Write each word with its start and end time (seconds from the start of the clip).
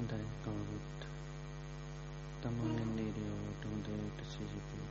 හොඳයි. 0.00 0.26
කවුරුත් 0.42 1.00
තමන්ගෙන් 2.42 2.90
නීරියෝට 2.96 3.62
හොඳට 3.64 4.20
සිහිපිය 4.30 4.84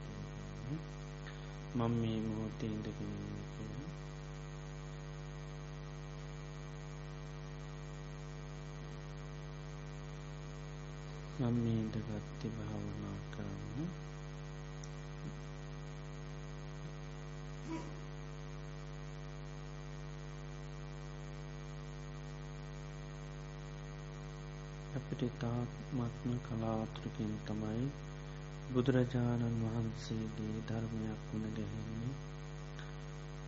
මං 1.75 1.91
මේ 1.91 2.19
මොහොතේ 2.21 2.69
ඉඳගෙන 2.69 3.15
කියලා. 3.53 3.89
මම 11.39 11.55
මේ 11.55 11.79
ඉඳගත්ති 11.79 12.47
භාවනා 12.49 13.17
කරන්න 13.33 13.89
අපිට 25.19 25.39
තාත්මත්ම 25.39 26.35
කලාතුරකින් 26.43 27.31
තමයි 27.45 27.87
බුදුරජාණන් 28.73 29.55
වහන්සේගේ 29.63 30.59
ධර්මයක් 30.61 31.23
වුණ 31.29 31.47
ගැහෙන්නේ. 31.55 32.11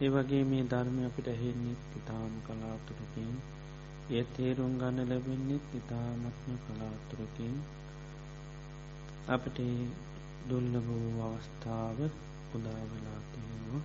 ඒ 0.01 0.09
වගේ 0.09 0.41
මේ 0.43 0.65
ධර්මය 0.65 1.05
අපිට 1.05 1.29
හෙන්නෙත් 1.33 1.95
ඉතාම 1.95 2.33
කලාතුරකින් 2.45 3.29
ඒ 4.09 4.23
තේරුම් 4.33 4.73
ගන්න 4.77 5.09
ලැබෙන්නෙත් 5.09 5.69
ඉතාමත්ම 5.73 6.57
කලාතුරකින් 6.65 7.55
අපට 9.27 9.61
දුල්ල 10.49 10.73
වූ 10.81 11.13
අවස්ථාව 11.21 12.01
උදාවෙලා 12.55 13.21
තියෙනවා. 13.29 13.83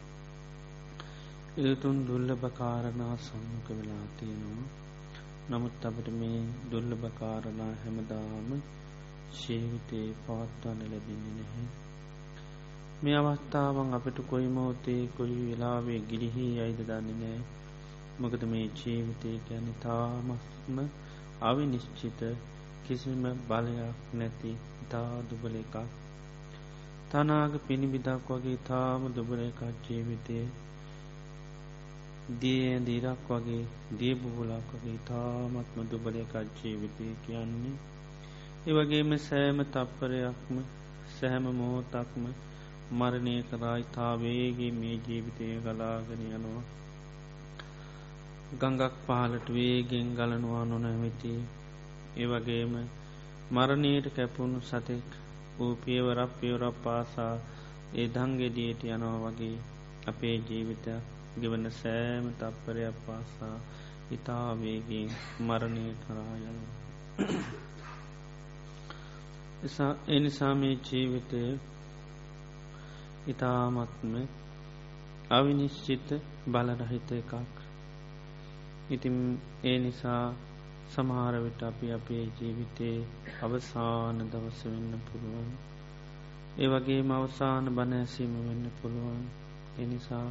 එතුන් 1.65 2.03
දුල්ල 2.09 2.35
බකාරණා 2.37 3.15
සම්මුඛ 3.21 3.71
වෙලා 3.71 4.07
තියෙනවා. 4.19 4.86
නමුත් 5.51 5.85
අපට 5.85 6.09
මේ 6.11 6.39
දුල්ල 6.71 6.91
බකාරණා 6.95 7.73
හැමදාම 7.83 8.49
ශීවිතයේ 9.33 10.09
පවත්වන්න 10.25 10.81
ලැබෙන්නේ 10.91 11.35
නැහැ. 11.35 11.67
මේ 13.03 13.17
අවස්ථාවන් 13.17 13.95
අපට 13.95 14.19
කොයි 14.31 14.49
මෝතේ 14.49 15.03
කොයි 15.17 15.37
වෙලාවේ 15.43 16.01
ගිලිහි 16.09 16.47
අයිද 16.61 16.81
දන්නේ 16.89 17.19
නෑ 17.21 17.41
මොකද 18.21 18.43
මේ 18.45 18.67
ජීවිතය 18.79 19.33
ගැන 19.49 19.69
තාමස්ම 19.83 20.77
අවි 21.41 21.65
නිශ්චිත 21.67 22.21
කිසිම 22.87 23.25
බලයක් 23.49 23.99
නැති 24.15 24.53
ඉතා 24.83 25.11
දුබල 25.31 25.57
එකක්. 25.57 25.75
තනාග 27.11 27.53
පිණිබිදක් 27.67 28.31
වගේ 28.31 28.59
තාම 28.69 29.03
දුබල 29.15 29.41
එකක් 29.41 29.61
ජීවිතය 29.85 30.39
දිය 32.27 32.79
දීරක් 32.81 33.29
වගේ 33.29 33.65
දියබුබුලක් 33.93 34.71
වගේ 34.73 34.99
තාමත්ම 35.05 35.77
දුබල 35.91 36.17
එකක් 36.17 36.35
ජීවිතය 36.59 37.07
කියන්නේ. 37.25 37.79
ඒවගේම 38.67 39.11
සෑම 39.19 39.59
තප්පරයක්ම 39.67 40.57
සැහැම 41.13 41.47
මෝතක්ම 41.55 42.25
මරණය 42.93 43.37
කරයි 43.43 43.85
තාවේගේ 43.95 44.73
මේ 44.73 44.97
ජීවිතය 45.07 45.47
ගලාගෙන 45.63 46.23
යනවා. 46.29 46.65
ගඟක් 48.53 48.95
පහලට 49.05 49.47
වේගෙන් 49.49 50.09
ගලනවා 50.15 50.65
නොනැමති. 50.65 51.33
ඒවගේම 52.17 52.75
මරණයට 53.51 54.07
කැපුණු 54.17 54.61
සතෙක් 54.63 55.07
වූ 55.57 55.75
පියවරක් 55.77 56.31
පියවරක් 56.41 56.77
පාසා 56.85 57.35
ඒ 57.95 58.09
දංගෙදියට 58.09 58.81
යනවා 58.87 59.19
වගේ 59.25 59.57
අපේ 60.07 60.37
ජීවිතයක් 60.49 61.16
ගෙවන 61.41 61.67
සෑම 61.73 62.27
තප්පරයක් 62.35 62.97
පාසා 63.07 63.57
ඉතාවේගේ 64.11 65.07
මරණය 65.41 65.85
කරායන 66.03 66.59
එනිසා 70.09 70.55
මේ 70.55 70.75
ජීවිතය 70.87 71.41
ඉතාමත්ම 73.29 74.13
අවිනිශ්චිත 75.31 76.09
බලරහිත 76.47 77.09
එකක්. 77.13 77.33
ඉතින් 78.91 79.17
ඒ 79.65 79.79
නිසා 79.79 80.25
සමහරවිට 80.89 81.61
අපි 81.63 81.87
අපේ 81.93 82.25
ජීවිතයේ 82.37 83.07
අවසාන 83.43 84.19
දවස 84.31 84.61
වෙන්න 84.65 84.93
පුළුවන්. 85.07 85.51
ඒ 86.59 86.69
වගේ 86.69 87.03
අවසාන 87.13 87.65
බණැසීම 87.75 88.35
වෙන්න 88.47 88.67
පුළුවන්. 88.79 89.23
එනිසා 89.79 90.29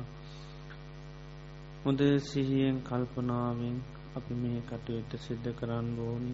හොඳ 1.85 2.01
සිහියෙන් 2.22 2.78
කල්පනාවෙන් 2.81 3.75
අපි 4.16 4.34
මේ 4.34 4.62
කටයුත්ත 4.62 5.12
සිද්ධ 5.19 5.50
කරන්න 5.53 5.90
ඕනි. 6.01 6.34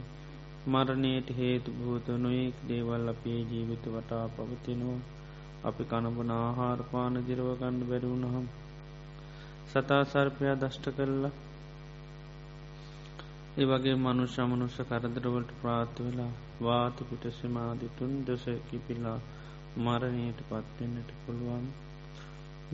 මරණයට 0.68 1.28
හේතු 1.38 1.70
භූත 1.72 2.08
නොයෙක් 2.18 2.56
දේවල් 2.68 3.08
අපේ 3.08 3.40
ජීවිත 3.44 3.86
වටා 3.86 4.26
පවතිනවා. 4.30 5.02
අපි 5.64 5.84
කණබන 5.84 6.32
ආහාරපාන 6.32 7.16
දිරවගන්න 7.28 7.82
බැරිවුණහම් 7.84 8.48
සතා 9.68 10.02
සර්පයා 10.06 10.56
දෂ්ට 10.56 10.86
කරලා 10.92 11.34
ඒ 13.58 13.66
වගේ 13.66 13.98
මනුෂ 13.98 14.40
අමනුෂ 14.40 14.78
කරදරවලට 14.86 15.52
ප්‍රාත්ත 15.60 15.96
වෙලා 16.00 16.32
වාත 16.62 16.98
පිටසිමාදිතුන් 17.08 18.14
දොස 18.26 18.46
කිපිලා 18.68 19.20
මරණයට 19.78 20.40
පත්වෙන්නට 20.48 21.10
පුළුවන්. 21.24 21.66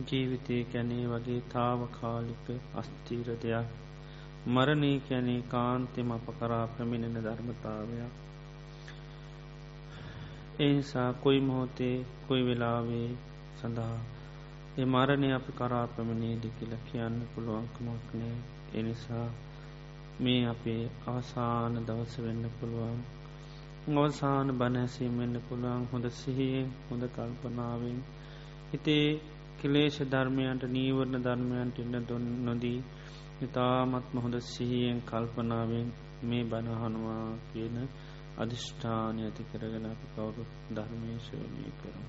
ජීවිතය 0.00 0.56
කැනේ 0.64 1.04
වගේ 1.06 1.40
තාවකාලික 1.52 2.46
අස්තීර 2.74 3.28
දෙයක්. 3.42 3.68
මරණය 4.46 4.92
කැනේ 5.00 5.42
කාන්තෙම 5.48 6.10
අප 6.10 6.26
කරා 6.38 6.66
පැමිණෙන 6.68 7.16
ධර්මතාවයක්. 7.18 8.12
එනිසා 10.60 11.10
කොයි 11.14 11.40
මොහොතේ 11.40 11.96
කොයි 12.28 12.42
වෙලාවේ 12.46 13.08
සඳහා 13.58 13.98
එ 14.76 14.84
මරණය 14.84 15.28
අපි 15.32 15.52
කරා 15.52 15.86
පැමිණේදි 15.86 16.48
කියල 16.56 16.72
කියන්න 16.86 17.16
පුළුවන්කමක් 17.32 18.08
නෑ 18.14 18.36
එනිසා 18.74 19.28
මේ 20.20 20.42
අපේ 20.46 20.82
අවසාන 21.06 21.74
දවස 21.86 22.14
වෙන්න 22.18 22.44
පුළුවන්. 22.56 23.00
අවසාන 23.96 24.48
බණැසීම 24.52 25.18
වෙන්න 25.18 25.36
පුළුවන්. 25.48 25.82
හොඳ 25.92 26.06
සිහියෙන් 26.12 26.68
හොඳ 26.86 27.04
කල්පනාවෙන්. 27.08 27.98
හිතේ 28.72 29.08
කෙලේෂ 29.58 29.98
ධර්මයන්ට 30.06 30.62
නීවරණ 30.70 31.24
ධර්මයන්ට 31.24 31.78
ඉන්න 31.78 31.96
දොන් 32.06 32.26
නොදී 32.44 32.78
ඉතාමත්ම 33.40 34.16
හොඳ 34.18 34.36
සිහියෙන් 34.44 35.00
කල්පනාවෙන් 35.02 35.88
මේ 36.24 36.44
බණහනවා 36.44 37.26
කියන 37.48 37.76
අධිෂ්ඨානය 38.38 39.20
ඇති 39.22 39.48
කරගෙන 39.50 39.86
අපි 39.86 40.06
කවුරු 40.12 40.42
ධර්මේශවනය 40.70 41.70
කරමු. 41.78 42.08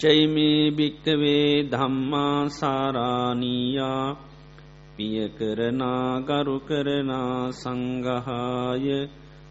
චෛමේ 0.00 0.70
භික්කවේ 0.70 1.66
ධම්මා 1.70 2.48
සාරානීයා 2.50 4.16
පියකරනා 4.96 6.20
ගරු 6.22 6.56
කරනා 6.60 7.50
සංගහාය 7.52 8.86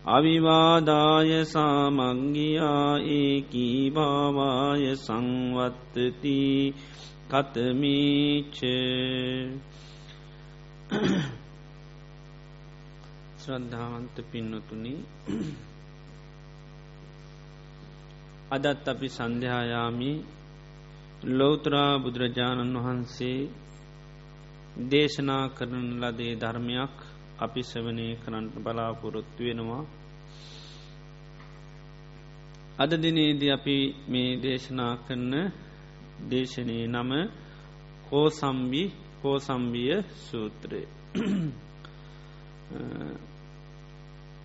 අවිවාදාය 0.09 1.31
සාමංගියා 1.45 2.91
ඒකී 3.13 3.91
භාවාය 3.91 4.85
සංවත්තති 4.97 6.39
කතමීච 7.29 8.57
ශ්‍රද්ධාවන්ත 13.41 14.15
පින්නතුනි 14.29 14.95
අදත් 18.51 18.88
අපි 18.88 19.07
සන්ධ්‍යායාමි 19.09 20.11
ලෝතරා 21.19 21.97
බුදුරජාණන් 21.97 22.77
වහන්සේ 22.77 23.49
දේශනා 24.85 25.49
කරන 25.49 25.85
ලදේ 26.01 26.33
ධර්මයක් 26.35 26.95
අපි 27.39 27.61
සවනය 27.63 28.07
කරන්නට 28.15 28.55
බලාපොරොත්තු 28.55 29.41
වෙනවා. 29.43 29.83
අද 32.77 32.91
දිනේද 32.93 33.41
අපි 33.49 33.77
මේ 34.07 34.31
දේශනා 34.37 34.93
කරන 34.97 35.33
දේශනය 36.23 36.77
නම 36.87 37.11
කෝසම්බි 38.09 38.83
කෝසම්බිය 39.21 39.93
සූත්‍රය. 40.21 40.81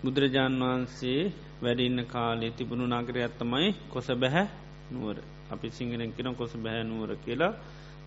බුදුරජාණන් 0.03 0.63
වහන්සේ 0.63 1.21
වැඩින්න 1.61 1.99
කාලේ 2.05 2.51
තිබුණු 2.51 2.85
නගරයත්තමයි 2.87 3.67
කොස 3.89 4.07
බැහැ 4.13 4.45
නුවර. 4.91 5.32
අපි 5.53 5.67
සිංහලෙන් 5.69 6.11
කෙන 6.11 6.29
කොස 6.35 6.53
බැහැ 6.57 6.83
නුවර 6.83 7.11
කියලා 7.15 7.53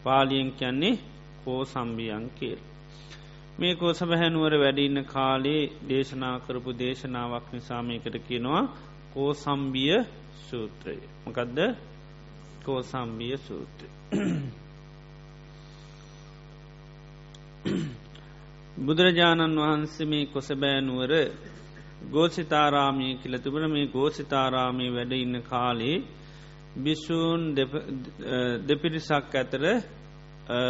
පාලියෙන් 0.05 0.51
කියන්නේ 0.53 0.95
කෝ 1.45 1.63
සම්බියන් 1.65 2.27
කියල්. 2.31 2.61
මේ 3.59 3.75
කෝස 3.75 4.01
බැහැනුවර 4.03 4.55
වැඩින්න 4.55 4.99
කාලේ 5.05 5.63
දේශනා 5.89 6.37
කරපු 6.39 6.71
දේශනාවක් 6.75 7.47
නිසාමයකට 7.53 8.17
කියනවා 8.29 8.63
කෝ 9.15 9.31
සම්බිය 9.35 9.95
සූත්‍රය. 10.47 10.97
මකදද 11.27 11.59
කෝ 12.65 12.81
සම්බිය 12.83 13.35
සූත්‍රය. 13.39 13.89
බුදුරජාණන් 18.79 19.59
වහන්සේ 19.59 20.07
මේ 20.07 20.25
කොසබෑනුවර 20.27 21.13
ගෝසිතාරාමී 22.13 23.13
කියල 23.17 23.35
තිබන 23.39 23.65
මේ 23.71 23.87
ගෝසිතාරාමී 23.87 24.91
වැඩ 24.91 25.13
ඉන්න 25.15 25.37
කාලේ 25.43 25.97
බිස්සූන් 26.77 27.41
දෙපිරිසක් 28.69 29.33
ඇතර 29.33 29.65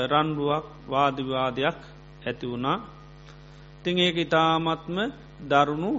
රන්ඩුවක් 0.07 0.67
වාදිවාදයක් 0.87 1.79
ඇති 2.23 2.47
වුණා. 2.47 2.79
තිං 3.83 3.99
ඒක 3.99 4.17
ඉතාමත්ම 4.19 4.97
දරුණු 5.43 5.93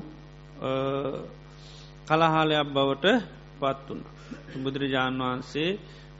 කලහාලයක් 2.07 2.67
බවට 2.67 3.05
පත් 3.59 3.87
වුණ. 3.87 4.01
බුදුරජාණන් 4.55 5.21
වහන්සේ 5.21 5.69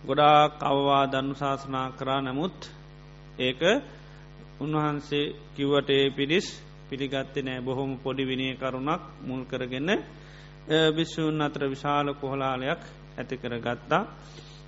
ගොඩා 0.03 0.41
කවවා 0.51 1.03
දන්නු 1.05 1.35
ශාසනා 1.35 1.87
කරා. 1.91 2.21
නමුත් 2.21 2.57
ඒක 3.39 3.61
උන්වහන්සේ 4.59 5.33
කිව්වට 5.55 5.89
ඒ 5.91 6.09
පිරිස් 6.09 6.47
පිළිගත්තේ 6.89 7.43
නෑ. 7.43 7.61
බොහොම 7.61 7.91
පොඩි 7.97 8.23
විනය 8.23 8.47
කරුණක් 8.55 9.01
මුල් 9.21 9.41
කරගෙන 9.45 9.89
භිෂූන් 10.95 11.41
අතර 11.41 11.63
විශාල 11.65 12.07
කොහලාලයක් 12.13 12.81
ඇති 13.17 13.35
කර 13.35 13.53
ගත්තා. 13.57 14.03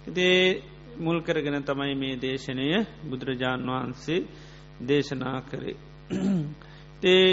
ඉතිේ 0.06 0.62
මුල් 0.98 1.18
කරගෙන 1.20 1.64
තමයි 1.64 1.96
මේ 1.96 2.16
දේශනය 2.18 2.68
බුදුරජාණන් 3.04 3.70
වහන්සේ 3.70 4.28
දේශනා 4.82 5.40
කරේ. 5.44 5.78
තේ 7.00 7.26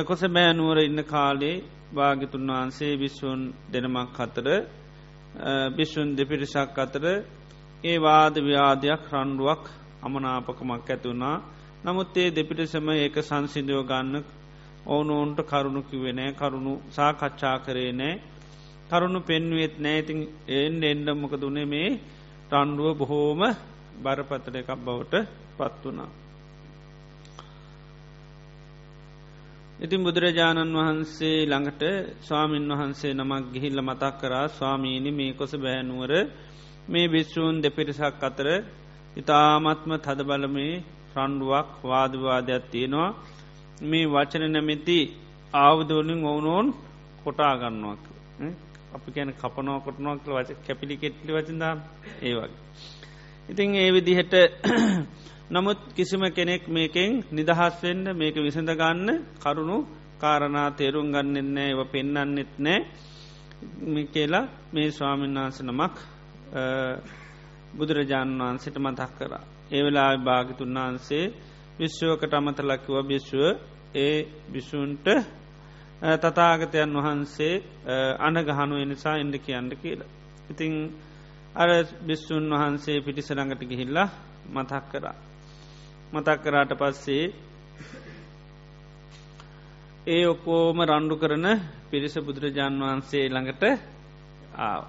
කොස 0.00 0.22
බෑනුවර 0.28 0.78
ඉන්න 0.80 1.00
කාලේ 1.04 1.56
භාගිතුන් 1.92 2.50
වහන්සේ 2.50 2.92
විශ්වන් 2.96 3.40
දෙනමක් 3.68 4.18
අතර 4.18 4.46
භිෂ්වන් 5.70 6.08
දෙපිරිසක් 6.12 6.78
අතර 6.78 7.04
ඒ 7.84 7.98
වාද 7.98 8.34
ව්‍යාධයක් 8.40 9.02
රණ්ඩුවක් 9.12 9.64
අමනාපකමක් 10.02 10.86
ඇතුුණා 10.86 11.36
නමුත් 11.82 12.16
ඒ 12.16 12.30
දෙපිටිසම 12.30 12.88
ඒක 12.94 13.16
සංසිදුව 13.20 13.80
ගන්න 13.84 14.24
ඕනෝන්ට 14.86 15.38
කරුණු 15.42 15.82
කිවෙනෑ 15.82 16.32
කරුණු 16.32 16.72
සාකච්ඡා 16.88 17.56
කරේ 17.58 17.92
නෑ 17.92 18.14
කරුණු 18.90 19.20
පෙන්වෙත් 19.22 19.74
නෑතින් 19.78 20.20
එන් 20.50 20.74
එන්ඩම්මක 20.84 21.34
දුනේ 21.36 21.66
මේ 21.66 21.90
රණ්ඩුව 22.50 22.88
බොහෝම 22.98 23.40
බරපතල 23.96 24.56
එකක් 24.56 24.70
බවට 24.78 25.14
පත් 25.56 25.82
වනා. 25.86 26.10
ඉතින් 29.78 30.00
බුදුරජාණන් 30.00 30.76
වහන්සේ 30.76 31.38
ළඟට 31.42 31.82
ස්වාමීන් 32.20 32.70
වහන්සේ 32.70 33.12
නමක් 33.14 33.44
ගිහිල්ල 33.52 33.80
මතක් 33.80 34.14
කරා 34.20 34.46
ස්වාමීණි 34.50 35.10
මේ 35.10 35.32
කොස 35.32 35.52
බෑනුවර 35.56 36.12
මේ 36.88 37.06
භිශ්ෂූන් 37.08 37.56
දෙපිරිසක් 37.58 38.22
අතර 38.22 38.48
ඉතාමත්ම 39.16 39.90
තද 39.96 40.20
බලමේ 40.22 40.74
රණ්ඩුවක් 41.14 41.68
වාදවාදයක් 41.82 42.64
තියෙනවා. 42.72 43.10
මේ 43.82 44.06
වචන 44.06 44.44
නැමැති 44.48 44.98
ආවදවලින් 45.54 46.20
ඔවුනෝන් 46.24 46.66
කොටාගන්නුවක් 47.22 48.04
අපි 48.90 49.08
කැන 49.10 49.30
කපනෝ 49.32 49.78
කොටනොක් 49.80 50.18
වච 50.26 50.50
කැපිලි 50.66 50.94
කෙට්ලි 50.96 51.30
වචදා 51.32 51.74
ඒ 52.20 52.34
වගේ. 52.34 52.60
ඉතින් 53.48 53.70
ඒ 53.76 53.90
විදිහට 53.90 54.34
නමුත් 55.52 55.80
කිසිම 55.90 56.22
කෙනෙක් 56.30 56.62
මේකෙන් 56.68 57.10
නිදහස් 57.30 57.74
වෙන්න 57.82 58.04
මේක 58.14 58.36
විසඳගන්න 58.36 59.08
කරුණු 59.38 59.78
කාරණා 60.18 60.68
තේරුම් 60.72 61.06
ගන්නෙන්නෑ 61.08 61.68
ඒව 61.68 61.80
පෙන්න්නන්නෙත් 61.86 62.52
නෑ 62.58 64.04
කියලා 64.06 64.44
මේ 64.72 64.88
ස්වාමීන් 64.90 65.36
වහන්ස 65.36 65.58
නමක් 65.62 65.96
බුදුරජාණන් 67.72 68.40
වහන්සට 68.40 68.76
මතක් 68.78 69.10
කරා. 69.18 69.44
ඒ 69.70 69.82
වෙලා 69.84 70.10
භාගිතුන් 70.18 70.74
වහන්සේ 70.76 71.24
විශ්වකට 71.78 72.32
අමතලකිව 72.32 72.96
බිශ්ව 73.04 73.42
ඒ 73.96 74.16
බිසුන්ට 74.52 75.06
තතාගතයන් 76.00 76.94
වහන්සේ 76.96 77.54
අනගහනු 78.18 78.76
එනිසා 78.76 79.16
එඩ 79.16 79.36
කියන්න 79.38 79.70
කියලා. 79.76 80.08
ඉතිං 80.50 80.74
අර 81.54 81.68
බිස්සුන් 82.02 82.46
වහන්සේ 82.50 83.00
පිටිසරඟට 83.00 83.62
ගිහිල්ලා 83.62 84.08
මතක් 84.48 84.84
කරා. 84.90 85.16
මතක් 86.12 86.38
කරාට 86.42 86.72
පස්සේ 86.74 87.24
ඒ 90.06 90.24
ඔක්කෝම 90.26 90.78
රණ්ඩු 90.82 91.16
කරන 91.16 91.46
පිරිස 91.90 92.14
බුදුරජාණන් 92.18 92.82
වහන්සේ 92.82 93.28
ළඟට 93.28 93.64
ආව. 94.58 94.82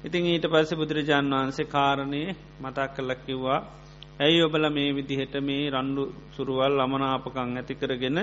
ඉතින් 0.00 0.24
ඊට 0.24 0.46
පස්ස 0.46 0.72
බුදුරජාණන් 0.74 1.34
වහන්සේ 1.34 1.66
කාරණය 1.66 2.22
මතක් 2.60 2.88
කල්ලක් 2.94 3.20
කිව්වා 3.26 3.60
ඇයි 4.18 4.42
ඔබල 4.42 4.64
මේ 4.70 4.90
විදිහට 4.92 5.34
මේ 5.40 5.70
රණ්ඩු 5.70 6.02
සුරුවල් 6.32 6.80
අමනාපකං 6.80 7.56
ඇති 7.56 7.74
කරගෙන 7.74 8.18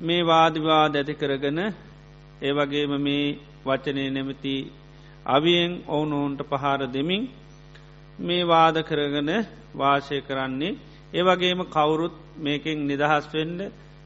මේ 0.00 0.22
වාදිවාද 0.24 0.94
ඇති 0.94 1.14
කරගෙන 1.14 1.58
ඒ 2.40 2.52
වගේම 2.52 2.92
මේ 2.98 3.38
වචනය 3.64 4.04
නැමති 4.08 4.54
අවියෙන් 5.26 5.72
ඔවුනෝන්ට 5.88 6.40
පහර 6.44 6.80
දෙමින් 6.88 7.22
මේ 8.18 8.44
වාද 8.44 8.76
කරගෙන 8.82 9.30
වාශය 9.74 10.18
කරන්නේ 10.20 10.78
ඒ 11.12 11.22
වගේම 11.22 11.60
කවුරුත් 11.66 12.16
මේකෙන් 12.36 12.78
නිදහස් 12.86 13.24
වෙන්ඩ 13.28 13.60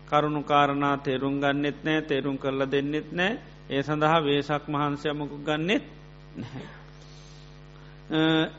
කරුණු 0.09 0.43
කාරණා 0.43 0.97
තේරුම් 0.99 1.35
ගන්නෙත් 1.39 1.79
නෑ 1.83 2.01
තේරුම් 2.03 2.37
කරලා 2.39 2.67
දෙන්නෙත් 2.67 3.09
නෑ 3.13 3.39
ඒ 3.71 3.83
සඳහා 3.83 4.21
වේසක් 4.21 4.65
මහන්සයමකු 4.69 5.37
ගන්නෙත් 5.41 5.85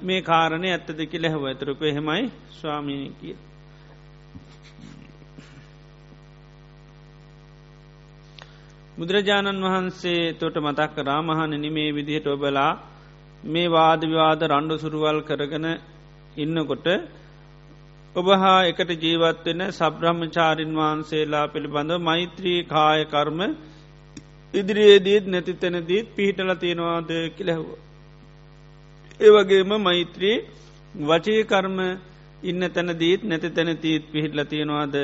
මේ 0.01 0.21
කාරණය 0.23 0.67
ඇත්ත 0.67 0.87
දෙකි 0.91 1.17
ලැහව 1.17 1.43
ඇතරක 1.43 1.81
එහෙමයි 1.83 2.23
ස්වාමීනය 2.51 3.09
කිය. 3.19 3.35
බුදුරජාණන් 8.93 9.63
වහන්සේ 9.63 10.33
තොට 10.35 10.55
මතක් 10.57 10.95
රාමහනනි 11.03 11.69
මේ 11.69 11.91
විදිහට 11.91 12.27
ඔබලා 12.27 12.71
මේ 13.43 13.67
වාදවිවාද 13.69 14.41
රණ්ඩු 14.43 14.75
සුරුවල් 14.77 15.19
කරගෙන 15.21 15.65
ඉන්නකොට 16.37 16.87
ඔබ 18.15 18.27
හා 18.35 18.59
එකට 18.65 18.91
ජීවත්වෙන 18.97 19.61
සබ්‍රහ්මචාරින් 19.69 20.73
වහන්සේලා 20.73 21.45
පිළිබඳව 21.47 21.99
මෛත්‍රී 22.01 22.59
කායකර්ම 22.65 23.39
ඉදිරියේදීත් 24.53 25.25
නැති 25.27 25.53
තැනදීත් 25.55 26.07
පිහිටල 26.11 26.51
තියෙනවාද 26.55 27.09
කිලැහව. 27.35 27.65
ඒවගේම 29.19 29.71
මෛත්‍රී 29.81 30.37
වචී 30.93 31.41
කර්ම 31.45 31.77
ඉන්න 32.43 32.61
තැනදීත් 32.69 33.21
නැති 33.23 33.49
තැනතීත් 33.51 34.03
පිහිටල 34.11 34.41
තියෙනවාද 34.45 34.95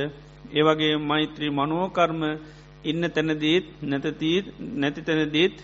ඒවගේ 0.53 0.95
මෛත්‍රී 1.03 1.51
මනෝකර්ම 1.51 2.21
ඉන්න 2.83 3.03
තැනදීත් 3.09 3.65
නැතතීත් 3.83 4.45
නැති 4.73 5.01
තැනදීත් 5.01 5.57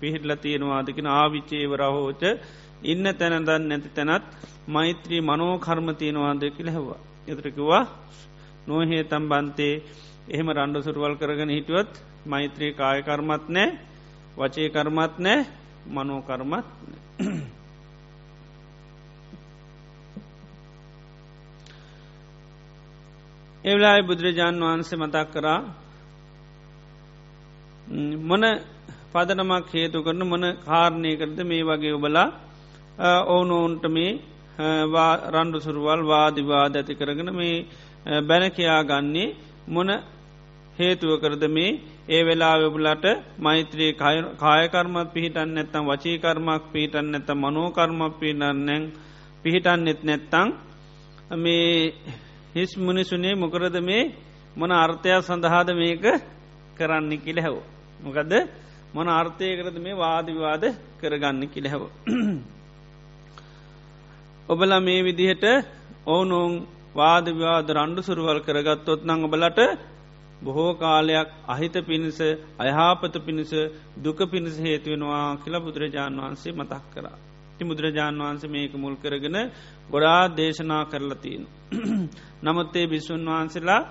පිහිටල 0.00 0.32
තියෙනවාදකින 0.36 1.06
ආවිචේවරහෝච 1.08 2.22
ඉන්න 2.84 3.04
තැනදන් 3.14 3.68
නැති 3.68 3.90
තැනත් 3.90 4.24
මෛත්‍රී 4.66 5.20
මනෝකර්ම 5.22 5.88
තියෙනවාද 5.94 6.42
කිලෙහවා. 6.50 7.00
එතරකිවා 7.28 7.84
නොහේ 8.66 9.04
තම් 9.04 9.24
බන්තේ 9.24 9.82
එහෙම 10.28 10.48
රණ්ඩු 10.48 10.82
සුරුවල් 10.82 11.14
කරගෙන 11.16 11.50
හිටුවත් 11.50 11.92
මෛත්‍රී 12.24 12.72
කායකර්මත් 12.72 13.48
නෑ 13.48 13.68
වචේ 14.36 14.68
කර්මත් 14.68 15.14
නෑ 15.18 15.46
මනෝකර්මත් 15.86 16.66
එවලායි 23.64 24.02
බුදුරජාණන් 24.02 24.62
වහන්සේ 24.62 24.98
මතක් 24.98 25.28
කරා 25.32 25.60
මොන 28.22 28.44
පදනමක් 29.12 29.70
හේතු 29.70 29.98
කරන 30.00 30.22
මොන 30.24 30.44
කාරණය 30.62 31.10
කරද 31.16 31.38
මේ 31.44 31.64
වගේ 31.64 31.92
ඔබලා 31.92 32.28
ඕනෝන්ට 33.28 33.84
මේ 33.88 34.18
රණ්ඩු 35.30 35.58
සුරුවල් 35.60 36.02
වාදිවාද 36.04 36.74
ඇති 36.74 36.94
කරගෙන 36.94 37.30
මේ 37.32 37.66
බැන 38.22 38.44
කයා 38.50 38.80
ගන්නේ 38.84 39.34
මොන 39.68 39.90
හේතුව 40.78 41.20
කරද 41.20 41.44
මේ 41.48 41.78
ඒ 42.08 42.22
වෙලා 42.22 42.56
වෙබුලට 42.56 43.04
මෛත්‍රී 43.38 43.92
කායකර්මත් 44.38 45.12
පිහිටන් 45.12 45.50
නැත්තම් 45.50 45.84
වචීකර්මක් 45.86 46.62
පිහිටන් 46.72 47.06
නැත 47.06 47.28
මනෝකර්මක් 47.34 48.14
පිහිටන්නැන් 48.14 48.82
පිහිටන්නෙත් 49.42 50.00
නැත්තං 50.02 50.48
මේ 51.34 51.92
හිස් 52.54 52.70
මුනිසුනේ 52.78 53.34
මොකරද 53.34 53.76
මේ 53.80 54.10
මොන 54.56 54.72
අර්ථයක් 54.74 55.22
සඳහාද 55.22 55.68
මේක 55.72 56.04
කරන්න 56.76 57.12
කියල 57.18 57.38
හැව. 57.38 57.56
මොකදද 58.02 58.32
මොන 58.94 59.08
අර්ථය 59.10 59.48
කරද 59.56 59.76
මේ 59.78 59.96
වාදවිවාද 59.96 60.64
කරගන්න 61.00 61.42
කියල 61.48 61.66
හැව. 61.66 61.84
ඔබල 64.48 64.72
මේ 64.80 65.00
විදිහට 65.02 65.44
ඕනුන් 66.06 66.52
වාදවිවාද 66.94 67.66
රණ්ඩු 67.70 68.02
සුරුවල් 68.02 68.40
කරගත්තොත් 68.40 69.00
නං 69.04 69.24
ඔබලට 69.24 69.60
බොහෝ 70.42 70.72
කාලයක් 70.74 71.28
අහිත 71.46 71.76
පිණිස 71.82 72.18
අයහාපත 72.58 73.14
පිණිස 73.20 73.52
දුක 73.96 74.18
පිණිස 74.26 74.56
හේතුවෙනවා 74.58 75.38
කියලා 75.38 75.60
බුදුරජාණන් 75.60 76.20
වහන්සේ 76.20 76.52
මතක් 76.52 76.84
කරා. 76.92 77.16
ති 77.56 77.62
බුදුරජාණන් 77.64 78.22
වහන්සේ 78.22 78.50
මේක 78.50 78.72
මුල් 78.74 78.96
කරගෙන 78.96 79.38
ගොඩා 79.90 80.20
දේශනා 80.30 80.84
කරලතිීන්. 80.84 81.44
නමුත්තේ 82.44 82.86
බිස්සුන් 82.86 83.26
වහන්සේලා 83.26 83.82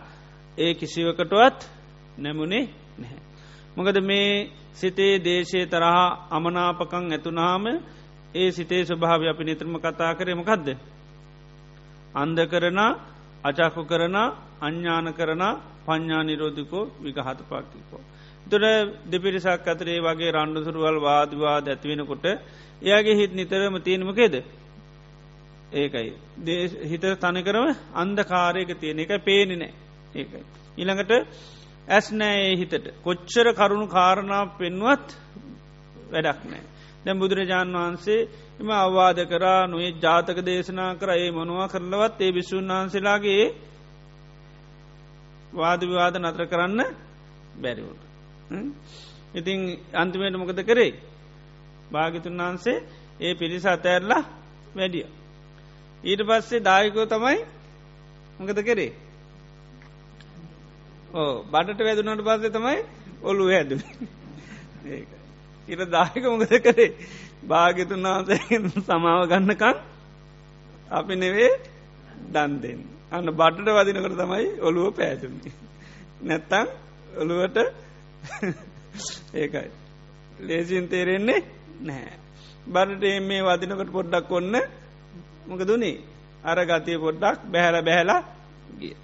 ඒ 0.58 0.72
කිසිවකටුවත් 0.74 1.60
නැමුණේ 2.18 2.66
නැහැ. 2.98 3.31
මොකද 3.76 3.98
මේ 4.02 4.50
සිතේ 4.74 5.14
දේශය 5.20 5.60
තරහා 5.66 6.06
අමනාපකං 6.30 7.06
ඇතුනාම 7.10 7.66
ඒ 8.34 8.50
සිතේ 8.52 8.84
ස්වභාව 8.84 9.22
අපි 9.26 9.44
නිතරම 9.44 9.76
කතා 9.78 10.14
කරේ 10.14 10.36
මොකක්ද. 10.36 10.68
අන්ද 12.14 12.38
කරන 12.44 12.80
අචාකු 13.44 13.82
කරන 13.84 14.16
අඥ්ඥාන 14.62 15.08
කරන 15.14 15.44
පඤ්ඥා 15.86 16.24
නිරෝධිකෝ 16.24 16.90
විගහත 17.00 17.40
පාකිකෝ. 17.44 18.02
තුර 18.46 18.62
දෙපිරිසක් 19.06 19.68
අතරේ 19.68 20.00
වගේ 20.00 20.32
රණ්ඩුසුරුවල් 20.32 21.00
වාදවාද 21.00 21.66
ඇතිවෙනකොට 21.68 22.26
එයාගේ 22.82 23.16
හිත් 23.16 23.32
නිතරම 23.34 23.76
තියෙනමකේද. 23.80 24.36
ඒකයි. 25.74 26.10
හිත 26.84 27.04
තනකරම 27.20 27.66
අන්දකාරයක 27.94 28.72
තියෙන 28.76 29.00
එක 29.00 29.12
පේනෙ 29.22 29.56
නෑ 29.56 29.74
ඒකයි. 30.14 30.44
ඉළඟට 30.78 31.12
ඇස් 31.92 32.08
නෑ 32.14 32.40
ඒ 32.42 32.56
හිතට 32.56 32.86
කොච්චර 33.04 33.48
කරුණු 33.54 33.88
කාරණා 33.88 34.44
පෙන්වත් 34.54 35.08
වැඩක් 36.12 36.42
නෑ. 36.46 36.64
දැම් 37.04 37.18
බුදුරජාණන් 37.20 37.76
වහන්සේ 37.76 38.28
එම 38.60 38.70
අවවාද 38.76 39.20
කරා 39.26 39.62
නොේ 39.68 39.92
ජාතක 39.98 40.38
දේශනා 40.42 40.92
කර 40.96 41.10
ඒ 41.16 41.30
මොනවා 41.32 41.68
කරලවත් 41.68 42.18
ඒ 42.20 42.32
විසුන් 42.32 42.72
වහන්සේලාගේ 42.72 43.46
වාදවිවාද 45.54 46.16
නතර 46.18 46.44
කරන්න 46.46 46.82
බැරිවුට. 47.56 48.02
ඉතිං 49.34 49.60
අන්තිමයට 49.94 50.36
මොකද 50.36 50.60
කරේ 50.64 50.92
භාගිතුන් 51.92 52.40
වහන්සේ 52.40 52.78
ඒ 53.20 53.34
පිරිස 53.34 53.66
අතඇරලා 53.68 54.24
වැඩිය. 54.76 55.08
ඊට 56.04 56.22
පස්සේ 56.24 56.62
දායකෝ 56.62 57.06
තමයි 57.08 57.40
මොකද 58.40 58.60
කරේ 58.64 58.92
ඕ 61.14 61.32
බඩට 61.46 61.82
වැදුනට 61.82 62.24
පස්සේ 62.24 62.52
තමයි 62.52 62.78
ඔල්ලු 63.24 63.50
හැද 63.50 63.72
ඉට 65.68 65.82
දායක 65.90 66.24
මොකද 66.26 66.54
කරේ 66.60 66.92
භාගිතුන් 67.46 68.06
වහන්සේ 68.06 68.60
සමාව 68.82 69.22
ගන්නකන් 69.28 69.78
අපි 70.92 71.16
නෙවේ 71.16 71.52
දන් 72.28 72.52
දෙන්න. 72.60 72.82
අන්න 73.12 73.30
බටට 73.32 73.70
වදිනකට 73.78 74.16
තමයි 74.16 74.48
ඔළුව 74.62 74.88
පෑතුන්නේ. 74.94 75.54
නැත්තං 76.22 76.68
ඔළුවට 77.18 77.58
ඒකයි. 79.34 79.70
ලේසින් 80.40 80.88
තේරෙන්නේ 80.88 81.40
නැහැ. 81.82 82.18
බරට 82.68 83.04
මේ 83.22 83.42
වදිනකට 83.44 83.92
පොඩ්ඩක් 83.92 84.32
ඔන්න 84.32 84.56
මොක 85.48 85.62
දුනේ 85.64 85.98
අර 86.44 86.60
ගතිය 86.66 86.98
පොඩ්ඩක් 86.98 87.40
බැහැල 87.48 87.78
බැහැලා 87.82 88.22
ගිය. 88.80 88.96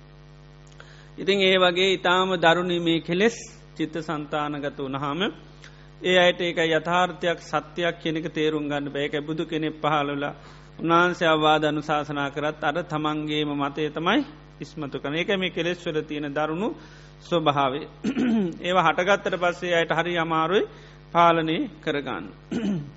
ඉතින් 1.18 1.40
ඒ 1.42 1.58
වගේ 1.58 1.94
ඉතාම 1.94 2.30
දරුණි 2.36 2.80
මේ 2.80 3.02
කෙලෙස් 3.02 3.38
චිත්ත 3.76 3.96
සන්තානගත 4.00 4.78
වනහාම 4.80 5.22
ඒ 6.02 6.18
අයට 6.18 6.42
ඒක 6.42 6.60
යථාර්ථයක් 6.70 7.40
සත්‍යයක් 7.42 7.96
කෙනෙක 7.98 8.26
තේරුම් 8.32 8.66
ගන්න 8.66 8.88
බෑක 8.88 9.16
බුදු 9.22 9.44
කෙනෙ 9.46 9.70
පහලලා 9.74 10.34
උන්වහන්සේ 10.80 11.28
අවවාද 11.28 11.64
අනුශාසනා 11.64 12.30
කරත් 12.30 12.62
අර 12.64 12.78
තමන්ගේම 12.84 13.50
මතය 13.56 13.90
තමයි 13.90 14.20
ඉස්මතු 14.60 14.98
කන 15.00 15.16
ඒක 15.16 15.30
මේ 15.36 15.50
කෙලෙස්වල 15.52 15.98
තියෙන 16.02 16.30
දරුණු 16.32 16.70
ස්වභාවේ. 17.22 17.88
ඒවා 18.62 18.88
හටගත්තර 18.88 19.36
පස්සේ 19.38 19.74
අයට 19.74 19.92
හරි 19.92 20.14
අමාරුයි 20.18 20.64
පාලනය 21.14 21.58
කරගන්න. 21.78 22.26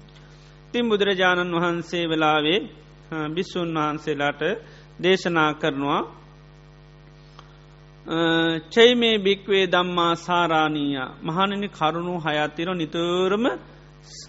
තින් 0.72 0.84
බුදුරජාණන් 0.84 1.54
වහන්සේ 1.54 2.04
වෙලාවේ 2.06 2.60
බිස්සුන් 3.30 3.70
වහන්සේලාට 3.74 4.42
දේශනා 5.02 5.50
කරනවා 5.54 6.00
චයි 8.07 8.95
මේ 8.95 9.19
බික්වේ 9.19 9.66
දම්මා 9.66 10.14
සාරාණීය 10.16 11.00
මහණනි 11.23 11.69
කරුණු 11.71 12.14
හයත්තිර 12.19 12.69
නිතරම 12.75 13.45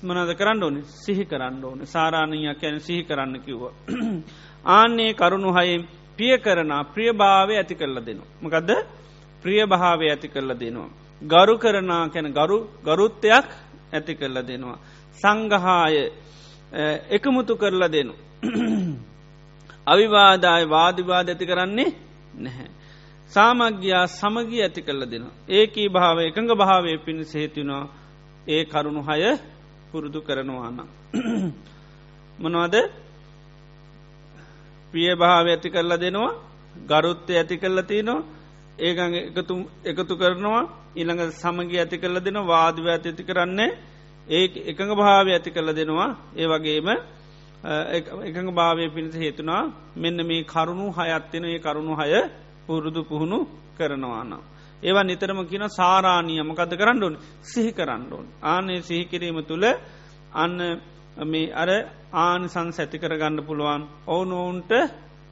මනද 0.03 0.31
කරන්න 0.35 0.63
ඕන 0.63 0.83
සිහි 0.83 1.25
කරන්න 1.25 1.63
ඕන 1.63 1.79
සාරාණීයක් 1.85 2.61
යැන 2.61 2.79
සිහි 2.79 3.03
කරන්න 3.03 3.39
කිව්ව. 3.39 3.71
ආන්නේ 4.67 5.13
කරුණු 5.13 5.53
හයෙන් 5.53 5.87
පිය 6.17 6.37
කරන 6.37 6.71
ප්‍රියභාවය 6.93 7.55
ඇති 7.55 7.75
කරල 7.75 7.97
දෙනු. 7.99 8.23
මකදද 8.41 8.71
ප්‍රිය 9.43 9.65
භාවය 9.65 10.09
ඇති 10.09 10.27
කරල 10.27 10.51
දෙනවා. 10.53 10.89
ගරු 11.21 11.57
කරනා 11.57 12.09
කැන 12.09 12.27
ගරු 12.29 12.57
ගරුත්තයක් 12.83 13.47
ඇති 13.93 14.13
කරල 14.15 14.37
දෙනවා. 14.41 14.79
සංගහාය 15.19 15.95
එකමුතු 17.09 17.55
කරලා 17.55 17.87
දෙනු. 17.87 18.13
අවිවාදාය 19.85 20.63
වාදිවාද 20.67 21.27
ඇති 21.29 21.45
කරන්නේ 21.45 21.89
නැහැ. 22.35 22.80
සාමග්‍යයා 23.31 24.05
සමගී 24.09 24.61
ඇති 24.61 24.81
කරල 24.81 25.03
දෙනවා. 25.05 25.35
ඒකී 25.49 25.87
භාව 25.89 26.17
එකඟ 26.21 26.51
භාවය 26.53 26.97
පිණි 26.97 27.25
සේතිනවා 27.25 27.89
ඒ 28.47 28.63
කරුණු 28.65 29.01
හය 29.01 29.21
පුරුදු 29.91 30.19
කරනවාන. 30.21 30.77
මොනවද? 32.41 32.75
පිය 34.93 35.09
භාව 35.15 35.45
ඇති 35.47 35.69
කරලා 35.69 35.97
දෙනවා. 35.97 36.33
ගරුත්තය 36.87 37.33
ඇති 37.33 37.55
කරලා 37.57 37.83
තියනවා 37.83 38.19
ඒගඟ 38.79 39.15
එකතු 39.19 39.55
එකතු 39.83 40.13
කරනවා. 40.15 40.61
ඊළඟ 40.95 41.31
සමගි 41.33 41.77
ඇති 41.77 41.97
කරල 41.97 42.17
දෙන 42.19 42.37
වාදව 42.43 42.85
ඇති 42.87 43.23
කරන්නේ. 43.23 43.71
ඒ 44.27 44.45
එකඟ 44.65 44.93
භාවය 44.93 45.31
ඇති 45.31 45.51
කරල 45.51 45.69
දෙනවා. 45.71 46.09
ඒ 46.33 46.47
වගේම 46.47 46.87
එකඟ 48.21 48.51
භාවය 48.51 48.89
පිණිස 48.89 49.15
හේතුනා 49.15 49.63
මෙන්න 49.95 50.19
මේ 50.21 50.43
කරුණු 50.43 50.87
හයත්වෙන 50.91 51.45
ඒ 51.45 51.59
කරුණු 51.59 51.95
හය 51.95 52.11
පුරුදු 52.71 53.01
පුහුණු 53.03 53.39
කරනවානම්. 53.77 54.41
ඒවා 54.83 55.03
නිතරම 55.03 55.39
කියන 55.45 55.65
සාරාණීය 55.71 56.43
මකද 56.43 56.71
කරන්න 56.73 57.03
ඕන් 57.03 57.15
සිහි 57.43 57.71
කරන්න 57.71 58.03
ඕන්. 58.09 58.25
ආනේ 58.43 58.79
සිහිකිරීම 58.81 59.39
තුළ 59.43 59.65
අන්න 60.33 60.57
මේ 61.23 61.53
අර 61.53 61.69
ආන 62.15 62.41
සං 62.45 62.69
සැති 62.71 62.97
කරගන්න 62.97 63.37
පුළුවන් 63.41 63.83
ඔවුන 64.07 64.31
ඔවුන්ට 64.33 64.71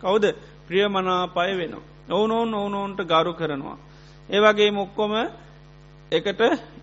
කවුද 0.01 0.25
ප්‍රියමනාපය 0.67 1.51
වෙනවා. 1.53 1.87
ඔවුනොවන් 2.09 2.53
ඔවුනොවන්ට 2.53 3.01
ගරු 3.03 3.33
කරනවා. 3.33 3.77
ඒවගේ 4.29 4.71
මොක්කොම 4.71 5.13
එකට 6.11 6.41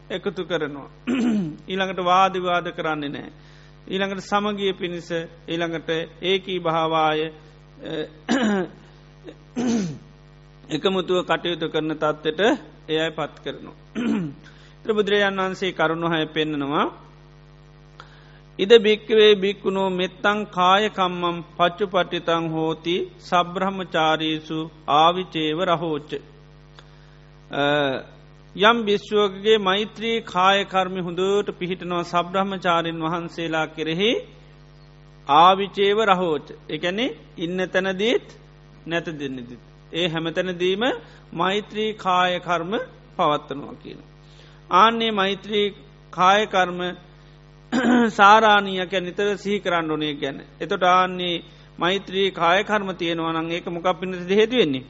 එකතු 0.09 0.43
කරනවා. 0.45 0.89
ඊළඟට 1.69 2.01
වාදිවාද 2.03 2.67
කරන්නේ 2.73 3.09
නෑ. 3.09 3.31
ඊළඟට 3.87 4.23
සමගිය 4.23 4.73
පිණිස 4.75 5.11
ඊළඟට 5.47 5.89
ඒකී 6.23 6.59
භාවාය 6.61 7.21
එකමුතුව 10.69 11.19
කටයුතු 11.25 11.67
කරන 11.69 11.93
තත්වට 11.95 12.41
එයයි 12.89 13.11
පත් 13.11 13.35
කරනවා. 13.45 13.77
ත්‍රබුදුරජාන් 14.83 15.41
වන්සේ 15.41 15.73
කරුණු 15.73 16.09
හය 16.09 16.23
පෙන්න්නනවා 16.29 16.87
ඉද 18.59 18.73
භික්කවේ 18.79 19.33
භික්කුණෝ 19.35 19.89
මෙත්තං 19.91 20.39
කායකම්මම් 20.51 21.39
පච්චු 21.57 21.87
පට්ටිතං 21.87 22.45
හෝති 22.49 22.97
සබ්‍රහ්මචාරීසු 23.21 24.59
ආවිචේව 24.95 25.59
රහෝච්ච. 25.65 26.11
යම් 28.57 28.79
භිශ්ුවකගේ 28.85 29.59
මෛත්‍රී 29.61 30.17
කායකර්මි 30.27 31.01
හොඳට 31.01 31.55
පිහිටනවා 31.59 32.03
සබ්‍රහ්මචාරීන් 32.05 33.05
වහන්සේලා 33.05 33.67
කෙරෙහි 33.69 34.11
ආවිචේව 35.27 35.99
රහෝච 36.05 36.47
එකැනෙ 36.71 37.07
ඉන්න 37.39 37.59
තැනදීත් 37.69 38.27
නැත 38.87 39.07
දෙන්නදිත්. 39.15 39.76
ඒ 39.97 40.09
හැමතැනදීම 40.09 40.85
මෛත්‍රී 41.33 41.91
කායකර්ම 41.97 42.73
පවත්තනවා 43.17 43.75
කියන. 43.77 44.01
ආන්නේ 44.73 45.13
මෛත්‍රී 45.13 45.67
කායකර්ම 46.13 46.81
සාරාණීය 48.11 48.87
කැ 48.87 49.01
නිතර 49.01 49.29
සිහි 49.37 49.61
කරන්න 49.61 49.91
ඕනේ 49.91 50.15
ගැන. 50.15 50.39
එතොට 50.61 50.85
ආන්නේ 50.85 51.45
මෛත්‍රී 51.79 52.29
කායකර්ම 52.33 52.89
තියෙනවා 52.95 53.33
නං 53.35 53.53
ඒක 53.53 53.67
මොකක් 53.69 53.89
පිණට 54.01 54.31
හේතුවෙන්නේ. 54.31 54.85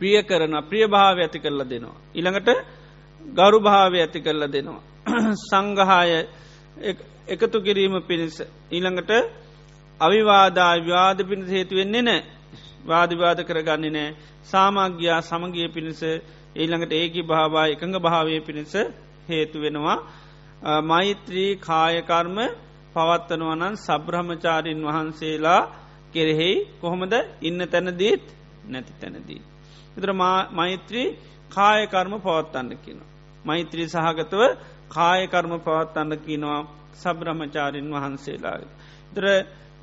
ප්‍රිය 0.00 0.22
කරන 0.22 0.54
ප්‍රිය 0.64 0.84
භාව 0.86 1.18
ඇති 1.18 1.38
කරල 1.38 1.62
දෙනවා. 1.64 1.96
ඉළඟට 2.14 2.48
ගරු 3.20 3.58
භාවය 3.60 3.98
ඇති 3.98 4.20
කරල 4.20 4.42
දෙනවා. 4.48 4.82
සංගහාය 5.42 6.10
එකතු 7.28 7.58
කිරීම 7.60 7.94
පිණිස 8.02 8.36
ඊළඟට 8.70 9.12
අවිවාදා 10.00 10.74
ව්‍යාද 10.80 11.18
පිණිස 11.24 11.50
හේතු 11.50 11.74
වෙන්නේ 11.74 12.02
නෑ 12.02 12.22
වාදිවාද 12.86 13.40
කරගන්නේ 13.42 13.92
නෑ 13.92 14.14
සාමග්‍යයා 14.44 15.20
සමගිය 15.22 15.68
පිණිස 15.68 16.02
ඊළඟට 16.56 16.92
ඒකි 16.92 17.22
භාවා 17.24 17.66
එකඟ 17.68 17.98
භාවය 18.00 18.40
පිණිස 18.42 18.74
හේතු 19.26 19.56
වෙනවා 19.60 19.98
මෛත්‍රී 20.84 21.50
කායකර්ම 21.58 22.38
පවත්වනවනන් 22.94 23.74
සබ්‍රහමචාරීන් 23.78 24.80
වහන්සේලා 24.82 25.62
කෙරෙහි 26.12 26.50
කොහොමද 26.80 27.14
ඉන්න 27.42 27.60
තැනදීත් 27.66 28.24
නැති 28.66 28.92
තැනදී. 28.94 29.42
එතර 29.96 30.10
මෛත්‍රී 30.52 31.08
කායකර්ම 31.50 32.14
පවත්තන්න 32.18 32.70
කියන. 32.78 33.00
මෛත්‍රී 33.44 33.88
සහගතව 33.88 34.42
කායකර්ම 34.88 35.52
පවත්තන්න 35.58 36.12
කියනවා 36.18 36.60
සබ්‍රහමචාරීන් 36.94 37.88
වහන්සේලාගේ. 37.92 38.72
දර 39.14 39.26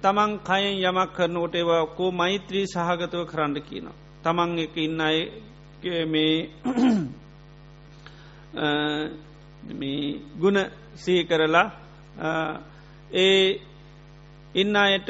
තමන් 0.03 0.31
කයෙන් 0.41 0.75
යමක් 0.81 1.11
කරනකොට 1.15 1.55
ඒවා 1.55 1.85
කෝ 1.89 2.11
මෛත්‍රී 2.13 2.65
සහගතව 2.67 3.23
කරන්න 3.25 3.55
කියන. 3.61 3.87
තමන් 4.23 4.59
එක 4.59 4.75
ඉන්න 4.77 5.01
අය 5.01 5.17
මේ 6.05 6.35
මේ 9.73 10.19
ගුණ 10.35 10.59
සී 10.95 11.21
කරලා 11.23 11.67
ඒ 13.15 13.59
ඉන්න 14.55 14.75
අයට 14.77 15.09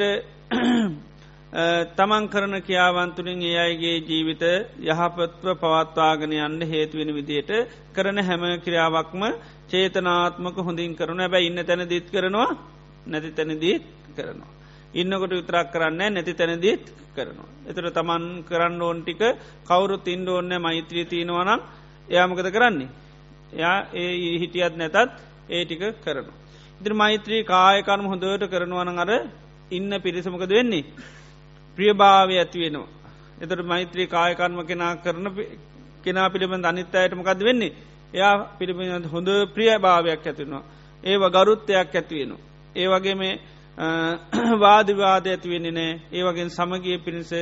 තමන් 1.94 2.24
කරන 2.28 2.54
කියාවන්තුරින් 2.62 3.42
ඒ 3.42 3.58
අයගේ 3.58 3.98
ජීවිත 4.00 4.44
යහපත්ව 4.80 5.46
පවත්වාගෙන 5.56 6.32
යන්න 6.38 6.62
හේතුවෙන 6.64 7.10
විදියට 7.12 7.52
කරන 7.92 8.18
හැම 8.20 8.42
ක්‍රියාවක්ම 8.60 9.22
චේතනාත්මක 9.68 10.56
හොඳින් 10.60 10.94
කරන 10.94 11.20
හැබැ 11.20 11.44
ඉන්න 11.44 11.60
තැන 11.62 11.88
දීත් 11.88 12.10
කරනවා 12.10 12.50
නැති 13.06 13.30
තැන 13.32 13.60
දීත් 13.60 13.84
කරනවා. 14.16 14.53
ඉන්නකොට 14.94 15.32
විතරක් 15.32 15.72
කරන්න 15.72 16.02
නැති 16.10 16.34
තැනදීත් 16.34 16.84
කරනවා. 17.14 17.48
එතර 17.66 17.86
තමන් 17.90 18.24
කරන්න 18.42 18.80
ඕන් 18.80 18.98
ටික 19.02 19.22
කවුරු 19.64 19.96
තින්ඩ 19.98 20.28
ඕන්න 20.28 20.52
මෛත්‍රී 20.58 21.06
තියෙනවනම් 21.06 21.60
එයාමකද 22.08 22.48
කරන්නේ. 22.50 22.88
එයා 23.52 23.76
ඒ 23.92 24.38
හිටියත් 24.38 24.74
නැතත් 24.74 24.96
ඒ 25.48 25.64
ටික 25.64 25.82
කරනවා. 26.00 26.36
ඉදිරි 26.80 26.94
මෛත්‍රී 26.94 27.42
කායකර්ම 27.44 28.06
හොඳට 28.06 28.44
කරනවන 28.46 28.98
අර 28.98 29.10
ඉන්න 29.70 29.92
පිරිසමකද 30.00 30.50
වෙන්නේ. 30.50 30.84
ප්‍රියභාවය 31.78 32.34
ඇති 32.36 32.58
වෙනවා. 32.58 32.88
එතට 33.40 33.62
මෛත්‍රී 33.64 34.06
කායකර්ම 34.06 34.58
කෙනා 34.62 34.92
කරන 34.96 35.26
කෙනා 36.04 36.30
පිළිබඳ 36.30 36.64
අනිත් 36.64 36.94
අයට 36.94 37.14
මොකද 37.14 37.40
වෙන්නේ. 37.40 37.72
එයා 38.14 38.34
පිළිබඳ 38.58 39.06
හොඳ 39.06 39.28
ප්‍රිය 39.54 39.70
භාවයක් 39.78 40.22
ඇතිවෙනවා. 40.22 40.62
ඒව 41.04 41.22
ගරුත්තයක් 41.28 41.94
ඇතිවෙනවා. 41.94 42.42
ඒ 42.76 42.86
වගේ 42.88 43.14
මේ 43.14 43.40
වාදිවාද 44.58 45.26
ඇතිවෙන්නේ 45.26 45.72
නෑ 45.72 45.92
ඒ 46.12 46.22
වගේ 46.22 46.48
සමගිය 46.48 46.98
පිණිස 46.98 47.32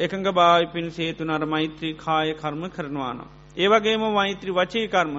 එකඟ 0.00 0.28
භාවි 0.30 0.66
පිණිස 0.72 0.96
හේතුන 0.98 1.30
අර 1.30 1.44
මෛත්‍රී 1.46 1.94
කාය 1.96 2.34
කර්ම 2.34 2.62
කරනවානවා. 2.68 3.28
ඒවගේම 3.56 4.04
මෛත්‍රී 4.12 4.54
වචී 4.54 4.86
කර්ම 4.88 5.16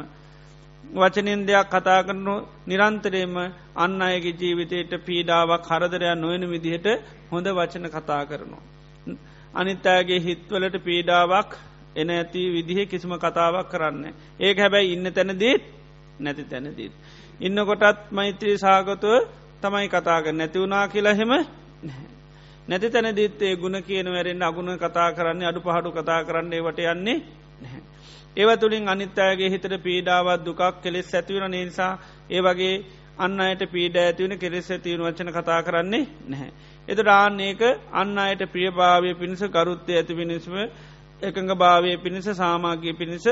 වචනින් 0.83 1.45
දෙයක් 1.45 1.69
කතා 1.69 2.01
කරනු 2.03 2.35
නිරන්තරයම 2.67 3.35
අන්න 3.75 4.01
අයගේ 4.01 4.33
ජීවිතයට 4.33 4.93
පීඩාවක් 5.01 5.63
කරදරයක් 5.63 6.17
නොයන 6.17 6.43
විදිහට 6.47 6.87
හොඳ 7.31 7.47
වචන 7.51 7.85
කතා 7.89 8.23
කරනවා. 8.25 8.63
අනිත්තෑගේ 9.53 10.19
හිත්වලට 10.19 10.75
පීඩාවක් 10.83 11.51
එන 11.95 12.09
ඇති 12.09 12.43
විදිහ 12.49 12.79
කිසිම 12.85 13.13
කතාවක් 13.17 13.69
කරන්න. 13.69 14.03
ඒක 14.39 14.57
හැබැයි 14.57 14.93
ඉන්න 14.93 15.07
තැනදීත් 15.11 15.63
නැති 16.19 16.43
තැනදීත්. 16.45 16.93
ඉන්න 17.39 17.57
කොටත් 17.65 18.11
මෛත්‍රී 18.11 18.57
සාගතුව 18.57 19.44
තමයි 19.65 19.87
කතාග 19.89 20.25
නැතිවුණා 20.31 20.87
කියලා 20.87 21.15
හෙම 21.15 21.33
නැති 22.67 22.89
තැන 22.89 23.09
දිත්තේ 23.13 23.55
ගුණ 23.57 23.77
කියන 23.81 24.07
වැරෙන් 24.09 24.43
අගුණ 24.43 24.77
කතා 24.77 25.09
කරන්නේ 25.13 25.47
අඩු 25.47 25.61
පහඩු 25.61 25.89
කතා 25.93 26.21
කරන්නේ 26.23 26.61
වට 26.61 26.87
යන්නේ 26.89 27.17
ඒව 28.37 28.49
තුළින් 28.57 28.87
අනිත්තායගේ 28.87 29.49
හිතට 29.49 29.75
පීඩාවත් 29.81 30.41
දුකක් 30.41 30.61
කෙලෙස් 30.81 31.09
ඇතිවන 31.13 31.51
නිසා 31.51 31.91
ඒ 32.29 32.41
වගේ 32.41 32.75
අන්න 33.17 33.39
අයට 33.39 33.61
පීඩ 33.67 33.95
ඇතිවන 33.97 34.33
කෙරෙස් 34.37 34.67
ඇතිවන 34.69 35.03
වචන 35.03 35.31
කතා 35.31 35.59
කරන්නේ 35.63 36.07
නැහැ. 36.25 36.51
එත 36.87 36.99
රාන්නේක 36.99 37.61
අන්න 37.91 38.17
අයට 38.19 38.41
ප්‍රියභාවය 38.47 39.13
පිණිස 39.15 39.43
ගරුත්තය 39.49 39.91
ඇති 39.93 40.13
පිණිස්ම 40.13 40.55
එකඟ 41.21 41.53
භාවය 41.55 41.97
පිණිස 41.97 42.27
සාමාගය 42.33 42.93
පිණිස 42.93 43.27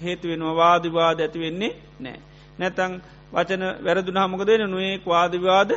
හේතුවෙනවා 0.00 0.56
වාදිවාද 0.56 1.20
ඇතිවෙන්නේ 1.20 1.72
නෑ. 2.00 2.18
නැතං 2.58 2.92
වචන 3.34 3.64
වැරදුන 3.84 4.18
හමකදෙන 4.18 4.64
නුවේ 4.66 4.94
වාදවාද 5.04 5.70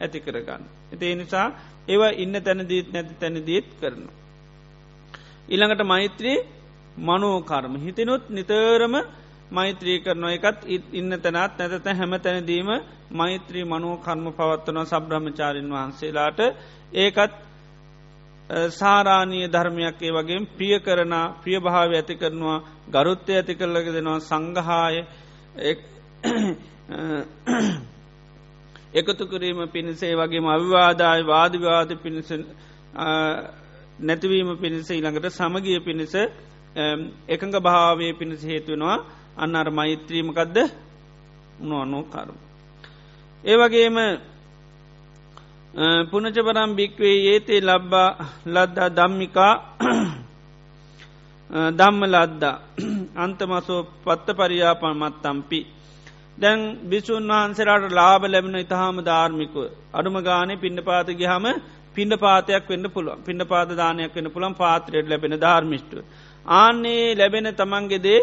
ඇති 0.00 0.18
කරගන්න. 0.20 0.62
එති 0.92 1.14
නිසා 1.14 1.46
ඒවා 1.88 2.12
ඉන්න 2.16 2.36
තැනදීත් 2.40 2.88
නැති 2.92 3.14
තැනදීත් 3.16 3.68
කරන. 3.80 4.02
ඉළඟට 5.48 5.84
මෛත්‍රී 5.84 6.38
මනෝකර්ම 6.98 7.74
හිතනුත් 7.78 8.24
නිතරම 8.30 8.94
මෛත්‍රී 9.50 9.98
කරන 10.00 10.24
එකත් 10.28 10.60
ඉන්න 10.92 11.10
තැනත් 11.18 11.58
නැතත 11.60 11.86
හැම 11.92 12.12
තැනදීම 12.18 12.70
මෛත්‍රී 13.12 13.64
මනෝ 13.64 13.96
කර්ම 13.98 14.26
පවත්වන 14.32 14.86
සබ්‍රහ්මචාරීන් 14.86 15.70
වහන්සේලාට 15.70 16.40
ඒකත් 16.94 17.34
සාරානීය 18.70 19.48
ධර්මයක් 19.48 20.00
ඒ 20.00 20.12
වගේ 20.12 20.46
ප්‍රිය 20.48 20.76
කරන 20.80 21.14
ප්‍රිය 21.42 21.58
භාව 21.60 21.90
ඇති 21.92 22.14
කරනවා 22.16 22.58
ගරුත්තය 22.90 23.32
ඇති 23.32 23.54
කරලක 23.54 23.88
දෙනවා 23.88 24.20
සංගහාය 24.22 24.96
එකතු 28.94 29.24
කිරීම 29.24 29.68
පිණිසේ 29.68 30.14
වගේම 30.14 30.46
අවිවාදාය 30.46 31.24
වාදිවාද 31.24 31.96
පිණිස 31.96 32.32
නැතිවීම 33.98 34.56
පිණිස 34.56 34.90
ඉළඟට 34.90 35.30
සමගිය 35.30 35.80
පිණිස 35.80 36.14
එකඟ 37.26 37.58
භාවය 37.58 38.12
පිණිස 38.12 38.42
හේතුවෙනවා 38.42 39.04
අන්න 39.36 39.54
අර 39.54 39.70
මෛත්‍රීමකදද 39.70 40.70
උනුවනෝ 41.60 42.04
කරු. 42.04 42.34
ඒ 43.44 43.56
වගේම 43.56 44.20
පුනචපරම් 46.10 46.76
භික්වේ 46.76 47.26
ඒතේ 47.26 47.60
ලබ්බා 47.60 48.16
ලද්දා 48.46 48.90
දම්මිකා 48.90 49.76
දම්ම 51.70 52.06
ලද්දා 52.06 52.60
අන්තමසෝ 53.16 53.86
පත්ත 54.04 54.30
පරියාපන් 54.30 54.94
මත්තම්පි 54.94 55.73
දැන් 56.36 56.60
බිසුන් 56.84 57.28
වහන්සේලාට 57.28 57.92
ලාබ 57.92 58.22
ලැබෙන 58.24 58.56
ඉතාහම 58.56 58.96
ධාර්මිකව 59.02 59.56
අඩුම 59.92 60.16
ගානේ 60.22 60.58
පිණ්ඩ 60.58 60.80
පාත 60.82 61.08
ගහම 61.14 61.46
පිණ්ඩ 61.94 62.18
පාතයක් 62.18 62.64
වෙන්න 62.66 62.86
පුළුවන් 62.88 63.20
පිණ්ඩ 63.20 63.46
පාත 63.46 63.68
දානයක් 63.72 64.14
වෙන 64.14 64.28
පුළන් 64.28 64.54
පාත්‍රයට 64.54 65.06
ලැබෙන 65.06 65.34
ධර්මිෂ්ටුව. 65.36 66.04
ආන්නේ 66.46 67.14
ලැබෙන 67.14 67.48
තමන්ගෙදේ 67.52 68.20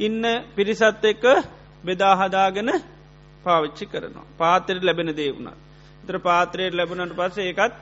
ඉන්න 0.00 0.22
පිරිසත් 0.54 1.04
එක්ක 1.04 1.24
බෙදාහදාගෙන 1.84 2.70
පාවිච්චි 3.44 3.84
කරනවා. 3.86 4.26
පාතරයට 4.34 4.82
ලැබෙන 4.82 5.10
දේ 5.12 5.30
වුණත්. 5.30 5.58
තර 6.04 6.16
පාත්‍රයට 6.20 6.74
ලැබුණට 6.74 7.14
පස්ස 7.14 7.38
ඒකත් 7.40 7.74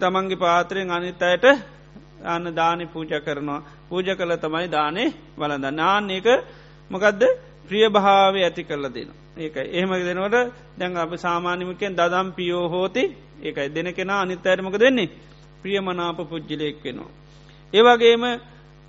තමන්ගේ 0.00 0.36
පාත්‍රයෙන් 0.38 0.90
අනිත් 0.90 1.22
අයට 1.22 1.46
අන්න 2.24 2.46
දානි 2.52 2.84
පූජ 2.86 3.12
කරනවා. 3.20 3.60
පූජ 3.88 4.08
කළ 4.10 4.34
තමයි 4.36 4.68
දානේ 4.68 5.08
වලඳ 5.34 5.66
නාන්නේක 5.72 6.26
මොකදද 6.90 7.22
ප්‍රිය 7.68 7.88
භාව 7.88 8.34
ඇති 8.36 8.62
කරල 8.64 8.86
දෙන. 8.88 9.10
ඒක 9.36 9.56
එහෙම 9.56 9.90
දෙනවට 10.00 10.52
දැන් 10.78 10.96
අප 10.96 11.12
සාමාන්‍යමකෙන් 11.16 11.92
දදම් 11.92 12.28
පියෝ 12.32 12.68
හෝති 12.68 13.02
ඒකයි 13.40 13.68
දෙන 13.68 13.88
කෙනා 13.90 14.20
අනිත් 14.20 14.46
අයරමක 14.46 14.76
දෙන්නේ 14.76 15.10
ප්‍රියමනාප 15.62 16.18
පුද්ජලයෙක් 16.22 16.76
වෙනවා. 16.84 17.10
ඒවගේම 17.72 18.24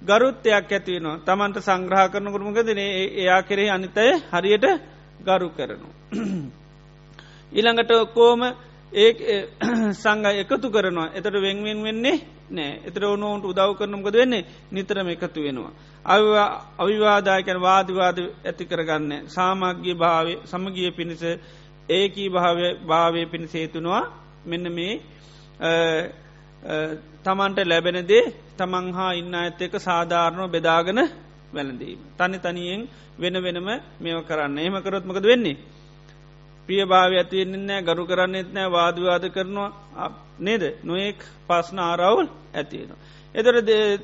ගරුත්තයක් 0.02 0.54
ඇතිවෙනවා 0.54 1.22
තමන්ට 1.22 1.58
සංග්‍රහ 1.60 2.04
කරන 2.12 2.28
කරමකදන 2.28 2.80
එයා 3.16 3.42
කෙරෙහි 3.42 3.70
අනිතය 3.70 4.08
හරියට 4.32 4.66
ගරු 5.20 5.48
කරනවා. 5.50 5.94
ඊළඟට 7.58 7.92
ඔක්කෝම 7.96 8.42
ඒ 8.94 9.10
සංග 9.96 10.26
එකතු 10.36 10.68
කරනවා 10.70 11.10
එතට 11.12 11.36
වෙන්වෙන් 11.38 11.80
වෙන්නේ 11.82 12.18
නෑ 12.50 12.72
එතර 12.86 13.04
ඕනෝන්ට 13.06 13.46
උදව් 13.46 13.72
කරනම්කද 13.74 14.16
වෙන්නේ 14.16 14.46
නිතරම 14.72 15.08
එකතු 15.10 15.40
වෙනවා. 15.42 15.74
අවිවාදායකැන 16.80 17.62
වාදිවාද 17.62 18.18
ඇති 18.20 18.66
කරගන්න 18.66 19.12
සාමග්‍ය 19.28 19.94
භාව 19.96 20.28
සමගිය 20.46 20.92
පිණිස 20.92 21.24
ඒකී 21.90 22.30
භාවය 22.30 22.68
භාවය 22.84 23.26
පිණිස 23.26 23.54
හේතුනවා 23.54 24.04
මෙන්න 24.46 24.66
මේ 24.72 24.94
තමන්ට 27.24 27.60
ලැබෙනදේ 27.66 28.24
තමන් 28.58 28.88
හා 28.94 29.12
ඉන්න 29.14 29.36
ඇත්ත 29.36 29.62
එක 29.62 29.76
සාධාරණව 29.80 30.52
බෙදාගෙන 30.52 31.00
වැළඳීම. 31.54 32.00
තනි 32.14 32.38
තනියෙන් 32.40 32.82
වෙන 33.18 33.36
වෙනම 33.38 33.70
මෙව 34.00 34.18
කරන්න 34.24 34.58
එහම 34.60 34.76
කරොත්මකද 34.82 35.26
වෙන්නේ. 35.26 35.58
ප්‍රිය 36.68 36.84
භාව 36.86 37.12
ඇතිවෙන්නෑ 37.14 37.82
ගරු 37.84 38.04
කරන්නෙත් 38.06 38.50
නෑ 38.52 38.70
වාදවාද 38.70 39.26
කරනවා 39.30 40.08
නේද 40.40 40.64
නොයෙක් 40.84 41.20
පස්න 41.48 41.80
ආරවුල් 41.82 42.28
ඇතිවෙනවා. 42.54 43.00
එතර 43.36 43.56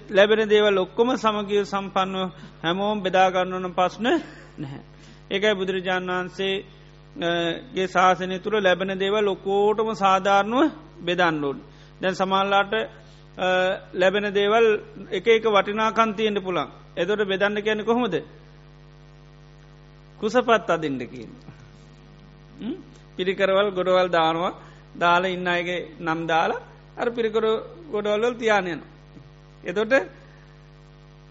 ලැබෙන 0.10 0.42
දේවල් 0.46 0.78
ඔක්කොම 0.78 1.10
සමගිය 1.16 1.64
සම්පන්නව 1.64 2.30
හැමෝම් 2.64 2.98
බෙදාගන්නවන 3.00 3.74
පස්න 3.74 4.08
නැහැ. 4.58 4.82
ඒකයි 5.32 5.56
බුදුරජාණන් 5.56 6.12
වහන්සේගේ 6.12 7.88
ශාසනය 7.88 8.38
තුළ 8.40 8.58
ලැබෙන 8.60 8.92
දේවල් 8.98 9.24
ලොකෝටම 9.24 9.90
සාධාරණුව 9.96 10.72
බෙදන්නඩුන්. 11.00 11.58
දැන් 12.02 12.16
සමල්ලාට 12.16 12.74
ලැබෙන 13.94 14.28
දේවල් 14.32 14.66
එක 15.12 15.28
එක 15.30 15.46
වටිනාකන්තියෙන්ට 15.48 16.40
පුළන් 16.40 16.68
එතොට 16.96 17.22
බෙදන්න 17.26 17.58
කියන 17.60 17.82
කොහොමද 17.84 18.16
කුසපත් 20.20 20.70
අදින්ටකින් 20.70 21.30
පිරිකරවල් 23.16 23.70
ගොඩවල් 23.72 24.10
දානවා. 24.10 24.54
දාලා 24.96 25.30
ඉන්න 25.30 25.48
අයගේ 25.48 25.80
නම් 26.00 26.22
දාලා 26.26 26.62
අර 26.98 27.08
පිරිකර 27.10 27.46
ගොඩවල්වල් 27.92 28.36
තියානයන 28.36 28.82
එතොට 29.64 29.94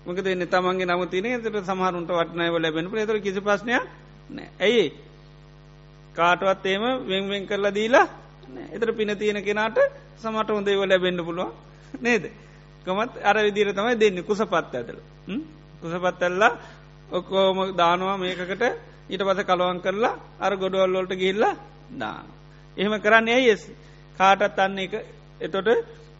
මක 0.06 0.18
දෙන්න 0.18 0.46
තමන්ගේ 0.46 0.86
නම 0.86 1.02
තින 1.06 1.26
එතට 1.28 1.58
සමහරුන්ට 1.62 2.10
වටනයව 2.10 2.54
ලැබෙන 2.56 2.86
එතර 2.96 3.18
කිසි 3.18 3.40
ප්‍රශ්නයක් 3.40 3.84
නෑ 4.30 4.48
ඇයි 4.58 4.86
කාටවත් 6.14 6.66
ඒම 6.66 6.84
වෙන්වෙන් 7.04 7.46
කරලා 7.46 7.72
දීලා 7.72 8.06
එතර 8.70 8.92
පින 8.92 9.10
තියෙන 9.14 9.40
කෙනාට 9.42 9.78
සමට 10.16 10.48
හොඳේව 10.50 10.82
ලැබෙන්න්න 10.84 11.20
පුළුවන්. 11.20 11.52
නේද? 11.96 12.24
කොමත් 12.86 13.12
අර 13.20 13.36
විදිර 13.38 13.72
තමයි 13.72 13.94
දෙන්න. 13.96 14.18
කුසපත් 14.22 14.54
ඇතල 14.54 14.98
කුසපත් 15.80 16.22
ඇල්ලා 16.22 16.52
ඔක්කෝම 17.10 17.58
දානවා 17.74 18.16
මේකට 18.16 18.87
ඊට 19.08 19.22
පස 19.22 19.40
කලුවන් 19.44 19.80
කරලා 19.80 20.14
අර 20.38 20.52
ගොඩුවල්ලොල්ට 20.54 21.12
ගිල්ලා 21.14 21.54
දාන. 21.92 22.26
එහෙම 22.76 22.94
කරන්න 22.98 23.28
ඇයිස් 23.28 23.62
කාටත් 24.18 24.58
අන්න 24.58 24.78
එක 24.78 24.94
එතොට 25.40 25.68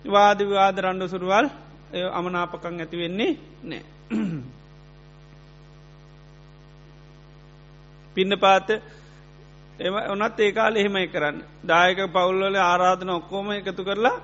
වාදවාද 0.05 0.77
රණ්ඩු 0.79 1.07
සුරුවල් 1.09 1.47
අමනාපකං 2.13 2.81
ඇති 2.81 2.97
වෙන්නේ 2.97 3.33
නෑ. 3.65 3.83
පින්න 8.17 8.33
පාත 8.37 8.69
එම 9.79 9.95
ඔනත් 10.15 10.39
ඒකාල 10.39 10.75
එහෙමයි 10.77 11.09
කරන්න. 11.09 11.39
දායක 11.65 11.99
පවුල්වල 12.09 12.57
ආරාධන 12.57 13.11
ඔක්කෝම 13.11 13.49
එකතු 13.53 13.83
කරලා 13.85 14.17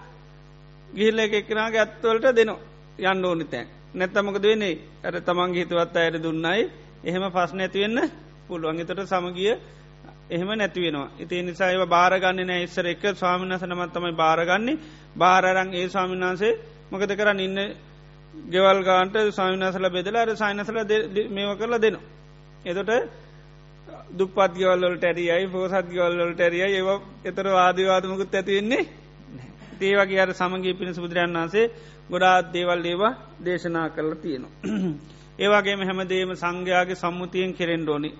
ගිහිල්ල 0.88 1.18
එක 1.18 1.33
එක්කෙනගේ 1.35 1.81
ඇත්වලට 1.81 2.27
දෙනවා. 2.33 2.61
යන්න 3.00 3.24
ඕනි 3.24 3.44
තැන්. 3.44 3.66
නැත්තමකද 3.94 4.44
වෙන්නේ? 4.44 4.79
ඇර 5.05 5.14
තමන් 5.20 5.55
හිතවත් 5.55 5.96
අයට 5.96 6.22
දුන්නයි. 6.22 6.62
එහෙම 7.05 7.24
පස්න 7.31 7.61
ඇතිවෙන්න 7.61 7.98
පුළුවන්. 8.49 8.81
එතට 8.81 9.01
සමගිය 9.07 9.53
එහෙම 10.29 10.51
නැතිවෙනවා 10.55 11.09
ඉති 11.19 11.43
නිසා 11.43 11.71
ඒව 11.71 11.85
බාරගන්න 11.89 12.41
නෑ 12.43 12.63
ඉස්සර 12.63 12.87
එක 12.87 13.03
ස්වාමිනස 13.15 13.65
නමත්තමයි 13.65 14.15
බාරගන්නේ 14.15 14.81
බාරරං 15.17 15.75
ඒ 15.75 15.89
ස්වාමිනාන්සේ 15.89 16.53
මොකද 16.91 17.13
කරන්න 17.13 17.41
ඉන්න? 17.41 17.59
ගෙවල් 18.35 18.81
ගාන්ට 18.83 19.17
ස්වාමිනාසල 19.31 19.87
බෙදලා 19.91 20.23
අර 20.23 20.31
සයිනසල 20.35 20.79
මේව 21.31 21.51
කරලා 21.57 21.81
දෙනවා. 21.81 22.05
එතොට 22.65 22.91
දුපත් 24.13 24.55
ගවල්ලට 24.55 25.05
ඇරියයි 25.05 25.47
පෝසත් 25.49 25.89
ගවල්ලට 25.89 26.41
ඇරිය 26.41 26.65
ඒව 26.69 26.89
එතර 27.25 27.47
වාදවාදමකුත් 27.51 28.35
ඇතිවෙන්නේ 28.35 28.85
ඒවගේ 29.83 30.21
අර 30.21 30.31
සමගේ 30.33 30.75
පිණිස 30.75 30.99
බුදුරන් 30.99 31.35
වන්සේ 31.35 31.71
ගොඩාත් 32.11 32.53
දේවල් 32.53 32.85
ඒවා 32.85 33.13
දේශනා 33.41 33.89
කරලා 33.91 34.15
තියෙනවා. 34.17 34.53
ඒවාගේම 35.39 35.81
හැමදේම 35.83 36.31
සංඝයාගේ 36.35 36.97
සම්මුතියෙන් 36.97 37.55
කෙරෙන්ඩෝනි. 37.55 38.11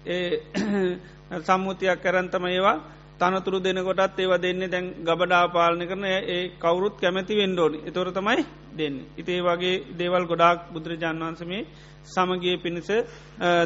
සම්මුතියක් 1.46 2.00
කරන්තම 2.00 2.44
ඒවා 2.46 2.78
තනතුරු 3.20 3.58
දෙනකොටත් 3.60 4.18
ඒව 4.18 4.32
දෙන්නේ 4.38 4.68
දැන් 4.68 4.86
ගබඩා 5.00 5.44
පාලන 5.48 5.82
කරන 5.82 6.04
ඒ 6.04 6.40
කවුරුත් 6.58 6.96
කැමැති 6.96 7.34
වෙන්ඩෝනි 7.36 7.78
එතොර 7.86 8.08
තමයි 8.10 8.44
දෙන්න. 8.72 8.96
ඉතේ 9.16 9.40
වගේ 9.40 9.82
දේවල් 9.98 10.24
ගොඩාක් 10.26 10.58
බුදුරජාන් 10.72 11.20
වන්සමේ 11.20 11.66
සමගේ 12.06 12.56
පිණිස 12.56 12.88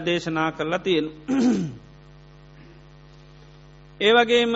දේශනා 0.05 0.51
කරලා 0.53 0.79
තියෙන. 0.81 1.07
ඒවගේම 4.01 4.53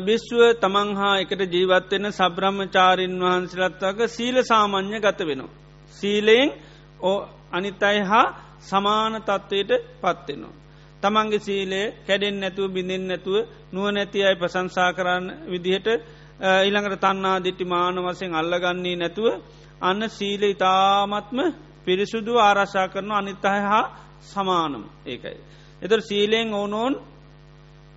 බිශ්ව 0.00 0.40
තමන් 0.62 0.90
හා 0.96 1.14
එකට 1.18 1.42
ජීවත්වෙන 1.48 2.12
සබ්‍රහ්ම 2.12 2.58
චාරීන් 2.68 3.18
වහන්සලත්වක 3.20 3.98
සීල 4.08 4.36
සාමං්්‍ය 4.44 4.98
ගත 4.98 5.20
වෙනවා. 5.22 5.54
සීලයෙන් 5.96 6.48
ඕ 7.00 7.18
අනිත් 7.52 7.82
අයි 7.82 8.00
හා 8.02 8.26
සමාන 8.60 9.12
තත්ත්වයට 9.18 9.70
පත්වෙනවා. 9.96 10.54
තමන්ගේ 11.02 11.38
සීලේ 11.38 11.86
කැඩෙන් 12.06 12.40
නැතුව 12.40 12.66
බිඳෙන් 12.70 13.04
නැතුව 13.06 13.36
නුව 13.72 13.86
නැති 13.90 14.18
අයි 14.20 14.36
ප්‍රසංසා 14.36 14.90
කරන්න 14.92 15.26
විදිහට 15.46 15.88
ඊළඟට 16.58 17.00
තන්නා 17.00 17.36
දිට්ටි 17.38 17.64
මාන 17.66 17.96
වසයෙන් 17.98 18.34
අල්ලගන්නේ 18.34 18.96
නැතුව 18.96 19.26
අන්න 19.80 20.02
සීල 20.08 20.42
ඉතාමත්ම 20.44 21.38
පිරිසුදු 21.84 22.32
ආරශා 22.38 22.88
කරන 22.88 23.12
අනිත්තහ 23.12 23.46
හා 23.64 23.84
සමානම් 24.22 24.84
ඒකයි. 25.06 25.38
එතර 25.82 26.00
සීලයෙන් 26.00 26.54
ඕනෝන් 26.54 26.94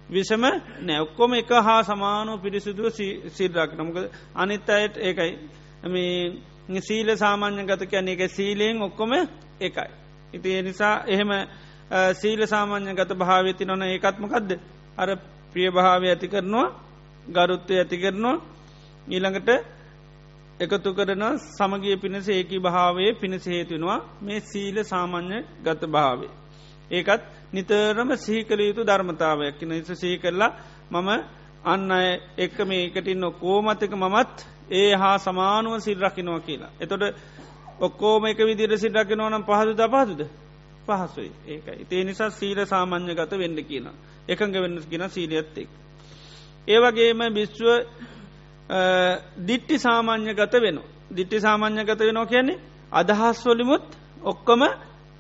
විසම 0.10 0.44
නැවක්කොම 0.80 1.34
එක 1.34 1.52
හා 1.62 1.82
සමානෝ 1.84 2.38
පිරිසුදුව 2.38 2.88
සිල්රක් 3.30 3.72
නමුක 3.74 3.98
අනිත් 4.36 4.70
අයට 4.70 4.96
ඒකයි 5.00 5.32
සීල 6.82 7.08
සාමාන්‍ය 7.16 7.64
ගත 7.64 7.82
කියන්නේ 7.86 8.16
එක 8.16 8.32
සීලයෙන් 8.32 8.82
ඔක්කොම 8.82 9.12
එකයි. 9.60 10.03
ඉති 10.34 10.62
නිසා 10.62 10.96
එහෙම 11.08 11.32
සීල 12.14 12.42
සාමාන්‍ය 12.46 12.94
ගත 12.94 13.12
භාවති 13.16 13.66
නොන 13.66 13.84
ඒකත්මකක්ද 13.84 14.50
අර 14.98 15.10
ප්‍රිය 15.54 15.70
භාවය 15.72 16.08
ඇති 16.08 16.28
කරනවා 16.28 16.68
ගරුත්වය 17.28 17.76
ඇති 17.76 17.98
කරනවා 17.98 18.36
ඊළඟට 19.08 19.50
එකතු 20.60 20.90
කරන 20.94 21.24
සමගිය 21.50 21.96
පිණිස 21.98 22.28
ඒකි 22.30 22.58
භාවේ 22.60 23.12
පිණිස 23.14 23.46
හේතුවෙනවා 23.46 24.00
මේ 24.22 24.40
සීල 24.42 24.78
සාමාන්‍ය 24.84 25.38
ගත 25.64 25.82
භාවේ. 25.88 26.32
ඒකත් 26.92 27.24
නිතරම 27.54 28.10
සීකල 28.18 28.60
යුතු 28.60 28.82
ධර්මතාවයක් 28.84 29.62
නිස 29.64 29.90
සී 29.94 30.16
කරලා 30.18 30.52
මම 30.92 31.10
අන්න 31.66 31.92
එක්ක 32.38 32.58
මේ 32.62 32.86
එකටින්න 32.86 33.26
කෝමතක 33.34 33.94
මමත් 33.94 34.36
ඒ 34.72 34.92
හා 34.94 35.18
සමානුව 35.18 35.74
සිල් 35.80 36.00
රකිනවා 36.00 36.40
කියලා. 36.40 36.72
එතොට 36.80 37.04
ඔක්කෝම 37.84 38.26
එක 38.26 38.40
විදිර 38.40 38.78
සිල් 38.78 38.94
රකිනවනම් 38.94 39.44
පහදු 39.44 39.74
ද 39.74 39.84
පහදුද 39.88 40.22
පහසුයි 40.86 41.32
ඒකයි. 41.48 41.86
ඒ 41.92 42.04
නිසා 42.04 42.30
සීල 42.32 42.60
සාමාන්‍ය 42.66 43.14
ගත 43.14 43.32
වෙන්න 43.34 43.58
කියන. 43.62 43.88
එකඟ 44.28 44.56
වෙන්න 44.56 44.78
කියෙන 44.84 45.10
සීලියත්තෙක්. 45.10 45.70
ඒවගේම 46.68 47.22
බිශ්ව 47.32 47.68
දිට්ටි 49.40 49.76
සාමාන්‍ය 49.80 50.34
ගත 50.34 50.54
වෙන. 50.58 50.80
දිට්ටි 51.12 51.40
සාමාන්‍ය 51.40 51.84
ගත 51.84 52.00
වෙනවා 52.02 52.26
කියන්නේ 52.28 52.62
අදහස්වලිමුත් 52.92 53.88
ඔක්කොම 54.24 54.62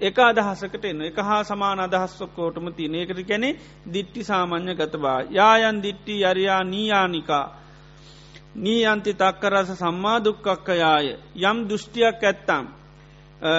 එක 0.01 0.17
අදහසකට 0.19 0.85
එන්න 0.85 1.01
එක 1.01 1.17
හා 1.19 1.43
සමාන 1.43 1.79
අදහස්සොක්කෝටම 1.79 2.67
තියන 2.71 2.95
එකට 2.95 3.19
කැනෙ 3.23 3.49
දිට්ටි 3.87 4.23
සාමාන්‍ය 4.23 4.75
ගතබා 4.75 5.19
යායන් 5.31 5.77
දිට්ටි 5.79 6.15
යරයා 6.21 6.63
නීයානිකා 6.65 7.45
නීයන්ති 8.55 9.13
තක්කරස 9.15 9.69
සම්මා 9.75 10.19
දුක්කක්කයාය 10.19 11.07
යම් 11.41 11.57
දෘෂ්ටියක් 11.67 12.23
ඇත්තම් 12.23 12.65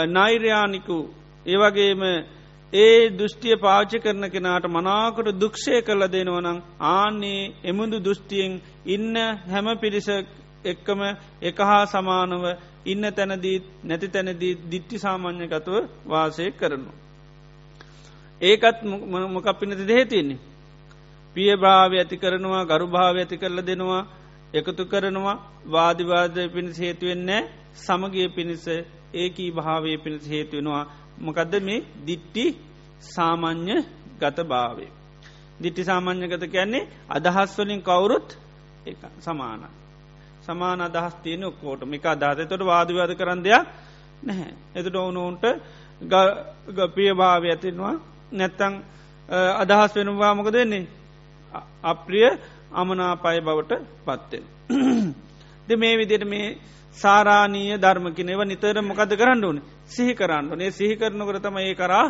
නෛර්යානිකු 0.09 0.99
ඒවගේම 1.47 2.03
ඒ 2.73 3.11
දෘෂ්ටිය 3.11 3.57
පාච 3.57 3.91
කරන 3.97 4.25
කෙනාට 4.29 4.67
මනාකොට 4.69 5.29
දුක්ෂය 5.37 5.83
කළ 5.83 6.05
දෙනවනං 6.09 6.63
ආන්නේ 6.81 7.53
එමුදු 7.65 7.99
දෘෂ්ටියෙන් 8.01 8.55
ඉන්න 8.87 9.17
හැම 9.47 9.67
පිරිස 9.79 10.09
එක්කම 10.65 11.01
එක 11.43 11.59
හා 11.61 11.85
සමානව 11.87 12.45
ඉන්න 12.87 13.05
තැනදීත් 13.13 13.65
නැති 13.85 14.09
තැනදී 14.09 14.55
දිට්ටි 14.65 14.99
සාමාන්‍යකතුව 14.99 15.77
වාසය 16.07 16.51
කරනු. 16.53 16.91
ඒකත් 18.41 18.79
මොකක් 19.29 19.49
පිනති 19.55 19.85
දෙහෙතින්නේ. 19.85 20.43
පියභාව 21.37 21.93
ඇති 21.93 22.17
කරනවා 22.17 22.65
ගරුභාව 22.65 23.17
ඇති 23.17 23.37
කරල 23.37 23.59
දෙනවා 23.63 24.03
එකතු 24.55 24.83
කරනවා 24.85 25.37
වාදිවාද 25.67 26.37
පිණිස 26.49 26.79
හේතුවෙන්නේ 26.79 27.43
සමගිය 27.77 28.29
පිණිස 28.29 28.65
ඒකී 29.15 29.51
භාවය 29.53 29.99
පිණිස 29.99 30.27
හේතුවෙනවා 30.29 30.85
මොකදද 31.19 31.55
මේ 31.61 31.85
දිට්ටි 32.07 32.45
සාමං්්‍ය 33.07 33.77
ගත 34.21 34.39
භාවේ. 34.45 34.91
දිට්ටි 35.61 35.85
සාමාන්‍ය 35.85 36.29
ගත 36.29 36.45
කියන්නේ 36.47 36.89
අදහස්වලින් 37.09 37.83
කවුරුත් 37.83 38.29
එක 38.87 38.99
සමාන. 39.21 39.63
සමාන 40.43 40.81
අදහස් 40.81 41.15
තියන 41.17 41.45
ඔක්කෝට 41.45 41.83
එක 41.89 42.07
අදාතතොට 42.07 42.63
වාදවාද 42.63 43.13
කරන්න 43.13 43.41
දෙයක් 43.41 43.67
නැහැ. 44.23 44.53
එතට 44.75 44.97
ඕනෝන්ට 44.97 45.45
ගපිය 46.71 47.11
භාවය 47.13 47.49
ඇතිෙනවා 47.49 47.95
නැත්තං 48.33 48.75
අදහස් 49.55 49.93
වෙනවා 49.95 50.35
මොක 50.35 50.49
දෙන්නේ. 50.49 50.87
අප්‍රිය 51.83 52.29
අමනාපය 52.75 53.39
බවට 53.41 53.73
පත්තෙන්. 54.05 54.45
ද 55.69 55.71
මේ 55.77 55.95
විදියට 55.97 56.27
මේ 56.27 56.57
සාරානීය 56.97 57.77
ධර්මකිනව 57.77 58.41
නිතර 58.45 58.77
මොකද 58.83 59.13
කරන්න 59.13 59.45
ඕන 59.45 59.59
සිහි 59.87 60.15
කරන්න 60.15 60.59
නේ 60.59 60.71
සිහි 60.71 60.95
කරනකරතම 60.97 61.57
ඒ 61.59 61.75
කරා 61.75 62.07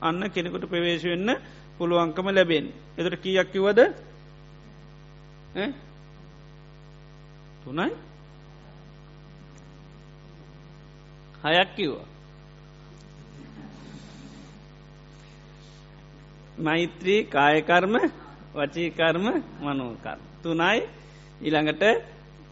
අන්න 0.00 0.22
කෙනෙකුට 0.28 0.64
ප්‍රවේශ 0.64 1.04
වෙන්න 1.04 1.30
පුළුවන්කම 1.78 2.26
ලැබෙන්. 2.28 2.66
එතට 2.96 3.16
කියක් 3.18 3.48
කිවද 3.52 3.80
තුනයි 7.62 7.88
හයක් 11.44 11.70
කිව්වා. 11.76 12.06
මෛත්‍රී 16.58 17.24
කායකර්ම 17.26 17.94
වචීකර්ම 18.54 19.26
මනෝකර්. 19.60 20.18
තුනයි 20.42 20.78
ඉළඟට 21.40 21.84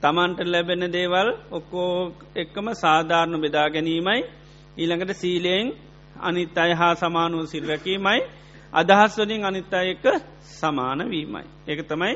තමන්ට 0.03 0.41
ලැබෙන 0.47 0.85
දේවල් 0.89 1.29
ඔක්කෝ 1.51 1.93
එක්කම 2.35 2.67
සාධාරණ 2.75 3.41
බෙදා 3.41 3.69
ගැනීමයි 3.69 4.21
ඊළඟට 4.77 5.13
සීලයෙන් 5.15 5.67
අනිත් 6.19 6.57
අය 6.57 6.73
හා 6.73 6.95
සමානුව 6.95 7.43
සිල්රැකීමයි 7.47 8.21
අදහස්වලින් 8.73 9.43
අනිත් 9.45 9.73
අය 9.73 9.87
එක 9.91 10.05
සමානවීමයි. 10.53 11.45
ඒක 11.69 11.81
තමයි 11.89 12.15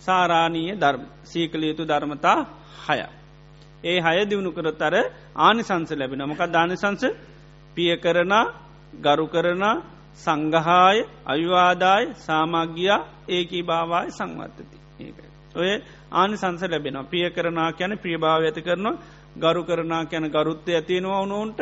සාරාණීය 0.00 0.74
ධර්ම 0.74 1.02
සීකළ 1.24 1.64
යුතු 1.64 1.84
ධර්මතා 1.84 2.38
හය. 2.86 2.98
ඒ 3.84 3.98
හය 4.00 4.16
දියුණු 4.24 4.50
කරොත් 4.52 4.82
අර 4.82 4.94
ආනිසංස 5.38 5.90
ලැබෙන 5.92 6.22
මොක 6.22 6.42
ධානිසංස 6.46 7.02
පිය 7.76 7.92
කරන 7.96 8.34
ගරු 9.00 9.26
කරන 9.26 9.64
සංගහාය 10.16 10.98
අවිවාදාය 11.24 12.04
සාමග්‍යයා 12.16 13.00
ඒකී 13.28 13.62
භාවාය 13.62 14.08
සංවත්තති. 14.10 14.76
ඒකයි. 15.00 15.28
ඔය 15.54 15.82
ආනිසංස 16.12 16.62
ලැබෙනවා. 16.64 17.04
පිය 17.04 17.30
කරනා 17.30 17.72
කැන 17.72 17.98
ප්‍රියභාව 17.98 18.42
ඇති 18.42 18.62
කරනවා. 18.62 19.00
ගරු 19.36 19.64
කරනා 19.64 20.04
කැන 20.06 20.30
ගරුත්තය 20.30 20.70
ඇතියෙනවා 20.74 21.18
ඕනෝන්ට 21.18 21.60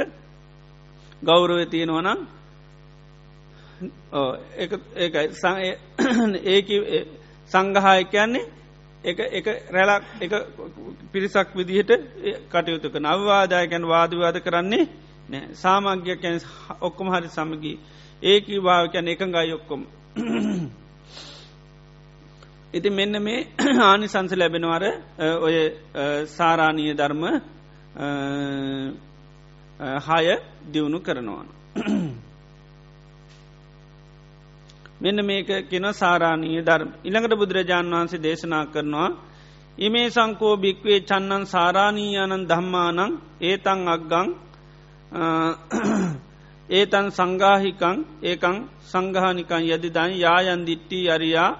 ගෞරව 1.22 1.58
තියෙනවනම් 1.66 2.20
ඒකයි. 6.46 7.06
සංගහාය 7.50 8.04
කියන්නේ 8.06 8.44
එක 9.04 9.46
රැලක් 9.68 10.04
එක 10.20 10.32
පිරිසක් 11.12 11.48
විදිහට 11.52 11.90
කටයුතුක 12.48 12.94
නවවාදායකැන් 12.96 13.84
වාදවාද 13.84 14.36
කරන්නේ 14.38 14.86
නෑ 15.28 15.54
සාමග්‍ය 15.54 16.16
කැන 16.16 16.40
ඔක්කොම 16.80 17.08
හරි 17.08 17.28
සමගී 17.28 17.78
ඒකී 18.22 18.60
භාවකැන 18.60 19.08
එකඟයි 19.08 19.52
ඔක්කොම 19.52 19.82
ඉති 22.74 22.90
මෙන්න 22.90 23.14
මේ 23.20 23.40
ආනි 23.82 24.06
සංස 24.08 24.32
ලැබෙනවර 24.34 24.84
ඔය 25.40 25.56
සාරාණීය 26.28 26.94
ධර්ම 26.94 27.22
හය 30.00 30.26
දියුණු 30.66 30.98
කරනවාන. 31.00 31.48
මෙන්න 35.00 35.18
මේක 35.22 35.50
කෙන 35.68 35.86
සාරාණීය 35.94 36.62
ධර්ම 36.62 36.90
ඉළඟට 37.04 37.34
බුදුරජාණන් 37.34 37.92
වහන්සේ 37.92 38.20
දේශනා 38.20 38.64
කරනවා 38.66 39.10
ඉමේ 39.78 40.08
සංකෝ 40.10 40.54
භික්වේ 40.56 41.00
චන්නන් 41.02 41.44
සාරාණීයනන් 41.46 42.46
දම්මානං 42.46 43.00
ඒතන් 43.42 43.80
අක්ගං 43.88 44.28
ඒතන් 46.68 47.10
සංගාහිකං 47.10 47.98
ඒකං 48.22 48.56
සංගහනිකන් 48.84 49.62
යදිදන් 49.66 50.10
යායන් 50.14 50.66
දිට්ටි 50.66 51.10
අරියා 51.10 51.58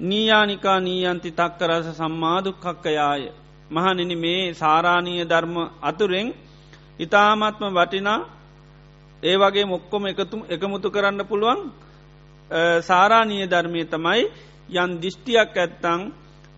නීයානිකා 0.00 0.80
නීයන්ති 0.80 1.30
තක්කරස 1.30 1.86
සම්මාදුක්කක්කයාය. 1.92 3.22
මහනිනි 3.70 4.16
මේ 4.16 4.54
සාරාණීය 4.54 5.24
ධර්ම 5.24 5.56
අතුරෙන් 5.82 6.28
ඉතාමත්ම 6.98 7.64
වටිනා 7.70 8.20
ඒ 9.22 9.36
වගේ 9.36 9.66
මොක්කොම 9.66 10.04
එකතුම් 10.06 10.40
එකමුතු 10.48 10.88
කරන්න 10.90 11.22
පුළුවන් 11.26 11.60
සාරාණීය 12.80 13.46
ධර්මය 13.46 13.84
තමයි 13.84 14.22
යන් 14.74 14.90
දිිෂ්ටියක් 15.02 15.56
ඇත්තං 15.56 16.00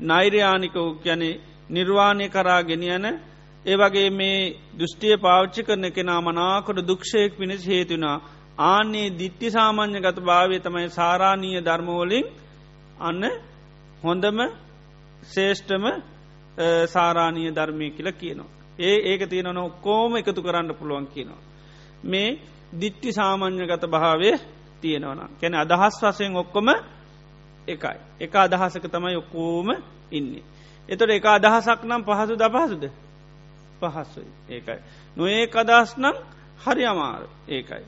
නෛර්යානිකව 0.01 0.87
ගැන 1.05 1.23
නිර්වාණය 1.71 2.27
කරා 2.29 2.63
ගෙනියන 2.63 3.07
ඒ 3.65 3.77
වගේ 3.77 4.11
මේ 4.11 4.39
දෘෂ්ටිය 4.79 5.17
පාච්චි 5.19 5.63
කරන 5.63 5.87
කෙනා 5.91 6.21
මනාකොට 6.21 6.79
දුක්ෂයක් 6.83 7.33
පිණිස් 7.33 7.67
හේතුනා 7.67 8.17
ආන්නේ 8.61 9.09
දිට්ටි 9.13 9.51
සාමාන්‍ය 9.51 10.01
ගත 10.01 10.19
භාවය 10.21 10.57
තමයි 10.59 10.89
සාරාණීය 10.91 11.61
ධර්මවලින් 11.61 12.27
අන්න 13.01 13.25
හොඳම 14.03 14.39
ශේෂ්ඨම 15.25 15.85
සාරාණීය 16.87 17.53
ධර්මය 17.53 17.91
කියල 17.91 18.09
කියනවා. 18.13 18.51
ඒ 18.79 18.97
ඒක 19.05 19.23
තියෙනන 19.25 19.59
ඔක්කෝම 19.59 20.17
එකතු 20.17 20.43
කරන්න 20.43 20.75
පුළුවන් 20.75 21.07
කියනවා. 21.07 21.43
මේ 22.05 22.39
දිට්ටි 22.73 23.13
සාමාන්‍යගත 23.13 23.85
භාවය 23.87 24.31
තියෙනවන. 24.83 25.21
කැන 25.41 25.55
අදහස් 25.55 25.95
වසයෙන් 26.03 26.37
ඔක්කොම 26.37 26.69
එකයි. 27.69 27.99
එක 28.21 28.35
අදහසක 28.37 28.85
තමයි 28.87 29.17
ඔක්කෝම 29.17 29.69
ඉන්නේ. 30.11 30.45
එතොට 30.89 31.11
එක 31.11 31.27
අදහසක් 31.27 31.81
නම් 31.85 32.03
පහසු 32.03 32.35
දපහසුද 32.37 32.85
පහස්සුයි 33.85 34.31
ඒකයි. 34.51 34.79
නොඒ 35.17 35.47
අදහස් 35.55 35.91
නම් 35.99 36.17
හරි 36.61 36.85
අමාරු 36.85 37.29
ඒකයි. 37.49 37.85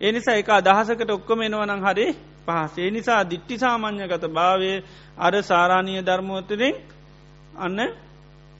එනිසා 0.00 0.34
එක 0.34 0.48
අදහසකට 0.50 1.10
ඔක්කොම 1.10 1.40
එනවනං 1.42 1.82
හරි 1.82 2.06
පහසේ 2.46 2.90
නිසා 2.90 3.22
දිට්ටි 3.24 3.58
සාමාන්‍යගත 3.58 4.24
භාවය 4.30 4.72
අර 5.18 5.34
සාරාණීය 5.42 6.02
ධර්මෝතරින් 6.02 6.74
අන්න 7.56 7.78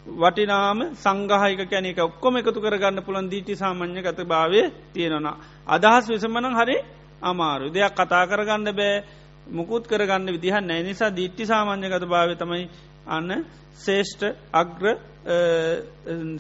වටිනාම 0.07 0.79
සංගහයක 0.95 1.61
කැනෙ 1.65 1.89
එක 1.89 2.01
ඔක්කොම 2.01 2.37
එකතු 2.37 2.61
කරගන්න 2.61 3.03
පුළන් 3.03 3.27
දීටි 3.27 3.55
සාමාන්‍ය 3.55 4.01
ගත 4.01 4.21
භාවය 4.25 4.61
තියෙනවා. 4.93 5.37
අදහස් 5.67 6.05
විසමනං 6.07 6.55
හරි 6.55 6.77
අමාරු 7.23 7.67
දෙයක් 7.71 7.95
කතා 7.95 8.25
කරගන්න 8.27 8.71
බෑ 8.73 9.05
මුකුත් 9.49 9.85
කරගන්න 9.85 10.29
විදිහ 10.29 10.57
නෑ 10.61 10.83
නිසා 10.83 11.11
දිට්ටි 11.11 11.45
සාමාන්‍ය 11.45 11.87
ගත 11.87 12.05
භාව 12.05 12.31
තමයි 12.35 12.69
අන්න 13.07 13.31
ශේෂ්ඨ 13.77 14.37
අග්‍ර 14.53 14.85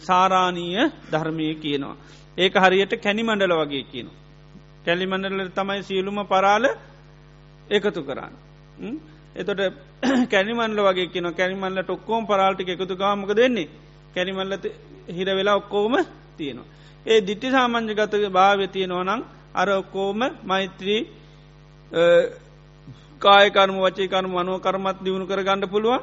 සාරාණීය 0.00 0.90
ධර්මය 1.10 1.54
කියනවා. 1.56 1.96
ඒක 2.38 2.54
හරියට 2.56 2.92
කැනි 2.98 3.22
මණ්ඩල 3.22 3.56
වගේ 3.56 3.84
කියනවා. 3.84 4.24
කැලිමණඩල 4.84 5.50
තමයි 5.50 5.82
සියලුම 5.82 6.18
පරාල 6.24 6.64
එකතු 7.68 8.00
කරන්න. 8.02 8.34
එතොට 9.34 9.60
කැනිමල්ල 10.30 10.80
වගේ 10.80 11.08
කියන 11.08 11.28
කැනිමල්ල 11.32 11.82
ටොක්කෝම් 11.82 12.26
පරාල්ටි 12.26 12.70
එකතු 12.70 12.96
කාමක 12.96 13.30
දෙන්නේ 13.30 13.68
කැනිමල්ල 14.14 14.52
හිර 15.08 15.28
වෙලා 15.30 15.56
ඔක්කෝම 15.56 15.94
තියෙනවා. 16.36 16.68
ඒ 17.06 17.20
දිට්ටි 17.20 17.50
සාමංජ 17.50 17.94
ගත 17.94 18.14
භාව 18.30 18.60
තියෙනවනං 18.68 19.20
අර 19.54 19.68
ඔක්කෝම 19.72 20.20
මෛත්‍රී 20.44 21.00
කායකර්ම 23.22 23.76
වචේකර්ම 23.78 24.30
මනුව 24.32 24.60
කරමත් 24.60 24.98
දියුණු 25.02 25.26
කර 25.26 25.40
ගණඩ 25.42 25.70
පුළුවන් 25.70 26.02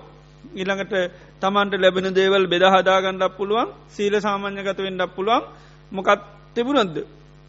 ඉළඟට 0.53 0.93
තමන්ට 1.39 1.73
ලැබෙන 1.77 2.07
දේවල් 2.13 2.45
බෙදහදාගණ්ඩක් 2.47 3.37
පුළුවන් 3.37 3.73
සීල 3.89 4.13
සාමාන්‍යගත 4.19 4.79
වෙන්ඩක් 4.79 5.15
පුළුවන් 5.15 5.43
මොකත් 5.91 6.21
තිබුණොද්ද 6.55 6.95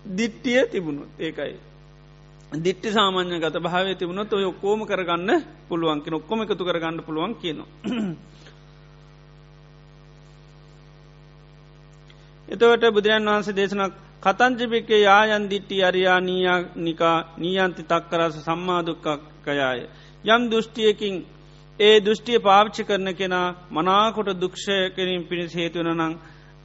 දිට්ටිය 0.04 0.60
තිබුණු 0.66 1.04
ඒකයි 1.18 1.54
දිට්ටි 2.52 2.90
සාමාන්‍ය 2.90 3.38
ගත 3.38 3.56
භාව 3.58 3.86
තිබුණොත් 3.94 4.32
ඔය 4.32 4.44
ඔක්කෝම 4.44 4.80
කරගන්න 4.82 5.30
පුළුවන්කි 5.68 6.10
ඔක්කොම 6.12 6.42
එකතු 6.42 6.64
කරගන්න 6.64 6.98
පුළුවන් 7.00 7.34
කියනවා. 7.34 7.68
එතවට 12.48 12.84
බුදුරන් 12.90 13.26
වහන්සේ 13.26 13.54
දේශනක් 13.54 13.92
කතංජිපිකේ 14.22 15.00
යායන් 15.00 15.44
දිට්ටි 15.48 15.76
අරයා 15.82 16.20
නිකා 16.76 17.16
නීයන්ති 17.38 17.82
තක්කරස 17.84 18.34
සම්මාදුක්කකයාය. 18.38 19.80
යම් 20.24 20.42
දෘෂ්ටියකින් 20.50 21.14
ඒ 21.80 22.00
දෘෂ්ටිය 22.00 22.38
පාවිච්චි 22.40 22.82
කරන 22.84 23.08
කෙනා 23.14 23.48
මනාකොට 23.70 24.30
දුක්ෂය 24.36 24.76
කිරීම 24.90 25.22
පිණිස් 25.24 25.54
හේතුවනනං 25.54 26.14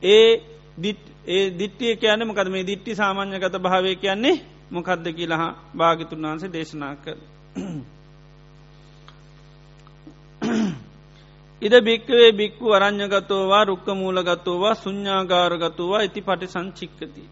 ඒ 0.04 0.30
දිට්ටිය 1.54 1.94
කියනම 1.96 2.30
කද 2.32 2.48
මේ 2.50 2.64
දිට්ටි 2.64 2.92
සාමාන්‍ය 2.94 3.40
ගත 3.40 3.56
භාවය 3.60 3.96
කියන්නේ 3.96 4.36
මොකක්ද 4.70 5.06
කියලහ 5.10 5.44
භාගිතුන් 5.74 6.22
වහන්සේ 6.22 6.50
දේශනා 6.50 6.96
කර. 6.98 7.18
ඉද 11.62 11.74
භික්කවේ 11.82 12.30
බික්කු 12.34 12.66
අරං්ඥගතෝවා 12.72 13.64
රුක්ක 13.64 13.88
මූලගතෝවා 13.94 14.76
සුඥාගාරගතුවා 14.76 16.02
ඉති 16.02 16.22
පටි 16.22 16.48
සංචික්කති. 16.48 17.24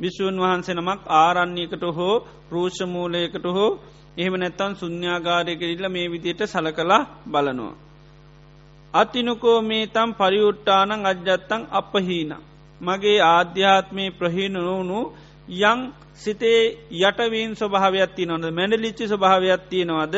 භිෂූන් 0.00 0.36
වහන්සේ 0.38 0.74
නමක් 0.74 1.00
ආරන්නේකට 1.16 1.84
හෝ 1.92 2.14
රූෂමූලයකට 2.50 3.46
හෝ 3.48 3.70
එහෙම 4.16 4.34
නැත්තන් 4.36 4.72
සුඥාගාරයකරල්ල 4.74 5.86
මේ 5.88 6.06
විදියට 6.08 6.40
සල 6.44 6.68
කලා 6.70 7.02
බලනවා. 7.26 7.74
අතිනුකෝ 8.94 9.58
මේ 9.62 9.86
තම් 9.88 10.10
පරියුට්ටානං 10.14 10.92
අජ්ජත්තං 11.04 11.62
අපහීන. 11.72 12.32
මගේ 12.80 13.18
ආධ්‍යාත්මය 13.22 14.04
ප්‍රහීන 14.12 14.52
නොවුණු 14.54 15.00
යං 15.62 15.80
සිතේ 16.14 16.62
යටවීන් 17.00 17.52
ස්වභාවයක්ත්ති 17.54 18.26
නොද 18.26 18.44
මැඩලිච්චි 18.50 19.04
ස්වභාවයක්ත්තිය 19.06 19.84
නොවද 19.84 20.14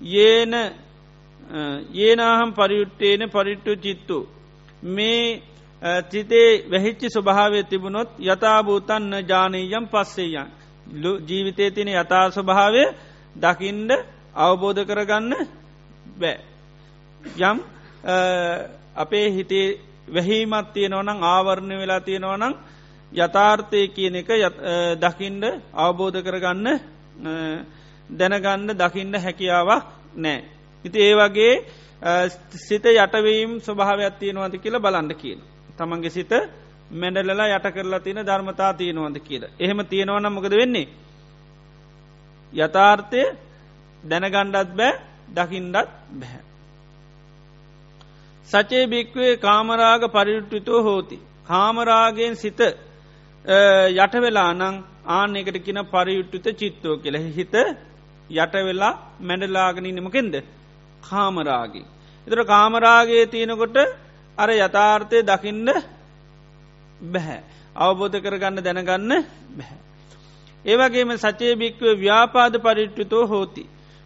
ඒන 0.00 0.52
ඒනාහම් 1.96 2.50
පරියුට්ටේන 2.52 3.22
පරිට්ටු 3.28 3.72
චිත්තු 3.76 4.18
මේ 4.84 5.42
චිතේ 6.10 6.50
වැහිච්චි 6.66 7.08
ස්වභාවය 7.08 7.64
තිබුණොත් 7.64 8.10
යථභූතන්න 8.20 9.12
ජානීයම් 9.24 9.86
පස්සේයන් 9.86 10.48
ජීවිතය 11.22 11.70
තියෙන 11.70 11.90
යථා 11.94 12.30
ස්වභාවය 12.30 12.82
දකින්ඩ 13.38 13.90
අවබෝධ 14.36 14.82
කරගන්න 14.84 15.34
බෑ. 16.16 16.38
යම් 17.40 17.58
අපේ 18.96 19.26
හිතේ 19.30 19.78
වැහීමත් 20.08 20.72
තියෙනවනං 20.72 21.22
ආවරණය 21.24 21.74
වෙලා 21.76 22.00
තියෙනවනං 22.00 22.54
යථාර්ථය 23.12 23.88
කියන 23.88 24.16
එක 24.16 24.30
දකිින්ඩ 24.98 25.44
අවබෝධ 25.74 26.20
කරගන්න 26.20 26.66
දැනගන්න 28.10 28.70
දකින්න 28.74 29.14
හැකියාවක් 29.16 29.84
නෑ. 30.16 30.44
ඉති 30.84 30.98
ඒ 30.98 31.14
වගේ 31.14 31.54
සිත 32.50 32.84
යටවීම් 32.86 33.60
ස්වභාවයක් 33.60 34.18
තියෙනවද 34.18 34.54
කියලා 34.56 34.80
බලන්න 34.80 35.14
කියන. 35.14 35.40
තමන්ගේ 35.76 36.10
සිත 36.10 36.32
මැඩලලා 36.92 37.48
යට 37.48 37.66
කරලා 37.68 38.00
තියෙන 38.00 38.26
ධර්මතා 38.26 38.72
තියෙනවද 38.74 39.18
කියලා. 39.20 39.54
එහෙම 39.58 39.80
තියෙනවන 39.84 40.32
මොකද 40.32 40.50
වෙන්නේ. 40.52 40.88
යථාර්ථය 42.52 43.22
දැනගණ්ඩත් 44.04 44.70
බෑ 44.74 44.92
දකිින්ඩත් 45.30 45.88
බැහැ. 46.12 46.42
සචේ 48.48 48.86
භික්වේ 48.86 49.36
කාමරාග 49.38 50.02
පරිුට්ටිතෝ 50.08 50.82
හෝති. 50.82 51.18
කාමරාගෙන් 51.46 52.36
සිත 52.36 52.60
යට 53.96 54.14
වෙලා 54.16 54.52
නං 54.54 54.76
ආන 55.06 55.36
එකට 55.36 55.58
කියන 55.58 55.80
පරියුට්ටුත 55.86 56.46
චිත්තෝ 56.54 56.96
කියල 56.98 57.16
හිත 57.30 57.54
යට 58.30 58.54
වෙලා 58.60 58.94
මැඩලාගෙනීනමකෙන්ද 59.20 60.34
කාමරාගේ. 61.02 61.86
එතර 62.26 62.40
කාමරාගේ 62.44 63.26
තියෙනකොට 63.26 63.76
අර 64.38 64.48
යථාර්ථය 64.50 65.18
දකින්න 65.22 65.68
බැහැ. 67.00 67.40
අවබෝධ 67.76 68.18
කරගන්න 68.18 68.58
දැනගන්න 68.58 69.24
බැහැ. 69.50 69.87
ඒවගේම 70.64 71.10
සචේ 71.16 71.54
භික්ව 71.54 71.82
ව්‍යාපාද 71.96 72.54
පරිට්ටුතෝ 72.58 73.26
හෝති. 73.26 73.64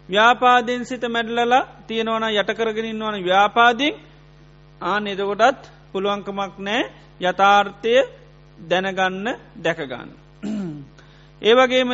ව්‍යාපාදෙන් 0.09 0.85
සිත 0.85 1.03
මැඩලලා 1.05 1.67
තියෙනවන 1.87 2.25
යටකරගෙනින් 2.31 2.99
වන 2.99 3.23
ව්‍යාපාදිෙන් 3.23 3.93
ආන 4.81 5.07
එදකොටත් 5.07 5.61
පුළුවන්කමක් 5.91 6.55
නෑ 6.59 6.81
යථාර්ථය 7.21 7.93
දැනගන්න 8.59 9.27
දැකගන්න. 9.57 10.09
ඒවගේම 11.41 11.91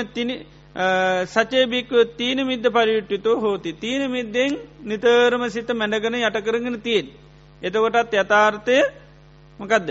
සචේභික්ව 1.27 1.93
තීන 2.17 2.39
මිද්ද 2.45 2.65
පරියුට්ටිතෝ 2.67 3.35
හෝති 3.37 3.73
තීන 3.75 4.03
මිද්දෙන් 4.07 4.53
නිතරම 4.81 5.43
සිත 5.49 5.69
මැඩගන 5.71 6.15
යටකරගෙන 6.17 6.81
තියෙන්. 6.81 7.07
එතකොටත් 7.61 8.13
යථාර්ථය 8.15 8.77
මකදද. 9.59 9.89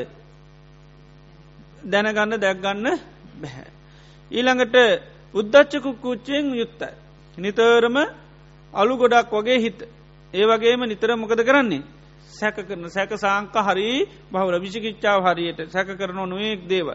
දැනගන්න 1.84 2.32
දැක්ගන්න 2.36 2.86
බැහැ. 3.36 3.77
ඊළඟට 4.30 4.76
උද්දච්චකුක්කුච්චයෙන් 5.34 6.44
යුත්තයි. 6.54 6.90
නිතරම 7.38 7.96
අලු 8.72 8.94
ගොඩක් 8.96 9.32
වගේ 9.32 9.58
හිත. 9.58 9.80
ඒ 10.34 10.44
වගේම 10.44 10.80
නිතර 10.82 11.10
මොකද 11.14 11.40
කරන්නේ. 11.40 11.82
සැක 12.30 12.56
කරන 12.58 12.84
සැක 12.88 13.10
සාංක 13.16 13.54
හරි 13.58 14.06
බහුල 14.30 14.54
විචිකිච්චාව 14.56 15.18
හරියට 15.24 15.60
සැක 15.68 15.88
කරන 15.90 16.18
නොයෙක් 16.24 16.60
දේව. 16.64 16.88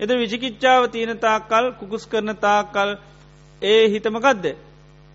එද 0.00 0.10
විචිකිච්චාව 0.14 0.82
තියෙන 0.88 1.18
තාකල් 1.18 1.64
කුකුස් 1.72 2.04
කරන 2.06 2.30
තාකල් 2.36 2.90
ඒ 3.62 3.82
හිතමකක්ද 3.88 4.44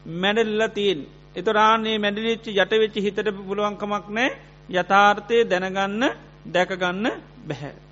මැඩල්ල 0.06 0.62
තියෙන් 0.69 0.99
එත 1.36 1.47
රාන්නේ 1.49 1.97
මැඩලිච්චි 1.97 2.52
යටවෙච්චි 2.54 2.99
හිතට 2.99 3.28
පුළුවන්කමක් 3.39 4.06
නෑ 4.10 4.30
යථාර්ථය 4.71 5.38
දැනගන්න 5.45 6.04
දැකගන්න 6.45 7.06
බැහැ. 7.43 7.83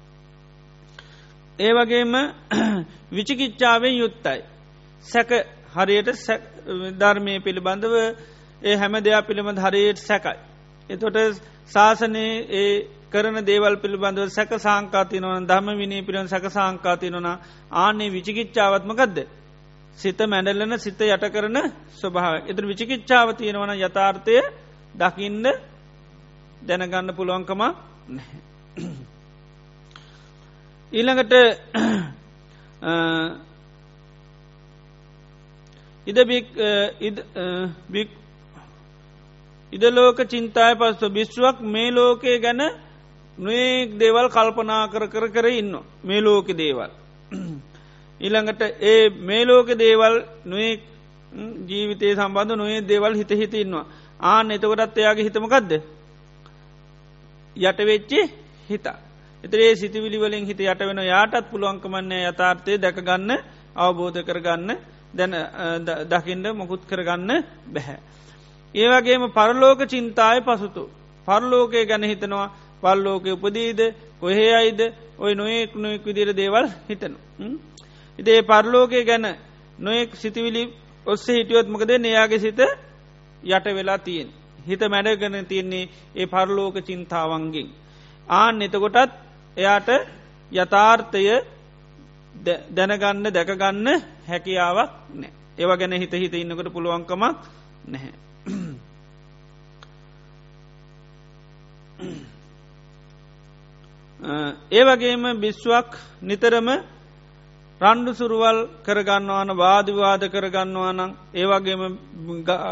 ඒ 1.61 1.71
වගේම 1.73 2.13
විචිකිච්චාවෙන් 3.11 3.95
යුත්තයි. 3.95 4.39
සැක 5.03 5.29
හරියට 5.71 6.09
ධර්මය 6.99 7.33
පිළිබඳව 7.39 7.95
ඒ 8.61 8.75
හැම 8.75 8.93
දෙයක් 8.99 9.27
පිළිබඳ 9.27 9.59
හරියට 9.59 9.99
සැකයි. 9.99 10.37
එතොට 10.89 11.17
ශාසනයේ 11.69 12.33
ඒ 12.51 12.71
කරන 13.11 13.37
දේවල් 13.43 13.75
පිළිබඳව 13.77 14.29
සැක 14.29 14.51
සංකාතිනවන 14.57 15.45
දහම 15.45 15.67
විනී 15.75 16.01
පිරන් 16.01 16.27
සැක 16.27 16.45
සංකාතිනවන 16.49 17.27
ආනේ 17.75 18.09
විචිකිච්චාවත්මකක්ද. 18.09 19.17
සිත 19.97 20.19
මැඩල්ලන 20.25 20.79
සිත 20.79 21.01
යට 21.03 21.25
කරන 21.29 21.57
ස්වභාව. 21.93 22.33
එතර 22.47 22.63
විචිකිච්චාව 22.65 23.27
තියෙනවන 23.33 23.71
යථාර්ථය 23.79 24.37
දකින්න 24.95 25.45
දැනගන්න 26.61 27.15
පුළුවන්කම 27.15 27.61
නැහැ. 28.09 29.00
ඊළඟට 30.91 31.33
ඉද 36.07 36.17
බික් 37.87 38.09
ඉදලෝක 39.73 40.19
චින්තාය 40.25 40.73
පස්තු 40.75 41.09
බිශ්ුවක් 41.09 41.57
මේ 41.63 41.91
ලෝකය 41.91 42.39
ගැන 42.39 42.61
නොයෙක් 43.37 43.89
දේවල් 43.97 44.27
කල්පනා 44.29 44.83
කර 44.87 45.07
කර 45.07 45.25
කර 45.29 45.45
ඉන්න 45.47 45.75
මේ 46.03 46.21
ලෝක 46.21 46.47
දේවල්. 46.53 46.91
ඊළඟට 48.21 48.61
ඒ 48.81 49.09
මේ 49.09 49.45
ලෝක 49.45 49.67
දේවල් 49.75 50.15
නොයෙක් 50.45 50.81
ජීවිතය 51.67 52.15
සම්බන්ධ 52.15 52.55
නොයේ 52.55 52.81
දේවල් 52.81 53.13
හිත 53.15 53.31
හිත 53.31 53.53
ඉන්නවා. 53.55 53.85
ආන 54.19 54.51
එතකොටත් 54.51 54.97
එයාගේ 54.97 55.23
හිතමකක්ද. 55.23 55.71
යටවෙච්චි 57.55 58.19
හිතා. 58.69 59.10
එතරේ 59.43 59.75
සිතිවිලි 59.75 60.17
වලින් 60.17 60.45
හිත 60.45 60.59
යට 60.61 60.81
වෙන 60.81 60.99
යාටත් 61.03 61.45
පුළුවන්කමන්නේ 61.51 62.27
යථාර්ථය 62.27 62.77
දැකගන්න 62.77 63.31
අවබෝධ 63.75 64.19
කරගන්න 64.21 64.71
දැන 65.13 65.33
දකිින්ට 66.05 66.47
මොකුත් 66.53 66.83
කරගන්න 66.85 67.31
බැහැ. 67.67 67.99
ඒවගේම 68.75 69.23
පරලෝක 69.29 69.79
චින්තාය 69.85 70.39
පසුතු. 70.41 70.83
පරලෝකය 71.27 71.85
ගැන 71.85 72.03
හිතනවා 72.03 72.47
පල්ලෝක 72.83 73.25
උපදීද 73.27 73.79
කොහේ 74.19 74.53
අයිද 74.53 74.79
ඔය 75.17 75.33
නොයෙක් 75.33 75.75
නොයෙක් 75.75 76.03
විදිර 76.03 76.29
දේවල් 76.33 76.65
හිතන. 76.87 77.13
ඉතේ 78.19 78.41
පරලෝකය 78.43 79.03
ගැන 79.03 79.25
නොයෙක් 79.79 80.15
සිතිවිලි 80.15 80.63
ඔස්සේ 81.05 81.35
හිටියොත්මකද 81.35 81.91
නයාගේ 81.99 82.39
සිත 82.39 82.59
යට 83.43 83.65
වෙලා 83.67 83.97
තියෙන්. 83.99 84.29
හිත 84.67 84.81
මැඩගන 84.83 85.45
තියන්නේ 85.45 85.89
ඒ 86.15 86.25
පරලෝක 86.27 86.75
චින්තාවන්ගෙන්. 86.79 87.67
ආන් 88.27 88.61
එතකොටත් 88.61 89.11
එයාට 89.57 89.89
යථාර්ථය 90.51 91.41
දැනගන්න 92.69 93.29
දැකගන්න 93.29 94.01
හැකියාවක් 94.27 94.91
නෑ. 95.11 95.31
ඒව 95.57 95.73
ගැන 95.73 95.93
හිත 95.93 96.13
හිත 96.13 96.35
ඉන්නකට 96.35 96.69
පුළුවන්කමක් 96.69 97.37
නැහැ. 97.87 98.13
ඒ 104.71 104.85
වගේම 104.85 105.35
බිශ්වක් 105.35 105.97
නිතරම 106.21 106.69
රණ්ඩු 107.81 108.13
සුරුවල් 108.13 108.67
කරගන්නවාන 108.81 109.55
වාදිවාද 109.55 110.25
කරගන්නවානං 110.25 111.15
ඒවගේම 111.33 111.97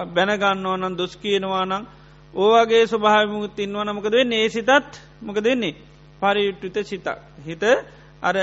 බැනගන්නවනන් 0.09 0.93
දොස් 0.93 1.17
කියනවානං 1.17 1.87
ඕවගේ 2.33 2.85
ස්වභාවිමුත් 2.85 3.57
ඉන්නවන 3.57 3.89
මොකද 3.89 4.11
වෙන්නේ 4.11 4.39
ඒ 4.39 4.49
සිතත් 4.49 5.01
මොක 5.21 5.39
දෙන්නේ 5.39 5.88
පරියුට්ටිත 6.21 6.77
සිතක් 6.83 7.07
හිත 7.41 7.63
අර 8.21 8.35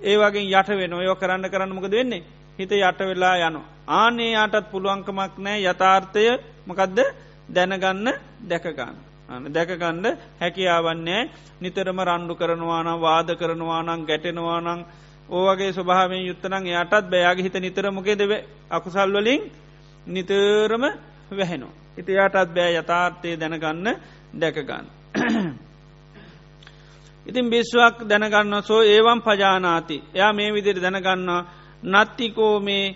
ඒවගේ 0.00 0.48
යට 0.52 0.68
වෙන 0.70 0.92
ඔයෝ 0.94 1.16
කරන්න 1.16 1.44
කරන්න 1.46 1.74
මොකද 1.74 1.90
වෙන්නේ 1.92 2.22
හිත 2.58 2.72
යට 2.72 3.00
වෙලා 3.00 3.36
යනු. 3.38 3.60
ආනේ 3.88 4.30
යාටත් 4.30 4.70
පුළුවන්කමක් 4.72 5.34
නෑ 5.38 5.58
යථාර්ථය 5.64 6.24
මකදද 6.66 6.98
දැනගන්න 7.48 8.08
දැකගන්න. 8.42 8.96
දැකගණ්ඩ 9.48 10.06
හැකියාවන්නේ 10.40 11.28
නිතරම 11.60 11.98
රණ්ඩු 12.00 12.34
කරනවානම් 12.34 13.00
වාද 13.00 13.28
කරනවානං 13.36 14.06
ගැටෙනවානං 14.06 14.84
ඕවගේ 15.30 15.72
ස්වභාවෙන් 15.72 16.26
යුත්තනං 16.26 16.66
යටත් 16.72 16.94
බෑයාගේ 17.04 17.44
හිත 17.44 17.56
නිතර 17.56 17.90
මොකේදව 17.90 18.32
අකුසල් 18.70 19.12
වලින් 19.14 19.42
නිතරම 20.06 20.84
වැහෙනු. 21.30 21.68
ඉති 21.96 22.12
යටත් 22.16 22.36
බෑ 22.50 22.72
යථාර්ථය 22.74 23.36
දැනගන්න 23.36 23.88
දැකගන්න. 24.34 24.86
ඉතින් 27.28 27.46
බිශ්වක් 27.46 27.96
දැනගන්න 28.04 28.62
සෝ 28.62 28.80
ඒවම් 28.84 29.20
පජානාති 29.22 29.96
එයා 30.14 30.32
මේ 30.32 30.52
විදිර 30.52 30.78
දැනගන්න 30.78 31.30
නත්තිකෝ 31.82 32.54
මේ 32.60 32.94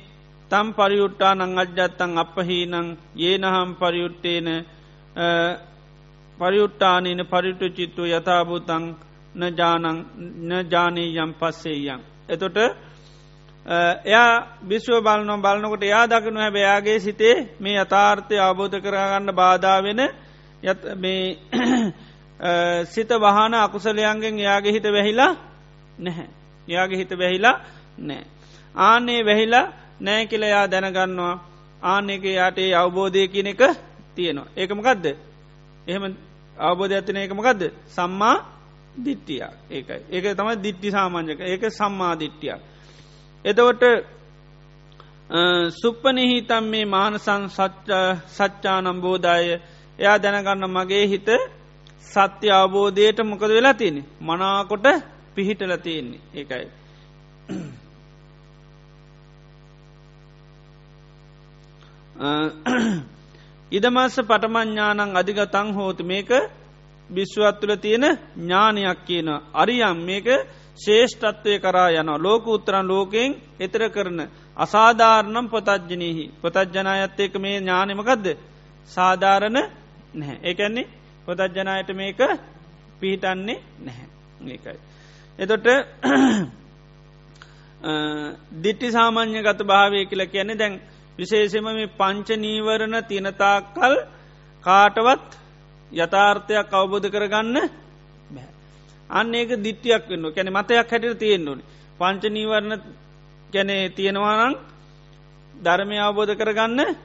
තම් 0.50 0.68
පරියුට්ටා 0.72 1.34
නං 1.34 1.58
අජ්ජත්තන් 1.58 2.12
අපහහිනං 2.18 2.74
ඒනහම් 3.20 3.70
පරියුට්ටේන 3.74 4.48
පරියුට්ටානීන 6.38 7.22
පරිටු 7.26 7.66
චිත්තු 7.70 8.02
යථභූතං 8.08 8.84
නජානං 9.34 9.86
නජානී 10.48 11.10
යම් 11.16 11.32
පස්සේයන්. 11.34 12.00
එතොට 12.28 12.56
එයා 14.04 14.32
බිශ්ව 14.62 14.96
බලනො 15.00 15.34
බලනකොට 15.38 15.84
යා 15.84 16.06
දකිනු 16.06 16.40
හැබ 16.40 16.56
එයාගේ 16.56 16.98
සිතේ 17.00 17.36
මේ 17.60 17.76
යථාර්ථය 17.76 18.36
අවබෝධ 18.38 18.78
කරගන්න 18.78 19.32
බාධාවෙන 19.32 20.00
මේ 20.96 21.22
සිත 22.84 23.08
වහන 23.10 23.54
අකුසලයන්ගෙන් 23.56 24.38
එයාගේ 24.38 24.72
හිත 24.72 24.84
වැහිලා 24.86 25.36
නැහැ. 25.98 26.28
එයාගේ 26.68 26.98
හිත 26.98 27.10
වැහිලා 27.12 27.56
නෑ. 27.98 28.24
ආනේ 28.74 29.24
වැහිලා 29.24 29.66
නෑ 30.00 30.26
කියලයා 30.26 30.66
දැනගන්නවා 30.66 31.34
ආන 31.82 32.10
එක 32.10 32.24
යාටේ 32.24 32.74
අවබෝධය 32.74 33.28
කියන 33.28 33.46
එක 33.48 33.62
තියෙනවා. 34.14 34.52
ඒකමකදද. 34.56 35.06
එහෙම 35.86 36.16
අවබෝධ 36.56 36.92
ඇතින 36.92 37.16
එකමකදද. 37.18 37.62
සම්මා 37.88 38.36
දිට්ටිය 38.96 39.40
ඒකයි. 39.70 40.00
ඒක 40.10 40.24
තමයි 40.32 40.62
දිට්ටි 40.62 40.90
සාමාන්‍යක 40.90 41.40
ඒක 41.42 41.62
සම්මා 41.70 42.14
දිට්ටියක්. 42.14 42.60
එතවට 43.44 43.82
සුප්පනහිතම් 45.72 46.64
මේ 46.64 46.84
මානසං 46.86 47.42
සච්චානම් 48.28 49.00
බෝධය 49.00 49.60
එයා 49.98 50.18
දැනගන්න 50.18 50.66
මගේ 50.68 51.06
හිත 51.06 51.28
සත්‍ය 52.02 52.48
අවබෝධයට 52.50 53.18
මොකද 53.22 53.48
වෙලා 53.48 53.74
තියෙන. 53.74 54.04
මනාකොට 54.20 54.86
පිහිටල 55.34 55.74
තියෙන්නේ. 55.78 56.20
ඒකයි. 56.34 56.66
ඉදමස්ස 63.72 64.16
පටමඥානං 64.20 65.16
අධිගතං 65.16 65.68
හෝතු. 65.72 66.04
මේක 66.04 66.30
බිශ්වත් 67.10 67.56
තුළ 67.60 67.76
තියෙන 67.76 68.04
ඥානයක් 68.36 68.98
කියන 69.06 69.28
අරියම්. 69.54 69.98
මේක 70.00 70.26
ශේෂ්ඨත්වය 70.76 71.58
කරා 71.58 71.90
යන 71.92 72.10
ලෝක 72.18 72.46
උත්තරන් 72.46 72.86
ලෝකයෙන් 72.86 73.30
එතර 73.60 73.82
කරන 73.88 74.20
අසාධාරණම් 74.56 75.46
පොතජ්ජනීහි. 75.48 76.24
පොතජ්ජනායත් 76.42 77.20
ඒක 77.20 77.34
මේ 77.36 77.56
ඥානමකදද 77.56 78.26
සාධාරණ 78.88 79.58
නැහැ. 80.14 80.38
ඒකන්නේ 80.42 81.01
පොතජ්ජනායට 81.26 81.94
මේක 81.94 82.18
පිහිටන්නේ 83.00 83.62
නැහැ 83.80 84.06
ඒකයි. 84.46 84.78
එතොට 85.38 85.66
දිට්ටි 88.62 88.90
සාමාන්‍ය 88.90 89.40
ගත 89.40 89.64
භාවය 89.64 90.06
කියල 90.06 90.26
කියන්නේ 90.26 90.56
දැන් 90.56 90.80
විශේෂම 91.18 91.70
මේ 91.70 91.92
පංච 91.92 92.38
නීවරණ 92.38 93.04
තිනතාකල් 93.04 93.96
කාටවත් 94.64 95.38
යථාර්ථයක් 95.90 96.72
අවබෝධ 96.72 97.08
කරගන්න 97.08 97.70
බැ. 98.30 98.46
අන්න 99.10 99.34
ඒක 99.34 99.58
දිට්ටියක් 99.58 100.08
වන්න 100.08 100.30
කැන 100.30 100.50
මතයක් 100.50 100.90
හැට 100.90 101.18
තියෙන්න්නනි. 101.18 101.62
පංච 101.98 102.28
නීවරණ 102.28 102.82
ගැනේ 103.52 103.90
තියෙනවානං 103.90 104.56
ධර්මය 105.54 105.98
අවබෝධ 105.98 106.34
කරගන්න 106.34 106.96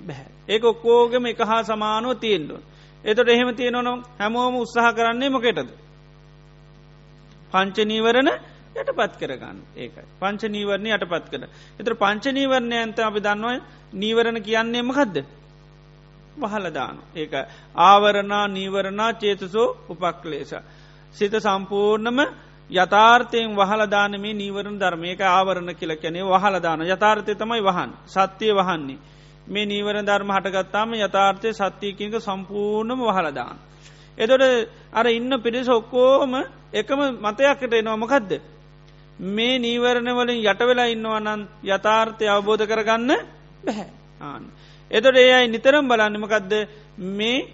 බැහැ. 0.00 0.28
ඒක 0.48 0.64
ඔක්කෝගම 0.64 1.26
එක 1.26 1.40
හා 1.40 1.64
සමානුව 1.64 2.16
තියෙන්ඩුව. 2.16 2.73
එතට 3.04 3.28
එහෙම 3.28 3.50
තියෙනවනම් 3.54 4.00
හැමෝම 4.18 4.54
උත්සාහ 4.56 4.92
කරන්නේ 4.92 5.30
මොකෙටද. 5.30 5.70
පංච 7.52 7.76
නීවරණ 7.84 8.30
යට 8.74 8.90
පත් 8.90 9.12
කරගන්න 9.16 9.58
ඒකයි 9.76 10.04
පංච 10.20 10.42
නීවරණය 10.48 10.90
යට 10.90 11.06
පත් 11.06 11.26
කර. 11.30 11.42
එතර 11.80 11.94
පංච 11.94 12.24
නීවරණය 12.32 12.76
ඇන්ත 12.76 12.98
අපි 13.00 13.20
දන්නවා 13.20 13.60
නීවරණ 13.94 14.38
කියන්නේ 14.40 14.82
මකදද. 14.82 15.16
වහලදාන 16.36 16.96
ඒක 17.14 17.32
ආවරණා 17.80 18.46
නීවරණා 18.48 19.12
චේතසෝ 19.14 19.68
උපක්ලේශ. 19.88 20.54
සිත 21.14 21.34
සම්පූර්ණම 21.38 22.18
යථාර්ථයෙන් 22.70 23.50
වහලදානමේ 23.54 24.34
නීවරණ 24.34 24.78
ධර්මයක 24.78 25.20
ආවරණ 25.22 25.70
කියල 25.74 25.92
කැනේ 25.96 26.24
වහලදාන 26.24 26.80
යථාර්ථය 26.84 27.34
තමයි 27.34 27.62
වහන් 27.62 27.90
සත්‍යය 28.06 28.52
වහන්නේ. 28.52 28.98
මේ 29.46 29.66
නීවර 29.66 29.96
ධර්ම 30.00 30.30
හටගත්තාම 30.30 30.94
යථාර්ථය 30.96 31.52
සත්‍යයකික 31.52 32.14
සම්පූර්ණම 32.18 33.00
වහලදාන. 33.00 33.56
එදොට 34.18 34.68
අර 34.92 35.06
ඉන්න 35.08 35.32
පිරිස 35.38 35.68
ඔක්කෝම 35.70 36.32
එකම 36.72 37.00
මතයක්කට 37.20 37.72
එනවා 37.72 37.96
මොකක්ද. 37.96 38.40
මේ 39.18 39.58
නීවරණ 39.58 40.08
වලින් 40.10 40.40
යට 40.42 40.60
වෙලා 40.60 40.86
ඉන්නවනන් 40.86 41.40
යථාර්ථය 41.64 42.24
අවබෝධ 42.26 42.64
කරගන්න 42.64 43.10
බැහැ 43.64 43.88
ආන්න. 44.20 44.44
එතොට 44.90 45.16
ඒ 45.16 45.32
අයි 45.32 45.48
නිතරම් 45.48 45.84
බලන්නමකදද 45.84 46.52
මේ 46.98 47.48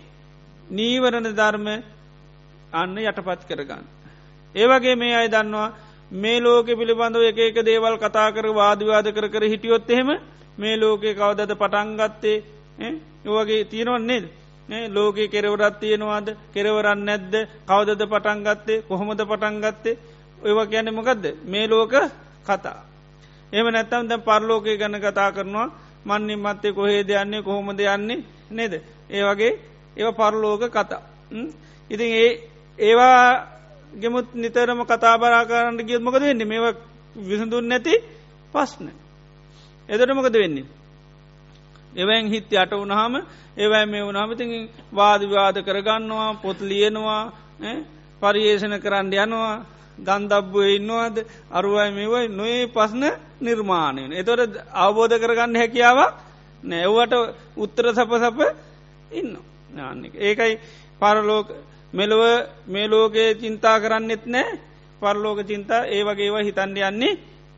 නීවරණ 0.71 1.29
ධර්ම 1.33 1.67
අන්න 2.73 2.99
යටපත් 3.01 3.43
කරගන්න. 3.45 3.85
ඒවගේ 4.55 4.97
මේ 4.97 5.15
අයි 5.15 5.29
දන්නවා 5.29 5.73
මේ 6.13 6.41
ලෝක 6.41 6.67
පිළිබඳව 6.69 7.23
එක 7.25 7.39
එක 7.41 7.57
දේවල් 7.63 7.99
කතා 7.99 8.31
කර 8.31 8.47
වාදවාද 8.53 9.07
කර 9.09 9.27
කර 9.29 9.45
හිටියොත් 9.45 9.91
එහෙම 9.91 10.11
මේ 10.61 10.77
ලෝකෙ 10.77 11.15
කවදද 11.15 11.53
පටන්ගත්තේ 11.55 12.39
යෝවගේ 13.25 13.65
තියෙනවන්නේද 13.67 14.25
ලෝකෙ 14.89 15.29
කෙරවරත් 15.29 15.81
තියෙනවාද? 15.81 16.37
කෙරවරන්න 16.49 17.01
නැද්ද? 17.01 17.35
කවදද 17.67 18.03
පටන්ගත්තේ 18.07 18.83
කොහොමද 18.83 19.21
පටන්ගත්තේ 19.23 19.99
ඔයවා 20.39 20.67
ගැන 20.67 20.89
මොකක්ද 20.91 21.25
මේ 21.45 21.67
ලෝක 21.67 21.95
කතා. 22.45 22.79
එම 23.53 23.67
නැත්තම් 23.67 24.09
දැ 24.09 24.19
පරලෝකය 24.21 24.77
ගැන 24.77 24.97
කතා 24.97 25.33
කරනවා. 25.33 25.69
මන්නේ 26.05 26.37
මත්තේ 26.39 26.73
කොහේ 26.73 27.03
දෙයන්නේ 27.03 27.43
කොහොම 27.43 27.69
දෙයන්නේ 27.73 28.25
නේද. 28.51 28.73
ඒ 29.11 29.23
වගේ 29.25 29.59
ඒව 29.97 30.15
පරලෝක 30.15 30.63
කතා. 30.69 31.03
ඉතින් 31.91 32.11
ඒ 32.15 32.31
ඒවා 32.79 33.47
ගෙමුත් 33.93 34.35
නිතරම 34.35 34.81
කතා 34.85 35.19
බරා 35.19 35.45
කරන්න 35.45 35.79
ගියත් 35.81 36.03
මොකද 36.03 36.21
වෙන්නේ? 36.21 36.47
මේ 36.47 36.75
විසඳුන් 37.19 37.69
නැති 37.69 37.95
පස්න. 38.53 38.87
එදට 39.91 40.15
මොකද 40.15 40.33
වෙන්නේ. 40.35 40.67
එවැන් 41.93 42.27
හිත් 42.27 42.53
යට 42.53 42.73
වුණහම 42.73 43.15
ඒවැ 43.57 43.85
මේ 43.87 44.03
වුණහම 44.03 44.31
ති 44.35 44.45
වාදවාද 44.93 45.57
කරගන්නවා 45.61 46.31
පොත් 46.37 46.59
ලියනවා 46.63 47.23
පරියේෂණ 48.23 48.77
කරන්න 48.79 49.13
යනවා 49.17 49.55
ගන්දබ්බුව 49.99 50.67
ඉන්නවාද 50.71 51.17
අරුවයි 51.51 51.91
මේවයි 51.91 52.29
නොේ 52.31 52.67
පස්න 52.69 53.05
නිර්මාණයන. 53.41 54.13
එතොට 54.13 54.55
අවබෝධ 54.75 55.17
කරගන්න 55.17 55.57
හැකියාවක් 55.57 56.15
නැව්වට 56.63 57.15
උත්තර 57.57 57.87
සප 57.91 58.11
සප 58.17 58.39
ඉන්න. 59.13 59.37
ඒකයි 60.19 60.55
පරලෝක 61.01 61.49
මෙලොව 61.93 62.23
මේ 62.67 62.87
ලෝකයේ 62.87 63.35
චින්තා 63.35 63.77
කරන්නෙත් 63.79 64.25
නෑ 64.27 64.59
පරලෝක 65.03 65.39
චින්තා 65.43 65.87
ඒ 65.87 66.03
වගේවා 66.03 66.43
හිතන්ඩ 66.43 66.79
යන්නේ 66.81 67.15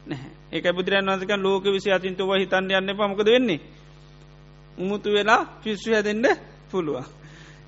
නැහැ 0.07 0.42
ඒක 0.53 0.67
බුදුරන් 0.71 1.09
වන්සක 1.09 1.33
ලෝක 1.39 1.65
විසි 1.67 1.91
අචින්තුව 1.91 2.31
හිතන්ඩ 2.35 2.73
යන්න 2.73 2.93
පමකද 2.93 3.29
වෙන්නේ. 3.29 3.61
උමුතු 4.79 5.09
වෙලා 5.11 5.47
පිස්සු 5.63 5.91
හැදෙන්ට 5.91 6.27
පුළුවන්. 6.71 7.05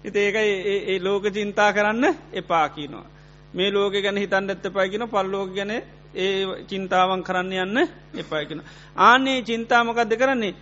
ඉති 0.05 0.19
ඒකයි 0.19 0.53
ඒ 0.87 0.99
ලෝක 1.01 1.25
චින්තා 1.31 1.73
කරන්න 1.73 2.05
එපා 2.33 2.69
කියනවා. 2.69 3.07
මේ 3.55 3.71
ලෝක 3.71 3.93
ගැන 3.95 4.17
හිතන් 4.17 4.51
ඇත්ත 4.51 4.67
පයිගෙන 4.69 5.05
පල්ලෝක 5.07 5.51
ගැන 5.51 5.73
ඒ 6.15 6.47
චින්තාවන් 6.65 7.23
කරන්න 7.23 7.53
යන්න 7.55 7.79
එපායිකෙන. 8.15 8.61
ආනේ 8.99 9.43
චින්තාමකක්ද 9.43 10.13
කරන්නේ. 10.15 10.55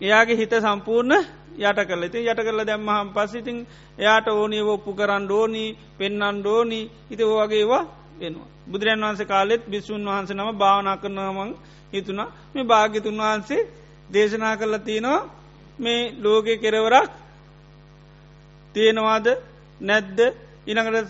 එයාගේ 0.00 0.36
හිත 0.36 0.54
සම්පූර්ණ 0.56 1.24
යට 1.60 1.80
කල 1.80 2.02
ති 2.08 2.18
යට 2.20 2.40
කරල 2.40 2.60
දැම්මහම් 2.62 3.08
පස්සිතින් 3.10 3.58
එයාට 3.98 4.28
ඕනී 4.28 4.64
ඔප්පු 4.64 4.90
කරන්න 4.92 5.30
ඕනී 5.30 5.76
පෙන්න්න 5.98 6.40
ඩෝනී 6.40 6.90
ඉති 7.10 7.24
ඕවගේවා 7.24 7.84
වෙනවා. 8.20 8.48
බුදුරන් 8.66 9.00
වහන්සේ 9.00 9.26
කාලෙත් 9.26 9.62
බිස්සුන් 9.66 10.02
වහන්ස 10.04 10.30
නම 10.30 10.50
භාවනා 10.54 10.96
කරනමං 10.96 11.50
හිතුනා 11.92 12.32
මේ 12.54 12.64
භාගිතුන් 12.64 13.18
වහන්සේ 13.18 13.68
දේශනා 14.10 14.54
කරල 14.56 14.76
තියෙනවා 14.80 15.20
මේ 15.78 16.00
ලෝකෙ 16.16 16.54
කෙරවරක් 16.56 17.10
තියෙනවාද 18.74 19.26
නැද්ද? 19.80 20.18
ඉනකට 20.66 21.08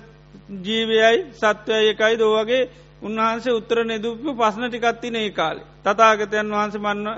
ජීවයයි 0.63 1.19
සත්වය 1.33 1.75
එකයි 1.91 2.15
දෝවගේ 2.19 2.63
උන්වහන්සේ 3.03 3.53
උත්තර 3.53 3.79
නෙදුපු 3.85 4.31
පස්න 4.35 4.65
ටිකත්තින 4.65 5.17
ඒ 5.17 5.31
කාලේ. 5.31 5.67
තතාගතයන් 5.85 6.49
වහන්ස 6.51 6.77
මන්න 6.77 7.09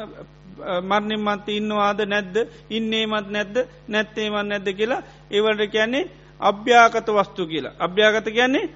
මරණින් 0.82 1.20
මත් 1.20 1.48
ඉන්නවාද 1.50 2.00
නැද්ද? 2.04 2.36
ඉන්නේමත් 2.70 3.28
නැද්ද? 3.28 3.56
නැත්තේමත් 3.88 4.46
නැද්ද 4.46 4.68
කියලා 4.70 5.02
ඒවලට 5.30 5.70
කියන්නේ 5.70 6.10
අභ්‍යාකත 6.40 7.08
වස්තු 7.08 7.42
කියලා. 7.46 7.78
අභ්‍යාගත 7.78 8.28
කියන්නේ 8.30 8.70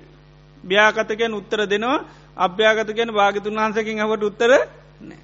භ්‍යාකතකයන් 0.65 1.35
උත්තර 1.35 1.61
දෙනවා. 1.67 2.05
අභ්‍යාගත 2.37 2.91
ගැන 2.91 3.11
භාගතුන් 3.11 3.57
වහන්සකින් 3.57 3.99
හට 4.01 4.23
උත්තර 4.23 4.51
නෑ. 5.01 5.21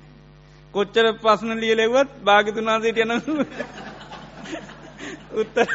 කොච්චර 0.75 1.07
පස්න 1.15 1.51
ලියලෙවත් 1.57 2.11
භාගතුන් 2.23 2.67
වහන්සේට 2.67 2.99
යන 2.99 3.13
උත්තර 5.35 5.69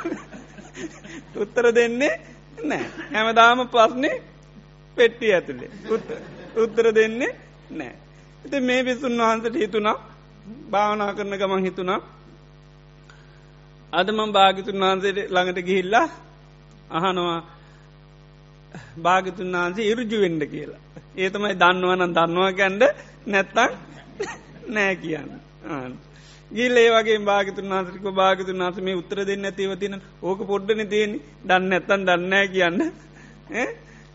උත්තර 1.35 1.65
දෙන්නේ 1.71 2.13
නෑ. 2.63 2.85
හැමදාම 3.11 3.59
පස්නේ 3.67 4.23
පෙට්ටි 4.97 5.33
ඇතුළේ 5.33 5.69
උත්තර 6.57 6.85
දෙන්නේ 6.91 7.31
නෑ. 7.71 7.93
එති 8.45 8.59
මේ 8.61 8.81
පිසුන් 8.83 9.17
වහන්සට 9.19 9.55
හිතුනා 9.55 9.97
භාවනා 10.71 11.13
කරන 11.13 11.37
ගමන් 11.37 11.63
හිතුනා 11.63 12.01
අදම 13.93 14.19
භාගිතුන් 14.31 14.77
වහන්සේට 14.79 15.19
ළඟට 15.27 15.59
ගිහිල්ලා 15.61 16.07
අහනවා 16.91 17.39
භාගිතුන් 18.97 19.51
වහන්සේ 19.53 19.89
ඉරුජුවෙන්ඩ 19.91 20.43
කියලා. 20.45 20.81
ඒ 21.15 21.29
තමයි 21.29 21.55
දන්නවනම් 21.55 22.13
දන්නවා 22.13 22.51
කැන්ඩ 22.53 22.83
නැත්තං 23.27 23.71
නෑ 24.69 24.95
කියන්න. 24.97 25.29
ගිල් 26.51 26.75
ඒ 26.77 26.89
වගේ 26.91 27.19
භාගතුන් 27.21 27.73
වහසරික 27.73 28.05
භාගතුන් 28.13 28.63
වහස 28.63 28.77
මේ 28.79 28.95
උත්තර 28.95 29.19
දෙන්න 29.23 29.45
ඇතිව 29.45 29.73
තින 29.77 29.95
ඕක 30.21 30.39
පොඩ්ඩන 30.45 30.81
තියෙන 30.87 31.13
දන්න 31.45 31.73
ඇත්තන් 31.73 32.07
දන්නෑ 32.07 32.47
කියන්න 32.49 32.79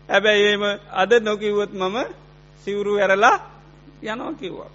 හැබැයි 0.09 0.47
ඒම 0.47 0.63
අද 0.93 1.11
නොකිව්වොත් 1.21 1.71
මම 1.73 1.97
සිවුරු 2.67 2.91
ඇරලා 2.95 3.37
යනෝ 4.03 4.31
කිව්වා. 4.33 4.71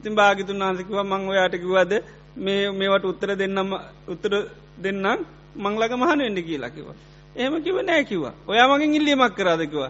තින් 0.00 0.14
භාගිතුන් 0.14 0.60
වහන්සකිව 0.60 0.98
මං 1.02 1.28
ඔයාටකිවද 1.28 1.92
මේ 2.36 2.62
මේවට 2.72 3.04
උත්තර 3.04 3.30
දෙන්නම 3.34 3.70
උත්තර 4.08 4.32
දෙන්නම් 4.78 5.20
මංලක 5.56 5.92
මහන 5.94 6.18
වෙන්න 6.18 6.42
කියලා 6.42 6.70
කිව. 6.70 6.88
එහෙම 7.36 7.62
කිව 7.62 7.76
නෑ 7.82 8.04
කිවා 8.04 8.34
ඔයා 8.46 8.68
මගින් 8.68 8.94
ඉල්ලියමක් 8.94 9.34
කරාදකිව 9.34 9.82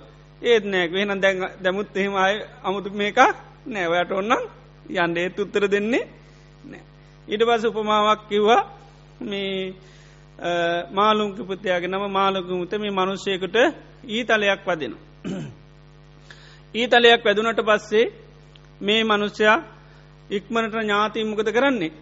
ඒත් 0.43 0.65
නෑක 0.65 0.93
වෙන 0.93 1.21
දැන් 1.21 1.39
දැමුත් 1.63 1.97
එහෙම 1.97 2.15
අය 2.17 2.35
අමුතු 2.63 2.91
මේක 2.93 3.19
නෑවයට 3.67 4.13
ඔන්නම් 4.13 4.43
යන්ඩ 4.89 5.17
ඒත් 5.19 5.39
උත්තර 5.39 5.69
දෙන්නේ 5.69 6.05
නෑ. 6.65 6.83
ඉඩ 7.29 7.43
පස 7.43 7.65
උපමාවක් 7.65 8.29
කිව්වා. 8.29 8.63
මේ 9.21 9.75
මාලුංක 10.91 11.37
පුතියාගේ 11.41 11.89
නම 11.89 12.05
මාලකුමුත 12.11 12.73
මේ 12.75 12.91
මනුෂ්‍යයකට 12.91 13.57
ඊතලයක් 14.07 14.63
වදින. 14.67 14.95
ඊතලයක් 16.75 17.25
වැදුනට 17.25 17.61
පස්සේ 17.63 18.13
මේ 18.81 19.05
මනුෂ්‍යයා 19.05 19.59
ඉක්මනට 20.31 20.75
ඥාතිී 20.75 21.25
මොකද 21.25 21.49
කරන්නේ. 21.49 21.93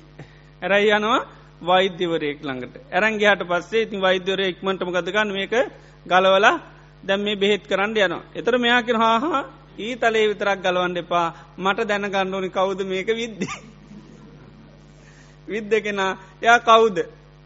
ඇරයි 0.63 0.91
යනවා. 0.91 1.38
වෛද්‍යවරයෙක් 1.61 2.41
ළඟට. 2.41 2.75
ඇරංගේහට 2.91 3.43
පස්සේ 3.45 3.83
ඉතින් 3.83 4.01
වෛද්‍යවර 4.01 4.41
ඉක්මට 4.43 4.83
මොකදගන්න 4.83 5.33
මේක 5.33 5.55
ගලවලා 6.07 6.61
දැම් 7.03 7.21
මේ 7.21 7.37
බෙහෙත් 7.37 7.65
කරන්න 7.65 7.97
යනවා. 7.97 8.23
එතර 8.35 8.59
මෙයා 8.59 8.83
කිර 8.83 8.97
හාහා 8.97 9.45
ඊ 9.79 9.97
තලේ 9.97 10.29
විතරක් 10.29 10.61
ගලවන්න 10.61 10.97
එපා. 10.97 11.27
මට 11.59 11.89
දැනගණ්ඩෝනි 11.89 12.51
කවුද 12.51 12.81
මේක 12.85 13.09
විද්දේ. 13.09 13.55
විද්ද 15.49 15.73
කෙනා 15.81 16.13
එයා 16.43 16.59
කවුද? 16.61 16.97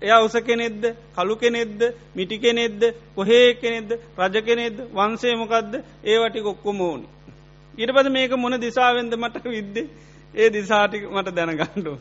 එයා 0.03 0.21
උස 0.21 0.37
කෙනෙද්ද 0.41 0.83
කළු 1.15 1.37
කෙනෙද්ද 1.37 1.81
මිටි 2.15 2.39
කෙනෙද්ද 2.39 2.81
කොහේ 3.15 3.55
කෙනෙද්ද 3.55 3.91
රජ 4.19 4.37
කෙනෙද්ද 4.43 4.79
වන්සේමකක්ද 4.93 5.75
ඒවටි 6.05 6.41
කොක්කොම 6.41 6.81
ඕනි. 6.83 7.07
ඉට 7.79 7.91
පද 7.91 8.09
මේක 8.11 8.33
මොන 8.37 8.61
දිසාවෙන්ද 8.61 9.15
මට 9.15 9.45
විද්දේ? 9.47 9.89
ඒ 10.35 10.51
දිසාටික 10.51 11.05
මට 11.11 11.29
දැනගණ්ඩෝ. 11.31 11.99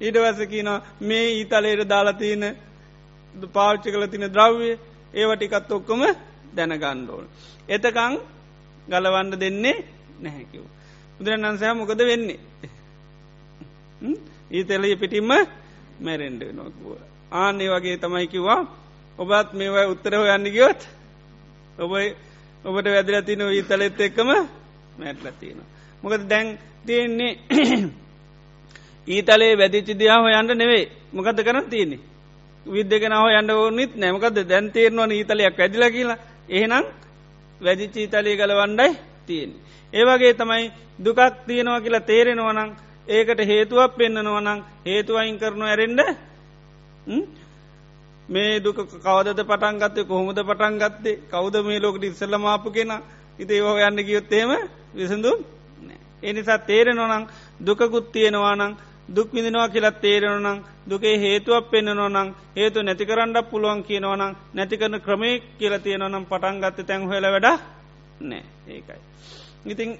ඊට 0.00 0.16
වැසකින 0.16 0.68
මේ 1.00 1.26
ඊතලේට 1.32 1.88
දාලතියන 1.88 2.44
පාච්චි 3.52 3.90
කල 3.90 4.06
තින 4.06 4.26
ද්‍රව්ය 4.28 4.70
ඒවටිකත් 5.14 5.70
ඔක්කොම 5.70 6.02
දැනගණ්ඩෝන. 6.54 7.26
එතකං 7.68 8.14
ගලවන්න 8.88 9.30
දෙන්නේ 9.34 9.84
නැහැකිව. 10.20 10.64
බුදුරන්න්සහ 11.16 11.74
මොකද 11.74 12.00
වෙන්නේ. 12.00 12.38
ඊතලය 14.50 14.96
පිටිම්ම 14.96 15.30
මැරෙන්ඩ 15.98 16.42
නොකුව. 16.52 16.98
ආන්නේ 17.32 17.70
වගේ 17.70 17.96
තමයි 17.96 18.26
කිව්වා 18.26 18.60
ඔබත් 19.18 19.52
මේවයි 19.52 19.86
උත්තර 19.86 20.14
හොයන්න 20.14 20.46
ගියොත් 20.46 20.80
ඔබ 21.78 21.92
ඔබට 22.64 22.86
වැදිල 22.86 23.22
තින 23.22 23.40
ඊතලෙත් 23.42 24.00
එක්කම 24.00 24.30
මැටලතින. 24.96 25.58
මොකද 26.02 26.22
දැන් 26.24 26.58
තියෙන්නේ 26.86 27.32
ඊතලේ 29.08 29.54
වැදිචි 29.54 29.94
දියාව 29.94 30.26
යන්න 30.30 30.58
නෙවෙයි. 30.58 30.88
මොකද 31.12 31.38
කරන 31.38 31.64
තියන්නේ. 31.66 32.00
විද්‍යකනාව 32.66 33.26
යන්න 33.30 33.50
ඕනිත් 33.52 33.96
නැමකද 33.96 34.38
දැන් 34.44 34.70
තේරනවා 34.70 35.08
ඊතලයක් 35.10 35.58
ඇදිල 35.58 35.84
කියලා. 35.90 36.18
එහෙනම් 36.48 36.84
වැදිච්චි 37.60 37.98
ඊතලේ 38.00 38.36
ගලවන්ඩයි 38.36 38.90
තියෙන්. 39.26 39.50
ඒවගේ 39.92 40.34
තමයි 40.34 40.72
දුකක් 40.98 41.20
තියෙනවා 41.46 41.80
කියලා 41.80 42.00
තේරෙනවනං 42.02 42.70
ඒකට 43.08 43.40
හේතුවක් 43.42 43.96
පෙන්න්නනවනං 43.96 44.64
හේතුවයින් 44.86 45.38
කරනු 45.38 45.64
ඇරෙන්ඩ 45.64 46.00
මේ 48.28 48.60
දුක 48.60 48.78
කවදද 48.98 49.40
පටන් 49.42 49.76
ගත්තේ? 49.78 50.04
කොහොමද 50.04 50.38
පටන් 50.40 50.78
ගත්තේ? 50.78 51.20
කවද 51.30 51.56
මේ 51.62 51.80
ලෝකට 51.80 52.04
ඉස්සල්ල 52.04 52.38
මාපු 52.38 52.70
කෙන? 52.70 52.92
ඉති 53.38 53.54
ඒෝ 53.54 53.76
යන්න 53.78 54.00
ගියොත්තේම 54.00 54.50
විසඳුම් 54.94 55.38
එනිසා 56.22 56.58
තේරෙනොනං 56.60 57.28
දුකකුත් 57.60 58.12
තියෙනවානං 58.12 58.76
දුක් 59.08 59.28
විදිනවා 59.30 59.68
කියලත් 59.68 60.00
තේරෙනනං 60.00 60.64
දුකේ 60.86 61.18
හේතුවක් 61.18 61.70
පෙන්න්නනොනං 61.70 62.34
හේතු 62.56 62.82
නැති 62.82 63.04
කරන්නක් 63.04 63.50
පුළුවන් 63.50 63.82
කියනවනං 63.82 64.36
නැතිකරන 64.52 65.00
ක්‍රමේ 65.00 65.42
කියල 65.58 65.74
තියෙනවනම් 65.78 66.24
පටන් 66.24 66.60
ගත්ත 66.60 66.78
තැන් 66.82 67.02
හොල 67.02 67.24
වැඩ 67.24 67.48
නෑ 68.20 68.42
ඒකයි. 68.68 69.00
ඉතිං 69.66 69.90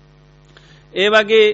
ඒ 0.94 1.08
වගේ 1.08 1.46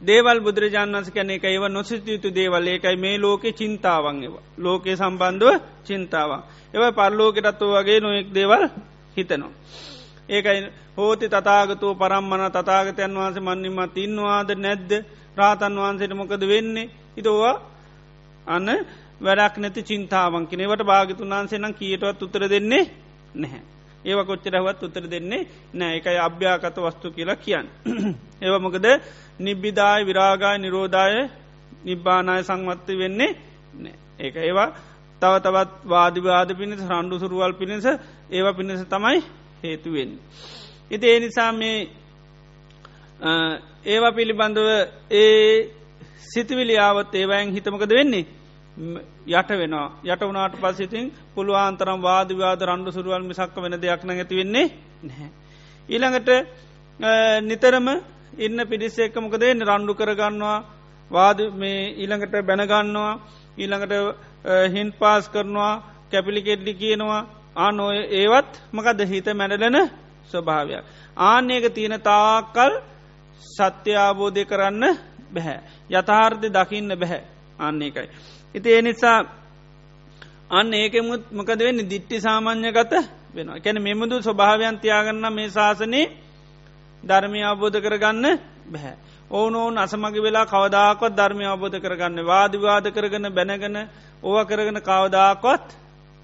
දේවල් 0.00 0.38
බුදුරජාන් 0.40 0.92
වන්ස 0.92 1.10
කැන 1.10 1.30
එක 1.30 1.44
ඒව 1.44 1.64
නොසිතයුතු 1.68 2.28
දේවල් 2.30 2.66
ඒකයි 2.68 2.96
මේ 2.96 3.18
ලෝකෙ 3.18 3.52
චින්තාවන් 3.52 4.22
ඒව 4.22 4.34
ලෝකයේ 4.58 4.96
සම්බන්ධුව 4.96 5.54
චින්තාවන්. 5.84 6.42
එව 6.74 6.82
පරලෝකෙටත්තු 6.92 7.66
වගේ 7.68 8.00
නොයෙක් 8.00 8.28
දේවල් 8.30 8.62
හිතනවා. 9.16 9.52
ඒකයි 10.28 10.85
හෝති 10.96 11.26
තතාගතුව 11.28 11.92
පරම්මන 11.96 12.44
තතාගතයන් 12.50 13.14
වහන්සේ 13.14 13.42
මන්නිමත් 13.42 13.96
ඉන්නවාද 13.98 14.50
නැද්ද 14.56 14.90
රාතන් 15.36 15.76
වහන්සේට 15.76 16.14
මොකද 16.14 16.42
වෙන්නේ 16.44 16.90
හිතෝවා 17.16 17.56
අන්න 18.46 18.68
වැඩක් 19.20 19.56
නැති 19.56 19.82
චින්තාවන් 19.82 20.44
කෙනෙවට 20.46 20.82
භාගතුන් 20.84 21.30
වහන්සේ 21.30 21.58
නම් 21.58 21.74
කියටවත් 21.74 22.22
උතර 22.22 22.42
දෙන්නේ 22.46 22.84
නැහැ. 23.34 23.62
ඒව 24.04 24.18
කොච්චරහවත් 24.22 24.82
උතර 24.82 25.04
දෙන්නේ 25.06 25.46
නෑ 25.72 25.96
එකයි 25.96 26.18
අභ්‍යාකත 26.18 26.76
වස්තු 26.78 27.06
කියලා 27.10 27.36
කියන්න. 27.36 27.66
ඒව 28.42 28.54
මොකද 28.58 28.86
නිබ්බිදාය 29.38 30.00
විරාගාය 30.04 30.56
නිරෝධාය 30.58 31.14
නිබ්බානාය 31.84 32.42
සංවත්ත 32.42 32.88
වෙන්නේ 32.94 33.30
ඒක 34.18 34.36
ඒවා 34.38 34.68
තව 35.22 35.34
තවත් 35.38 35.72
වාදිවාද 35.86 36.50
පිණිස 36.54 36.82
රණ්ඩු 36.82 37.16
සුරුවල් 37.18 37.54
පිණිස 37.54 37.86
ඒව 38.30 38.46
පිණිස 38.54 38.82
තමයි 38.86 39.18
හේතුවෙන්. 39.62 40.10
ඉති 40.90 41.06
ඒ 41.06 41.20
නිසා 41.20 41.52
මේ 41.52 41.88
ඒවා 43.86 44.12
පිළිබඳව 44.12 44.68
ඒ 45.12 45.70
සිතිවිලියාවත් 46.26 47.14
ඒවයින් 47.14 47.52
හිතමකද 47.52 47.90
වෙන්නේ? 47.90 48.26
යට 49.28 49.50
වෙනවා. 49.52 49.88
යට 50.04 50.22
වනාට 50.22 50.54
පසිතින් 50.56 51.12
පුළුවන්තරම් 51.34 52.00
වාදවාද 52.02 52.60
රණ්ඩු 52.62 52.90
සුරුවල් 52.92 53.24
මිසක්ක 53.24 53.56
වෙන 53.56 53.74
දෙයක් 53.76 54.04
න 54.04 54.10
ඇති 54.10 54.36
වෙන්නේ 54.36 54.66
නැහැ. 55.02 55.28
ඊළඟට 55.88 56.28
නිතරම 57.42 57.88
ඉන්න 58.38 58.58
පිරිස්සෙක්ක 58.66 59.16
මොකද 59.16 59.42
රණ්ඩු 59.42 59.92
කරගන්නවා 59.94 60.58
වාද 61.10 61.38
මේ 61.54 61.80
ඊළඟට 61.94 62.34
බැනගන්නවා 62.42 63.14
ඊළඟට 63.58 63.92
හින් 64.74 64.88
පාස් 64.92 65.24
කරනවා 65.28 65.74
කැපිලිකෙඩ්ඩි 66.10 66.72
කියනවා. 66.74 67.22
ආනෝය 67.56 67.98
ඒවත් 68.12 68.52
මකද? 68.72 69.00
හිත 69.04 69.26
මැඩලන 69.34 69.78
ස්වභාවයක්. 70.26 70.84
ආන්නේක 71.18 71.64
තියෙන 71.70 72.00
තාකල් 72.02 72.72
සත්‍ය 73.40 73.92
ආබෝධය 73.96 74.44
කරන්න 74.44 74.84
බැහැ. 75.30 75.58
යථාර්ථය 75.90 76.48
දකින්න 76.50 76.90
බැහැ 76.94 77.22
අන්නේකයි. 77.58 78.08
ඉති 78.54 78.68
ඒ 78.68 78.82
නිසා 78.82 79.18
අන්න 80.50 80.74
ඒකෙමුත් 80.74 81.22
මකද 81.32 81.60
වෙන්න 81.60 81.80
දිට්ටි 81.84 82.20
සාමාන්‍යගත 82.20 82.92
වෙන 83.34 83.48
කැන 83.58 83.78
මෙමුදු 83.80 84.16
ස්වභාවයන් 84.20 84.78
තියාගන්න 84.78 85.26
මේ 85.30 85.48
ශාසනය 85.50 86.02
ධර්මය 87.02 87.40
අවබෝධ 87.42 87.78
කරගන්න 87.78 88.24
බැහැ. 88.66 88.94
ඕනෝන් 89.30 89.78
අසමග 89.78 90.16
වෙලා 90.16 90.46
කවදාකොත් 90.46 91.12
ධර්මය 91.12 91.44
අවබෝධ 91.44 91.78
කරගන්න 91.78 92.18
වාදිවාද 92.24 92.86
කරගන 92.88 93.26
බැනගන 93.30 93.76
ඕව 94.22 94.46
කරගෙන 94.46 94.78
කවදාකොත් 94.80 95.64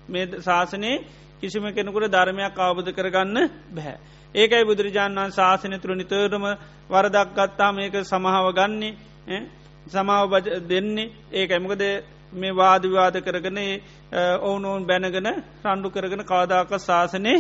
මේ 0.09 0.27
ශාසනයේ 0.41 1.05
කිසිම 1.43 1.65
කෙනෙකුට 1.71 2.07
ධර්මයක් 2.09 2.59
අවබධ 2.59 2.91
කරගන්න 2.93 3.39
බැහැ. 3.71 3.97
ඒකයි 4.35 4.65
බුදුරජාණන් 4.65 5.19
වන් 5.19 5.33
ශාසනය 5.33 5.77
තුළ 5.79 5.95
නිතරම 5.95 6.45
වරදක් 6.89 7.29
ගත්තා 7.39 7.71
මේක 7.73 7.95
සමහාව 8.05 8.47
ගන්නේ 8.53 9.41
සමාව 9.87 10.33
දෙන්නේ 10.65 11.11
ඒක 11.33 11.51
එමකද 11.53 11.83
මේ 12.33 12.53
වාදවිවාද 12.53 13.17
කරගන 13.21 13.59
ඔවුනෝන් 14.41 14.83
බැනගෙන 14.85 15.29
රණ්ඩු 15.65 15.89
කරගෙන 15.91 16.23
කාදාක 16.25 16.71
ශාසනය 16.81 17.35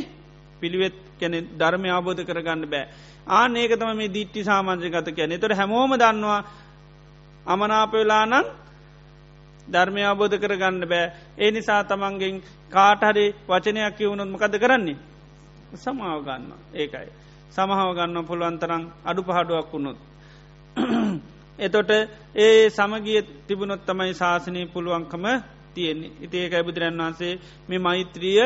පිළිවෙත් 0.60 0.96
කැන 1.18 1.34
ධර්මය 1.52 1.88
අවබෝධ 1.90 2.22
කරගන්න 2.22 2.66
බෑ. 2.66 2.86
ආන 3.28 3.56
ඒක 3.56 3.72
තම 3.72 3.90
මේ 3.94 4.08
දිට්ටි 4.10 4.40
සාමාන්‍ය 4.42 4.90
ගත 4.90 5.08
කියන 5.10 5.32
තොට 5.36 5.54
හැමෝම 5.54 5.92
දන්නවා 5.94 6.40
අමනාපවෙලානං 7.46 8.34
ධර්මය 9.66 10.02
අබෝධ 10.04 10.36
කරගන්න 10.36 10.84
බෑ. 10.84 11.12
ඒ 11.38 11.50
නිසා 11.50 11.84
තමන්ගෙන් 11.84 12.42
කාටහරි 12.70 13.26
වචනයක් 13.46 13.96
කිවුණොත් 13.96 14.28
මකද 14.28 14.54
කරන්නේ? 14.58 14.96
සමාව 15.74 16.20
ගන්න 16.22 16.52
ඒකයි. 16.74 17.08
සමහාව 17.50 17.90
ගන්න 17.94 18.24
පුළුවන්තරං 18.24 18.82
අඩු 19.04 19.22
පහඩුවක් 19.22 19.72
වුණොත් 19.72 19.98
එතොට 21.58 21.90
ඒ 22.36 22.70
සමගිය 22.70 23.20
තිබුණොත් 23.46 23.82
තමයි 23.82 24.14
ශාසනය 24.14 24.60
පුළුවන්කම 24.66 25.24
තියෙන්නේ. 25.74 26.12
ඉතිඒකයි 26.20 26.62
බුදුරන් 26.62 26.98
වහන්සේ 26.98 27.40
මේ 27.68 27.78
මෛත්‍රිය 27.80 28.40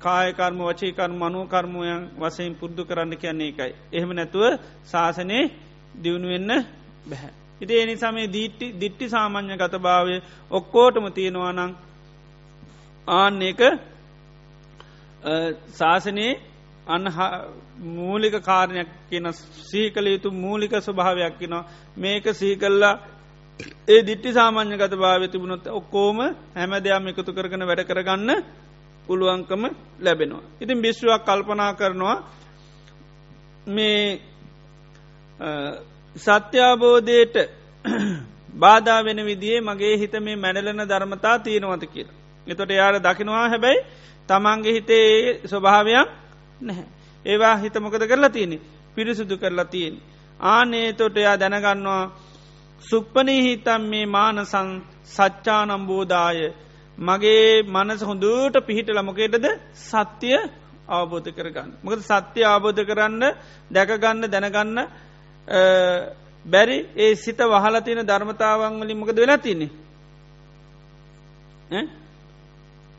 කායකර්ම 0.00 0.58
වචේකර්ම 0.60 1.14
මනුවකර්මයන් 1.16 2.02
වසයෙන් 2.16 2.54
පුද්දු 2.54 2.82
කරන්න 2.84 3.12
කියන්නේ 3.14 3.48
එකයි 3.48 3.72
එහෙම 3.92 4.10
නැතුව 4.12 4.44
ශාසනය 4.84 5.38
දියුණුවෙන්න 5.94 6.52
බැහැ 7.06 7.43
ඉති 7.64 7.74
එනිසා 7.78 8.12
මේ 8.12 8.28
දීට්ටි 8.28 8.66
දිට්ටි 8.76 9.08
සාමාන්‍ය 9.08 9.56
ගත 9.56 9.80
භාවය 9.80 10.16
ඔක්කෝටම 10.50 11.06
තියෙනවා 11.12 11.52
නං 11.54 11.72
ආන්න 13.08 13.42
එක 13.42 13.60
ශාසනයේ 15.72 16.32
අන්න 16.86 17.06
මූලික 17.90 18.36
කාරණයක් 18.42 18.88
කියන 19.08 19.26
සීකල 19.62 20.06
යුතු 20.06 20.30
මූලික 20.32 20.74
ස්වභාවයක් 20.78 21.38
කිනවා 21.38 21.64
මේක 21.96 22.26
සීකල්ලා 22.34 22.94
ඒ 23.88 24.00
දිට්ටි 24.02 24.32
සාමාන්‍ය 24.32 24.76
ගත 24.76 24.94
භාව 24.96 25.22
තිබුණොත් 25.28 25.66
ඔක්කෝම 25.68 26.18
හැම 26.52 26.72
දෙයක් 26.78 27.08
එකතු 27.10 27.32
කරගන 27.32 27.62
වැඩ 27.62 27.82
කරගන්න 27.84 28.30
පුළුවන්කම 29.06 29.62
ලැබෙනවා. 30.00 30.42
ඉතින් 30.60 30.78
බිශ්ුවක් 30.78 31.22
කල්පනා 31.22 31.72
කරනවා 31.74 32.16
මේ 33.66 34.20
සත්‍යාබෝධයට 36.16 37.36
බාධා 38.60 39.00
වෙන 39.02 39.20
විදිේ 39.22 39.60
මගේ 39.60 39.94
හිත 39.96 40.14
මේ 40.20 40.36
මැඩලන 40.36 40.82
ධර්මතා 40.84 41.38
තියෙනවත 41.40 41.84
කියලා. 41.86 42.16
එතොට 42.46 42.70
යාර 42.70 42.94
දකිනවා 43.00 43.48
හැබැයි 43.48 43.84
තමන්ගේ 44.28 44.72
හිතේ 44.72 45.08
ස්වභාවයක් 45.44 46.08
නැහැ. 46.60 46.86
ඒවා 47.24 47.56
හිතමොකද 47.56 48.04
කරලා 48.04 48.30
තියෙනෙ 48.30 48.58
පිරිසුදු 48.94 49.36
කරලා 49.36 49.64
තියෙන. 49.66 49.94
ආනේ 50.40 50.88
තොට 50.92 51.16
එයා 51.16 51.36
දැනගන්නවා 51.36 52.02
සුප්පනී 52.82 53.40
හිතම් 53.42 53.82
මේ 53.84 54.06
මානසං 54.08 54.68
සච්චානම්බෝදාය 55.06 56.40
මගේ 56.98 57.62
මනස 57.64 58.02
හොඳට 58.02 58.56
පිහිට 58.62 58.88
ලමකේටද 58.90 59.46
සත්‍යය 59.82 60.38
අවබෝධ 60.88 61.30
කරගන්න. 61.30 61.70
මොකද 61.82 62.00
සත්‍යය 62.02 62.44
අවබෝධ 62.46 62.82
කරන්න 62.82 63.22
දැකගන්න 63.70 64.22
දැනගන්න 64.26 64.78
බැරි 65.48 66.78
ඒ 66.96 67.14
සිත 67.16 67.38
වහල 67.38 67.80
තියෙන 67.80 68.06
ධර්මතාවන් 68.06 68.80
වලින් 68.80 68.98
මොකද 68.98 69.16
වෙලා 69.16 69.38
තින්නේ. 69.38 69.70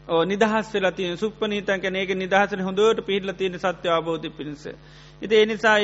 ඕ 0.07 0.23
නිදහස් 0.23 0.73
වෙලා 0.73 0.91
තියෙන 0.91 1.17
සුප්පනීතන් 1.17 1.81
කැන 1.81 1.95
ඒක 1.95 2.11
නිදහසන 2.15 2.61
හොඳට 2.61 2.99
පිහිටල 3.01 3.31
තියෙන 3.33 3.59
සත්‍ය 3.59 3.87
අවබෝධ 3.89 4.29
පිණිස. 4.31 4.63
ඉති 5.21 5.35
එනිසා 5.35 5.77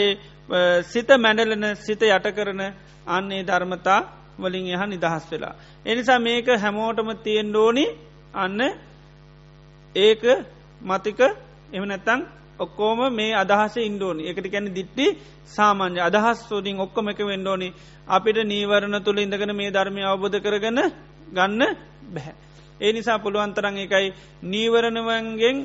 සිත 0.83 1.09
මැඩලන 1.17 1.75
සිත 1.77 2.01
යට 2.03 2.27
කරන 2.31 2.61
අන්නේ 3.07 3.43
ධර්මතා 3.43 3.99
වලින් 4.39 4.67
එහ 4.67 4.81
නිදහස් 4.87 5.23
වෙලා. 5.31 5.55
එනිසා 5.85 6.19
මේක 6.19 6.47
හැමෝටම 6.57 7.09
තියෙන් 7.17 7.49
ඩෝනි 7.49 7.85
අන්න 8.35 8.61
ඒක 9.95 10.21
මතික 10.81 11.19
එම 11.73 11.83
නැත්තං 11.83 12.21
ඔක්කෝම 12.61 12.99
මේ 13.11 13.33
අදහස 13.33 13.75
ඉන්ඩෝනි 13.79 14.23
එකට 14.25 14.47
කැන 14.47 14.67
දිට්ටි 14.69 15.05
සාමාන්‍ය 15.47 15.99
අදහස් 15.99 16.39
සෝදින් 16.43 16.79
ඔක්කොම 16.79 17.09
එක 17.09 17.19
වෙන්ඩෝනි 17.21 17.69
අපිට 18.07 18.37
නීවරණ 18.45 18.97
තුළ 18.99 19.19
ඉඳගෙන 19.19 19.53
මේ 19.53 19.69
ධර්මය 19.69 20.01
අවබෝධ 20.03 20.37
කරගන්න 20.39 20.79
ගන්න 21.29 21.61
බැහැ. 22.07 22.35
ඒ 22.79 22.91
නිසා 22.91 23.19
පුළුවන්තරන් 23.19 23.77
එකයි 23.79 24.07
නීවරණවන්ගෙන් 24.45 25.57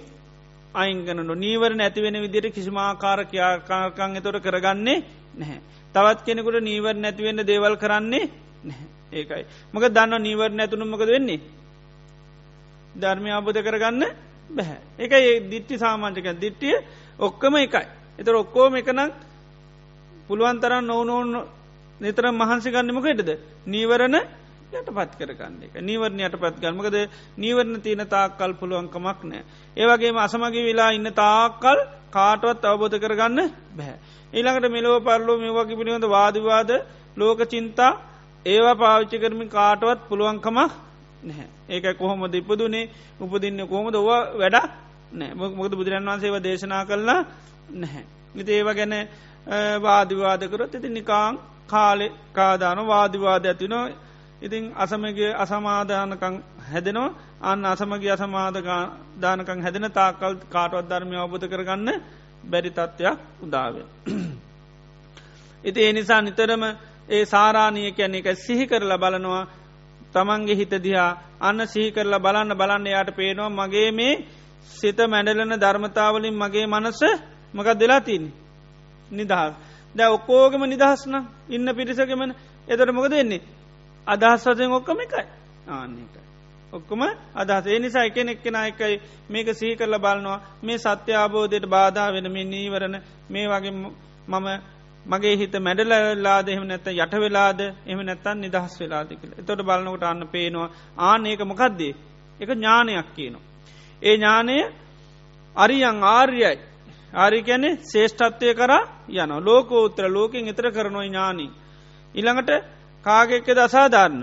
අයිංගනු 0.74 1.34
නීවරණ 1.36 1.80
ඇතිවෙන 1.80 2.16
විදිට 2.16 2.54
කිසිමාකාර 2.54 3.20
ක්‍යාකාකං 3.26 4.18
එතොට 4.18 4.38
කරගන්නේ 4.40 5.04
නැහැ. 5.34 5.60
තවත් 5.94 6.18
කෙනෙකුට 6.24 6.58
නීවර 6.62 6.94
නැතිවෙන්න 6.96 7.40
දේවල් 7.42 7.74
කරන්නේ 7.76 8.24
නැහැ 8.64 8.88
ඒකයි. 9.12 9.44
මක 9.72 9.84
දන්න 9.88 10.14
නීවර 10.18 10.50
නැතුනුමකද 10.50 11.08
වෙන්නේ. 11.08 11.40
ධර්මය 12.94 13.30
අබෝධ 13.30 13.60
කරගන්න 13.62 14.04
බැහැ. 14.50 14.78
එක 14.98 15.12
ඒ 15.12 15.40
දිට්ටි 15.42 15.78
සාමාන්‍යක 15.78 16.28
දිට්ටිය 16.36 16.76
ඔක්කම 17.18 17.54
එකයි. 17.56 17.86
එතර 18.18 18.34
ඔක්කෝම 18.34 18.74
එකනම් 18.74 19.10
පුළුවන්තරන් 20.28 20.84
නොවනෝන් 20.84 21.28
නිතර 22.00 22.24
මහන්සි 22.32 22.70
ගන්නමකටද. 22.70 23.30
නීවරණ 23.66 24.16
යට 24.72 24.88
පත් 24.88 25.12
කරගන්න 25.16 25.62
එක 25.62 25.74
නීවරණයට 25.80 26.36
පත් 26.36 26.56
ගල්මකද 26.58 26.96
නීවරණ 27.36 27.80
තියන 27.80 28.02
තාක්කල් 28.06 28.52
පුළුවන්කමක් 28.54 29.20
නෑ. 29.22 29.42
ඒවගේම 29.76 30.16
අසමගේ 30.18 30.64
වෙලා 30.64 30.90
ඉන්න 30.90 31.08
තාක්කල් 31.14 31.78
කාටවත් 32.10 32.64
අවබෝධ 32.64 32.96
කරගන්න 32.96 33.52
බැහැ. 33.72 33.96
ඊළඟට 34.32 34.68
මෙලෝ 34.68 35.00
පරලෝ 35.00 35.38
මේවාගේ 35.38 35.76
පිළිබඳ 35.76 36.08
වාදවාද 36.08 36.70
ලෝක 37.16 37.40
චින්තා 37.46 37.92
ඒවා 38.46 38.76
පාවිච්චි 38.76 39.18
කරමින් 39.18 39.48
කාටවත් 39.48 40.08
පුළුවන්කමක් 40.08 40.72
නැහැ. 41.26 41.48
ඒක 41.68 41.86
කොහොම 41.94 42.20
දිපදුනේ 42.28 42.90
උපදින්න 43.20 43.60
කොහොම 43.64 43.86
දව 43.88 44.08
වැඩ 44.34 44.56
නෑ 45.12 45.34
මොකද 45.50 45.72
බුදුරන් 45.72 46.04
වන්සේව 46.04 46.36
දේශනා 46.40 46.84
කරලා 46.84 47.20
නැහැ. 47.72 48.04
ඉති 48.34 48.50
ඒව 48.52 48.68
ගැන 48.72 48.94
වාදිවාදකරොත් 49.78 50.74
ඉති 50.74 50.88
නිකාං 50.90 51.38
කාලෙ 51.66 52.06
කාදාන 52.32 52.78
වාදිවාද 52.84 53.44
ඇතිනවා 53.44 53.86
ඉතිං 54.38 54.64
අසමගේ 54.74 55.32
අසමාධානකං 55.34 56.34
හැදෙනවා 56.64 57.14
අන්න 57.42 57.64
අසමගේ 57.64 58.10
අසමාධදානකං 58.10 59.62
හැදෙන 59.62 59.86
තාකල් 59.90 60.34
කාටවත් 60.48 60.88
ධර්මය 60.90 61.16
අවබධ 61.16 61.46
කරගන්න 61.46 61.88
බැරි 62.44 62.70
තත්ත්වයක් 62.70 63.18
උදාව. 63.42 63.74
ඉති 65.64 65.80
ඒ 65.80 65.92
නිසා 65.92 66.20
නිතරම 66.22 66.62
ඒ 67.08 67.24
සාරාණය 67.26 67.92
කියන්නේ 67.92 68.22
එක 68.22 68.28
සිහි 68.36 68.64
කරලා 68.66 68.98
බලනවා 68.98 69.44
තමන්ගේ 70.16 70.56
හිත 70.56 70.74
දිහා 70.78 71.10
අන්න 71.40 71.60
සිහි 71.66 71.88
කරලා 71.92 72.20
බලන්න 72.20 72.52
බලන්න 72.54 72.86
යාට 72.86 73.10
පේනවා 73.12 73.50
මගේ 73.50 73.90
මේ 73.92 74.14
සිත 74.70 74.98
මැඩලන 75.06 75.54
ධර්මතාවලින් 75.56 76.34
මගේ 76.34 76.66
මනස 76.66 77.00
මකක් 77.54 77.68
දෙලා 77.74 78.00
තින් 78.00 78.24
නිදහස්. 79.10 79.52
දැ 79.94 80.08
ඔක්කෝගම 80.08 80.62
නිදහස්න 80.64 81.14
ඉන්න 81.48 81.68
පිරිසකමන 81.70 82.30
එතට 82.68 82.90
මොකද 82.90 83.10
දෙන්නේ 83.12 83.42
අදහස් 84.06 84.42
වසයෙන් 84.44 84.72
ඔක්කම 84.72 84.98
එකයි. 84.98 85.26
ආන්නේකයි. 85.68 86.22
ඔක්කොම 86.72 87.02
අදහස. 87.34 87.66
ඒ 87.66 87.78
නිසා 87.78 88.04
එක 88.04 88.16
එක්කෙන 88.18 88.56
එකයි 88.62 89.00
මේක 89.30 89.48
සහි 89.50 89.76
කරල 89.76 89.98
බලනවා. 89.98 90.40
මේ 90.62 90.78
සත්‍ය 90.78 91.12
අබෝධයට 91.14 91.66
බාධා 91.66 92.12
වෙන 92.12 92.26
මේ 92.28 92.44
නීවරණ 92.46 92.96
මේ 93.30 93.46
වගේ 93.46 93.72
මම 94.28 94.46
මගේ 95.06 95.36
හිත 95.36 95.54
මැඩලලාද 95.58 96.48
එහම 96.48 96.64
නැත 96.64 96.86
යට 96.88 97.14
වෙලාද 97.16 97.60
එම 97.86 97.98
නැත්තන් 98.00 98.38
නිදහස් 98.38 98.74
වෙලාද 98.80 99.10
කියල. 99.10 99.32
එතොට 99.34 99.60
බලනකොට 99.60 100.04
අන්න 100.04 100.28
පේනවා 100.28 100.70
ආන 101.00 101.26
ඒක 101.26 101.42
මොකක්දේ 101.42 101.94
එක 102.40 102.48
ඥානයක් 102.50 103.08
කියනවා. 103.14 103.44
ඒ 104.02 104.14
ඥානය 104.14 104.56
අරියං 105.56 105.98
ආර්යයි. 106.06 106.58
ආරිකැනෙ 107.14 107.70
ශේෂ්ඨත්වය 107.82 108.50
කර 108.52 108.72
යන 109.14 109.32
ලෝකෝත්‍ර 109.40 110.04
ලෝකෙන් 110.08 110.48
එතර 110.48 110.66
කරනොයි 110.70 111.08
ඥානී. 111.08 111.50
ඉළඟට 112.14 112.50
කාගෙක්ක 113.04 113.48
දසාධාරණ 113.50 114.22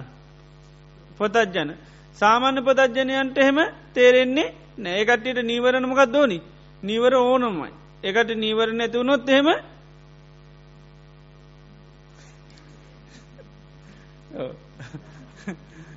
පොතජ්ජන 1.18 1.70
සාමාන්‍ය 2.18 2.62
පතජ්ජනයන්ට 2.62 3.38
එහෙම 3.38 3.60
තේරෙන්නේ 3.94 4.54
නෑකටට 4.78 5.40
නීවරණ 5.44 5.86
මොකක් 5.86 6.04
දෝනි 6.08 6.38
නීවර 6.84 7.14
ඕනොමයි. 7.16 7.72
එකට 8.04 8.30
නීවරණ 8.36 8.82
ඇතිවුණොත් 8.82 9.30
එහෙම 9.30 9.48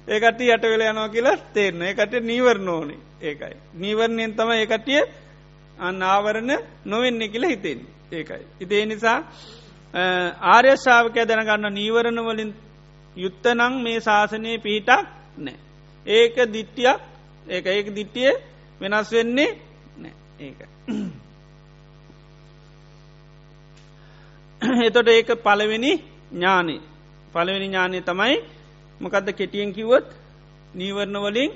ඒකට 0.08 0.40
යට 0.42 0.64
වෙල 0.64 0.82
යනවා 0.82 1.08
කියලා 1.08 1.36
තේරන 1.52 1.82
එකට 1.82 2.12
නීවරණ 2.22 2.68
ඕනේ. 2.68 2.98
ඒකයි. 3.20 3.56
නීවරණයෙන් 3.74 4.34
තම 4.34 4.50
ඒකටිය 4.52 5.02
අන්න 5.78 6.02
ආවරණ 6.04 6.52
නොවෙන්නේ 6.84 7.28
කියලා 7.28 7.50
හිතෙන් 7.50 7.80
ඒකයි. 8.12 8.42
ඉතිේ 8.60 8.86
නිසා 8.86 9.18
ආර්යශාවකය 10.46 11.20
දැනගන්න 11.24 11.74
නීවරණ 11.74 12.20
වලින් 12.22 12.54
යුත්තනං 13.16 13.82
මේ 13.82 14.00
ශාසනය 14.00 14.58
පිහිටක් 14.58 15.06
නෑ. 15.38 15.58
ඒක 16.06 16.36
දිට්ටියක් 16.48 17.00
ඒක 17.46 17.66
ඒක 17.68 17.94
දිට්ටිය 17.94 18.32
වෙනස් 18.80 19.12
වෙන්නේ 19.12 19.50
නෑ 19.96 20.14
ඒක. 20.40 20.58
එතොට 24.80 25.08
ඒක 25.08 25.30
පළවෙනි 25.38 25.92
ඥානය 26.30 26.76
පළවෙනි 27.36 27.66
ඥානය 27.66 28.00
තමයි 28.02 28.36
මොකදද 29.00 29.28
කෙටියෙන් 29.32 29.72
කිව්වොත් 29.72 30.06
නීවරණ 30.74 31.18
වලින් 31.22 31.50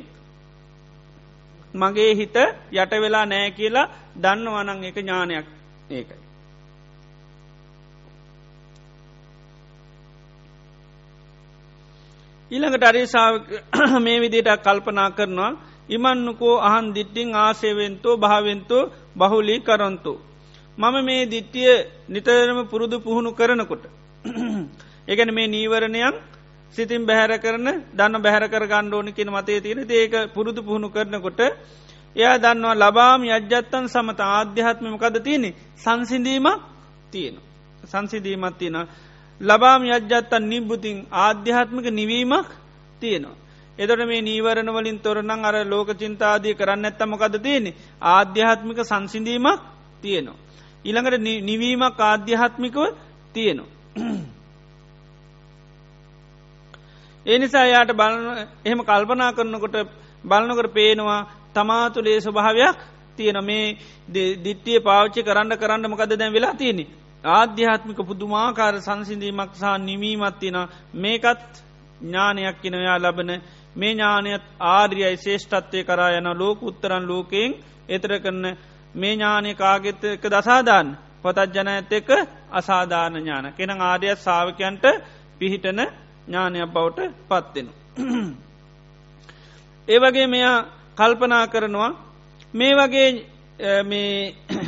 මගේ 1.74 2.14
හිත 2.14 2.36
යට 2.72 2.92
වෙලා 2.98 3.26
නෑ 3.26 3.50
කියලා 3.52 3.90
දන්න 4.16 4.48
වනං 4.48 4.84
එක 4.84 4.96
ඥානයක් 4.98 5.46
ඒකයි. 5.90 6.20
ඊළඟට 12.50 12.84
අරිසාාව 12.84 13.34
මේ 14.04 14.18
විදිට 14.20 14.50
කල්පනා 14.58 15.10
කරනවා 15.10 15.52
ඉමන්නකෝ 15.88 16.56
අහන් 16.60 16.86
දිට්ටිං 16.94 17.30
ආසේවෙන්තෝ 17.36 18.16
භාවෙන්තෝ 18.16 18.90
බහුලී 19.16 19.60
කරන්තු. 19.60 20.12
මම 20.78 20.96
මේ 21.04 21.22
දිට්ටිය 21.26 21.72
නිතරම 22.08 22.58
පුරුදු 22.66 22.96
පුහුණු 23.00 23.30
කරනකොට. 23.32 23.84
ඒගැන 25.10 25.34
මේ 25.34 25.48
නීවරණයන් 25.48 26.16
සිතින් 26.74 27.02
බැහැර 27.02 27.32
කරන 27.38 27.68
දන්න 27.92 28.22
බැහැර 28.22 28.44
කර 28.48 28.64
ගණ්ඩෝනි 28.66 29.12
කියෙන 29.12 29.30
මතේ 29.30 29.60
තියෙන 29.60 29.78
ඒක 29.90 30.14
පුරුදු 30.34 30.62
පුහුණු 30.62 30.88
කරනකොට 30.88 31.40
එයා 32.16 32.38
දන්නවා 32.38 32.74
ලබාම 32.76 33.22
යජ්ජත්තන් 33.24 33.86
සමත 33.86 34.20
ආධ්‍යාත්මමකද 34.20 35.16
තියෙනෙ 35.20 35.50
සංසිඳීමක් 35.76 36.60
තියෙන. 37.10 37.36
සංසිදීමත් 37.84 38.58
තියෙන 38.58 38.88
ලබාම 39.40 39.82
යජ්ජත්තන් 39.84 40.44
නිබ්බුතින් 40.44 40.98
ආධ්‍යාත්මික 41.18 41.86
නිවීමක් 41.90 42.48
තියෙනවා. 43.02 43.36
එදොට 43.78 44.02
මේ 44.06 44.22
නීවරණ 44.22 44.70
වලින් 44.70 44.98
තොරනං 45.00 45.30
අර 45.40 45.56
ලෝක 45.66 45.88
චින්තාදී 45.92 46.54
කරන්න 46.54 46.84
ඇත්තමකද 46.84 47.34
තියෙනෙ 47.38 47.70
ආධ්‍යාත්මික 48.08 48.78
සංසිඳීමක් 48.82 49.60
තියෙනවා. 50.02 50.42
ඊළඟට 50.84 51.22
නිවීමක් 51.42 51.96
ආධ්‍යාත්මිකව 52.02 52.78
තියෙනවා. 53.34 54.39
ඒ 57.26 57.38
නිසා 57.38 57.66
යාට 57.66 57.92
බලන 57.92 58.46
එහෙම 58.64 58.80
කල්පනා 58.82 59.32
කරනකොට 59.32 59.76
බලනකට 60.24 60.72
පේනවා 60.72 61.20
තමාතුලේ 61.50 62.20
ස්වභාවයක් 62.20 62.78
තියෙන 63.16 63.38
මේ 63.42 63.76
දිට්ටිය 64.38 64.80
පාච්චි 64.80 65.22
කරන්න 65.22 65.52
කරන්න 65.54 65.90
මොකද 65.90 66.12
දැන් 66.12 66.32
වෙලා 66.32 66.54
තියෙනෙ. 66.54 66.84
ආධ්‍යාත්මික 67.24 68.00
පුදුමාකාර 68.00 68.74
සංසිඳීමක් 68.78 69.52
සහ 69.54 69.66
නිමීමත්තින 69.80 70.56
මේකත් 70.94 71.52
ඥානයක් 72.00 72.56
කිනොයා 72.58 72.98
ලබන 72.98 73.30
මේ 73.76 73.92
ඥානයත් 73.92 74.44
ආර්යයි 74.68 75.16
ශේෂ්ඨත්වය 75.16 75.80
කරා 75.84 76.10
යන 76.12 76.28
ලෝක 76.34 76.58
උත්තරන් 76.62 77.04
ලෝකයෙන් 77.04 77.52
එතර 77.88 78.12
කරන 78.18 78.44
මේ 78.94 79.14
ඥානය 79.14 79.50
කාගෙත 79.54 80.02
එක 80.06 80.24
දසාදාන්න 80.24 80.88
පොතත් 81.22 81.38
ජන 81.46 81.68
ඇත 81.68 81.92
එක 81.92 82.08
අසාධාන 82.50 83.14
ඥාන. 83.14 83.46
කෙන 83.52 83.70
ආර්යත් 83.72 84.18
සාාවකයන්ට 84.18 84.84
පිහිටන 85.38 85.80
ඥානයක් 86.28 86.68
බවට 86.68 86.98
පත්වෙනු. 87.28 87.72
ඒ 89.88 89.98
වගේ 89.98 90.26
මෙයා 90.26 90.58
කල්පනා 90.96 91.46
කරනවා 91.46 91.90
මේ 92.54 92.72
වගේ 92.74 93.08
මේ 93.84 94.34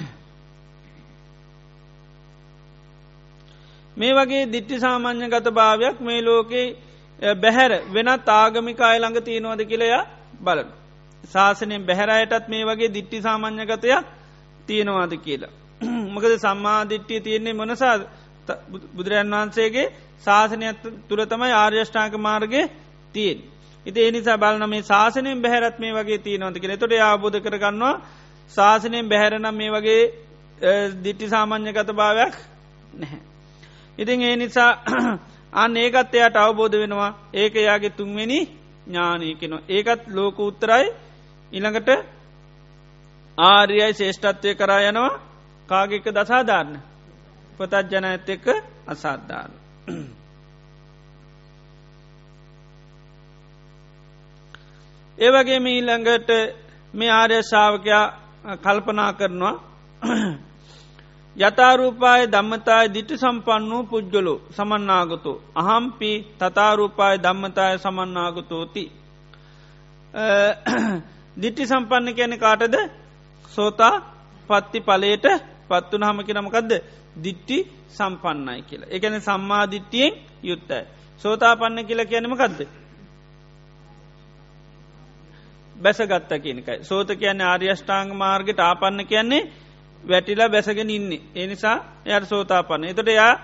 මේ 3.96 4.12
වගේ 4.14 4.42
දිට්ටි 4.46 4.80
සාමාන්‍ය 4.80 5.28
ගත 5.28 5.46
භාවයක් 5.50 5.96
මේ 6.00 6.20
ලෝකේ 6.22 6.66
බැහැර 7.36 7.72
වෙනත් 7.94 8.28
ආගමිකාය 8.30 8.98
ළඟ 8.98 9.20
තියෙනවාද 9.20 9.62
කියලයා 9.64 10.04
බලන. 10.44 10.68
ශාසනයෙන් 11.24 11.86
බැහැරයටත් 11.86 12.48
මේ 12.48 12.64
වගේ 12.64 12.94
දිට්ටි 12.94 13.22
සාමාන්‍යගතයක් 13.22 14.06
තියෙනවාද 14.68 15.12
කියලා. 15.18 15.52
මොකද 16.14 16.32
සම්මාධිට්ටිය 16.38 17.20
තියෙන්නේ 17.20 17.52
මොනසා 17.52 17.94
බුදුරජන් 18.94 19.30
වහන්සේගේ 19.30 19.86
ශාසනයක් 20.24 20.76
තුළ 21.08 21.24
තමයි 21.24 21.52
ආර්යෂ්ඨාක 21.54 22.14
මාර්ගය 22.18 22.62
තියෙන්. 23.14 23.38
ඉති 23.86 24.00
එනිසා 24.00 24.38
බලන 24.38 24.64
මේ 24.68 24.82
ශාසනයෙන් 24.82 25.42
බැහැරත් 25.42 25.78
මේ 25.78 25.92
වගේ 25.92 26.18
තියනවති 26.18 26.60
කියෙන 26.60 26.78
තොට 26.78 26.94
ආබෝධ 27.00 27.38
කරගන්නවා 27.40 27.94
ශාසනයෙන් 28.50 29.08
බැහැරනම් 29.08 29.54
මේ 29.54 29.70
වගේ 29.70 30.02
දිට්ටි 30.96 31.28
සාමාන්‍යගත 31.28 31.90
භාවයක් 31.92 32.34
නැහැ. 32.94 33.20
ඉතින් 33.98 34.22
ඒ 34.22 34.36
නිසා 34.36 34.72
අන්න 35.54 35.76
ඒකත් 35.76 36.14
එයට 36.14 36.36
අවබෝධ 36.36 36.76
වෙනවා. 36.76 37.10
ඒක 37.34 37.54
යාගේ 37.56 37.90
තුන්වෙනි 37.92 38.40
ඥානය 38.86 39.34
කෙනවා 39.34 39.66
ඒකත් 39.68 40.02
ලෝක 40.08 40.38
උත්තරයි. 40.40 40.86
ඉළඟට 41.52 41.90
ආර්යයි 43.38 43.92
ශේෂ්ඨත්වය 43.92 44.54
කරා 44.54 44.80
යනවා. 44.82 45.20
කාගෙක 45.68 46.06
දසාධාරණ. 46.06 46.91
පොතත් 47.58 47.74
ජන 47.90 48.04
ඇත් 48.04 48.28
එක්ක 48.28 48.46
අසාධාරණ 48.86 49.60
ඒවගේ 55.18 55.60
මීළඟට 55.60 56.30
මේ 56.94 57.10
ආර්ය 57.10 57.42
ශාවකයා 57.44 58.04
කල්පනා 58.58 59.12
කරනවා 59.12 59.56
යතාරූපාය 61.36 62.22
දම්මතාය 62.26 62.86
දිටි 62.88 63.16
සම්පන්න 63.16 63.70
වූ 63.70 63.84
පුද්ගලු 63.84 64.34
සමන්නාගතු. 64.50 65.32
අහම්පි 65.56 66.10
තතාරූපාය 66.38 67.16
දම්මතාය 67.18 67.78
සමන්නාගතෝති. 67.78 68.84
දිට්ටි 71.36 71.66
සම්පන්න 71.66 72.14
කියන 72.14 72.34
කාටද 72.38 72.74
සෝතා 73.50 73.94
පත්ති 74.50 74.80
පලේට 74.80 75.26
පත්වන 75.68 76.04
හමකි 76.04 76.32
නමකක්ද 76.34 76.72
දිට්ටි 77.16 77.58
සම්පන්නයි 77.88 78.62
කියලා. 78.62 78.88
එකන 78.90 79.20
සම්මාධිට්ටියෙන් 79.20 80.12
යුත්තයි. 80.42 80.84
සෝතා 81.18 81.56
පන්න 81.56 81.86
කියලා 81.86 82.06
කියනමකක්ද. 82.06 82.60
බැසගත්ත 85.76 86.32
කියනකයි. 86.38 86.78
සෝත 86.82 87.08
කියන්නේ 87.10 87.46
ආර්යෂ්ඨාංග 87.46 88.14
මාර්ගට 88.14 88.60
ආපන්න 88.60 89.06
කියන්නේ 89.06 89.48
වැටිලා 90.02 90.48
බැසගෙන 90.48 90.90
ඉන්නේ. 90.90 91.20
ඒ 91.34 91.46
නිසා 91.46 91.76
එයට 92.06 92.24
සෝතාපන්න. 92.24 92.84
එතට 92.84 93.08
එයා 93.08 93.34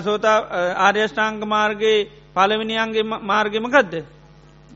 සෝතා 0.00 0.38
ආර්යෂ්ඨාංග 0.76 1.44
මාර්ගයේ 1.46 2.08
පලවිනියන්ගේ 2.34 3.04
මාර්ගමකදද. 3.22 3.94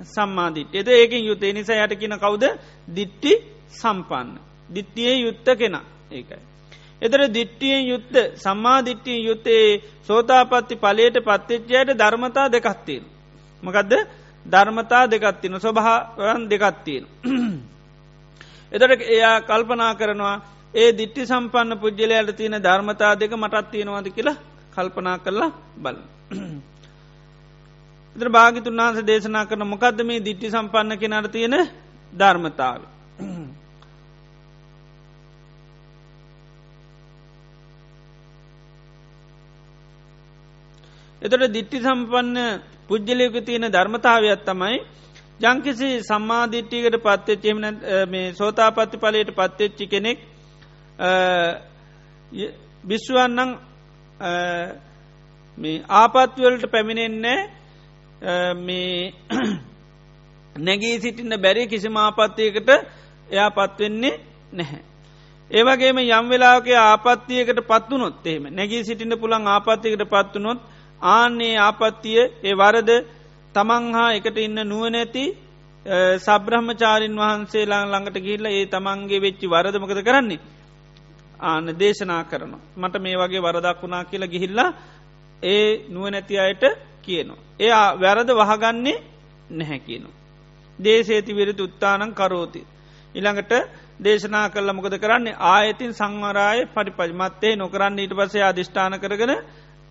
සම්මාධිට 0.06 0.74
එද 0.74 0.88
ඒකින් 0.88 1.26
යුත්තේ 1.26 1.52
නිසා 1.52 1.84
යට 1.84 1.98
කියන 1.98 2.18
කවුද 2.18 2.44
දිට්ටි 2.88 3.32
සම්පන්න. 3.72 4.38
දිට්ටියේ 4.70 5.16
යුත්ත 5.16 5.46
කෙන 5.58 5.76
ඒකයි. 6.10 6.51
එතර 7.02 7.20
දිට්ටියෙන් 7.28 7.84
යුත්ත 7.84 8.14
සම්මාධිට්ටියෙන් 8.36 9.24
යුත්තේ 9.24 9.82
සෝතාපත්ති 10.02 10.76
පලයට 10.76 11.16
පත්තිච්චයට 11.20 11.90
ධර්මතා 11.94 12.46
දෙකත්තියෙන. 12.48 13.04
මකදද 13.62 13.92
ධර්මතා 14.46 15.04
දෙකත්තින 15.06 15.54
ස්වභාවන් 15.56 16.42
දෙකත්තියෙන. 16.48 17.04
එතට 18.72 19.02
එයා 19.08 19.36
කල්පනා 19.42 19.94
කරනවා 19.94 20.36
ඒ 20.74 20.90
දිට්ටි 20.92 21.26
සම්පන්න 21.26 21.78
පුද්ගලයට 21.78 22.30
තියෙන 22.32 22.56
ධර්මතා 22.60 23.12
දෙක 23.14 23.32
මටත් 23.32 23.70
තියෙනවාද 23.70 24.08
කියලා 24.08 24.36
කල්පනා 24.72 25.18
කරලා 25.18 25.50
බල. 25.76 25.96
ඉතර 28.16 28.28
භාගිතුන් 28.36 28.78
වහන්ස 28.78 29.06
දේශනා 29.06 29.46
කරන 29.46 29.66
මොකක්ද 29.66 29.98
මේ 30.02 30.20
දිට්ටි 30.20 30.50
සම්පන්න 30.50 30.98
කෙනට 30.98 31.32
තියෙන 31.32 31.56
ධර්මතාව. 32.12 32.80
එතට 41.22 41.44
දිට්ටි 41.48 41.78
සම්පන්න 41.80 42.38
පුද්ජලයක 42.88 43.34
තියෙන 43.42 43.66
ධර්මතාවයක් 43.68 44.40
තමයි 44.42 44.78
ජංකිසි 45.40 45.88
සම්මාධිට්ටිකට 46.02 46.96
පත්තච්චේම 47.00 47.58
මේ 48.08 48.32
සෝතාපත්ති 48.34 48.96
පලයට 48.98 49.30
පත්තච්චි 49.32 49.86
කෙනෙක් 49.88 50.18
බිශ්වන්නං 52.84 53.50
මේ 55.58 55.82
ආපත්වලට 55.90 56.64
පැමිණෙන්නේ 56.68 57.38
මේ 58.56 59.12
නැගී 60.66 61.00
සිටින්න 61.00 61.34
බැරි 61.38 61.66
කිසිම 61.68 61.96
ආපත්තියකට 61.98 62.70
එයා 63.28 63.50
පත්වෙන්නේ 63.52 64.20
නැහැ. 64.52 64.82
ඒවගේම 65.50 65.98
යම් 66.00 66.28
වෙලාගේ 66.28 66.78
ආපත්තියකට 66.80 67.64
පත්වනොත් 67.64 68.26
එහෙම 68.26 68.44
නැගී 68.52 68.84
සිටින්න 68.84 69.18
පුළන් 69.18 69.46
ආපත්තියකට 69.48 70.04
පත්වනොත් 70.08 70.60
ආන්නේ 71.02 71.56
ආපත්තිය 71.58 72.20
ඒ 72.42 72.54
වරද 72.54 72.90
තමන් 73.54 73.94
හා 73.94 74.10
එකට 74.12 74.36
ඉන්න 74.38 74.58
නුවනැති 74.64 75.24
සබ්‍රහ්මචාරින් 76.18 77.16
වහන්සේලා 77.16 77.84
ළඟට 77.84 78.18
ගිල්ල 78.20 78.46
ඒ 78.48 78.66
තමන්ගේ 78.66 79.20
වෙච්චි 79.20 79.46
වරදමකද 79.46 80.00
කරන්නේ 80.02 80.40
ආන 81.40 81.66
දේශනා 81.74 82.24
කරන. 82.24 82.54
මට 82.76 82.94
මේ 82.98 83.16
වගේ 83.16 83.40
වරදක් 83.40 83.82
වුණා 83.82 84.04
කියලා 84.04 84.28
ගිහිල්ලා 84.28 84.70
ඒ 85.42 85.86
නුවනැති 85.88 86.38
අයට 86.38 86.64
කියනවා. 87.02 87.42
එයා 87.58 87.86
වැරද 87.96 88.28
වහගන්නේ 88.30 89.02
නැහැ 89.50 89.78
කියනවා. 89.80 90.18
දේශේති 90.78 91.32
විරතු 91.32 91.64
උත්තානං 91.64 92.14
කරෝති. 92.14 92.66
ඉළඟට 93.14 93.52
දේශනා 94.00 94.50
කල්ල 94.50 94.72
මොකද 94.72 94.94
කරන්නේ 94.98 95.38
ආයතින් 95.48 95.92
සංවරාය 95.92 96.66
පරිපජමත්තේ 96.68 97.56
නොකරන්න 97.56 97.98
ඊට 97.98 98.14
පසේ 98.14 98.44
අධිෂ්ඨාන 98.44 99.00
කරගෙන 99.00 99.32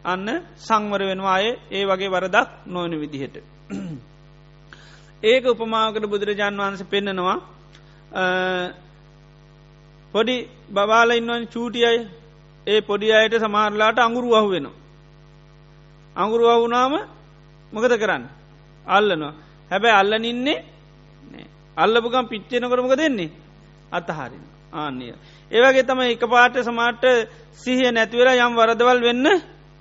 අන්න 0.05 0.27
සංවර 0.57 1.01
වෙනවාය 1.01 1.45
ඒ 1.69 1.83
වගේ 1.85 2.09
වරදක් 2.09 2.47
නොවන 2.65 2.93
විදිහට. 2.93 3.35
ඒක 5.23 5.43
උපමාකට 5.45 6.05
බුදුරජාන් 6.05 6.57
වහන්ස 6.57 6.83
පෙන්න්නනවා 6.83 7.37
පොඩි 10.13 10.35
බවාල 10.69 11.09
ඉන්නවන් 11.11 11.43
චූටියයි 11.47 12.07
ඒ 12.67 12.81
පොඩි 12.81 13.07
අයට 13.11 13.35
සමාරලාට 13.35 13.97
අඟුරු 13.99 14.35
අහු 14.35 14.49
වෙනවා. 14.49 14.79
අඟුරු 16.15 16.45
අහුනාම 16.47 16.93
මොකද 17.71 17.93
කරන්න. 17.93 18.23
අල්ලනවා. 18.85 19.33
හැබැයි 19.71 19.95
අල්ලන 19.95 20.25
ඉන්නේ 20.25 20.59
අල්ලපුකම් 21.77 22.25
පිච්චෙනකොරමක 22.25 22.93
දෙන්නේ 22.93 23.31
අතහරින් 23.91 24.43
ආන්නේය. 24.73 25.13
ඒවගේ 25.51 25.83
තම 25.83 25.99
එක 26.05 26.23
පාට 26.25 26.55
සමාට 26.59 27.03
සිහිය 27.55 27.91
නැතිවලා 27.91 28.39
යම් 28.39 28.53
වරදවල් 28.55 28.99
වෙන්න 29.01 29.27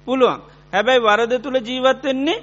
පුළුවන්. 0.06 0.40
හැබැයි 0.72 1.00
වරද 1.00 1.32
තුළ 1.38 1.58
ජීවත් 1.60 2.02
වෙන්නේ 2.02 2.38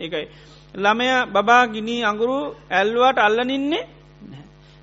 ඒකයි. 0.00 0.26
ළමය 0.74 1.08
බබා 1.28 1.66
ගිනී 1.66 2.02
අඟුරු 2.02 2.36
ඇල්වාට 2.70 3.18
අල්ලනින්නේ 3.18 3.88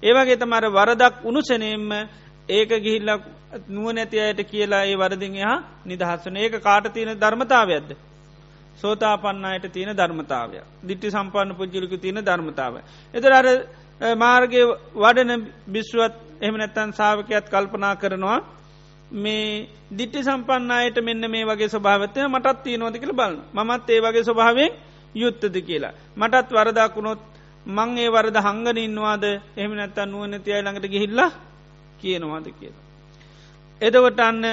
ඒවගේ 0.03 0.37
තමර 0.37 0.65
වරදක් 0.69 1.13
උනුසනයෙන්ම 1.23 1.91
ඒක 2.49 2.69
ගිහිල්ලක් 2.77 3.23
නුව 3.67 3.87
නැති 3.91 4.19
අයට 4.19 4.41
කියලා 4.43 4.83
ඒ 4.83 4.95
වරදිහා 4.95 5.55
නිදහස්සන 5.85 6.35
ඒක 6.37 6.53
කාට 6.59 6.85
තියෙන 6.89 7.11
ධර්මතාවයක්ද. 7.15 7.91
සෝතාපන්නයට 8.77 9.65
තියෙන 9.69 9.97
ධර්මතාවය 9.97 10.61
දිට්ටි 10.81 11.11
සම්පන්න 11.11 11.55
පුද්ජලික 11.55 11.93
තියෙන 11.97 12.21
ධර්මතාව. 12.21 12.75
එතර 13.13 13.31
අර 13.31 13.47
මාර්ගය 14.15 14.61
වඩන 14.95 15.31
බිශ්ුවත් 15.67 16.15
එහම 16.41 16.55
නැත්තන් 16.55 16.93
සාාවකයත් 16.93 17.49
කල්පනා 17.49 17.95
කරනවා 17.95 18.39
මේ 19.11 19.67
දිට්ටි 19.91 20.23
සම්පන්නයට 20.23 20.97
මෙන්න 21.01 21.23
මේ 21.27 21.45
වගේ 21.45 21.69
ස්වභාවතය 21.69 22.27
මටත් 22.27 22.63
තියනෝද 22.63 22.95
කියල 22.95 23.13
බලන්න 23.13 23.41
මත් 23.53 23.89
ඒ 23.89 24.01
වගේ 24.01 24.23
ස්වභාවෙන් 24.23 24.71
යුත්තද 25.15 25.55
කියලා. 25.61 25.93
මටත් 26.17 26.51
වරදාකුණොත් 26.51 27.19
මං 27.65 27.97
ඒ 27.97 28.09
වරද 28.09 28.37
හංගන 28.37 28.77
ඉන්නවාද 28.79 29.23
එහම 29.57 29.71
නැත්තන් 29.73 30.09
නුවනතියයි 30.09 30.61
ළඟට 30.61 30.87
ගිහිල්ලා 30.87 31.31
කියනවාද 31.97 32.45
කියලා. 32.51 32.83
එදවට 33.81 34.19
අන්න 34.19 34.45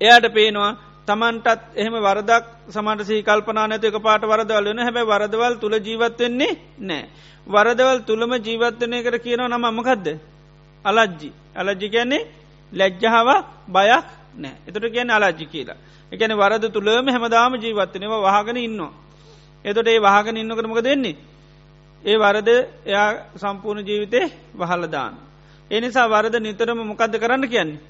එයාට 0.00 0.26
පේනවා 0.34 0.76
තමන්ටත් 1.06 1.60
එහෙම 1.74 1.96
වරදක් 1.98 2.44
සමට 2.68 3.06
සහි 3.06 3.22
කල්පනා 3.22 3.66
නැතු 3.66 3.86
එක 3.86 3.98
පාට 4.02 4.22
වරදවල් 4.22 4.66
වන 4.66 4.80
හැබැ 4.80 5.04
වරදවල් 5.04 5.54
තුළ 5.56 5.76
ජීවත්වෙන්නේ 5.78 6.58
නෑ. 6.80 7.08
වරදවල් 7.46 8.00
තුළම 8.00 8.32
ජීවත්වනය 8.38 9.02
කර 9.02 9.16
කියනව 9.18 9.48
නම 9.48 9.64
අමකක්ද. 9.64 10.06
අලජ්ජි 10.84 11.32
අලජ්ජි 11.54 11.88
කියන්නේ 11.88 12.39
ලැජ්ජහාව 12.72 13.28
බයක් 13.68 14.04
නෑ 14.34 14.54
එතට 14.66 14.86
කියන 14.86 15.10
අලජ්ජි 15.10 15.46
කියලා. 15.46 15.78
එකන 16.12 16.32
වරද 16.32 16.64
තුළම 16.68 17.06
හැමදාම 17.08 17.52
ජීවත්වනවා 17.56 18.20
වහගෙන 18.26 18.56
ඉන්නවා. 18.58 18.92
එතොට 19.64 19.88
ඒ 19.88 20.00
වහගෙන 20.00 20.36
ඉන්න 20.36 20.50
කරමක 20.50 20.80
දෙන්නේ. 20.80 21.16
ඒ 22.04 22.16
වරද 22.16 22.48
එයා 22.86 23.08
සම්පූර්ණ 23.36 23.86
ජීවිතය 23.86 24.20
වහලදාන්න. 24.54 25.14
එනිසා 25.70 26.06
වරද 26.06 26.34
නිතරම 26.38 26.78
මොකක්ද 26.82 27.14
කරන්න 27.16 27.48
කියන්නේ. 27.48 27.80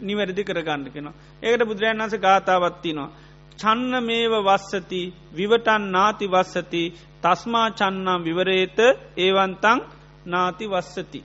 නිවැරදි 0.00 0.42
කරගන්න 0.44 0.84
කෙනවා. 0.86 1.14
ඒකට 1.42 1.64
බුදුරජන් 1.64 1.96
වන්ස 1.96 2.14
ගාථාවත්තිනවා. 2.16 3.10
චන්න 3.58 3.92
මේව 4.02 4.32
වස්සති 4.40 5.02
විවටන් 5.32 5.82
නාති 5.90 6.26
වස්සති 6.26 6.82
තස්මා 7.22 7.68
චන්නම් 7.70 8.20
විවරේත 8.24 8.78
ඒවන්තං 9.16 9.78
නාති 10.26 10.66
වස්සති. 10.66 11.20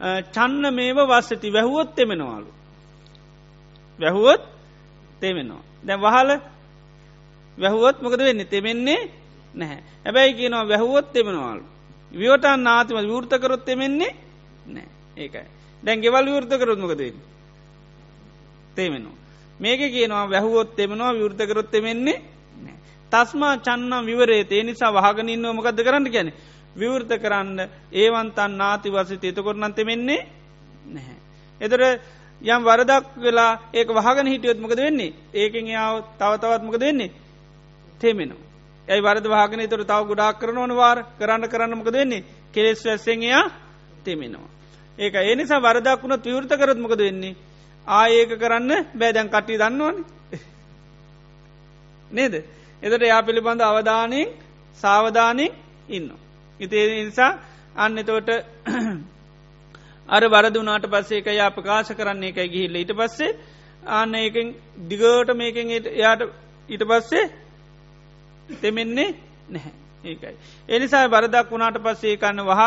චන්න 0.00 0.74
මේව 0.74 0.98
වස්සති 1.04 1.52
වැැහුවොත් 1.52 1.94
තෙමෙනවාලු. 1.94 2.50
වැැහුවොත් 3.98 4.42
තෙමෙනවා. 5.22 5.62
දැ 5.84 5.96
වහල 5.96 6.30
වැැහුවොත් 7.58 8.02
මොකද 8.02 8.20
වෙන්න 8.20 8.46
තෙමෙන්නේ 8.46 9.00
නැහැ. 9.54 9.82
හැබැයි 10.04 10.34
කියනවා 10.34 10.68
වැැහුවොත් 10.68 11.12
තෙමෙනවාලු. 11.12 11.64
වියටන් 12.12 12.60
නාතිම 12.60 12.96
විවෘතකරොත් 12.98 13.64
තෙමෙන්නේ 13.64 14.16
නෑ 14.66 14.88
ඒකයි. 15.16 15.46
දැන් 15.82 16.00
ගෙවල් 16.00 16.24
විවෘත 16.26 16.52
කරොත්මකද 16.52 17.02
තේමෙනවා. 18.74 19.18
මේක 19.60 19.80
කියනවා 19.80 20.30
වැැහුවොත් 20.30 20.80
එමනවා 20.80 21.14
විවෘතකරොත් 21.14 21.74
එමෙන්නේ 21.74 22.22
තස්මා 23.12 23.56
චන්නම් 23.58 24.06
විවරේ 24.06 24.46
ඒ 24.50 24.62
නිසා 24.62 24.92
වහගනින්න 24.92 25.46
මොකක්ද 25.50 25.80
කරන්න 25.82 26.06
ගැන 26.06 26.32
විවෘත 26.76 27.10
කරන්න 27.14 27.68
ඒවන්තන් 27.92 28.52
නාති 28.52 28.90
වසිත. 28.90 29.24
එතකොරනන් 29.24 29.74
තෙමෙන්නේ 29.74 30.26
නැහැ. 30.86 31.16
එතර 31.60 31.80
යම් 32.42 32.62
වරදක් 32.62 33.06
වෙලා 33.16 33.58
ඒක 33.72 33.88
වහගන 33.88 34.26
හිටියොත් 34.26 34.58
මොකද 34.58 34.78
වෙන්නේ? 34.78 35.14
ඒකෙන් 35.34 35.66
යාව 35.66 36.04
තවතවත් 36.18 36.62
මොකද 36.62 36.80
වෙන්නේ? 36.80 37.10
තේමෙනවා. 38.00 38.48
ඇයි 38.88 39.02
වරද 39.02 39.26
වාගෙන 39.26 39.68
තුර 39.68 39.82
තව 39.82 40.00
ගොඩක් 40.06 40.38
කරන 40.40 40.58
ඕන 40.58 40.72
වාර? 40.72 41.04
කරන්න 41.18 41.48
කරන්න 41.48 41.74
මොකද 41.74 41.92
වෙන්නේ? 41.92 42.24
කෙලෙස් 42.52 42.84
වැස්සෙන්යා 42.84 43.50
තෙමෙනවා. 44.04 44.48
ඒක 44.98 45.14
ඒ 45.16 45.34
නිසා 45.34 45.60
වරදක් 45.60 46.02
වුණත් 46.02 46.24
විවෘත 46.24 46.52
කරත්මකද 46.52 46.98
වෙන්නේ? 46.98 47.36
ආඒක 47.86 48.30
කරන්න 48.32 48.70
බෑදැන් 48.94 49.28
කට්ටි 49.28 49.58
දන්නවන. 49.58 49.96
නේද? 52.10 52.34
එතට 52.82 53.02
එයා 53.02 53.22
පිළිබඳ 53.22 53.60
අවධානයෙන් 53.62 54.28
සාවධානයෙන් 54.78 55.52
ඉන්න. 55.88 56.27
ඉතේ 56.60 56.84
නිසා 57.04 57.32
අන්න 57.76 57.98
එතවට 57.98 58.30
අර 60.08 60.22
වරදුනාට 60.26 60.86
පස්සේ 60.86 61.20
එක 61.20 61.28
යා 61.32 61.50
ප්‍රකාශ 61.50 61.92
කරන්නේ 61.94 62.30
එකයි 62.30 62.48
ගිහිල්ල 62.48 62.76
ඊට 62.76 62.92
පස්සේ 62.94 63.36
ආන්න 63.88 64.14
ඒකෙන් 64.16 64.54
දිගට 64.84 65.30
මේකෙන් 65.34 65.70
එයාට 65.70 66.22
ඊට 66.68 66.84
පස්සේ 66.84 67.24
තෙමෙන්නේ 68.48 69.14
නැහැ 69.48 69.72
ඒකයි. 70.04 70.34
එනිසා 70.68 71.08
බරදක් 71.08 71.50
වුණාට 71.50 71.78
පස්සේ 71.78 72.16
කන්න 72.16 72.44
වහ 72.44 72.62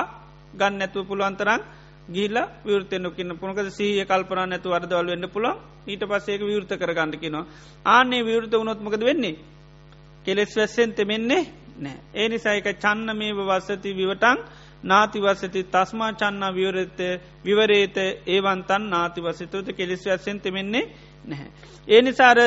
ගන්න 0.54 0.82
ඇතුව 0.82 1.08
පුළුවන්තරන් 1.08 1.62
ගිල්ල 2.10 2.38
විවෘතයනොකින්න 2.66 3.38
පුනකද 3.38 3.70
සීය 3.70 4.06
කල්පනා 4.06 4.46
නැතු 4.46 4.70
අර්දවල් 4.72 5.08
වෙන්න 5.08 5.30
පුළන් 5.30 5.60
ඊට 5.88 6.04
පස්සේක 6.04 6.42
විවෘත 6.42 6.72
කරගන්නකිනවා. 6.74 7.46
ආනේ 7.86 8.22
විවෘත 8.22 8.54
වුණොත්මකද 8.54 9.02
වෙන්නේ. 9.02 9.40
කෙලෙස් 10.26 10.52
වැස්සෙන් 10.52 10.94
තෙමෙන්නේ 10.94 11.44
නෑ. 11.78 11.98
ඒ 12.14 12.28
නිසායික 12.30 12.68
චන්න 12.76 13.10
මේ 13.14 13.34
වස්සති 13.34 13.96
විවටන් 13.96 14.38
නාතිවසති 14.84 15.64
තස්මා 15.66 16.12
චන්න 16.14 16.44
විවරත 16.52 17.00
විවරේත 17.44 17.98
ඒවන්තන් 18.28 18.84
නාතිවසතුත 18.90 19.68
කෙලෙස් 19.72 20.06
වැස්සෙන් 20.06 20.40
තෙමෙන්නේ 20.40 20.86
නැහැ. 21.26 21.50
ඒ 21.88 22.02
නිසාර 22.02 22.40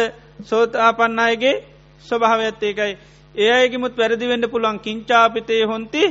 සෝතාපන්න 0.43 1.19
අයගේ 1.21 1.57
ස්වභාවඇත්තේකයි 2.05 2.93
ඒ 3.35 3.51
අයගෙමුත් 3.53 3.97
වැරදිවෙන්න 3.97 4.51
පුළුවන් 4.51 4.79
කිංචාපිතය 4.81 5.65
හොන්ති 5.65 6.03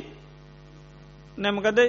නැමකද 1.37 1.79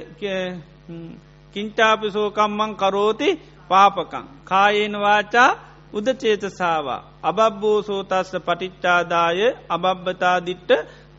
කිංචාපිසෝකම්මං 1.55 2.77
කරෝති 2.77 3.29
පාපකං. 3.71 4.25
කායේන 4.45 4.97
වාචා 5.01 5.51
උදචේතසාවා. 5.93 7.01
අබබ්බෝසෝ 7.23 8.03
තස්ස 8.05 8.33
පටිච්චාදාය 8.41 9.41
අබබ්බතාදිට්ට 9.69 10.71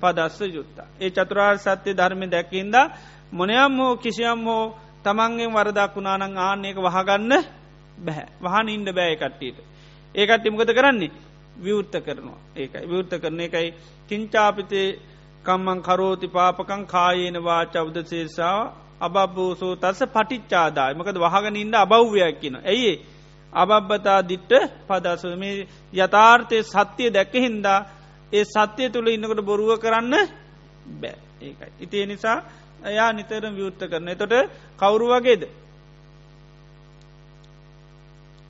පදස්ස 0.06 0.40
යුත්තා. 0.50 0.88
ඒ 0.98 1.10
චතුරාර් 1.12 1.58
සත්‍යය 1.60 1.94
ධර්ම 1.94 2.22
දැකින්ද 2.28 2.76
මොනයම් 3.32 3.78
හෝ 3.78 3.94
කිසියම් 3.98 4.46
හෝ 4.46 4.74
තමන්ගෙන් 5.04 5.52
වරදක්ුණානං 5.52 6.38
ආන්නේක 6.40 6.78
වහගන්න 6.80 7.34
බැහැ 7.98 8.28
වහන 8.42 8.68
ඉන්ඩ 8.70 8.90
බෑ 8.92 9.16
කට්ටියට. 9.16 9.58
ඒකට 10.16 10.46
ඉමකත 10.46 10.72
කරන්නේ? 10.72 11.12
විවෘත්ත 11.58 11.96
කරනවා. 11.98 12.40
ඒකයි. 12.56 12.84
විවෘත්ත 12.84 13.14
කරන 13.18 13.40
එකයි. 13.42 13.74
කිංචාපිතේ 14.08 15.00
කම්මං 15.46 15.82
කරෝති 15.82 16.28
පාපකං 16.30 16.86
කායේන 16.86 17.38
වාච 17.42 17.76
උදසේසාාව 17.80 18.72
අබබ්බෝසෝ 19.02 19.76
තස 19.78 20.00
පටිච්චාදාය. 20.08 20.94
මකද 20.94 21.18
වහගෙන 21.18 21.56
ඉන්න 21.56 21.76
අබව්‍යයක් 21.76 22.40
කියන. 22.40 22.56
ඇයි 22.64 22.94
අබබ්බතා 23.54 24.20
දිට්ට 24.22 24.54
පදස 24.88 25.24
මේ 25.36 25.68
යථාර්ථය 25.96 26.64
සත්‍යය 26.64 27.10
දැක්ක 27.10 27.34
හින්දා 27.36 27.80
ඒ 28.36 28.44
සත්‍යය 28.46 28.90
තුළ 28.90 29.08
ඉන්නකට 29.08 29.42
බොරුව 29.42 29.72
කරන්න 29.78 30.14
බෑ 30.94 31.16
ඒකයි. 31.42 31.72
ඉතිය 31.80 32.06
නිසා 32.06 32.38
එයා 32.84 33.12
නිතරම 33.12 33.54
විවෘත්ත 33.54 33.82
කරන. 33.84 34.08
එතොට 34.08 34.34
කවුරු 34.78 35.08
වගේද. 35.10 35.44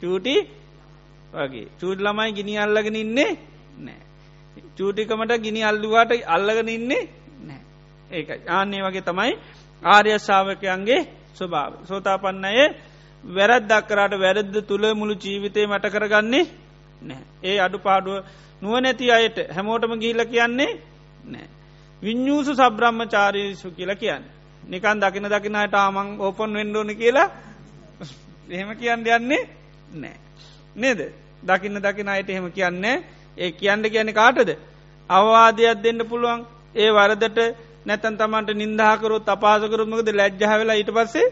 චූටි 0.02 0.36
වගේ 1.34 1.68
චූට් 1.80 2.00
ළමයි 2.00 2.32
ගිනි 2.34 2.54
අල්ලගෙන 2.58 2.96
ඉන්නේ 2.96 3.32
නෑ. 3.78 4.02
චූටිකමට 4.78 5.32
ගිනි 5.40 5.62
අල්ලුවාට 5.64 6.12
අල්ලගෙන 6.28 6.70
ඉන්නේ 6.70 7.04
නෑ. 7.42 7.62
ඒකයි 8.12 8.42
ආන්නේ 8.50 8.82
වගේ 8.82 9.02
තමයි 9.04 9.34
ආර්යශාවකයන්ගේ 9.84 11.02
ස්වභාව. 11.34 11.72
සෝතාපන්නය 11.86 12.54
වැරත් 13.24 13.64
දක්කරට 13.64 14.14
වැරද්ද 14.16 14.56
තුළ 14.64 14.86
මුළු 14.94 15.16
ජීවිතය 15.16 15.68
මට 15.68 15.86
කරගන්නේ 15.88 16.46
නෑ. 17.02 17.24
ඒ 17.44 17.58
අඩු 17.60 17.78
පාඩුව 17.80 18.24
නුවනැති 18.62 19.12
අයට 19.12 19.38
හැමෝටම 19.50 19.94
ගිහිල 19.96 20.26
කියන්නේ 20.26 20.72
නෑ. 21.26 21.48
විඤ්ඥූසු 22.02 22.52
සබ්‍රහ්ම 22.54 23.00
චාරීසු 23.08 23.72
කියලා 23.72 23.96
කියන්න. 23.96 24.24
නිකන් 24.64 25.00
දකින 25.00 25.28
දකිනයට 25.28 25.76
ආමං 25.76 26.08
ඕපන් 26.20 26.54
වෙන්ඩෝන 26.54 26.92
කියලා 26.96 27.30
එහෙම 28.50 28.72
කියන්න 28.76 29.08
යන්නේ 29.10 29.44
නෑ. 29.94 30.18
නේද 30.76 31.00
දකින්න 31.44 31.78
දකින 31.80 32.10
අයට 32.10 32.30
එහෙම 32.30 32.52
කියන්නේ 32.52 32.98
ඒ 33.38 33.52
කියන්න 33.54 33.84
කියන 33.86 34.14
කාටද. 34.14 34.50
අවවාදයක් 35.10 35.84
දෙන්න 35.84 36.02
පුළුවන් 36.04 36.46
ඒ 36.76 36.90
වරදට 36.92 37.40
නැතන් 37.86 38.18
තමන්ට 38.18 38.50
නින්දාකරුත් 38.54 39.28
අපාසකරුත්මකද 39.28 40.10
ලැජ්ජහවෙලා 40.12 40.76
ඊට 40.76 40.92
පස්සේ 40.92 41.28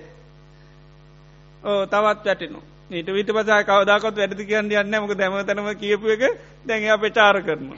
ඕ 1.63 1.81
තවත් 1.85 2.25
වැටනු 2.25 2.59
ඊට 2.93 3.09
විට 3.09 3.29
පසා 3.29 3.63
කවදාකොත් 3.63 4.15
වැඩති 4.15 4.45
කියන්න 4.45 4.71
යන්න 4.73 4.95
මක 4.97 5.15
දැමතනම 5.15 5.69
කියපු 5.75 6.07
එක 6.09 6.23
දැන් 6.65 6.89
අප 6.89 7.03
චාර 7.11 7.41
කරනවා. 7.41 7.77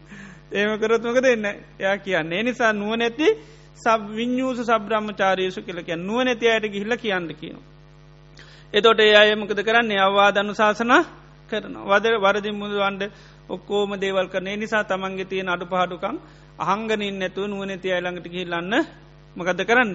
ඒම 0.52 0.78
කරොත්මක 0.78 1.18
දෙන්න 1.20 1.44
එයා 1.78 1.96
කියන්නේ 1.98 2.42
නිසා 2.42 2.72
නුව 2.72 2.96
නැති 2.96 3.28
සබ 3.76 4.00
විඤ්ඥූස 4.10 4.58
සබ්‍රහ්ම 4.62 5.08
චාරයසු 5.12 5.62
කියල 5.62 5.82
කිය 5.82 5.96
නුව 5.98 6.22
නැති 6.22 6.48
අයට 6.48 6.66
ගිහිල්ල 6.68 6.96
කියන්න 6.96 7.28
කියන. 7.34 7.58
එතොට 8.74 9.00
ඒ 9.00 9.14
අයමකද 9.16 9.60
කරන්නේ? 9.60 10.00
අවවාදනු 10.00 10.54
ශාසනා 10.54 11.02
කරන 11.50 11.76
වද 11.84 12.04
වරදි 12.18 12.50
මුදුවන්ඩ 12.54 13.02
ඔක්කෝම 13.48 13.90
දේවල් 13.96 14.28
කරනේ. 14.28 14.56
නිසා 14.56 14.84
තමන්ගේ 14.84 15.24
තියෙන 15.26 15.48
අඩු 15.48 15.66
පහඩුකම් 15.66 16.16
අහංගනින් 16.60 17.16
නැතුව 17.18 17.46
නුවනැති 17.46 17.88
අයිළඟට 17.90 18.28
ගිහිල්ලන්න 18.28 18.74
මකද 19.36 19.60
කරන්න? 19.64 19.94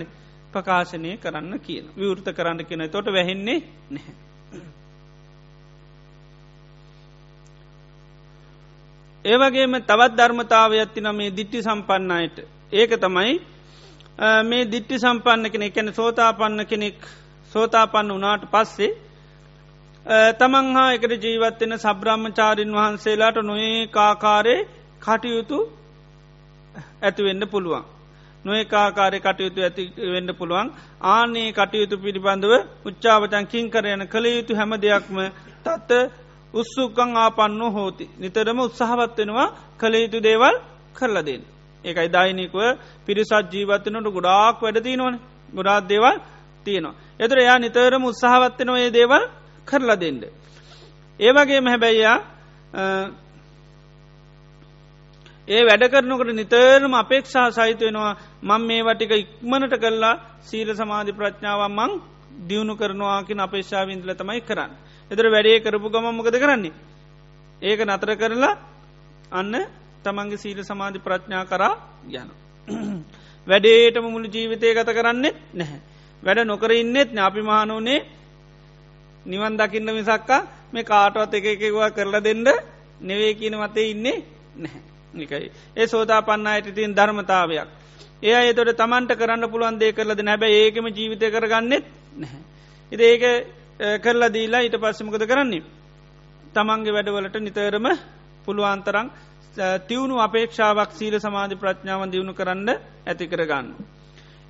ප්‍රකාශනය 0.52 1.12
කරන්න 1.18 1.54
කියන 1.60 1.86
විවෘත 1.96 2.28
කරන්න 2.32 2.66
කියන 2.66 2.90
තොට 2.90 3.08
වැහෙන්නේ 3.08 3.60
නැහැ. 3.90 4.29
ඒවගේම 9.26 9.74
තවත් 9.82 10.12
ධර්මතාව 10.14 10.72
ඇත්තින 10.74 11.10
මේ 11.14 11.32
දිට්ටි 11.32 11.62
සම්පන්නයට 11.62 12.38
ඒක 12.74 12.92
තමයි 12.98 13.34
මේ 14.44 14.66
දිට්ටි 14.66 14.96
සම්පන්න 14.98 15.52
කෙනෙ 15.52 15.70
කැන 15.70 15.94
සෝතාපන්න 15.94 16.66
කෙනෙක් 16.66 16.98
සෝතාපන්න 17.52 18.12
වනාට 18.12 18.44
පස්සේ 18.48 18.92
තමන් 20.36 20.74
හා 20.74 20.90
එකට 20.94 21.24
ජීවත්වෙන 21.24 21.78
සබ්‍රාහ්මචාරීන් 21.78 22.74
වහන්සේලාට 22.74 23.38
නොඒ 23.44 23.88
කාකාරය 23.90 24.56
කටයුතු 25.00 25.60
ඇතිවෙන්න 27.02 27.48
පුළුවන්. 27.48 27.84
නොේ 28.46 28.66
කාකාරය 28.66 29.20
කටයුතු 29.20 29.60
ඇති 29.62 29.84
වෙන්න 30.08 30.32
පුළුවන් 30.36 30.68
ආනේ 31.08 31.50
කටයුතු 31.52 31.96
පිළිබඳව 31.98 32.54
උච්චාවචන් 32.86 33.46
කින් 33.48 33.66
කරයන 33.70 34.04
කළ 34.08 34.26
යුතු 34.28 34.56
හැම 34.56 34.72
දෙයක්ම 34.78 35.18
තත්ත 35.64 35.90
උත්සුකං 36.54 37.12
ආපන්නු 37.16 37.68
හෝති. 37.70 38.06
නිතරම 38.20 38.60
උත්සාහවත් 38.60 39.18
වෙනවා 39.18 39.48
කළ 39.78 39.96
යුතු 39.96 40.20
දේවල් 40.20 40.56
කරලදෙන්. 40.94 41.42
ඒකයි 41.86 42.10
දෛනිකුව 42.10 42.78
පිරිසත් 43.06 43.34
ජීවත්තනට 43.52 44.08
ගොඩාක් 44.10 44.62
වැඩති 44.62 44.98
නොන 44.98 45.16
ගොඩාත් 45.54 45.86
දේවල් 45.86 46.16
තියෙනවා. 46.66 46.96
එතර 47.20 47.38
එයා 47.38 47.60
නිතරම 47.60 48.04
උත්සාහවත්වෙනව 48.04 48.76
ඒ 48.78 48.92
දේවල් 48.92 49.24
කරලා 49.68 49.98
දෙන්න. 49.98 50.22
ඒවගේ 51.20 51.62
මැහැබැයියා 51.62 52.18
ඒ 55.48 55.62
වැඩ 55.64 55.84
කරනකට 55.88 56.32
නිතරම 56.34 56.94
අපේක්ෂා 56.96 57.48
සහිත 57.52 57.80
වෙනවා 57.80 58.14
මං 58.44 58.62
මේ 58.64 58.82
වටික 58.84 59.12
ඉක්මනට 59.14 59.74
කල්ලා 59.76 60.16
සීල 60.42 60.70
සමාධි 60.74 61.12
ප්‍රඥාව 61.12 61.62
මං 61.70 61.92
දියුණු 62.48 62.74
කරනවාකින් 62.76 63.40
අපේක්ෂාවින්දල 63.40 64.12
තමයි 64.14 64.42
කරන්න. 64.42 64.72
එතර 65.12 65.26
වැඩේ 65.28 65.60
කරපු 65.60 65.90
ගමම්මකද 65.90 66.36
කරන්නේ. 66.36 66.74
ඒක 67.62 67.80
නතර 67.82 68.12
කරලා 68.16 68.56
අන්න 69.32 69.56
තමන්ගේ 70.04 70.38
සීල 70.38 70.60
සමාධි 70.62 71.00
ප්‍රඥා 71.00 71.46
කරා 71.46 71.74
යන. 72.12 72.30
වැඩේටම 73.48 74.06
මුළු 74.06 74.28
ජීවිතය 74.28 74.74
ගත 74.74 74.90
කරන්නෙත් 74.90 75.36
නැහැ. 75.54 75.80
වැඩ 76.24 76.46
නොකර 76.46 76.72
ඉන්නෙත් 76.74 77.10
ඥාපි 77.10 77.42
මහනුනේ 77.42 78.00
නිවන් 79.26 79.58
දකින්න 79.58 79.90
මිසක්කා 79.92 80.48
මේ 80.72 80.84
කාටවත් 80.84 81.34
එක 81.36 81.62
එකවා 81.62 81.92
කරලා 81.92 82.22
දෙන්න 82.22 82.48
නෙවේ 83.02 83.34
කියන 83.34 83.56
මතේ 83.56 83.90
ඉන්නේ 83.90 84.24
නැහැ. 84.56 84.82
නිකයි. 85.14 85.52
ඒ 85.76 85.88
සෝතා 85.88 86.22
පන්නයට 86.22 86.76
තින් 86.76 86.94
ධර්මතාවයක්. 86.94 87.68
ඒ 88.22 88.50
එතොට 88.50 88.76
තමන්ට 88.76 89.16
කරන්න 89.16 89.50
පුළුවන් 89.50 89.80
දේ 89.80 89.92
කරලද 89.92 90.22
නැබැ 90.22 90.52
ඒකම 90.56 90.86
ජීවිතය 90.88 91.28
කරගන්නෙත් 91.28 91.86
නැහැ. 92.16 92.42
ඉද 92.92 93.02
ඒක 93.02 93.24
කරලා 93.80 94.34
දීලා 94.34 94.62
ඊට 94.62 94.76
පස්සමකද 94.76 95.24
කරන්නේ. 95.26 95.64
තමන්ගේ 96.54 96.94
වැඩවලට 96.94 97.36
නිතරම 97.40 97.88
පුළුවන්තරං 98.46 99.08
තිවුණු 99.88 100.16
අපේක්ෂාවක් 100.20 100.92
සීල 100.92 101.16
සමාධි 101.20 101.56
ප්‍රඥාවන් 101.56 102.12
දියුණු 102.12 102.34
කරන්න 102.34 102.70
ඇති 103.08 103.28
කරගන්න. 103.28 103.68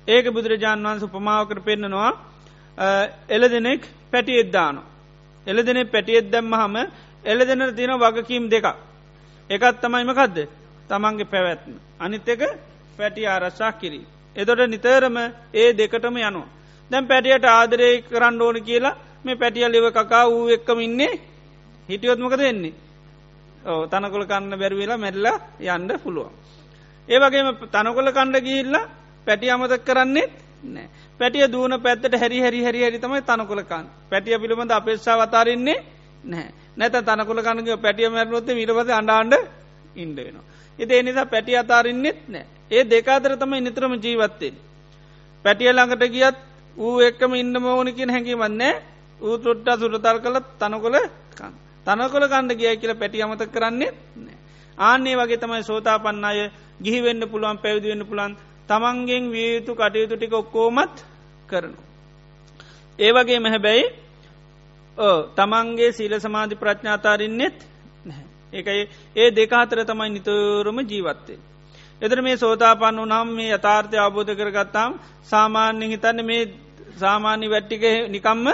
ඒක 0.08 0.26
බුදුරජාන් 0.34 0.82
වන්ස 0.82 1.02
උපමාවකර 1.02 1.60
පෙන්න්නනවා 1.60 2.12
එල 3.28 3.42
දෙනෙක් 3.48 3.82
පැටි 4.10 4.38
එද්දාන. 4.38 4.76
එල 5.46 5.58
දෙනෙ 5.58 5.84
පැටියෙත් 5.84 6.30
දැම්ම 6.30 6.52
හම 6.52 6.76
එල 7.24 7.38
දෙන 7.40 7.74
තියෙන 7.76 7.98
වගකීම් 7.98 8.48
දෙකක්. 8.48 8.66
එකත් 9.50 9.76
තමයිමකදද 9.80 10.38
තමන්ගේ 10.88 11.30
පැවැත්ම. 11.32 11.74
අනිත් 12.00 12.28
එක 12.28 12.42
පැටි 12.96 13.26
ආරශ්ා 13.26 13.72
කිරී. 13.72 14.06
එදොට 14.36 14.66
නිතරම 14.68 15.16
ඒ 15.54 15.72
දෙකටම 15.72 16.16
යනවා. 16.18 16.48
දැම් 16.90 17.06
පැටියට 17.06 17.44
ආදරය 17.46 18.02
කරන්න 18.02 18.42
ඕන 18.42 18.58
කියලා 18.62 19.09
මේ 19.24 19.36
පැටිය 19.36 19.68
ලෙව 19.68 19.86
කකා 19.90 20.24
වූ 20.26 20.48
එක්කම 20.48 20.80
ඉන්නේ 20.80 21.20
හිටියොත්මක 21.88 22.34
දෙන්නේ. 22.36 22.74
ඕ 23.62 23.86
තනකොළ 23.86 24.26
කන්න 24.26 24.58
බැරිවෙලා 24.58 24.98
මැල්ල 24.98 25.26
යන්ඩ 25.60 25.90
පුළුවන්. 26.02 26.32
ඒවගේම 27.08 27.48
තනකොළ 27.66 28.10
කණ්ඩ 28.10 28.44
ගිහිල්ලා 28.46 28.88
පැටි 29.26 29.50
අමතක් 29.50 29.84
කරන්නෙත් 29.84 30.32
නෑ. 30.64 30.88
පැටිය 31.20 31.46
දූන 31.48 31.72
පැත්තට 31.80 32.14
හැරි 32.14 32.40
හැරි 32.40 32.60
හැරි 32.64 32.80
හරි 32.82 32.98
තමයි 32.98 33.22
තනකොළකන් 33.22 33.84
පැටිය 34.10 34.38
පිළිබඳ 34.38 34.70
අපේක්ෂා 34.70 35.16
වතාරන්නේ 35.20 35.78
නැහැ 36.24 36.52
නැත 36.76 36.94
තනකොළ 37.00 37.42
කනග 37.42 37.68
පැටිය 37.76 38.08
මැරනොත්ත 38.08 38.48
මිටපස 38.50 38.90
අඩාන්ඩ 38.90 39.34
ඉන්ඩ 39.96 40.16
වෙනවා. 40.16 40.44
එති 40.78 40.94
එනිසා 40.94 41.26
පැටිය 41.26 41.56
අතාරන්නෙත් 41.56 42.18
නෑ 42.28 42.46
ඒ 42.70 42.84
දෙකාතර 42.84 43.36
තමයි 43.36 43.60
නිතරම 43.60 43.92
ජීවත්තේ. 43.96 44.52
පැටිය 45.44 45.72
ළඟට 45.72 46.04
ගියත් 46.08 46.36
ඌ 46.76 47.00
එක්කම 47.00 47.34
ඉන්න 47.34 47.54
මෝනිකින් 47.58 48.10
හැකිවන්නේ 48.10 48.74
ඌ 49.20 49.38
තුොට්ටා 49.38 49.76
සුරතල් 49.76 50.18
කළ 50.18 50.38
තනකොළ 50.58 50.98
කන්. 51.32 51.52
තනකොළ 51.86 52.26
කණ්ඩ 52.26 52.52
ගිය 52.54 52.76
කියල 52.76 52.94
පැටිය 52.94 53.22
අමත 53.22 53.42
කරන්නේ 53.46 53.90
නෑ. 54.16 54.36
ආන්නේ 54.78 55.16
වගේ 55.16 55.38
තමයි 55.38 55.62
සෝතා 55.62 55.98
පන්න 55.98 56.24
අය 56.24 56.40
ගිහිවෙන්න 56.82 57.28
පුළුවන් 57.28 57.58
පැවිදිවෙන්න 57.58 58.06
පුළන් 58.06 58.36
තමන්ගෙන් 58.68 59.24
වියයුතු 59.30 59.72
කටයුතු 59.74 60.14
ටික 60.16 60.32
ඔක්කෝමත් 60.34 60.96
කරනු. 61.46 61.78
ඒවගේ 62.98 63.40
මෙහැබැයි 63.40 63.84
තමන්ගේ 65.36 65.92
සීල 65.92 66.14
සමාධි 66.18 66.54
ප්‍රඥාතාරන්නෙත් 66.54 67.58
ඒකයි 68.52 68.82
ඒ 69.16 69.30
දෙකාතර 69.30 69.78
තමයි 69.84 70.10
නිතරම 70.10 70.78
ජීවත්තේ. 70.82 71.38
එදර 72.02 72.18
මේ 72.22 72.36
සෝතාපන්න 72.36 73.00
වනම් 73.00 73.28
මේ 73.30 73.54
යථාර්ථය 73.54 73.96
අවබෝධ 73.98 74.32
කරගත්තාම් 74.34 74.92
සාමාන්‍ය 75.24 75.86
හිතන්න 75.88 76.18
මේ 76.24 76.42
සාමාන්‍ය 76.96 77.46
වැට්ටික 77.50 77.84
නිකම්ම 78.08 78.46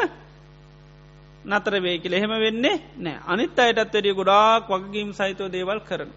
නතර 1.47 1.75
වේ 1.81 1.99
කියල 1.99 2.15
එහෙම 2.15 2.33
වෙන්නේ 2.41 2.77
නෑ 2.99 3.17
අනිත් 3.27 3.59
අයටත් 3.59 3.93
වැඩිය 3.95 4.15
ගොඩාක් 4.15 4.69
වගකීම් 4.71 5.09
සහිතෝ 5.13 5.49
දේවල් 5.49 5.81
කරන. 5.81 6.11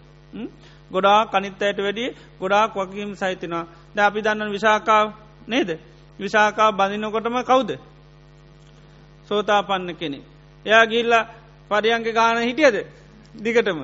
ගොඩා 0.90 1.20
කනිත්තයට 1.26 1.78
වැඩිය 1.78 2.10
ගොඩාක් 2.40 2.74
වගකීම් 2.76 3.10
සහිතනවා 3.14 3.64
ද 3.94 3.98
අපි 4.00 4.20
දන්න 4.22 4.50
විශාකාව 4.50 5.06
නේද? 5.48 5.70
විශාකා 6.18 6.70
බඳිනකොටම 6.72 7.36
කවුද? 7.42 7.70
සෝතාපන්න 9.28 9.90
කෙනෙ. 9.94 10.18
එයා 10.66 10.84
ගිල්ල 10.86 11.12
පරියංක 11.70 12.06
ගාන 12.10 12.38
හිටියද? 12.40 12.76
දිගටම. 13.34 13.80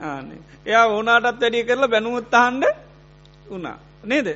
ආනේ 0.00 0.40
එයා 0.66 0.86
ඕනාටත් 0.88 1.40
වැඩිය 1.40 1.64
කරලා 1.64 1.88
බැනුමුත්තහන්ඩ 1.88 2.64
වනා 3.48 3.78
නේද? 4.04 4.28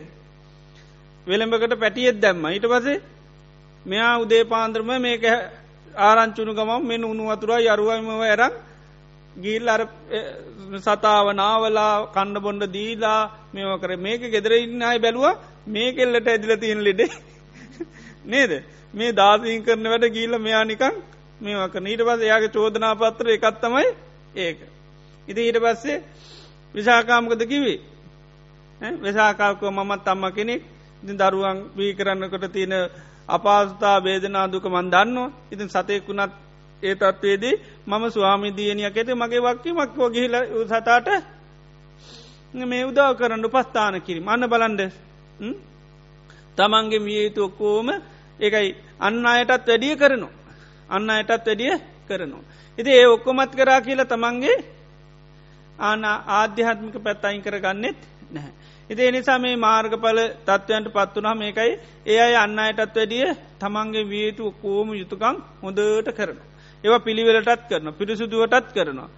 වෙළඹකට 1.26 1.74
පැටියෙත් 1.78 2.18
දැම්ම. 2.22 2.44
ඊට 2.46 2.66
පසේ 2.66 2.98
මෙයා 3.86 4.18
උදේ 4.18 4.44
පාන්ද්‍රම 4.44 4.90
මේක 5.00 5.24
ආරංචුණු 6.00 6.52
ගමම් 6.54 6.82
මෙ 6.82 6.96
උුණු 7.00 7.24
වතුරා 7.26 7.60
යරුවයිමව 7.66 8.22
ඇරක් 8.22 8.54
ගිල් 9.36 9.68
අර 9.68 9.82
සතාව 10.78 11.26
නාවලා 11.34 12.06
කණ්ඩ 12.08 12.42
බොන්ඩ 12.42 12.64
දීලා 12.68 13.30
මේව 13.54 13.80
කර. 13.80 13.96
මේක 13.98 14.20
ගෙදර 14.26 14.52
ඉන්න 14.54 14.82
අයි 14.82 14.98
බැලුව 14.98 15.38
මේ 15.66 15.92
කෙල්ලට 15.92 16.26
ඇදිල 16.26 16.52
තියන් 16.56 16.80
ලෙඩේ. 16.80 17.10
නේද? 18.24 18.52
මේ 18.94 19.12
දාසීන් 19.12 19.62
කරන 19.62 19.84
වැඩ 19.84 20.06
ගීල 20.08 20.38
මෙයානිකං 20.38 20.94
මේක 21.40 21.74
නීට 21.76 22.02
පස 22.02 22.20
යාගේ 22.22 22.50
චෝදනා 22.50 22.94
පත්‍ර 22.94 23.26
එකත්තමයි 23.28 23.86
ඒක. 24.36 24.58
ඉති 25.28 25.40
ඊට 25.40 25.58
පස්සේ 25.58 26.02
විශාකාමකද 26.74 27.42
කිවේ 27.44 27.78
විශාකාකව 28.98 29.64
මමත් 29.68 30.08
අම්ම 30.08 30.24
කෙනෙක්. 30.30 30.62
ඉතින් 31.02 31.16
දරුවන් 31.18 31.58
වී 31.76 31.94
කරන්නකොට 31.94 32.52
තියෙන 32.52 32.74
අපාස්ථා 33.30 33.98
බේදනා 34.00 34.46
දුක 34.46 34.64
මන් 34.66 34.88
දන්නවා 34.88 35.32
ඉතින් 35.52 35.68
සතයකුණත් 35.68 36.32
ඒ 36.82 36.94
තත්වේදී 36.94 37.54
මම 37.86 38.04
ස්වාමිදියනියක් 38.08 38.96
ඇත 38.96 39.10
මගේ 39.14 39.42
වක්කීමක් 39.42 39.92
වගේහිල 39.98 40.34
සතාට 40.68 41.08
මේ 42.54 42.84
උදාව 42.84 43.12
කරන්න 43.16 43.44
පස්ථාන 43.48 43.94
කිරි 44.00 44.20
අන්න 44.26 44.44
බලන්ඩ 44.46 44.80
තමන්ගේ 46.58 46.98
මිය 46.98 47.20
යුතු 47.24 47.40
ඔක්කෝම 47.44 47.88
ඒකයි. 48.40 48.74
අන්න 48.98 49.26
අයටත් 49.26 49.66
වැඩිය 49.66 49.96
කරනවා. 49.96 50.32
අන්න 50.88 51.10
අයටත් 51.10 51.46
වැඩිය 51.46 51.74
කරනවා. 52.08 52.44
ඉති 52.78 52.90
ඒ 52.92 53.06
ඔක්කොමත් 53.06 53.52
කරා 53.52 53.80
කියලා 53.80 54.04
තමන්ගේ 54.06 54.56
ආන 55.78 56.04
ආධ්‍යාත්මික 56.04 56.96
පැත්තයින් 56.98 57.42
කරගන්නෙත් 57.42 57.98
නැහැ. 58.30 58.52
ඉති 58.90 59.02
එනිසා 59.02 59.38
මේ 59.38 59.56
මාර්ගඵල 59.58 60.20
තත්ත්වයන්ට 60.46 60.88
පත්වනා 60.90 61.34
මේකයි 61.34 61.72
ඒ 62.06 62.18
අයි 62.18 62.36
අන්න 62.36 62.58
අයටත් 62.58 62.96
වැඩිය 62.96 63.26
තමන්ගේ 63.60 64.04
වියතු 64.04 64.42
ඔක්කෝම 64.46 64.88
යුතුකං 64.94 65.36
හොඳට 65.62 66.10
කරනවා. 66.12 66.46
ඒවා 66.84 67.00
පිළිවෙලටත් 67.00 67.62
කරන 67.68 67.88
පිරිසුදුවටත් 67.92 68.72
කරනවා. 68.74 69.08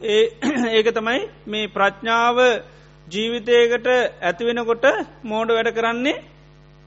ඒ 0.00 0.22
ඒක 0.76 0.88
තමයි 0.92 1.20
මේ 1.46 1.68
ප්‍රඥාව 1.68 2.38
ජීවිතයකට 3.08 3.88
ඇතිවෙනකොට 4.22 4.86
මෝඩ 5.24 5.50
වැඩ 5.50 5.70
කරන්නේ 5.72 6.16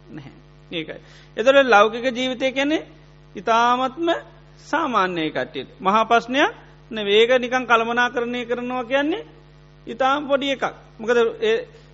නැහැ 0.09 0.33
ඒකයි. 0.71 0.99
එතට 1.37 1.49
ලෞකික 1.65 2.05
ජීවිතය 2.11 2.51
කැනෙ 2.51 2.79
ඉතාමත්ම 3.35 4.09
සාමාන්‍යය 4.65 5.29
කට්ටියට. 5.31 5.69
මහා 5.79 6.05
පස්්නයක් 6.05 6.51
වේග 7.03 7.31
නිකං 7.37 7.65
කළමනා 7.65 8.09
කරණය 8.09 8.45
කරනවා 8.45 8.83
කියන්නේ 8.85 9.27
ඉතාම් 9.87 10.27
පොඩි 10.27 10.51
එකක්. 10.51 10.65
මොකද 10.99 11.17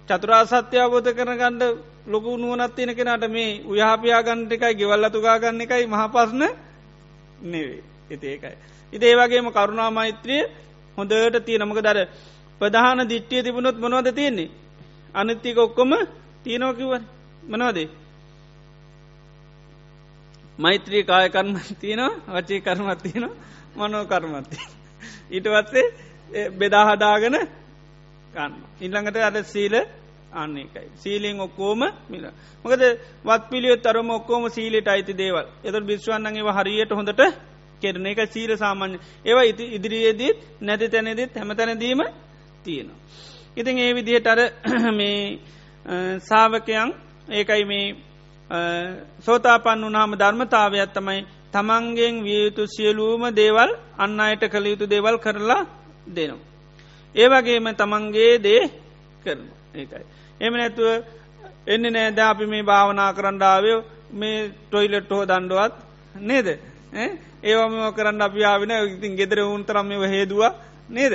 චතුරාසත්‍ය 0.08 0.78
අවබෝධ 0.78 1.10
කරගණ්ඩ 1.12 1.64
ලොකු 2.08 2.32
නුවනත් 2.36 2.76
තියෙන 2.76 2.91
කෙනට 2.91 3.26
මේ 3.28 3.62
උයහපයා 3.64 4.22
ගණ්ඩ 4.22 4.51
එකයි 4.53 4.74
ගෙවල්ලතුගා 4.76 5.38
ගන්න 5.38 5.62
එකයි 5.62 5.86
මහපස්න 5.88 6.41
නෙවේ. 7.43 7.84
ඉති 8.12 8.26
ඒකයි. 8.28 8.56
ඉති 8.93 9.06
ඒවගේම 9.06 9.47
කරුණා 9.51 9.89
මෛත්‍රිය 9.91 10.43
හොඳට 10.97 11.45
තිය 11.45 11.58
නමක 11.58 11.80
දර 11.80 11.99
ප්‍රධාන 12.62 12.99
දිට්ටිය 13.03 13.41
තිබුණොත් 13.43 13.78
මොනවද 13.78 14.10
තියෙන්නේ. 14.12 14.49
අනිත්තික 15.14 15.58
ඔක්කොම 15.58 15.91
තියනෝකිව 16.43 16.91
මනවදේ. 17.43 17.89
මෛත්‍රී 20.60 21.03
කාය 21.03 21.30
කර්ම 21.30 21.56
තියනවා 21.82 22.36
වචී 22.36 22.62
කර්මත් 22.62 22.99
තියනවා 23.03 23.34
මනෝ 23.78 24.06
කර්මත්ති. 24.06 24.58
ඊට 25.32 25.47
වත්සේ 25.47 26.49
බෙදාහදාගෙන 26.51 27.36
කන්න. 28.36 28.54
ඉල්ළඟට 28.80 29.18
අද 29.20 29.38
සීල 29.46 29.76
අන්න 30.34 30.58
එකයි. 30.58 30.88
සීලෙන් 30.96 31.40
ඔක්කෝම 31.40 31.82
මිල. 32.10 32.26
මොකද 32.66 32.82
වත් 33.24 33.44
පිළියොත් 33.50 33.82
තරම 33.82 34.10
ඔක්කෝම 34.12 34.44
සීලට 34.50 34.88
අයිති 34.88 35.14
දේවල් 35.14 35.46
එත 35.64 35.76
බිශ්වන්නගේ 35.82 36.52
හරියට 36.52 36.92
හොඳට 36.92 37.22
කෙරන 37.82 38.06
එක 38.06 38.20
සීල 38.28 38.52
සාමාන්‍ය 38.56 38.98
ඒවා 39.26 39.44
ඉති 39.44 39.64
ඉදිරියේදීත් 39.76 40.38
නැති 40.62 40.88
තැනෙදත් 40.88 41.34
හැමතැනදීම 41.34 42.02
තියෙනවා. 42.64 43.00
ඉතින් 43.58 43.78
ඒ 43.78 43.94
විදිහට 43.94 44.28
අර 44.28 44.40
මේ 44.92 45.40
සාාවකයන් 46.20 46.90
ඒකයි 47.30 47.66
මේ 47.66 47.86
සෝතාපන් 49.20 49.80
වනාම 49.82 50.12
ධර්මතාවයක් 50.14 50.92
තමයි 50.92 51.22
තමන්ගෙන් 51.52 52.16
වියයුතු 52.24 52.64
සියලූම 52.68 53.24
දේවල් 53.34 53.70
අන්න 53.98 54.20
අයට 54.20 54.44
කළ 54.52 54.66
යුතු 54.66 54.86
දේවල් 54.86 55.18
කරලා 55.18 55.64
දෙනවා. 56.08 56.55
ඒවගේම 57.16 57.68
තමන්ගේ 57.74 58.34
දේ 58.39 58.63
කරන 59.24 59.41
ඒකයි. 59.74 60.05
එම 60.41 60.53
නැතුව 60.53 60.88
එන්න 61.66 61.86
නෑද 61.88 62.20
අපි 62.22 62.45
මේ 62.45 62.63
භාවනා 62.63 63.11
කරන්ඩාවයෝ 63.11 63.82
මේ 64.11 64.38
ටොයිලෙට් 64.63 65.09
හෝ 65.09 65.24
දණ්ඩුවත් 65.24 65.74
නේද? 66.22 66.47
ඒවම 67.43 67.76
කරන්න 67.91 68.22
අපියාවෙන 68.22 68.72
ඉතින් 68.88 69.13
ගෙදර 69.13 69.39
උන්තරම් 69.47 69.88
මේ 69.88 70.09
හේදුව 70.09 70.43
නේද? 70.89 71.13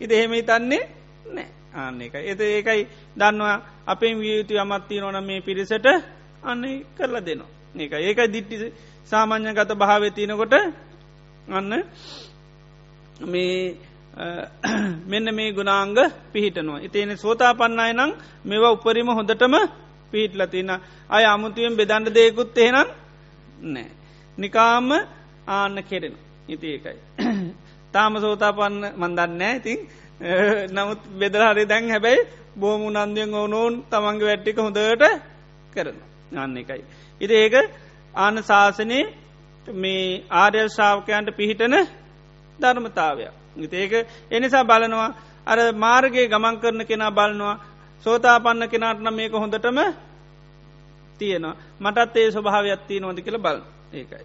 ඉති 0.00 0.14
එහෙම 0.14 0.34
තන්නේ 0.42 0.82
නෑ. 1.26 1.48
ආන්න 1.74 2.00
එක 2.00 2.14
එත 2.14 2.40
ඒකයි 2.42 2.82
දන්නවා 3.16 3.56
අපේ 3.86 4.14
වියයුතු 4.14 4.54
අමත්ති 4.56 5.00
නොන 5.00 5.18
මේ 5.22 5.40
පිරිසට 5.40 5.86
අන්න 6.42 6.62
කරලා 6.96 7.20
දෙනවා. 7.20 7.50
ඒක 7.74 7.92
ඒකයි 7.94 8.28
දිට්ටි 8.28 8.72
සාමාන්‍ය 9.06 9.52
ගත 9.52 9.70
භාවය 9.74 10.10
තියනකොට 10.10 10.54
අන්න 11.48 11.72
මේ 13.22 13.76
මෙන්න 15.06 15.28
මේ 15.32 15.52
ගුණාංග 15.52 15.96
පිහිටනවා. 16.32 16.80
ඉතිේන 16.80 17.16
සෝතා 17.16 17.52
පන්නයි 17.54 17.92
නම් 17.94 18.10
මෙවා 18.44 18.72
උපරිම 18.72 19.08
හොඳටම 19.08 19.54
පිහිටල 20.12 20.42
තින 20.46 20.70
අය 21.10 21.24
අමුතුවෙන් 21.26 21.76
බෙදන්ඩ 21.76 22.08
දෙයකුත් 22.10 22.58
එහෙනම් 22.58 22.88
නෑ. 23.64 23.90
නිකාම 24.38 24.90
ආන්න 25.48 25.76
කෙරෙන 25.84 26.14
ඉති 26.48 26.66
ඒකයි. 26.68 26.98
තාම 27.94 28.12
සෝතා 28.16 28.52
පන්න 28.52 28.84
මන්දන්නෑ 28.96 29.56
ඉතින් 29.56 29.78
නමුත් 30.70 31.00
බෙදරහරි 31.14 31.64
දැන් 31.64 31.90
හැබැයි 31.90 32.26
බෝම 32.56 32.82
නන්දියෙන් 32.88 33.34
ඕනෝන් 33.34 33.74
තමන්ගේ 33.90 34.28
වැට්ටික 34.28 34.58
හොඳට 34.58 35.04
කරන 35.72 35.98
අන්න 36.34 36.56
එකයි. 36.56 36.82
ඉති 37.20 37.34
ඒක 37.36 37.54
ආන 38.14 38.36
ශාසනයේ 38.42 39.04
මේ 39.66 40.22
ආර්යල් 40.32 40.68
ශාවකයන්ට 40.68 41.36
පිහිටන 41.36 41.74
ධර්මතාවයක්. 42.58 43.32
ඒක 43.58 43.92
එනිසා 44.30 44.64
බලනවා 44.64 45.14
අර 45.46 45.58
මාර්ගයේ 45.74 46.28
ගමන් 46.28 46.56
කරන 46.58 46.86
කෙනා 46.86 47.10
බලනවා 47.10 47.56
සෝතාපන්න 48.06 48.68
කෙනාටන 48.68 49.08
මේක 49.12 49.32
හොඳටම 49.34 49.78
තියෙනවා. 51.20 51.56
මටත් 51.80 52.16
ඒ 52.16 52.30
ස්වභාවයක්ත්තිය 52.30 53.00
නොද 53.00 53.18
කියල 53.18 53.38
බල 53.38 53.58
ඒකයි. 53.92 54.24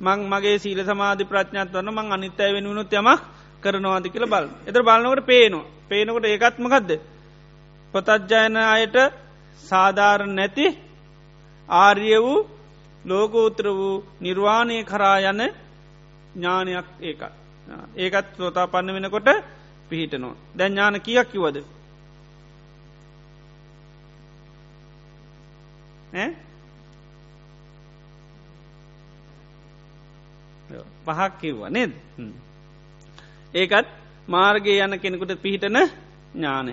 මං 0.00 0.18
මගේ 0.24 0.58
සීල 0.58 0.80
සමාධි 0.84 1.24
ප්‍රඥාත් 1.24 1.72
වන්න 1.72 1.94
මං 1.94 2.12
අනිත්තය 2.12 2.52
වෙනුණුත් 2.52 2.92
යම 2.92 3.08
කරනවාද 3.62 4.06
කියල 4.06 4.26
බල 4.26 4.46
එතර 4.66 4.82
බලනකට 4.82 5.26
පේනවා. 5.26 5.64
පේනකොට 5.88 6.24
ඒකත්මකක්ද 6.24 6.90
පොතත්ජයන 7.94 8.56
අයට 8.56 8.96
සාධාරණ 9.62 10.34
නැති 10.34 10.66
ආර්ය 11.68 12.10
වූ 12.18 12.38
ලෝකෝත්‍ර 13.04 13.66
වූ 13.70 14.04
නිර්වාණය 14.20 14.84
කරා 14.84 15.18
යන 15.22 15.40
ඥානයක් 16.34 16.88
ඒකත් 17.00 17.45
ඒකත් 17.96 18.36
සෝතා 18.36 18.66
පන්න 18.66 18.94
වෙනකොට 18.94 19.28
පිහිටනවා. 19.88 20.34
දැන් 20.58 20.72
ඥාන 20.72 21.00
කියක් 21.00 21.28
කිවද 21.30 21.56
පහක් 31.06 31.32
කිව්වා 31.40 31.70
නේද? 31.70 31.92
ඒකත් 33.54 33.88
මාර්ගය 34.28 34.72
යන 34.78 34.98
කෙනෙකුට 34.98 35.42
පිහිටන 35.42 35.78
ඥානය 36.34 36.72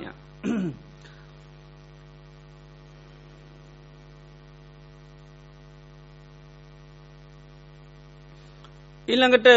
ඊළඟට 9.07 9.47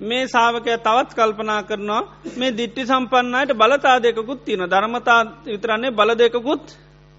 මේ 0.00 0.24
සාාවකය 0.26 0.70
තවත් 0.78 1.10
කල්පනා 1.14 1.62
කරනවා 1.62 2.02
මේ 2.36 2.50
දිට්ටි 2.52 2.86
සම්පන්නයට 2.86 3.52
බලතා 3.54 3.96
දෙකුත් 3.98 4.44
තියෙන 4.44 4.64
ධර්මතා 4.66 5.20
විතරන්නේ 5.46 5.90
බල 5.90 6.10
දෙකුත් 6.14 6.66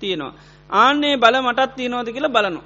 තියෙනවා. 0.02 0.34
ආන්නේ 0.70 1.16
බල 1.18 1.36
මටත් 1.42 1.76
තියනෝද 1.76 2.08
කියලා 2.08 2.30
බලනු. 2.30 2.62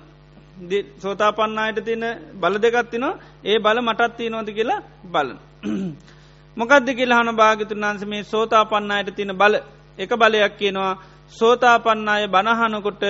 සෝතා 0.97 1.31
පන්නයට 1.31 1.79
තියන 1.81 2.03
බල 2.35 2.55
දෙකත් 2.55 2.89
තිනවා 2.91 3.19
ඒ 3.43 3.59
බල 3.59 3.77
මටත් 3.81 4.17
තියනෝද 4.17 4.49
කියලා 4.49 4.81
බලන. 5.05 5.37
මොකක්ද 6.57 6.87
කියලාහන 6.91 7.35
භාගිතුන් 7.35 7.83
වන්ස 7.83 8.05
මේ 8.05 8.23
සෝතා 8.25 8.65
පන්නයට 8.65 9.15
තින 9.15 9.31
බල 9.33 9.55
එක 9.97 10.11
බලයක් 10.13 10.53
කියනවා 10.57 10.93
සෝතා 11.31 11.77
පන්නාය 11.79 12.27
බණහනකොට 12.27 13.03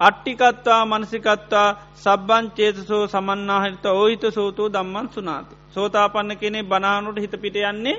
අට්ටිකත්වා 0.00 0.82
මනසිකත්වා 0.86 1.68
සබ්බංචේතසෝ 1.96 3.04
සමන්නාහිත 3.06 3.86
ඕහිත 3.86 4.24
සෝතෝ 4.30 4.68
දම්මන් 4.68 5.08
සුනාති. 5.10 5.54
සෝතාපන්න 5.70 6.36
කෙනෙ 6.36 6.62
බනානුට 6.64 7.18
හිත 7.18 7.34
පිට 7.40 7.56
යන්නේ 7.62 7.96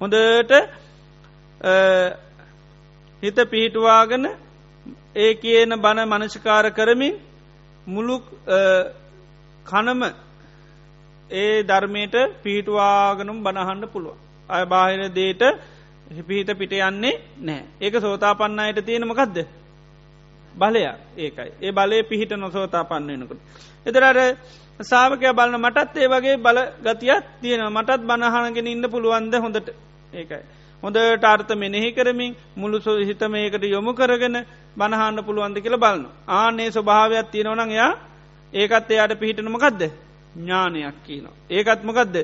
හොඳට 0.00 0.52
හිත 3.22 3.38
පිහිටවාගෙන 3.46 4.24
ඒ 5.16 5.34
කියන 5.34 5.76
බණ 5.78 6.08
මනසිකාර 6.08 6.70
කරමින් 6.70 7.20
මුළු 7.86 8.16
කනම 9.66 10.02
ඒ 11.30 11.62
ධර්මයට 11.64 12.14
පිහිටවාගනුම් 12.42 13.38
බණහන්ඩ 13.42 13.84
පුළුව. 13.86 14.16
අය 14.48 14.64
බාහිර 14.66 15.02
දේට 15.10 15.42
පිහිට 16.26 16.58
පිට 16.58 16.72
යන්නේ 16.80 17.20
නෑ 17.40 17.62
ඒක 17.80 17.94
සෝතාපන්න 17.98 18.60
අයට 18.60 18.80
තියෙනමකක්ද 18.82 19.38
බලයක් 20.54 20.96
ඒකයි 21.18 21.50
ඒ 21.60 21.72
බලය 21.72 22.02
පිහිට 22.04 22.32
නොසෝතා 22.34 22.84
පන්න 22.84 23.20
වෙනකට. 23.20 23.40
එතරට 23.86 24.38
සාාවකය 24.80 25.32
බලන 25.32 25.56
මටත් 25.56 25.96
ඒ 25.96 26.08
වගේ 26.08 26.36
බල 26.38 26.58
ගතියක් 26.80 27.24
තියෙන 27.40 27.62
මටත් 27.68 28.00
බණහනගෙන 28.02 28.66
ඉන්න 28.66 28.84
පුළුවන්ද 28.84 29.34
හොඳට 29.36 29.68
ඒකයි. 30.12 30.42
හොඳට 30.82 31.24
අර්ථ 31.24 31.52
මෙනෙහි 31.54 31.92
කරමින් 31.92 32.36
මුළු 32.56 32.80
සෝ 32.80 32.96
හිතම 33.00 33.34
ඒකට 33.36 33.64
යොමු 33.66 33.92
කරගෙන 33.92 34.36
බණහන්න 34.76 35.18
පුළුවන්ද 35.20 35.58
කියල 35.58 35.76
බලන්න. 35.76 36.06
ආනේ 36.28 36.70
ස්වභාවයක් 36.70 37.30
තියෙනවනං 37.30 37.70
යා 37.72 37.92
ඒකත් 38.52 38.90
එයාට 38.90 39.14
පිහිටනමකක්ද 39.14 39.82
ඥානයක් 40.36 40.96
කියනවා. 41.04 41.36
ඒකත්මකක්ද 41.50 42.16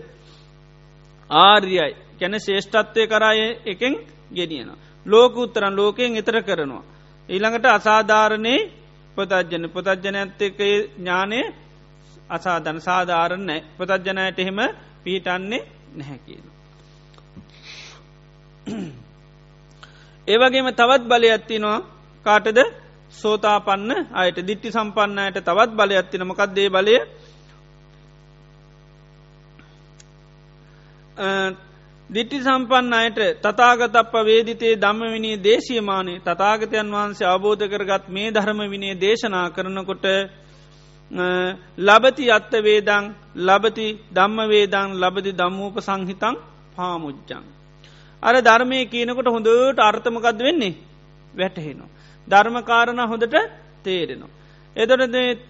ආර්යයි 1.31 1.94
කැන 2.19 2.35
ශේෂ්ඨත්වය 2.39 3.07
කරාය 3.07 3.40
එකෙන් 3.66 3.94
ගෙනියන. 4.31 4.70
ලෝක 5.07 5.36
උත්තරන් 5.36 5.74
ලෝකයෙන් 5.74 6.16
එතර 6.16 6.43
කරනවා. 6.43 6.85
ඊළඟට 7.28 7.66
අසාධාරණය 7.69 8.55
පොතජ්ජන 9.16 9.65
පොතජ්ජනඇත්තක 9.69 10.61
ඥානය 10.97 11.40
අසාධන 12.28 12.78
සාධාරණ 12.81 13.47
නෑ. 13.47 13.61
පොතජ්ජනයට 13.78 14.39
එහෙම 14.39 14.59
පිහිටන්නේ 15.05 15.62
නැහැ 15.94 16.19
කියන. 16.19 16.44
ඒවගේම 20.28 20.69
තවත් 20.73 21.03
බලයත්තිනවා 21.05 21.78
කාටද? 22.27 22.59
සෝතාපන්න 23.12 23.90
අයට. 24.12 24.39
දිට්ටි 24.39 24.73
සම්පන්නයට 24.73 25.39
තවත් 25.40 25.70
බලයත්තින 25.73 26.27
මොකක්දේ 26.27 26.69
බලය? 26.70 26.97
දිට්ටි 32.11 32.39
සම්පන්න 32.39 32.93
අයට 32.95 33.19
තතාගතප 33.43 34.12
වේදිතේ 34.24 34.74
දම්මවිනී 34.77 35.39
දේශීමානය 35.39 36.12
තතාගතයන් 36.20 36.93
වහන්සේ 36.93 37.27
අවබෝධ 37.27 37.65
කරගත් 37.66 38.05
මේ 38.09 38.31
ධර්ම 38.31 38.61
විනේ 38.65 38.95
දේශනා 38.97 39.51
කරනකොට 39.51 40.07
ලබති 41.81 42.31
අත්ත 42.31 42.53
වේදං 42.61 43.05
ලබති 43.39 43.89
ධම්ම 44.12 44.39
වේදං 44.47 44.95
ලබති 44.97 45.33
දම්මූප 45.33 45.77
සංහිතං 45.81 46.37
පාමුච්චං. 46.77 47.45
අර 48.23 48.35
ධර්මය 48.41 48.78
කියනකොට 48.87 49.28
හොඳට 49.28 49.78
අර්ථමකද 49.81 50.39
වෙන්නේ 50.41 50.74
වැටහෙනවා. 51.35 51.95
ධර්මකාරණ 52.27 53.03
හොඳට 53.05 53.37
තේරෙනවා. 53.85 54.35
එදොට 54.77 55.41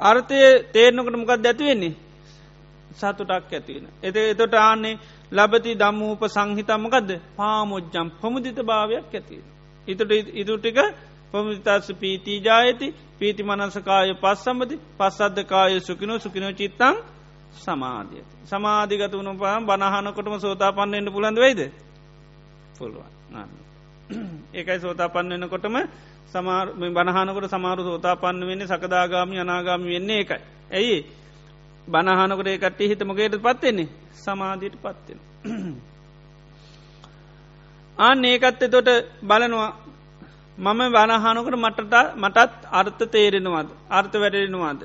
අර්ථය 0.00 0.40
තේරනකට 0.72 1.16
මොකක් 1.16 1.32
දැතිවෙන්නේ 1.38 1.96
සතුටක් 2.96 3.52
ඇතිවෙන. 3.52 3.86
එත 4.00 4.16
එතොට 4.16 4.54
ආන්නේ 4.56 4.98
ලබති 5.32 5.72
දම්මූප 5.74 6.22
සංහිතමකද 6.26 7.10
පාමොජ්ජම් 7.36 8.08
පමුදිත 8.12 8.58
භාවයක් 8.62 9.06
ඇතිවෙන. 9.10 9.50
ඉතට 9.88 10.10
ඉදුටික 10.34 10.78
පමුදිතස්ස 11.32 11.92
පීතිී 11.94 12.40
ජායති 12.40 12.86
පීති 13.18 13.42
මනසකාය 13.42 14.14
පස් 14.16 14.38
සම්බති 14.40 14.76
පස්සද්ධකාය 14.94 15.80
සුකිනෝ 15.80 16.18
සුකිනෝ 16.18 16.52
චිත්තං 16.52 16.96
සමාධිය. 17.56 18.24
සමාධිගත 18.44 19.12
වුණු 19.12 19.32
පහම් 19.34 19.62
බණහනකොටම 19.64 20.38
සෝතා 20.38 20.72
පන්නන්න 20.72 21.12
පුළන්ද 21.12 21.38
වෙයිද 21.38 21.60
පුළුවන් 22.78 23.16
ඒකයි 24.52 24.78
සෝතා 24.78 25.08
පන්න 25.08 25.32
වෙනකොටම 25.34 25.76
සමාර 26.28 26.66
බණහනකොට 26.76 27.48
සමාරු 27.48 27.82
සෝතා 27.82 28.16
පන්න 28.16 28.46
වෙන්නේ 28.46 28.68
සකදාගාමි 28.68 29.40
අනාගාමි 29.40 29.86
වෙන්නේ 29.88 30.20
එකයි. 30.20 30.40
ඇයි 30.70 30.98
බණහනකොට 31.88 32.48
ඒකට 32.48 32.80
හිතමගේට 32.82 33.36
පත්වෙන්නේ 33.38 33.88
සමාධීට 34.16 34.76
පත්වෙන. 34.76 35.20
ආන 37.98 38.24
ඒකත් 38.24 38.62
එතොට 38.62 38.88
බලනවා 39.22 39.70
මම 40.58 40.80
බණහනකට 40.90 41.56
මටට 41.56 41.94
මටත් 42.16 42.52
අර්ථ 42.72 43.02
තේරෙනවාද 43.08 43.68
අර්ථ 43.90 44.14
වැඩෙනවාද. 44.14 44.80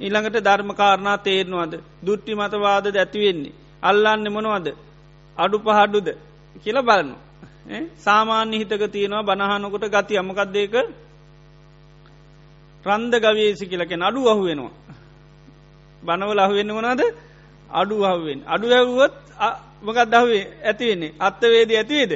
ඊළඟට 0.00 0.38
ධර්මකාරණා 0.40 1.18
තේරනවාද 1.20 1.72
දුට්ටි 2.02 2.34
මතවාද 2.34 2.86
ඇතිවෙන්නේ. 2.86 3.54
අල්ලන්න 3.82 4.26
මොනවද 4.30 4.68
අඩු 5.36 5.56
පහඩුද 5.60 6.08
කියල 6.56 6.78
බලනු. 6.82 7.16
සාමාන්‍ය 7.96 8.58
හිතක 8.58 8.82
තියෙනවා 8.88 9.22
බණහනකොට 9.24 9.86
ගති 9.88 10.18
අමකක්දේක 10.18 10.74
රන්ද 12.84 13.14
ගවේසි 13.16 13.64
කියලකෙන 13.66 14.02
අඩු 14.02 14.28
අහු 14.28 14.42
වෙනවා. 14.42 14.74
බනවල 16.02 16.38
අහුවෙන්න 16.38 16.72
වනාද 16.72 17.00
අඩු 17.70 17.96
අහුවෙන් 18.04 18.40
අඩු 18.46 18.66
ඇවුවොත් 18.70 19.14
මකත් 19.82 20.08
දහුවේ 20.08 20.44
ඇතිවෙන්නේ 20.64 21.14
අත්තවේද 21.18 21.70
ඇතිවේද 21.72 22.12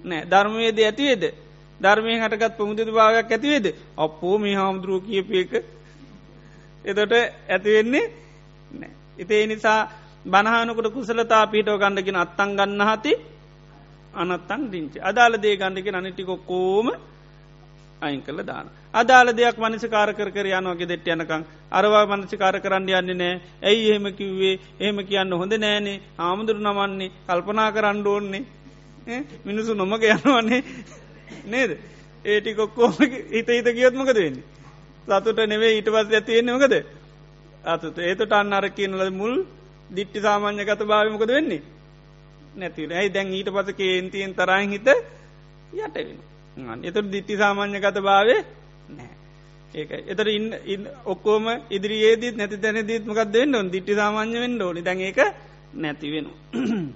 නෑ. 0.00 0.22
ධර්මවේද 0.24 0.78
ඇතිවේද 0.80 1.24
ධර්මය 1.80 2.18
හටකත් 2.18 2.56
පමුදු 2.56 2.92
භාවයක් 2.92 3.30
ඇතිවේද 3.30 3.66
අපෝ 3.96 4.36
මේ 4.38 4.54
හාමුදුරුව 4.54 5.02
කියපයක 5.02 5.52
එතොට 6.84 7.12
ඇතිවෙන්නේ 7.48 8.06
නෑ. 8.70 8.92
ඉතේ 9.18 9.46
නිසා 9.46 9.80
බනහනකට 10.24 10.88
කුසලතා 10.90 11.46
පීටෝ 11.46 11.78
ගණඩගෙන 11.78 12.16
අත්තන් 12.16 12.50
ගන්න 12.56 12.82
හති 12.82 13.12
අනත්තන් 14.14 14.62
දිංචි 14.66 14.98
අදාළ 15.00 15.34
දේ 15.36 15.56
ගණඩගෙන 15.56 15.94
අනිටිකොක්කෝම 15.94 16.86
අයින් 18.04 18.22
කළ 18.22 18.40
දාන. 18.42 18.66
අදාළ 18.94 19.30
දෙයක් 19.32 19.56
මනසිකාර 19.58 20.10
කර 20.14 20.28
යනවගේ 20.28 20.88
දෙට 20.88 21.06
යනකං 21.06 21.42
අරවා 21.72 22.04
මනසිකාර 22.08 22.56
කරන්න 22.60 22.88
යන්නේ 22.90 23.14
නෑ. 23.14 23.40
ඇයි 23.62 23.90
එහෙම 23.90 24.06
කිව්වේ? 24.12 24.58
එහෙම 24.80 24.98
කියන්න 25.04 25.32
හොඳ 25.34 25.54
නෑනේ. 25.56 26.02
ආමුදුරු 26.18 26.60
නමන්නේ 26.60 27.12
කල්පනා 27.26 27.70
කරන්න 27.72 28.06
ඕන්නේ. 28.06 28.44
මිනිසු 29.44 29.74
නොමක 29.74 30.02
යනවන්නේ 30.04 30.62
නේද? 31.46 31.70
ඒටි 32.24 32.54
කොක්කෝම 32.54 32.92
හිත 33.30 33.48
හිත 33.48 33.68
කියොත්මකද 33.70 34.16
වෙන්නේ. 34.16 34.44
සතුට 35.06 35.38
නෙවේ 35.46 35.72
ඊට 35.76 35.88
පස් 35.88 36.08
ඇතියෙන්නේ 36.10 36.54
මොකද? 36.54 36.74
අතුත 37.64 37.98
ඒතට 38.00 38.32
අන්න 38.32 38.52
අර 38.52 38.66
කියනල 38.70 39.10
මුල් 39.12 39.34
දිට්ටි 39.90 40.20
සාමාන්‍ය 40.20 40.64
ගත 40.64 40.82
භාවමකද 40.84 41.30
වෙන්නේ? 41.30 41.62
නැතිව 42.56 42.90
ඇයි 42.92 43.14
දැන් 43.14 43.32
ඊට 43.32 43.50
පස 43.50 43.74
කේන්තියෙන් 43.74 44.34
තරයි 44.34 44.64
හිත 44.68 44.88
යටවෙන. 45.74 46.18
එතුට 46.56 47.10
දිට්ටි 47.10 47.36
සාමාන්‍ය 47.36 47.80
ගත 47.80 47.98
භාවේ 48.00 48.40
නෑ. 48.90 49.12
ඒක 49.74 49.90
එතර 50.06 50.26
ඉන්න 50.28 50.86
ඔක්කෝම 51.04 51.46
ඉදිරියේදීත් 51.68 52.36
නැති 52.36 52.56
තැන 52.56 52.78
දීත්මකක් 52.82 53.20
දෙන්න 53.28 53.54
ඔන් 53.54 53.70
දිට්ටි 53.70 53.94
සාමාන්‍ය 53.94 54.36
වෙන්න 54.36 54.62
ඕනි 54.62 54.82
දැන් 54.82 55.00
ඒක 55.00 55.18
නැතිවෙන. 55.74 56.26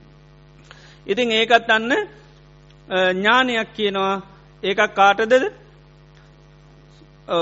ඉතින් 1.06 1.30
ඒකත් 1.32 1.70
අන්න 1.70 1.92
ඥානයක් 3.12 3.68
කියනවා 3.74 4.14
ඒකක් 4.62 4.94
කාටදද 4.94 5.44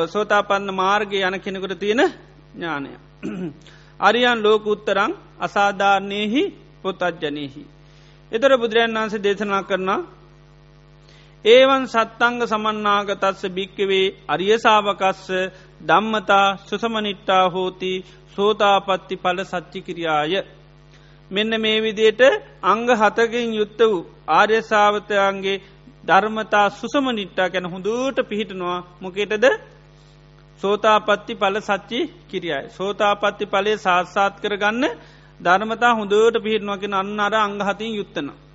සෝතාපන්න 0.07 0.75
මාර්ගය 0.75 1.21
යන 1.21 1.37
කෙනෙකුට 1.39 1.79
තියෙන 1.79 2.03
ඥානය. 2.55 2.91
අරියන් 4.01 4.43
ලෝක 4.43 4.67
උත්තරං 4.67 5.13
අසාධාරණයෙහි 5.39 6.43
පොත් 6.83 7.03
අජ්ජනයෙහි. 7.03 7.63
එතර 8.33 8.53
බුදුරජන් 8.55 8.97
වන්සේ 8.97 9.23
දේශනා 9.23 9.63
කරනා 9.63 10.01
ඒවන් 11.47 11.85
සත්තංග 11.87 12.41
සමන්නාගතස්ස 12.45 13.43
භික්කවේ 13.49 14.15
අරියසාාවකස්ස 14.29 15.27
දම්මතා 15.81 16.47
සුසමනිට්ටා 16.61 17.45
හෝති 17.49 17.93
සෝතාපත්ති 18.35 19.17
පල 19.17 19.39
සච්චි 19.45 19.81
කිරියාය. 19.81 20.33
මෙන්න 21.31 21.53
මේ 21.57 21.79
විදියට 21.79 22.23
අංග 22.63 22.89
හතකින් 22.93 23.55
යුත්ත 23.55 23.81
වූ 23.83 24.07
ආර්යසාාවතයන්ගේ 24.29 25.63
ධර්මතා 26.05 26.67
සුසමනිට්ටා 26.71 27.49
ගැන 27.49 27.67
හොඳුට 27.67 28.19
පිහිටනවා 28.25 28.79
මොකේටද 29.01 29.47
සෝතාපත්ති 30.63 31.35
පල 31.35 31.57
සච්චි 31.61 32.01
කිරියයි. 32.29 32.65
සෝතාපත්ති 32.71 33.45
පලේ 33.47 33.77
සාත්සාත් 33.79 34.35
කරගන්න 34.41 34.85
ධර්මතා 35.41 35.95
හොඳට 35.95 36.43
පිහිටනවකින 36.45 36.95
අන්න 36.95 37.21
අර 37.21 37.35
අංගහතින් 37.37 37.95
යුත්තනවා. 37.95 38.46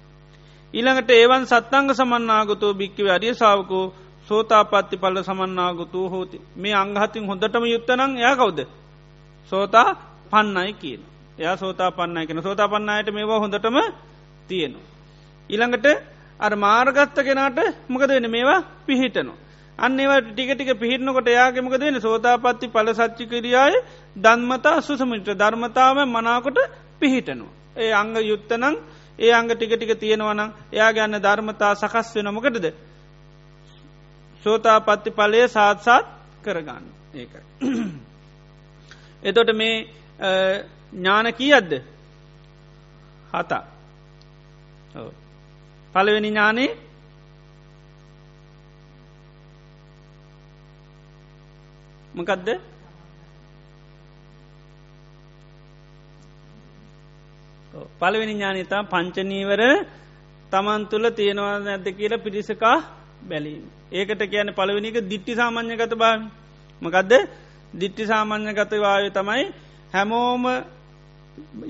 ඊළඟට 0.73 1.11
ඒවන් 1.11 1.45
සත්තංග 1.45 1.89
සමන්නාගතෝ 1.91 2.73
භික්කව 2.73 3.07
අරිය 3.10 3.34
සාාවකෝ 3.34 3.85
සෝතාපත්ති 4.27 4.95
පල්ල 4.98 5.18
සමන්නාගතු 5.22 6.10
හෝති 6.10 6.38
මේ 6.56 6.76
අංගහතින් 6.76 7.26
හොඳටම 7.26 7.64
යුත්තනං 7.65 8.14
යා 8.18 8.35
කවුද 8.35 8.60
සෝතා 9.52 9.89
පන්නයි 10.31 10.73
කියන 10.73 11.02
එයා 11.38 11.57
සෝතා 11.57 11.91
පන්නයි 11.91 12.27
කෙන 12.27 12.41
සෝතා 12.41 12.68
පන්නයට 12.68 13.10
මේවා 13.10 13.39
හොඳටම 13.39 13.77
තියෙනවා. 14.48 14.88
ඊළඟට 15.49 15.88
අර 16.39 16.53
මාර්ගත්ත 16.57 17.18
කෙනාට 17.19 17.60
මොකද 17.88 18.10
වෙන 18.10 18.27
මේවා 18.30 18.60
පිහිටනවා. 18.85 19.38
අන්න 19.80 19.99
ඒවට 19.99 20.30
ටික 20.30 20.52
ටික 20.52 20.72
පිහිටනකොට 20.76 21.27
යාගෙමක 21.30 21.76
දෙන 21.76 21.98
සෝතාපත්ති 21.99 22.68
පල 22.68 22.88
සච්චි 22.91 23.26
කිරියාය 23.26 23.76
දන්මතා 24.15 24.77
සුසමිට 24.81 25.30
ධර්මතාව 25.34 25.98
මනාකොට 26.07 26.60
පිහිටනවා. 26.99 27.52
ඒ 27.76 27.91
අංග 27.93 28.15
යුත්තනං 28.22 28.76
ඒ 29.22 29.31
අංග 29.31 29.49
ටික 29.49 29.73
ටික 29.73 29.93
තියෙනවනම් 29.95 30.52
එයා 30.72 30.91
ගන්න 30.91 31.22
ධර්මතා 31.22 31.73
සකස් 31.76 32.15
වෙනමකටද. 32.15 32.65
සෝතා 34.43 34.80
පත්ති 34.81 35.11
පලය 35.11 35.48
සාත්සාත් 35.48 36.06
කරගන්න. 36.43 36.85
ඒකයි. 37.14 37.43
එතොට 39.23 39.52
මේ 39.53 39.76
ඥාන 40.93 41.34
කියද්ද 41.34 41.72
හතා 43.31 43.64
පළවෙනි 45.93 46.27
ඥානේ? 46.27 46.72
මොකදද? 52.14 52.49
පළවෙනි 57.99 58.34
ඥානතා 58.34 58.84
පංචනීවර 58.85 59.61
තමන් 60.52 60.81
තුළ 60.85 61.06
තියෙනවා 61.11 61.60
නැද්ද 61.60 61.88
කියලා 61.89 62.18
පිරිසකා 62.18 62.77
බැලීම. 63.22 63.64
ඒකට 63.91 64.22
කියන 64.26 64.49
පළවෙනික 64.52 64.98
දිට්ටි 65.03 65.35
සාමාන්‍ය 65.35 65.76
ගත 65.76 65.93
බාමි. 65.95 66.27
මකදද 66.81 67.14
දිට්ටි 67.73 68.03
සාමාන්‍ය 68.06 68.53
ගතවාය 68.53 69.10
තමයි 69.10 69.43
හැමෝම 69.93 70.43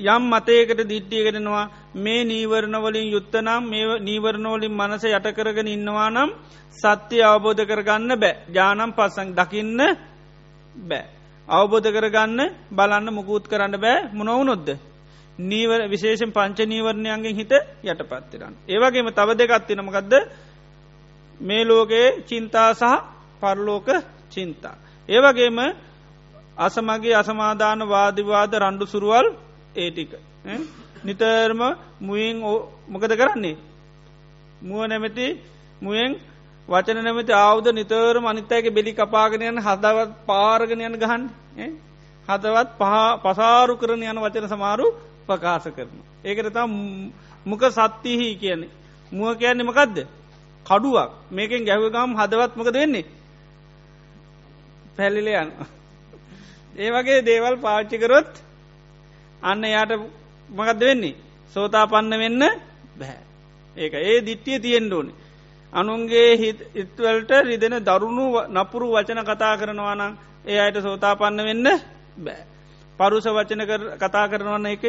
යම් 0.08 0.24
මතයකට 0.26 0.82
දිට්ටියකෙනවා 0.84 1.66
මේ 1.96 2.22
නීවරණවලින් 2.24 3.08
යුත්තනම් 3.12 3.64
මේ 3.64 4.00
නීවරණවලින් 4.00 4.74
මනස 4.74 5.04
යටකරගෙන 5.08 5.68
ඉන්නවා 5.68 6.10
නම් 6.10 6.30
සත්‍යය 6.78 7.24
අවබෝධ 7.24 7.64
කරගන්න 7.64 8.12
බෑ 8.16 8.40
ජානම් 8.50 8.92
පස්සන් 8.92 9.30
දකින්න 9.32 9.80
බෑ. 10.76 11.06
අවබෝධ 11.48 11.90
කරගන්න 11.90 12.40
බලන්න 12.72 13.08
මුකුත් 13.12 13.46
කරන්න 13.48 13.76
බෑ 13.78 14.08
මොනවුනොද්ද 14.12 14.70
නීවර 15.40 15.82
විශේෂෙන් 15.88 16.32
පංච 16.32 16.60
නීවරණයන්ගෙන් 16.66 17.36
හිත 17.36 17.52
යට 17.84 18.02
පත්තිරන්න. 18.02 18.56
ඒවගේම 18.66 19.08
තව 19.10 19.30
දෙකත්තිනමකක්ද 19.34 20.14
මේ 21.40 21.64
ලෝකයේ 21.64 22.24
චින්තා 22.24 22.74
සහ 22.74 22.86
පරලෝක 23.42 23.88
චින්තා. 24.30 24.76
ඒවගේම 25.10 25.58
අසමගේ 26.58 27.16
අසමාධාන 27.16 27.82
වාදිවාද 27.86 28.52
රණ්ඩු 28.54 28.86
සුරුවල් 28.86 29.28
ඒටික. 29.76 30.12
නිතරම 31.02 31.62
මුයින් 32.00 32.38
මොකද 32.88 33.12
කරන්නේ. 33.12 33.58
මුව 34.62 34.82
නැමැති 34.84 35.28
මුවෙන් 35.82 36.12
වචන 36.70 37.00
නැමති 37.00 37.34
ආවුද 37.36 37.68
නිතරම 37.72 38.26
අනිත්තයක 38.26 38.66
බෙලි 38.70 38.92
කපාගෙනයන් 38.94 39.58
හදවත් 39.58 40.12
පාරගෙනයන් 40.26 40.96
ගහන් 40.96 41.24
හදවත් 42.28 42.70
පහ 42.78 42.94
පසාරු 43.24 43.74
කරන 43.78 44.04
යන 44.04 44.20
වචන 44.20 44.48
සමාරු 44.48 44.88
ප්‍රකාශ 45.32 45.68
කරන. 45.72 45.98
ඒකට 46.24 46.54
තා 46.54 46.68
මොක 47.46 47.64
සත්තිහි 47.72 48.30
කියන්නේ. 48.38 48.72
මුව 49.12 49.36
කියන්නේ 49.36 49.66
මකදද. 49.66 49.98
කඩුවක් 50.66 51.12
මේකෙන් 51.32 51.66
ගැහවගම් 51.66 52.12
හදවත් 52.16 52.52
මොක 52.56 52.70
දෙන්නේ. 52.72 53.06
පැල්ලිල 54.98 55.28
යන. 55.36 55.52
ඒ 56.76 56.90
වගේ 56.90 57.22
දේවල් 57.22 57.56
පාච්චිකරොත් 57.58 58.32
අන්න 59.42 59.64
යාට 59.66 59.92
මකද 60.50 60.82
වෙන්නේ 60.82 61.16
සෝතා 61.56 61.86
පන්න 61.88 62.14
වෙන්න 62.14 62.44
බැහැ 62.98 63.20
ඒක 63.76 63.94
ඒ 64.02 64.18
දිට්ටිය 64.22 64.60
තියෙන්ඩ 64.60 64.94
ඕනි 64.94 65.14
අනුන්ගේ 65.74 66.30
හිත්වලට 66.76 67.32
රිදෙන 67.42 67.76
දරුණු 67.82 68.26
නපුරු 68.50 68.88
වචන 68.94 69.22
කතා 69.24 69.58
කරනවා 69.58 69.96
නම් 69.96 70.14
ඒ 70.46 70.60
අයට 70.60 70.78
සෝතා 70.80 71.16
පන්න 71.16 71.44
වෙන්න 71.44 71.68
බෑ 72.18 72.42
පරුස 73.02 73.26
වචන 73.28 73.62
කතා 73.98 74.26
කරනවන්න 74.28 74.68
එක 74.68 74.84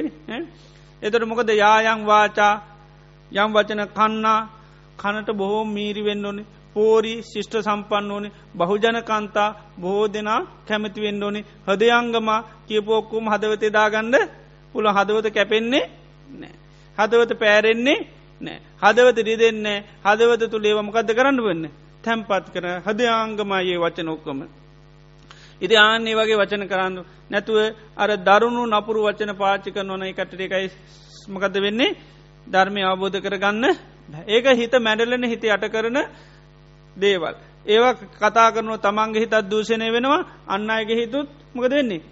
එතට 1.02 1.24
මොකද 1.24 1.50
යායං 1.54 2.00
වාචා 2.04 2.54
යම් 3.32 3.50
වචන 3.50 3.82
කන්නා 3.90 4.40
කනට 4.98 5.30
බොහෝ 5.34 5.64
මීරි 5.66 6.02
වෙන්න 6.02 6.24
ඕනි 6.24 6.44
පෝරි 6.74 7.14
ශිෂ්ට 7.22 7.54
සම්පන්න 7.58 8.10
ඕනි 8.10 8.28
බහුජන 8.54 8.98
කන්තා 9.02 9.48
බොහෝ 9.78 10.06
දෙනා 10.08 10.40
කැමති 10.66 11.00
වෙන්න 11.00 11.22
ඕනි 11.22 11.40
හදයංගම 11.66 12.28
කියපෝක්කුම් 12.66 13.24
හදවතේ 13.28 13.70
දාගන්න 13.70 14.14
පුළ 14.74 14.86
හදවත 14.88 15.26
කැපෙන්නේ 15.30 15.84
නෑ. 16.32 16.54
හදවත 16.98 17.38
පෑරෙන්නේ 17.38 17.98
නෑ. 18.40 18.58
හදවත 18.78 19.18
රිදෙන්නේ 19.20 19.78
හදවත 20.02 20.50
තුළ 20.50 20.64
ඒවමකක්ද 20.64 21.10
කරන්න 21.10 21.38
වෙන්න. 21.40 21.64
තැම්පත් 22.04 22.46
කර 22.54 22.66
හදයාංගමයේ 22.82 23.78
වචන 23.78 24.08
ඔක්කොම. 24.08 24.40
ඉති 25.62 25.74
ආන්නේ 25.76 26.14
වගේ 26.14 26.36
වචන 26.36 26.64
කරන්න 26.66 26.96
නැතුව 27.30 27.58
අර 27.96 28.10
දරුණු 28.18 28.62
නපුරු 28.68 29.00
වචන 29.02 29.32
පාචික 29.34 29.76
නොන 29.82 30.02
එකටට 30.02 30.40
එකයි 30.40 30.68
මකද 31.28 31.56
වෙන්නේ 31.58 31.96
ධර්මය 32.46 32.82
අවබෝධ 32.82 33.18
කරගන්න 33.18 33.64
ඒක 34.26 34.46
හිත 34.52 34.74
මැඩලන 34.78 35.24
හිත 35.24 35.44
යට 35.46 35.66
කරන 35.68 35.98
දේවල්. 36.96 37.34
ඒවා 37.66 37.94
කතා 38.20 38.48
කරනු 38.50 38.78
තමන්ගේ 38.78 39.22
හිතත් 39.22 39.36
දූෂණය 39.44 39.88
වෙනවා 39.88 40.26
අන්න 40.46 40.70
අයගේ 40.70 40.96
හිතුත් 40.96 41.28
මොකද 41.54 41.72
වෙන්නේ. 41.72 42.02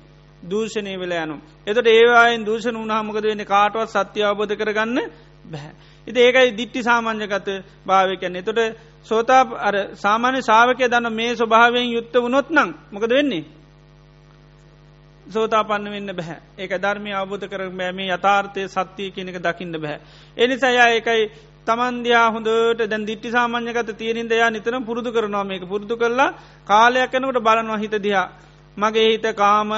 දූෂණය 0.43 0.95
වෙල 0.97 1.13
යනු. 1.15 1.37
එතට 1.67 1.87
ඒවායෙන් 1.89 2.45
දූෂණ 2.45 2.77
වුණහ 2.77 3.03
මොකද 3.03 3.25
වෙන්නේ 3.25 3.47
කාටවත් 3.47 3.91
සත්‍ය 3.91 4.21
අවබෝධ 4.23 4.55
කරගන්න 4.55 4.99
බැහැ. 5.45 5.73
ඉති 6.07 6.19
ඒකයි 6.19 6.51
දිට්ටි 6.53 6.83
සාමාන්‍යකත 6.83 7.49
භාවකයන්න 7.87 8.37
එතොට 8.37 8.61
සෝතා 9.07 9.43
අර 9.59 9.75
සාමාන්‍ය 9.95 10.43
සාාවකය 10.43 10.85
දන්න 10.87 11.13
මේ 11.13 11.33
ස්වභාවයෙන් 11.35 11.89
යුත්ත 11.89 12.15
වනොත් 12.17 12.49
නං 12.51 12.71
මොකද 12.91 13.11
වෙන්නේ. 13.11 13.45
සෝතා 15.27 15.65
පන්න 15.65 15.91
වෙන්න 15.91 16.11
බැහැ 16.13 16.39
ඒක 16.59 16.73
ධර්මය 16.79 17.11
අවබෝධ 17.13 17.47
කර 17.47 17.63
බෑම 17.71 18.01
යථාර්ථය 18.07 18.67
සත්‍යය 18.69 19.11
කෙනෙක 19.11 19.39
දකින්න 19.39 19.75
බැහැ. 19.75 20.01
එනිසායා 20.37 20.89
ඒකයි 20.89 21.23
තමන්දයා 21.67 22.27
හොඳට 22.31 22.83
දැන් 22.85 23.07
දිට්ටි 23.07 23.31
සාමාන්‍යකත 23.31 23.91
තියෙනින් 23.95 24.29
දයා 24.29 24.51
නිතර 24.51 24.75
පුරුදු 24.81 25.11
කරනවා 25.11 25.45
මේක. 25.45 25.63
පුරුදු 25.65 25.97
කරලා 25.97 26.35
කාලයක් 26.67 27.15
යනකට 27.15 27.41
බලනවා 27.41 27.79
හිත 27.79 27.95
දිහා. 27.99 28.29
මගේ 28.77 29.07
හිත 29.11 29.27
කාම 29.35 29.71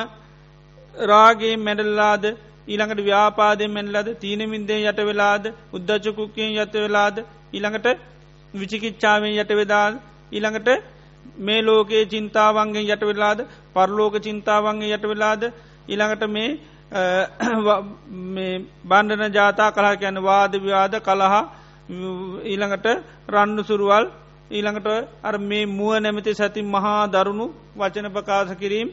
රාගේ 0.94 1.56
මැඩල්ලාද 1.58 2.24
ඊළඟට 2.64 3.00
ව්‍යාපාදය 3.02 3.66
මැල්ලද 3.68 4.08
තීනමින්දේ 4.16 4.80
යට 4.82 5.00
වෙලාද? 5.00 5.44
උද්දච්චකුක්කයෙන් 5.72 6.56
යත 6.56 6.74
වෙලාද? 6.76 7.16
ඊළඟට 7.52 7.86
විචිකිච්චාවෙන් 8.54 9.32
යට 9.34 9.52
වෙදාල් 9.52 9.92
ඊළඟට 10.32 10.68
මේ 11.38 11.62
ලෝකයේ 11.62 12.04
චින්තාවන්ගෙන් 12.06 12.84
යට 12.84 13.02
වෙලාද 13.02 13.40
පරලෝක 13.72 14.14
චින්තාවන්ගේ 14.18 14.92
යට 14.92 15.04
වෙලාද 15.04 15.42
ඊළඟට 15.88 16.24
මේ 16.34 16.50
බණ්ඩන 18.84 19.32
ජාතා 19.32 19.70
කලා 19.70 19.94
කියන 19.96 20.18
වාද 20.22 20.52
ව්‍යාද 20.58 20.94
කළහා 21.00 21.44
ඊළඟට 22.44 22.86
රණ්ඩු 23.28 23.62
සුරුවල් 23.64 24.04
ඊළඟට 24.50 24.88
අර 25.22 25.34
මේ 25.40 25.64
මුව 25.68 25.92
නැමති 25.98 26.34
සැති 26.34 26.62
මහා 26.64 27.00
දරුණු 27.08 27.46
වචන 27.76 28.08
ප්‍රකාශ 28.08 28.54
කිරීම් 28.56 28.88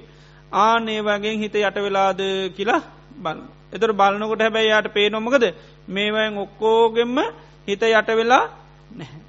ආනේ 0.59 0.99
වගේ 1.01 1.37
හිත 1.37 1.55
යට 1.57 1.77
වෙලාද 1.77 2.21
කියලා 2.55 2.81
බල. 3.15 3.39
එතර 3.73 3.91
බලනකොට 3.93 4.41
හැබැයි 4.41 4.73
යට 4.73 4.93
පේ 4.93 5.09
නොමකද 5.09 5.45
මේවයෙන් 5.87 6.37
ඔක්කෝගෙම 6.37 7.17
හිත 7.67 7.81
යට 7.83 8.09
වෙලා 8.11 8.43
නැහැ. 8.91 9.28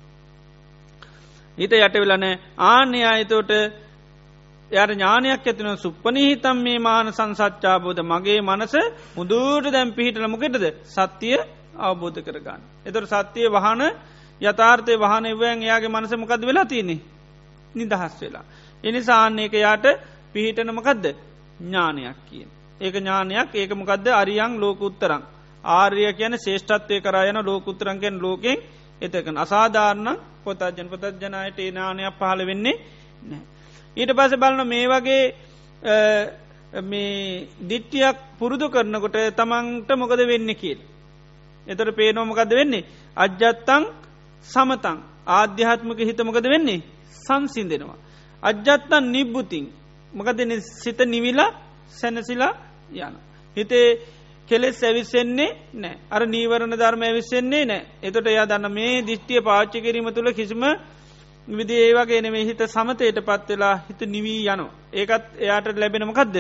හිත 1.61 1.73
යට 1.75 1.97
වෙලනෑ 1.97 2.35
ආන්‍ය 2.67 3.01
අයතෝට 3.05 3.51
යට 4.71 4.91
ඥානයක් 4.91 5.45
ඇතින 5.45 5.77
සුප්පනහිතම් 5.77 6.59
මේ 6.59 6.79
මාන 6.81 7.07
සංසච්චාබෝධ 7.11 8.03
මගේ 8.05 8.41
මනස 8.41 8.75
මුදුට 9.17 9.67
දැම් 9.69 9.89
පිහිටලමකෙටද 9.93 10.65
සත්‍යය 10.87 11.39
අවබෝධ 11.79 12.21
කරගන්න. 12.21 12.61
එතොට 12.83 13.09
සත්‍යය 13.09 13.49
වහන 13.49 13.83
යථාර්ථය 14.41 14.95
වහන 14.97 15.25
එවයන් 15.27 15.59
එයාගේ 15.61 15.91
මනස 15.91 16.13
මොකද 16.15 16.43
වෙලා 16.43 16.67
තියනෙ 16.67 16.97
නිදහස් 17.75 18.15
වෙලා. 18.21 18.45
එනිසාන්නේක 18.85 19.53
යාට 19.55 19.87
පිහිටනමකදද 20.33 21.05
ඥානයක් 21.61 22.19
කියෙන්. 22.27 22.51
ඒක 22.81 22.95
ඥානයක්. 22.95 23.51
ඒක 23.53 23.71
මොකක්ද 23.73 24.07
අරියං 24.13 24.53
ලෝක 24.57 24.81
උත්තරං. 24.81 25.23
ආර්ය 25.65 26.13
කියන 26.13 26.35
ශේෂ්ඨත්වය 26.37 26.97
කරයන 27.01 27.39
ලෝකුත්තරන්ගෙන් 27.43 28.17
ලෝකෙන් 28.19 28.59
එතකන. 29.03 29.37
අසාධාරණ 29.37 30.09
පොතජන 30.45 30.89
පොතජනයට 30.89 31.59
ඒ 31.59 31.71
නානයක් 31.71 32.15
පහළ 32.19 32.41
වෙන්නේ 32.47 32.77
නෑ. 33.23 33.43
ඊට 33.97 34.13
පස 34.13 34.33
බලන 34.37 34.61
මේ 34.67 34.87
වගේ 34.89 35.23
මේ 36.83 37.49
දිට්ටියක් 37.63 38.17
පුරුදු 38.39 38.67
කරනකොට 38.69 39.17
තමන්ට 39.37 39.91
මොකද 39.97 40.21
වෙන්න 40.25 40.51
කියල්. 40.55 40.79
එතට 41.67 41.91
පේනෝමකද 41.97 42.53
වෙන්නේ. 42.53 42.87
අජ්ජත්තං 43.17 43.85
සමතං 44.47 44.99
ආධ්‍යාත්මක 45.29 45.99
හිතමකද 46.01 46.47
වෙන්නේ 46.47 46.85
සංසින්දෙනවා. 47.25 47.99
අජ්ජත්තන් 48.43 49.05
නිබ්බුතින් 49.07 49.67
මකදන 50.13 50.53
සිත 50.61 51.01
නිවිලා 51.07 51.51
සැනසිලා 51.91 52.53
යන. 52.93 53.15
හිතේ 53.57 53.89
කෙලෙස් 54.51 54.79
ඇවිස්සෙන්නේ 54.83 55.51
නෑ. 55.75 55.97
අර 56.11 56.23
නීවරණ 56.27 56.75
ධර්ම 56.75 57.03
ඇවිස්සෙන්නේ 57.03 57.65
නෑ. 57.65 57.83
එතොට 58.03 58.27
එයා 58.27 58.47
දන්න 58.47 58.73
මේ 58.73 59.03
දිිෂ්ටිය 59.03 59.41
පාච්චි 59.41 59.81
කිරීම 59.81 60.09
තුළ 60.11 60.33
කිසිම 60.33 60.65
විදි 61.49 61.75
ඒවගේ 61.77 62.21
නෙමේ 62.21 62.45
හිත 62.45 62.63
සමතයට 62.67 63.19
පත්වෙලා 63.21 63.77
හිත 63.89 64.01
නිවී 64.07 64.47
යනු. 64.47 64.67
ඒකත් 64.93 65.25
එයාට 65.39 65.67
ලැබෙනමකක්ද 65.75 66.37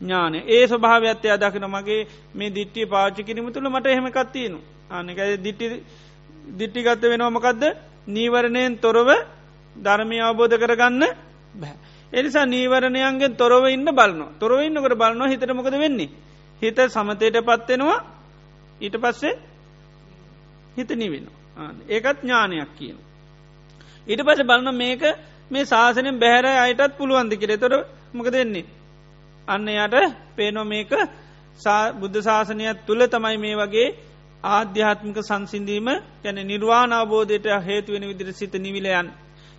ඥාන 0.00 0.34
ඒ 0.46 0.66
ස්වභාවත්ය 0.66 1.28
අදකින 1.28 1.66
මගේ 1.66 2.06
මේ 2.34 2.50
දිට්ටිය 2.50 2.86
පාච්චි 2.86 3.22
කිරීම 3.22 3.52
තුළ 3.52 3.68
මට 3.68 3.86
එහෙමකත්තියනු 3.88 4.58
අනකයි 4.90 5.36
දිට්ටි 5.38 5.66
දිට්ටිගත්ත 6.52 7.02
වෙනවාමකක්ද 7.04 7.62
නීවරණයෙන් 8.08 8.78
තොරව 8.78 9.08
ධර්මය 9.76 10.16
අවබෝධ 10.20 10.56
කරගන්න 10.56 11.04
බැ. 11.54 11.74
එනිසා 12.12 12.46
නීවරණයන්ගෙන් 12.46 13.36
තොරව 13.36 13.64
ඉන්න 13.66 13.88
බලන්න 13.90 14.38
තොරව 14.40 14.60
ඉන්නකට 14.60 14.94
බලන්න 14.94 15.30
හිතට 15.30 15.52
මොකද 15.52 15.76
වෙන්නේ. 15.76 16.10
හිත 16.62 16.78
සමතයට 16.88 17.36
පත්වෙනවා 17.40 17.98
ඊට 18.80 18.96
පස්සේ 18.96 19.38
හිත 20.76 20.90
නිවෙන. 20.92 21.26
ඒකත් 21.88 22.18
ඥානයක් 22.20 22.70
කියන. 22.76 22.96
ඊට 24.06 24.20
පස 24.20 24.40
බලන්න 24.42 24.74
මේක 24.74 25.02
මේ 25.50 25.64
ශාසනයෙන් 25.64 26.18
බැහැර 26.18 26.46
අයටත් 26.58 26.96
පුළුවන්දි 26.98 27.36
කිරේ 27.36 27.58
තොර 27.58 27.74
මොක 28.12 28.28
දෙන්නේ. 28.28 28.66
අන්න 29.48 29.68
යට 29.68 29.94
පේනො 30.36 30.64
මේක 30.64 30.90
බුද්ධ 31.94 32.18
ශාසනයක් 32.20 32.78
තුළ 32.86 33.02
තමයි 33.06 33.36
මේ 33.36 33.56
වගේ 33.56 33.88
ආධ්‍යාත්මික 34.44 35.18
සංසිින්දීම 35.20 35.88
ගැන 36.22 36.38
නිර්වාණ 36.42 36.92
අවබෝධයට 36.92 37.46
හේතුවෙන 37.60 38.08
විදිර 38.08 38.32
සිත 38.32 38.54
නිවිලයන්. 38.56 39.08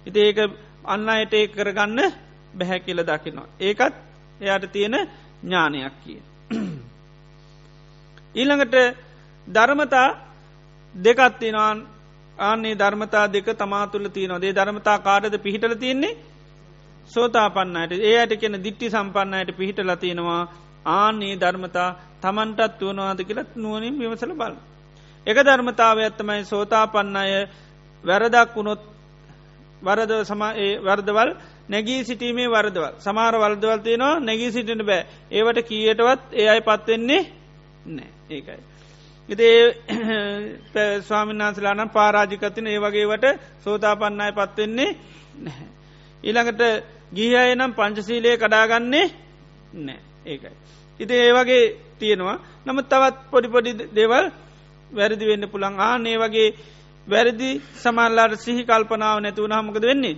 ඉති 0.05 0.19
ඒක 0.19 0.37
අන්න 0.85 1.09
අයට 1.09 1.33
ඒ 1.33 1.47
කරගන්න 1.47 1.99
බැහැ 2.53 2.79
කියල 2.79 2.99
දකිනවා. 3.01 3.47
ඒකත් 3.59 3.93
එයාට 4.41 4.65
තියෙන 4.71 4.95
ඥානයක් 5.43 5.95
කිය. 6.03 6.21
ඊළඟට 8.35 8.75
ධර්මතා 9.47 10.09
දෙකත්තිනවාන් 10.95 11.87
ආන්නේ 12.37 12.75
ධර්මතා 12.75 13.25
දෙක 13.27 13.47
තමා 13.53 13.87
තුළ 13.87 14.07
තියනොදේ 14.07 14.53
ධර්මතා 14.53 14.97
කාඩද 14.99 15.35
පිහිටල 15.37 15.75
තියෙන්නේ? 15.75 16.17
සෝතා 17.09 17.49
පන්නයට 17.49 17.91
ඒ 17.91 18.17
අයට 18.17 18.33
කියන 18.35 18.55
දිට්ටි 18.57 18.89
සම්පන්නයට 18.89 19.57
පිහිටල 19.57 19.91
තියෙනවා. 19.95 20.43
ආන්නේ 20.87 21.35
ධර්මතා 21.35 21.89
තමන්ටත් 22.21 22.81
වුවනවාද 22.81 23.19
කියලත් 23.21 23.49
නුවනින් 23.55 23.99
විමසල 23.99 24.33
බල. 24.33 24.53
එක 25.27 25.37
ධර්මතාව 25.39 25.97
ඇත්තමයි 25.99 26.45
සෝතා 26.45 26.85
පන්න 26.87 27.15
අය 27.15 27.33
වැරදක් 28.03 28.55
වුණොත් 28.55 28.81
වරද 29.81 30.11
සම 30.23 30.41
වර්දවල් 30.79 31.29
නැගී 31.69 32.01
සිටීමේ 32.03 32.47
වරදවල්. 32.47 32.93
සමාර 32.99 33.33
වර්දවල් 33.35 33.79
තියෙනවා 33.79 34.19
නැගී 34.19 34.51
සිටිට 34.51 34.81
බෑ. 34.81 35.05
ඒවට 35.31 35.59
කියයටවත් 35.63 36.21
ඒ 36.31 36.49
අයි 36.49 36.61
පත්වෙන්නේ 36.61 37.21
නෑ 37.87 38.20
ඒකයි. 38.31 38.61
ඉතේ 39.29 41.01
ස්වාමින්නාන්සලානම් 41.01 41.89
පාරාජිකතින 41.89 42.67
ඒ 42.67 42.79
වගේවට 42.79 43.25
සෝතාපන්නයි 43.63 44.31
පත්වෙන්නේ 44.33 44.89
නැහැ. 45.37 45.67
ඊළඟට 46.23 46.61
ගිහය 47.11 47.55
නම් 47.55 47.71
පංචසීලය 47.73 48.37
කඩාගන්නේ 48.37 49.07
නෑ 49.75 49.99
ඒකයි. 50.25 50.55
ඉති 50.99 51.13
ඒ 51.15 51.33
වගේ 51.33 51.63
තියෙනවා 51.99 52.37
නමුත් 52.65 52.89
තවත් 52.89 53.17
පොඩිපොඩි 53.31 53.71
දේවල් 53.95 54.25
වැරදි 54.91 55.25
වෙන්න 55.25 55.49
පුළන් 55.49 55.79
ආනේ 55.81 56.17
වගේ 56.17 56.49
වැරදි 57.07 57.49
සමල්ලාට 57.75 58.33
සිහි 58.37 58.63
කල්පනාව 58.63 59.17
නැතුවන 59.19 59.53
හමකද 59.53 59.83
වෙන්නේ. 59.83 60.17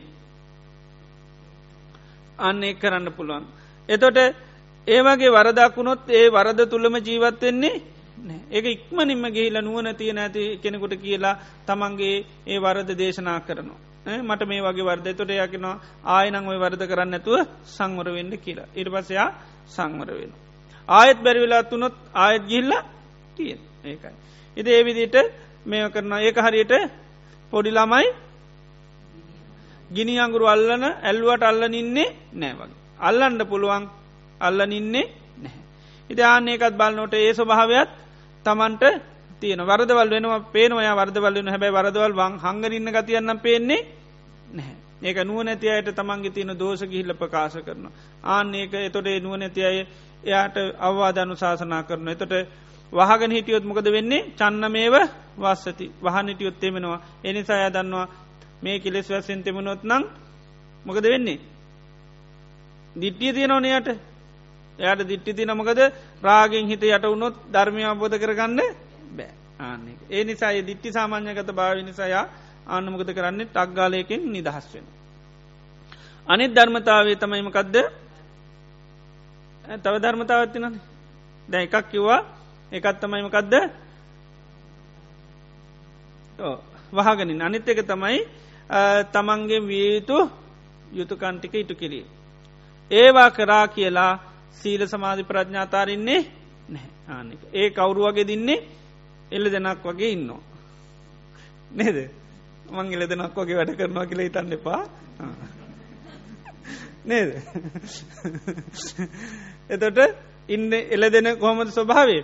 අන්න 2.40 2.64
එක් 2.64 2.80
කරන්න 2.80 3.08
පුළුවන්. 3.12 3.46
එතොට 3.90 4.18
ඒවගේ 4.88 5.30
වරදක්ුණොත් 5.30 6.02
ඒ 6.10 6.28
වරද 6.30 6.60
තුළම 6.66 6.96
ජීවත්වෙන්නේ 7.00 7.82
ඒක 8.50 8.66
ඉක්මනින්ම 8.68 9.26
ගේල 9.30 9.56
නුවන 9.60 9.96
තියෙන 9.96 10.18
ඇති 10.18 10.44
කෙනෙකුට 10.58 10.94
කියලා 10.98 11.40
තමන්ගේ 11.66 12.26
ඒ 12.48 12.60
වරද 12.60 12.90
දේශනා 12.96 13.40
කරනවා. 13.40 13.80
මට 14.06 14.42
මේ 14.44 14.62
වගේ 14.62 14.84
වර්ද 14.84 15.08
තොට 15.14 15.32
යකිනවා 15.32 15.82
ආයනං 16.06 16.36
ඔය 16.44 16.58
වර්ද 16.58 16.84
කරන්න 16.84 17.14
ඇතුව 17.14 17.48
සංවර 17.68 18.08
වෙන්න 18.12 18.34
කියලා. 18.38 18.68
ඉට 18.74 18.90
පසයා 18.90 19.30
සංවර 19.68 20.10
වෙන. 20.12 20.32
ආයත් 20.90 21.20
බැරිවෙලා 21.20 21.64
තුනොත් 21.64 21.96
ආයත් 22.16 22.44
ගිල්ල 22.44 22.72
තියෙන් 23.36 23.60
ඒකයි. 23.84 24.14
ඉද 24.58 24.68
ඒවිදිට 24.68 25.16
මේ 25.66 25.90
කරන 25.90 26.14
ඒක 26.20 26.38
හරියට 26.38 26.74
පොඩි 27.54 27.72
ළමයි 27.72 28.08
ගිනි 29.92 30.14
අංගුරු 30.18 30.46
අල්ලන 30.48 30.84
ඇල්ුවට 30.84 31.44
අල්ලන 31.44 31.74
ඉන්නේ 31.74 32.16
නෑ 32.34 32.54
වගේ. 32.54 32.80
අල්ලන්ඩ 33.00 33.42
පුළුවන් 33.46 33.84
අල්ලන 34.42 34.72
ඉන්නේ 34.72 35.12
නැහැ. 35.38 35.62
ඉතිආන 36.10 36.48
ඒකත් 36.48 36.76
බලන්නොට 36.76 37.14
ඒ 37.16 37.34
ස්වභාවයක් 37.34 38.03
තමන්ට 38.46 38.84
තියෙන 39.42 39.62
වරදවල් 39.62 40.10
වෙනවා 40.10 40.40
පේනවා 40.50 40.96
වර්දවල් 40.96 41.36
වෙන 41.36 41.48
හැබැයි 41.48 41.74
වරදවල් 41.74 42.14
වන් 42.14 42.34
හංගරන්න 42.40 42.90
ගතියන්නම් 42.92 43.40
පේන්නේ 43.40 43.82
නැහැ. 44.50 44.76
ඒක 45.02 45.18
නුව 45.20 45.40
නැති 45.42 45.70
අයට 45.70 45.90
තමන්ගේ 45.92 46.32
තියෙන 46.32 46.54
දෝෂ 46.56 46.84
ගිහිල්ල 46.84 47.14
ප්‍රකාශ 47.14 47.58
කරන. 47.60 47.86
ආන්න 48.26 48.56
ඒක 48.56 48.74
එතොට 48.80 49.08
නුව 49.20 49.36
නැති 49.36 49.62
අය 49.62 49.78
එයාට 50.24 50.58
අවවාධනු 50.80 51.36
ශාසනා 51.36 51.84
කරන. 51.84 52.08
එතොට 52.08 52.34
වහගෙන 52.92 53.32
හිටියොත් 53.32 53.64
මොකද 53.64 53.88
වෙන්නේ 53.88 54.28
චන්න 54.34 54.72
මේව 54.72 54.96
වස්සති 55.38 55.92
වහන 56.02 56.28
හිටියොත් 56.28 56.60
තෙමෙනවා. 56.60 57.00
එනිසා 57.24 57.58
අය 57.58 57.70
දන්නවා 57.70 58.08
මේ 58.62 58.80
කෙලෙස් 58.80 59.10
වැස්සෙන් 59.10 59.44
තෙමනොත් 59.44 59.84
නං 59.84 60.04
මොකද 60.86 61.06
වෙන්නේ. 61.06 61.40
දිට්ටිය 62.96 63.34
තියෙනවනයට 63.34 63.88
එයට 64.80 65.02
දිට්ටි 65.04 65.34
තින 65.34 65.52
මොකද? 65.52 65.80
රාගෙන් 66.22 66.68
හිත 66.68 66.84
යට 66.84 67.04
වුණොත් 67.04 67.36
ධර්මය 67.48 67.84
අබෝධ 67.84 68.16
කරගන්න 68.16 68.60
බෑ. 69.10 69.32
ආන්න 69.60 69.88
ඒ 70.10 70.24
නිසා 70.24 70.54
දිට්ටි 70.62 70.92
සාමාන්‍යගත 70.92 71.50
භාව 71.50 71.78
නිසායා 71.80 72.26
ආන්නමකද 72.68 73.10
කරන්නේ? 73.10 73.48
ටක්ගාලයකින් 73.48 74.22
නිදහස් 74.28 74.66
වෙන. 74.74 74.86
අනිත් 76.28 76.52
ධර්මතාවේ 76.52 77.16
තමයිමකක්ද 77.16 77.76
තව 79.76 79.96
ධර්මතාවත්තින 79.96 80.82
දැ 81.48 81.64
එකක් 81.64 81.90
කිව්වා. 81.92 82.22
එකත් 82.72 83.00
තමයිමකක්ද 83.00 83.54
වහගනින් 86.94 87.42
අනිත් 87.42 87.68
එක 87.68 87.80
තමයි 87.84 88.20
තමන්ගේ 89.06 89.62
වියයුතු 89.62 90.18
යුතුකන්ටික 90.92 91.54
ඉටු 91.56 91.76
කිරී. 91.76 92.06
ඒවා 92.92 93.30
කරා 93.30 93.68
කියලා 93.68 94.33
සීල 94.54 94.88
සමාධි 94.88 95.24
ප්‍රඥාතාරන්නේ 95.24 96.22
නැහැ. 96.70 96.90
ආනක 97.10 97.42
ඒ 97.54 97.70
කවුරු 97.72 98.02
වගේ 98.04 98.28
දින්නේ? 98.28 98.60
එල්ල 99.32 99.46
දෙනක් 99.48 99.84
වගේ 99.84 100.12
ඉන්නවා. 100.12 100.42
නේද? 101.72 101.98
මං 102.70 102.94
එල 102.94 103.08
දෙනක් 103.08 103.36
වගේ 103.36 103.58
වැඩ 103.58 103.76
කරනවා 103.76 104.06
කියලා 104.06 104.26
ඉතන්න 104.26 104.54
එපා. 104.54 104.82
නේද? 107.06 107.30
එතොට 109.70 110.00
ඉන්න 110.50 110.72
එල 110.74 111.04
දෙන 111.10 111.28
කොහොමද 111.38 111.70
ස්වභාවේ 111.70 112.24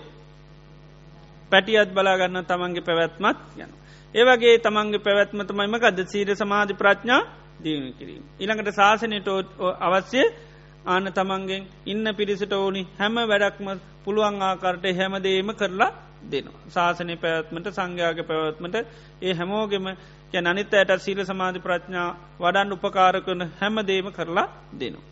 පැටියත් 1.51 1.91
බලාගන්න 1.91 2.45
තමන්ගේ 2.45 2.81
පැවැත්මත් 2.81 3.39
යන. 3.57 3.72
ඒවගේ 4.15 4.57
තමන්ගේ 4.60 4.99
පැවැත්මතමයිම 4.99 5.76
ගද 5.77 6.07
සීර 6.07 6.35
සමාධි 6.35 6.73
ප්‍රඥා 6.73 7.22
දියුණු 7.60 7.91
කිරීම. 7.93 8.23
ඉළඟට 8.39 8.76
ශාසනයට 8.76 9.27
අවශ්‍ය 9.80 10.23
ආන 10.85 11.06
තමන්ගෙන් 11.10 11.68
ඉන්න 11.85 12.15
පිරිසට 12.15 12.53
ඕනි 12.53 12.88
හැම 12.97 13.15
වැඩක්ම 13.23 13.68
පුළුවන් 14.06 14.41
ආකාරට 14.41 14.85
හැමදේම 14.93 15.49
කරලා 15.53 15.91
දෙනවා. 16.23 16.60
ශාසනය 16.69 17.15
පැවත්මට 17.15 17.68
සංඝයාගේ 17.69 18.23
පැවත්මට 18.23 18.76
ඒ 19.22 19.34
හැමෝගෙම 19.34 19.88
ය 20.34 20.38
අනිත් 20.43 20.73
ඇයට 20.73 20.91
සීල 20.99 21.19
සමාධි 21.23 21.60
ප්‍රඥා 21.60 22.10
වඩන් 22.39 22.73
උපකාර 22.73 23.15
කරන 23.22 23.41
හැමදේම 23.60 24.07
කරලා 24.11 24.47
දෙනවා. 24.73 25.06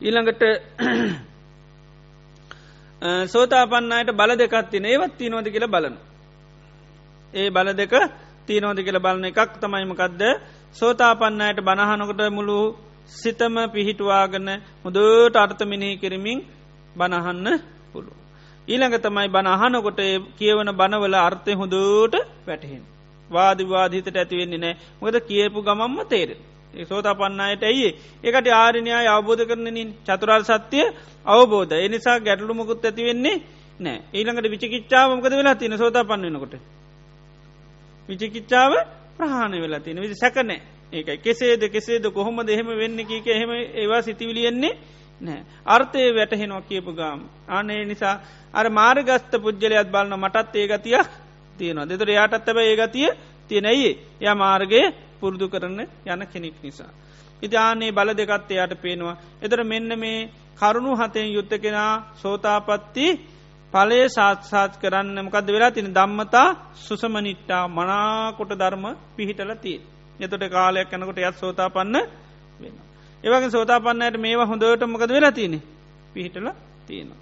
ඊළඟට 0.00 0.42
සෝතාපන්නයට 3.26 4.10
බල 4.12 4.30
දෙකත්තින 4.36 4.84
ඒවත් 4.84 5.12
තියනෝද 5.14 5.46
කියල 5.46 5.66
බලන. 5.68 5.96
ඒ 7.32 7.50
බල 7.50 7.68
දෙක 7.72 7.92
තියනෝද 8.46 8.78
කියල 8.78 8.98
බලන 8.98 9.24
එකක් 9.24 9.52
තමයිමකක්ද 9.60 10.22
සෝතාපන්නයට 10.74 11.58
බණහනොකට 11.60 12.22
මුළු 12.30 12.58
සිතම 13.06 13.56
පිහිටවාගන්න 13.68 14.50
මුදට 14.84 15.36
අර්ථමිනී 15.36 15.96
කරමින් 15.96 16.38
බණහන්න 16.96 17.60
පුළුව. 17.92 18.16
ඊළඟ 18.68 18.96
තමයි 18.96 19.28
බණ 19.28 19.48
අහනකොට 19.48 20.00
කියවන 20.34 20.70
බණවල 20.72 21.14
අර්ථය 21.16 21.52
හොඳට 21.54 22.14
වැටහෙන්. 22.46 22.82
වාදිවාදහිතට 23.30 24.16
ඇතිවෙන්නේ 24.16 24.58
නෑ 24.58 24.74
මොකද 25.00 25.16
කියපු 25.22 25.58
ගමම්ම 25.60 25.98
තේර. 26.06 26.30
සෝත 26.82 27.06
පන්නයට 27.12 27.62
ඇයි 27.62 27.88
ඒකට 28.24 28.48
ආරණයා 28.50 29.02
අවබෝධ 29.10 29.44
කරනනින් 29.44 29.90
චතුරාර් 30.06 30.42
සත්‍යය 30.42 30.86
අවබෝධ 31.26 31.72
එනිසා 31.78 32.18
ගැටලු 32.18 32.54
මොකුත් 32.54 32.84
ඇතිවෙන්නේ 32.84 33.36
නෑ 33.80 33.98
ඊළඟට 34.12 34.52
විචිකිච්චාව 34.54 35.08
මොකද 35.12 35.32
වෙලා 35.32 35.54
තින 35.54 35.74
සෝත 35.74 35.96
පන්නනකොට. 36.02 36.54
විචිකිච්චාව 38.08 38.72
ප්‍රහාණ 39.16 39.54
වෙලා 39.54 39.80
තියෙන 39.80 40.00
විදි 40.00 40.16
සැකනෑ 40.16 40.60
ඒකයි 40.92 41.18
කෙසේද 41.18 41.62
කෙසේද 41.68 42.04
කොහොම 42.10 42.36
දෙහෙම 42.42 42.68
වෙන්න 42.74 42.98
කීක 43.04 43.26
එහෙම 43.28 43.50
ඒවා 43.52 44.02
සිතිවිලියෙන්නේ 44.02 44.74
නෑ 45.20 45.40
අර්ථය 45.66 46.06
වැටහෙනවා 46.12 46.62
කියපු 46.62 46.92
ගාම් 46.92 47.20
අනේ 47.50 47.82
නිසා 47.84 48.16
අර 48.54 48.66
මාර්ගස්ත 48.70 49.32
පුද්ගලයක් 49.38 49.88
බලන්න 49.88 50.18
මටත් 50.18 50.56
ඒ 50.56 50.66
ගතියක් 50.68 51.08
තියෙනවා 51.58 51.86
දෙතර 51.86 52.08
යාටත් 52.10 52.44
තැබ 52.44 52.58
ඒ 52.60 52.76
ගතිය 52.78 53.08
තියෙනයි 53.50 53.90
ය 54.20 54.34
මාර්ගය 54.34 54.82
පුරුදු 55.20 55.46
කරන්න 55.48 55.80
යන 56.04 56.22
කෙනෙක් 56.26 56.56
නිසා. 56.58 56.90
ඉතිආනේ 57.42 57.92
බල 57.92 58.10
දෙකත් 58.12 58.50
එයාට 58.50 58.74
පේනවා. 58.76 59.16
එතර 59.40 59.60
මෙන්න 59.64 59.90
මේ 59.96 60.28
කරුණු 60.58 60.92
හතෙන් 60.94 61.28
යුත්ත 61.28 61.52
කෙනා 61.56 61.92
සෝතාපත්ති 62.14 63.06
පලේ 63.72 64.06
සාත්සාත් 64.08 64.72
කරන්න 64.76 65.16
මකද 65.20 65.48
වෙලා 65.48 65.70
තින 65.70 65.88
දම්මතා 65.90 66.48
සුසමනිට්ටා 66.76 67.64
මනාකොට 67.68 68.52
ධර්ම 68.52 68.84
පිහිටල 69.16 69.52
තිය. 69.56 69.78
එතොට 70.22 70.44
කාලයක් 70.50 70.92
යනකොට 70.92 71.18
යත් 71.20 71.36
සෝතාපන්න 71.36 71.96
වෙන. 72.60 72.74
ඒවගේ 73.24 73.50
සෝතාපන්නයට 73.50 74.16
මේවා 74.18 74.46
හොඳට 74.46 74.86
මොකද 74.86 75.10
වෙලා 75.10 75.32
තියෙනෙ 75.32 75.58
පිහිටල 76.14 76.48
තියෙනවා. 76.86 77.20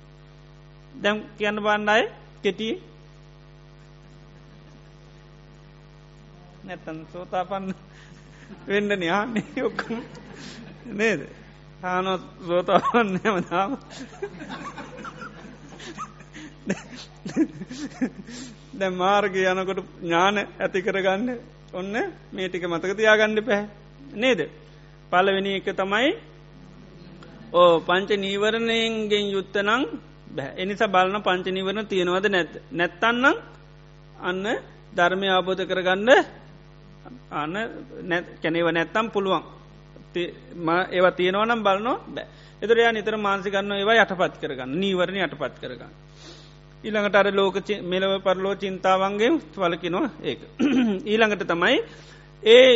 දැම් 0.94 1.16
කියන්න 1.38 1.58
බණ්ඩයි 1.58 2.04
කෙටිය 2.42 2.74
නැත්තන් 6.64 6.98
සෝතාපන්න 7.12 7.74
වෙන්න 8.68 8.98
න්‍යාන්නේ 8.98 9.64
ඔක්කම. 9.64 10.00
නේද? 10.92 11.20
හානො 11.82 12.12
සෝතාපන්න 12.46 13.20
හැමදාම 13.24 13.78
දැ 18.74 18.90
මාර්ගය 18.94 19.46
යනකොට 19.46 19.80
ඥාන 20.02 20.36
ඇති 20.38 20.82
කරගන්න 20.82 21.28
ඔන්න 21.72 21.94
මේ 22.32 22.48
ටික 22.48 22.64
මතක 22.64 22.92
තියාගණ්ඩ 22.94 23.40
පැහැ 23.42 23.66
නේද? 24.14 24.40
පලවෙනි 25.12 25.52
එක 25.56 25.68
තමයි 25.72 26.10
ඕ 27.52 27.80
පංච 27.80 28.10
නීවරණයෙන්ගෙන් 28.16 29.26
යුත්තනං 29.28 29.82
බෑ. 30.30 30.50
එනිසා 30.56 30.88
බලන 30.88 31.22
පංච 31.22 31.46
නිවරණ 31.48 31.86
තියෙනවද 31.86 32.26
නැත් 32.28 32.52
නැත්තන්නම් 32.72 33.36
අන්න 34.20 34.44
ධර්මය 34.92 35.28
ආබෝධ 35.28 35.64
කරගන්න 35.64 36.10
අන්න 37.32 37.54
කැනෙව 38.42 38.68
නැත්තම් 38.70 39.06
පුළුවන්. 39.10 39.42
ඒව 40.90 41.06
තියෙනවනම් 41.12 41.62
බලනො 41.62 41.94
බෑ. 42.08 42.26
එතුරයා 42.62 42.92
නිතර 42.92 43.16
මාන්සිකන්න 43.18 43.72
ඒවා 43.72 44.02
යටපත් 44.02 44.34
කරගන්න. 44.38 44.70
නීවරණ 44.74 45.22
යටපත් 45.22 45.56
කරගන්න. 45.58 45.92
ඊළඟට 46.84 47.16
අර 47.16 47.28
ලෝක 47.32 47.56
මෙලව 47.84 48.12
පරලෝ 48.20 48.54
චින්තාවන්ගේ 48.56 49.30
වලකිනවා 49.54 50.08
ඒක 50.22 50.40
ඊළඟට 51.10 51.44
තමයි 51.46 51.76
ඒ 52.42 52.70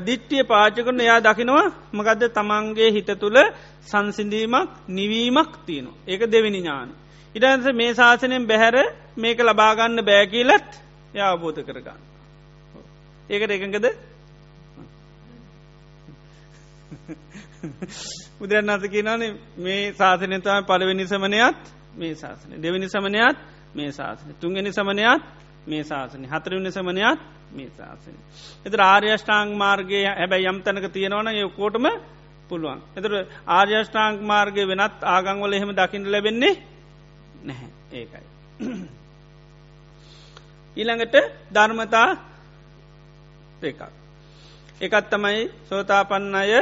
දිට්ටිය 0.00 0.44
පාචකරන 0.44 1.00
එයා 1.00 1.20
දකිනවා 1.20 1.66
මකදද 1.92 2.22
තමන්ගේ 2.30 2.90
හිත 2.90 3.10
තුළ 3.16 3.38
සංසිඳීමක් 3.82 4.70
නිවීමක් 4.90 5.52
තියනවා 5.66 5.98
ඒක 6.06 6.22
දෙවිනි 6.28 6.60
ඥාන. 6.60 6.88
ඉටන්ස 7.34 7.66
මේ 7.72 7.92
ශාසනයෙන් 7.92 8.44
බැහැර 8.44 8.76
මේක 9.16 9.38
ලබාගන්න 9.40 9.98
බෑකීලත් 10.02 10.70
ය 11.14 11.20
අවබෝධ 11.22 11.60
කරගන්න. 11.60 12.00
ඒකට 13.28 13.50
එකඟද 13.50 13.86
බුදුරන් 18.38 18.70
අත 18.70 18.84
කියනන 18.86 19.22
මේ 19.58 19.92
ශාසනතම 19.92 20.60
පලවෙනි 20.64 21.04
සමනයත් 21.06 21.62
මේ 21.94 22.14
ශාසන 22.14 22.50
දෙවනි 22.58 22.88
සමනයත් 22.88 23.36
මේ 23.74 23.92
ශාසන 23.92 24.34
තුන්ගනි 24.36 24.72
සමනයත් 24.72 25.22
මේ 25.66 25.82
ශාසන 25.82 26.24
හතරවනි 26.26 26.70
සමනයත් 26.70 27.20
මේ 27.50 27.70
ශාසන. 27.70 28.16
එත 28.66 28.74
ආර්යෂ්ඨාං 28.82 29.48
මාර්ගය 29.54 30.00
හැබැයි 30.10 30.48
යම් 30.48 30.58
තැනක 30.60 30.86
තියෙනවන 30.88 31.28
යකෝටම 31.38 31.86
පුළුවන්. 32.48 32.80
එතර 32.96 33.12
ආර්යෂ්ඨාංක් 33.48 34.20
මාර්ගය 34.22 34.62
වෙනත් 34.64 34.98
ආගංවල 35.06 35.52
එහෙම 35.52 35.72
දකිින්ට 35.72 36.08
ලැබෙන්නේ 36.08 36.54
නැහැ 37.42 37.70
ඒකයි. 37.92 38.26
ඊළඟට 40.76 41.16
ධර්මතා 41.50 42.08
දෙකක්. 43.60 43.80
එකත් 44.80 45.06
තමයි 45.10 45.42
සෝතාපන්න 45.64 46.34
අය 46.34 46.52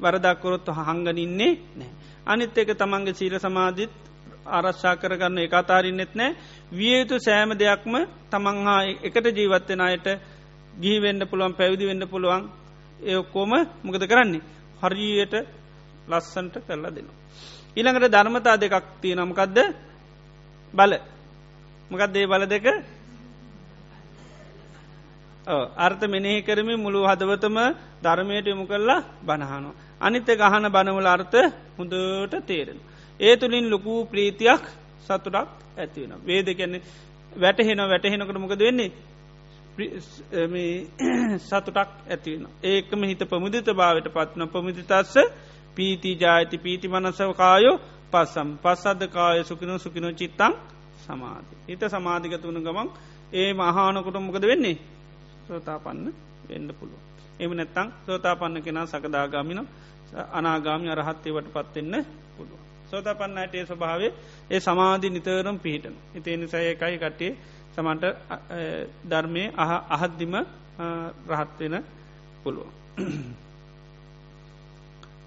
වරදක්කොරොත් 0.00 0.68
හංගනින්නේ 0.78 1.52
නෑ. 1.76 1.90
අනිත් 2.26 2.58
එක 2.58 2.70
තමන්ගේ 2.74 3.14
සීල 3.14 3.34
සමාධිත් 3.38 3.92
ආරශ්ා 4.50 4.94
කරගන්න 4.96 5.38
එක 5.38 5.54
අතාරින්නෙත් 5.54 6.12
නෑ. 6.14 6.36
වියයුතු 6.72 7.16
සෑම 7.18 7.50
දෙයක්ම 7.54 7.94
තමන් 8.30 8.56
හා 8.66 8.80
එකට 9.02 9.26
ජීවත්වෙන 9.30 9.80
අයට 9.82 10.06
ගිහිවෙන්න 10.74 11.22
පුළුවන් 11.26 11.54
පැවිදි 11.54 11.84
වෙන්න 11.86 12.04
පුළුවන්. 12.06 12.42
ඒ 13.00 13.16
ඔක්කෝම 13.16 13.52
මොකද 13.82 14.02
කරන්නේ? 14.04 14.42
හරියට 14.80 15.34
ලස්සන්ට 16.08 16.54
කරලා 16.60 16.90
දෙනවා. 16.90 17.18
ඊළඟට 17.76 18.06
ධර්මතා 18.08 18.56
දෙකක් 18.56 18.86
තිය 19.00 19.14
නමකක්ද 19.14 19.58
බල. 20.74 20.92
මකත් 21.90 22.10
දේ 22.10 22.26
බල 22.26 22.44
දෙක? 22.46 22.66
අර්ථ 25.78 26.04
මෙනෙහි 26.04 26.42
කරමි 26.42 26.74
මුළු 26.76 27.00
හදවතම 27.04 27.56
ධර්මයට 28.02 28.46
යොමු 28.46 28.64
කරලා 28.66 29.02
බණහනෝ. 29.22 29.74
අනිත්‍ය 30.00 30.32
ගහන 30.34 30.64
බනවල 30.68 31.06
අර්ථ 31.06 31.36
හොඳට 31.76 32.34
තේරෙන. 32.46 32.78
ඒ 33.20 33.36
තුළින් 33.36 33.66
ලොකූ 33.66 34.00
ප්‍රීතියක් 34.06 34.62
සතුටක් 35.02 35.48
ඇතිවෙන. 35.76 36.12
වේද 36.22 36.48
කියන්නේ 36.50 36.82
වැටහෙන 37.32 37.80
වැටහෙනකට 37.84 38.38
මොකද 38.38 38.58
වෙන්නේ 38.60 38.90
සතුටක් 41.40 41.76
ඇතිවෙන. 42.06 42.46
ඒකම 42.62 43.02
හිත 43.04 43.22
පමුදිත 43.26 43.68
භාවට 43.72 44.08
පත්වන 44.08 44.48
පමුදිතස්ස 44.48 45.14
පීති 45.76 46.10
ජායිති 46.16 46.58
පීති 46.58 46.88
මනසවකායෝ 46.88 47.76
පස්සම් 48.10 48.48
පස්සද්ධ 48.58 49.06
කාය 49.08 49.44
සුකිනු 49.44 49.78
සුකිනු 49.78 50.08
චිත්තං 50.12 50.52
සමාධි. 51.00 51.54
හිත 51.68 51.82
සමාධිගත 51.86 52.42
වුණු 52.42 52.60
ගමන් 52.60 52.88
ඒ 53.32 53.52
මහානකොට 53.54 54.16
මොකද 54.18 54.44
වෙන්නේ 54.44 54.76
සෝතාපන්න 55.46 56.06
වෙන්න 56.48 56.68
පුළුව. 56.70 57.00
එම 57.40 57.52
නැත්තං 57.52 57.88
සෝතාපන්න 58.06 58.62
කෙනා 58.62 58.86
සකදාගාමින 58.86 59.60
අනාගාමි 60.32 60.88
අරහත්තේවට 60.88 61.48
පත්වෙන්න 61.48 62.04
පුළුව. 62.36 62.69
සෝතාපන්නයට 62.90 63.54
ඒ 63.54 63.64
ස්වභාවේ 63.64 64.12
ඒ 64.50 64.60
සමාධි 64.60 65.10
නිතරම් 65.10 65.58
පිහිටන. 65.58 65.94
ඉතිනි 66.14 66.48
සයකයි 66.48 66.98
කටේ 66.98 67.32
සමන්ට 67.74 68.04
ධර්මය 69.10 69.42
අහද්දිම 69.88 70.34
රහත්වෙන 71.30 71.74
පුළුව. 72.42 72.68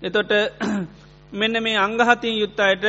එතොට 0.02 0.32
මෙන්න 1.34 1.56
මේ 1.60 1.78
අංගහතින් 1.78 2.36
යුත්තයට 2.36 2.86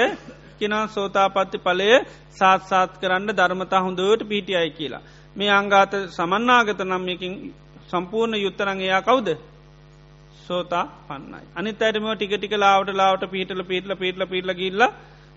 කිනා 0.58 0.86
සෝතාපත්ති 0.88 1.58
පලය 1.60 1.90
සාත්සාත් 2.30 2.92
කරන්න 2.98 3.30
ධර්මතා 3.32 3.80
හොඳට 3.80 4.28
පිහිටියයි 4.28 4.70
කියලා. 4.70 5.02
මේ 5.36 5.50
අංගාත 5.52 5.92
සමන්නාගත 6.08 6.80
නම්යකින් 6.82 7.34
සම්පූර්ණ 7.88 8.34
යුත්තරං 8.36 8.80
එයා 8.80 9.02
කවුද 9.02 9.28
සෝතා 10.38 10.84
පන්නයි. 11.08 11.42
අනිත් 11.56 11.82
අයටම 11.82 12.06
ටික 12.12 12.32
ටික 12.34 12.54
ලාවට 12.56 12.90
ලාවට 12.92 13.24
පිහිටල 13.26 13.62
පිටල 13.62 13.92
පිටල 13.94 14.24
පිටල 14.26 14.52
ගිල්ල 14.52 14.82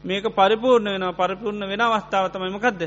මේක 0.04 0.26
පරිපූර්ණ 0.36 0.88
වෙන 0.94 1.06
පරිපූර්ණ 1.14 1.64
වෙන 1.64 1.82
අවස්ථාවතමයිමකක්ද 1.82 2.82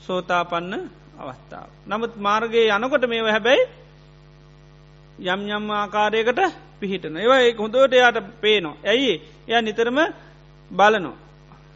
සෝතාපන්න 0.00 0.74
අවස්ථාව. 1.18 1.68
නමුත් 1.86 2.12
මාර්ගයේ 2.18 2.70
යනකොට 2.70 3.04
මේව 3.06 3.26
හැබැයි 3.28 3.62
යම් 5.24 5.40
යම් 5.48 5.64
ආකාරයකට 5.72 6.40
පිහිටන 6.80 7.16
ඒවා 7.16 7.40
ඒ 7.40 7.52
හොඳෝට 7.54 7.92
යායට 7.92 8.18
පේනවා. 8.40 8.76
ඇයි? 8.84 9.14
එය 9.48 9.62
නිතරම 9.62 9.98
බලනො 10.70 11.12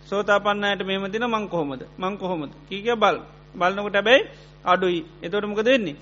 සෝතාපන්නයට 0.07 0.83
මෙම 0.83 1.05
තින 1.13 1.25
මංකොහොමද 1.27 1.83
මංකොහොමද 1.99 2.53
කීක 2.69 2.89
බල් 2.97 3.17
බලනකොට 3.55 3.95
හැබැයි 3.95 4.29
අඩුයි. 4.65 5.01
එතොටමක 5.23 5.61
දෙන්නේ 5.65 5.97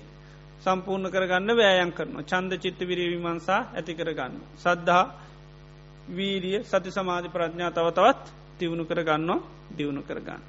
සම්පූර්ණ 0.63 1.11
කරගන්න 1.11 1.51
වෑයන් 1.55 1.91
කරන 1.91 2.13
චන්ද 2.23 2.51
චිත්ත 2.57 2.79
විරවිමන්සා 2.81 3.61
ඇති 3.73 3.93
කරගන්න. 3.93 4.33
සද්ධහා 4.57 5.05
වීරිය 6.09 6.63
සති 6.63 6.91
සමාධි 6.91 7.29
ප්‍රඥා 7.29 7.71
තව 7.71 7.87
තවත් 7.91 8.23
තිවුණු 8.57 8.85
කරගන්න 8.85 9.31
දියුණු 9.77 10.01
කරගන්න. 10.01 10.41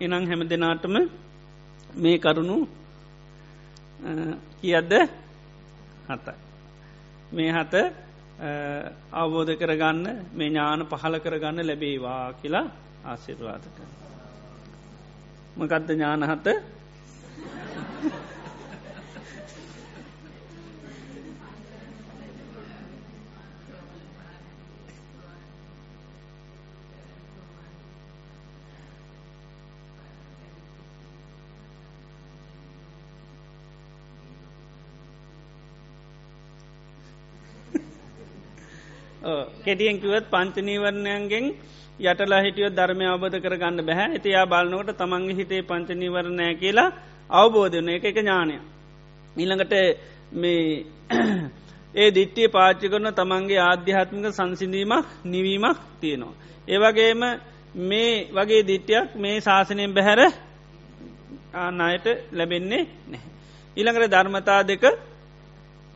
එනං 0.00 0.26
හැම 0.26 0.42
දෙනාටම 0.44 0.96
මේ 1.94 2.18
කරුණු 2.18 2.56
කියද්ද 4.60 4.92
හතයි. 6.08 6.34
මේ 7.32 7.52
හත 7.52 7.74
අවබෝධ 9.12 9.52
කරගන්න 9.56 10.06
මේ 10.34 10.48
ඥාන 10.48 10.86
පහල 10.86 11.18
කරගන්න 11.18 11.66
ලැබේවා 11.66 12.32
කියලා 12.32 12.66
ආසිර්වාද 13.04 13.64
කර. 13.76 13.84
මකදද 15.56 15.90
ඥානහත 39.66 39.68
කෙටියෙන්කිවත් 39.68 40.30
පංචනීවරණයන්ගෙන් 40.30 41.44
යටලා 42.00 42.40
හිටියෝ 42.40 42.70
ධර්මය 42.70 43.04
අවබධ 43.04 43.38
කරගන්න 43.40 43.86
බැහැ 43.86 44.08
ඇතියා 44.08 44.46
බලන්නකට 44.46 44.98
තමන්ගේ 44.98 45.36
හිතේ 45.36 45.62
පංචනීවරණය 45.62 46.54
කියලා 46.54 46.94
අවබෝධන 47.30 47.88
එක 47.88 48.04
එක 48.04 48.16
ඥානය. 48.16 48.54
ඊළඟට 49.36 49.74
මේ 50.32 50.84
ඒ 51.94 52.08
දිට්ටිය 52.10 52.48
පාච්චි 52.48 52.88
කරන 52.88 53.08
තමන්ගේ 53.12 53.60
ආධ්‍යාත්මික 53.60 54.26
සංසිඳීමක් 54.30 55.06
නිවීමක් 55.24 55.78
තියෙනවා. 56.00 56.34
ඒවගේම 56.68 57.22
මේ 57.74 58.28
වගේ 58.32 58.62
දිට්ටියක් 58.62 59.14
මේ 59.16 59.40
ශාසනයෙන් 59.40 59.94
බැහැර 59.94 60.20
ආනායට 61.54 62.06
ලැබෙන්නේ 62.32 62.82
නැහැ. 63.06 63.30
ඊළඟට 63.76 64.12
ධර්මතා 64.12 64.60
දෙක 64.64 64.84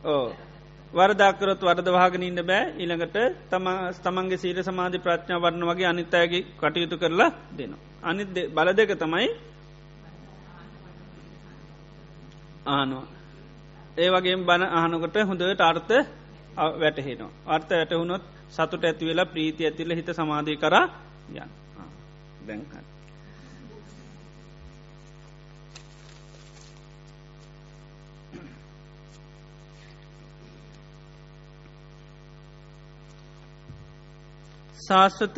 ඕ 0.05 0.50
වරදාකරොත් 0.93 1.61
වරදවාගෙන 1.61 2.23
ඉන්න 2.23 2.41
බෑ 2.43 2.73
ඉළඟට 2.77 3.17
තම 3.49 3.67
තමන්ගේ 4.03 4.37
සීර 4.37 4.57
සමාධි 4.61 4.99
ප්‍රඥා 4.99 5.39
වරණ 5.39 5.63
වගේ 5.63 5.87
අනිත්තයගේ 5.87 6.45
කටයුතු 6.59 6.97
කරලා 6.97 7.31
දෙනවා. 7.51 7.79
අනි 8.03 8.23
බල 8.49 8.69
දෙක 8.73 8.91
තමයි 8.97 9.29
ආනවා. 12.67 13.05
ඒ 13.97 14.09
වගේ 14.09 14.35
බණ 14.39 14.63
අහනකොට 14.71 15.15
හොඳට 15.23 15.61
අර්ථ 15.61 15.93
වැටහෙනවා. 16.75 17.31
අර්ථ 17.47 17.71
වැටහුණොත් 17.71 18.23
සතුට 18.49 18.83
ඇති 18.83 19.05
වෙලා 19.05 19.25
ප්‍රීති 19.25 19.65
ඇතිල 19.65 19.91
හිත 19.91 20.09
සමාධය 20.11 20.55
කර 20.57 20.75
යන් 21.31 21.49
දැන්කන්න. 22.47 22.90
ශාස්වත 34.81 35.37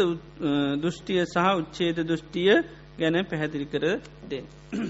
දෘෂ්ටිය 0.82 1.22
සහ 1.26 1.38
උච්චේද 1.54 1.98
දෘෂ්ටිය 2.02 2.54
ගැන 2.98 3.16
පැහැදිලි 3.26 3.66
කර 3.66 3.86
දෙ. 4.30 4.40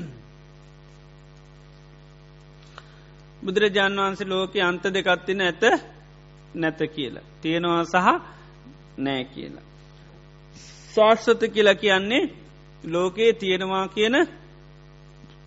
බුදුරජාණන් 3.44 4.00
වහන්සේ 4.00 4.28
ලෝක 4.28 4.54
අන්ත 4.62 4.84
දෙකත්තින 4.86 5.42
ඇත 5.42 5.64
නැත 6.56 6.80
කියලා. 6.90 7.26
තියෙනවා 7.42 7.84
සහ 7.86 8.08
නෑ 8.98 9.24
කියලා. 9.26 9.66
ශාස්වත 10.94 11.42
කියලා 11.50 11.76
කියන්නේ 11.76 12.24
ලෝකයේ 12.84 13.34
තියෙනවා 13.34 13.88
කියන 13.88 14.16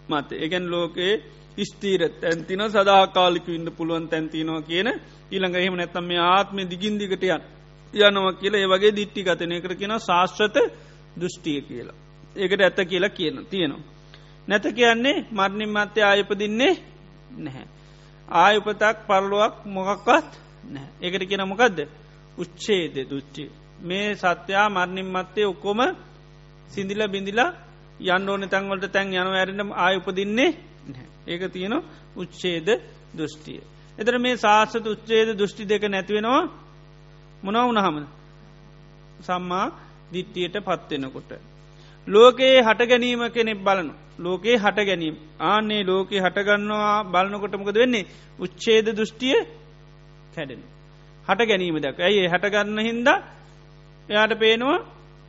මත 0.08 0.28
එකැන් 0.34 0.70
ලෝකයේ 0.70 1.22
ස්තීර 1.64 2.02
තැන්තින 2.12 2.62
සදාකාලික 2.70 3.48
ඉන්න 3.48 3.68
පුළුවන් 3.72 4.08
තැන්තිනවා 4.08 4.62
කියන 4.62 4.88
ඊළඟ 5.30 5.56
එහෙම 5.56 5.74
නැත්තම් 5.74 6.04
මේ 6.04 6.20
ආත්මය 6.26 6.62
දිගින්දිගටයන් 6.64 7.42
යනවා 7.94 8.32
කියලා 8.32 8.60
ඒ 8.60 8.68
වගේ 8.68 8.92
දිට්ටි 8.92 9.22
ගතනය 9.22 9.60
කර 9.60 9.74
කියෙන 9.74 10.00
ශාස්ත්‍රත 10.00 10.56
දෘෂ්ටිය 11.16 11.60
කියලා. 11.62 11.96
ඒකට 12.36 12.60
ඇත්ත 12.60 12.80
කියලා 12.84 13.10
කියන 13.10 13.46
තියෙනවා. 13.46 13.84
නැත 14.48 14.64
කියන්නේ 14.70 15.24
මරණින් 15.30 15.70
මත්‍ය 15.70 16.00
ආයපදින්නේ 16.02 16.74
නැහැ. 17.36 17.66
ආයුපතක් 18.28 18.96
පරලුවක් 19.06 19.54
මොකක්වත් 19.66 20.30
නැහැ. 20.64 20.90
ඒකට 21.02 21.24
කියන 21.24 21.44
මොකක්ද 21.44 21.78
උච්චේද 22.38 22.96
දුච්චි. 23.10 23.44
මේ 23.80 24.14
සත්‍යයා 24.14 24.68
මරණින් 24.68 25.08
මත්තේ 25.08 25.46
ඔක්කොම 25.46 25.80
සිදිල 26.70 27.02
බිඳිලා 27.08 27.50
යන්න 28.00 28.28
ඕන 28.28 28.42
තැන්වලට 28.44 28.92
තැන් 28.92 29.08
යන 29.10 29.28
ඇරෙන 29.32 29.72
ආය 29.74 29.96
උපදින්නේ 29.96 30.50
ඒක 31.26 31.42
තියෙන 31.52 31.74
උච්චේද 32.16 32.68
දෘෂ්ටිය. 33.14 33.60
එතර 33.98 34.18
මේ 34.18 34.36
ශාසත 34.36 34.86
උච්චේද 34.86 35.28
දෘෂ්ටි 35.32 35.64
දෙක 35.64 35.82
නැතිවෙනවා 35.84 36.65
මොනවුනහම 37.42 38.06
සම්මා 39.20 39.66
දිට්ටියට 40.08 40.56
පත්වෙනකොට. 40.58 41.30
ලෝකයේ 42.06 42.62
හට 42.62 42.80
ගැනීම 42.84 43.22
කෙනෙක් 43.30 43.58
බලනු. 43.60 43.92
ලෝකයේ 44.18 44.56
හට 44.56 44.78
ගැනීම 44.80 45.16
ආන්නේ 45.40 45.82
ලෝකයේ 45.84 46.20
හටගන්නවා 46.20 47.04
බලනකොටමකද 47.04 47.76
වෙන්නේ 47.76 48.06
උච්චේද 48.38 48.86
දෘෂ්ටිය 48.88 49.36
කැඩෙන. 50.34 50.62
හට 51.26 51.40
ගැනීම 51.42 51.76
දක් 51.76 51.98
ඇයි 52.00 52.28
හටගන්න 52.28 52.78
හින්ද 52.80 53.08
එයාට 54.08 54.32
පේනවා 54.36 54.78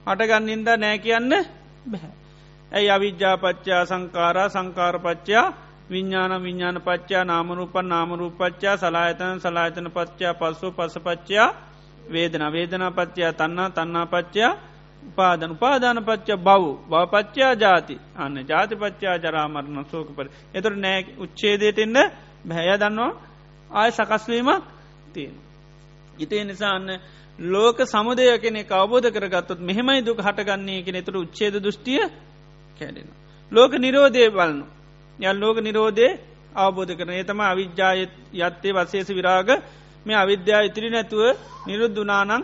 හටගන්න 0.05 0.49
හින්දා 0.49 0.77
නෑ 0.77 0.97
කියන්න 0.99 1.29
බැහැ. 1.85 2.13
ඇයි 2.71 2.89
අවිද්‍යාපච්චා 2.89 3.85
සංකාරා 3.85 4.49
සංකාරපච්චා 4.49 5.45
විඤ්ඥාන 5.89 6.33
විඤ්ඥාන 6.37 6.81
පච්චා 6.81 7.23
නාමරූපන් 7.23 7.87
නාමරූපච්චා 7.87 8.77
සලායතන 8.77 9.39
සලායතන 9.39 9.89
පච්චා 9.89 10.33
පස්සු 10.33 10.71
පසපච්චා 10.71 11.47
වේදන 12.09 12.43
වේදනා 12.51 12.91
පච්චයා 12.91 13.33
තන්නා 13.33 13.69
තන්නා 13.71 14.05
පච්චයා 14.07 14.53
උපාදන 15.03 15.51
උපාදාන 15.51 15.99
පච්ච 15.99 16.29
බව් 16.37 16.63
බවපච්චයා 16.89 17.53
ජාති 17.55 17.95
අන්න 18.15 18.37
ජාතිපච්චා 18.43 19.15
ජරාමරණ 19.17 19.85
සෝකපර 19.85 20.27
එතුර 20.53 20.73
නෑ 20.75 20.99
උච්චේදයට 21.17 21.79
එන්න 21.79 21.97
බැහැ 22.45 22.77
දන්නවා 22.77 23.11
ආය 23.69 23.91
සකස්වීමක් 23.91 24.63
තියෙන. 25.13 25.35
ඉතේ 26.17 26.43
නිසා 26.43 26.73
අන්න 26.75 26.89
ලෝක 27.39 27.77
සමුදය 27.85 28.25
කෙනෙ 28.37 28.61
අවබෝධ 28.71 29.09
කරගත්තොත් 29.09 29.59
මෙහෙමයි 29.59 30.01
දුක 30.01 30.19
හටගන්නේ 30.19 30.83
කෙනෙ 30.83 31.01
තුර 31.01 31.15
උච්චේද 31.15 31.55
දෘෂ්ටිය 31.55 32.03
කැඩෙන. 32.81 33.09
ලෝක 33.51 33.71
නිරෝධය 33.75 34.23
බලනු. 34.29 34.65
යල් 35.19 35.35
ලෝක 35.35 35.57
නිරෝධය 35.59 36.07
අවබෝධ 36.55 36.93
කරන 36.93 37.11
ඒතම 37.11 37.39
අවිද්‍යාය 37.43 37.99
යත්තේ 38.35 38.73
වසේස 38.73 39.09
විරාග 39.09 39.49
මේ 40.07 40.17
අවිද්‍යා 40.17 40.61
ඉතිරි 40.63 40.89
නැතුව 40.89 41.23
නිරුද්ධනානං 41.67 42.43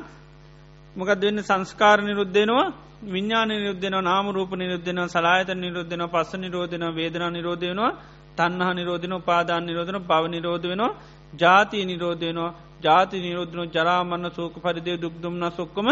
මොකද 0.95 1.21
වෙන්න? 1.21 1.39
සංස්කාර 1.41 1.97
නිරුද්ධෙනවා 2.01 2.67
විඤ්ඥාන 3.05 3.49
නිරුද්ධන 3.49 3.95
නාමරූප 4.01 4.51
නිරුද්ධන 4.53 4.99
සලායත 5.07 5.49
නිරුද්ධන 5.55 6.03
පස්ස 6.07 6.31
නිරෝධන 6.35 6.85
වේදනා 6.91 7.29
නිරෝධයනවා 7.29 7.91
තන්නහ 8.37 8.69
නිරෝධන 8.73 9.15
පාදාන 9.21 9.63
නිරෝධන 9.63 9.99
පව 10.01 10.23
නිරෝධ 10.27 10.65
වෙනවා 10.65 10.97
ජාතිය 11.33 11.83
නිරෝධ 11.85 12.23
වෙනවා 12.23 12.51
ජාති 12.81 13.17
නිරෝධන 13.19 13.71
ජරාමන්න 13.71 14.25
සෝක 14.31 14.55
පරිදය 14.57 14.93
දුක්දුම්න 14.97 15.43
සොක්කම 15.51 15.87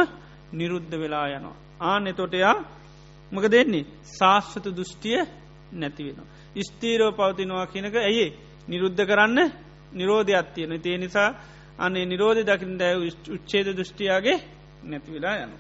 නිරුද්ධ 0.52 0.93
වෙලා 0.93 1.27
යනවා. 1.30 1.56
ආන 1.81 2.03
එතොටයා 2.07 2.56
මක 3.31 3.45
දෙන්නේ 3.48 3.89
ශාස්වත 4.10 4.65
දෘෂ්ටිය 4.69 5.19
නැතිවෙන. 5.73 6.19
ස්තීරෝ 6.61 7.11
පවතිනවා 7.11 7.65
කියනක 7.68 7.95
ඇයි 7.99 8.27
නිරුද්ධ 8.68 9.02
කරන්න 9.02 9.39
නිරෝධයක් 9.93 10.48
තියෙන 10.56 10.73
තිය 10.80 10.98
නිසා 10.98 11.30
අන්නේ 11.80 12.06
නිරෝධ 12.06 12.41
දකිින් 12.43 12.80
දැය 12.80 12.95
උච්චේද 13.30 13.68
දෘෂ්ටියාගේ 13.69 14.38
නැතිවෙලා 14.84 15.35
යනු. 15.38 15.57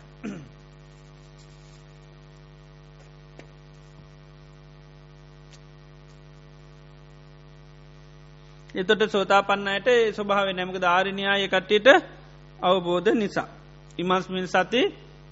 එතොට 8.75 9.01
සෝතා 9.07 9.43
පන්නයට 9.43 9.87
ස්වභාව 10.15 10.47
නැමක 10.49 10.77
ධාරණයාය 10.77 11.47
කට්ටියට 11.47 11.87
අවබෝධ 12.59 13.13
නිසා. 13.13 13.47
ඉමස්මින් 13.97 14.47
සති 14.47 14.81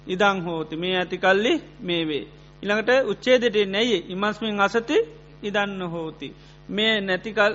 ඉදං 0.06 0.38
හෝති 0.42 0.76
මේ 0.76 0.96
ඇතිකල්ලි 0.96 1.52
මේ 1.80 2.02
වේ. 2.06 2.24
ඉළඟට 2.62 2.90
උච්චේදට 3.06 3.56
නැයි 3.66 3.98
ඉමස්මින් 4.08 4.60
අසති 4.60 4.96
ඉදන්න 5.42 5.82
හෝති. 5.84 6.28
මේ 6.68 7.00
නැතිකල් 7.00 7.54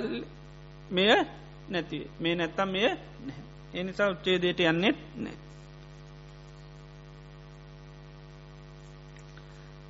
මෙය 0.91 1.09
නැති 1.69 1.97
මේ 2.19 2.35
නැත්තම් 2.35 2.69
මෙය 2.69 2.87
එනිසා 3.73 4.09
උච්චේදයට 4.09 4.59
යන්නෙත් 4.61 4.97
නෑ. 5.17 5.37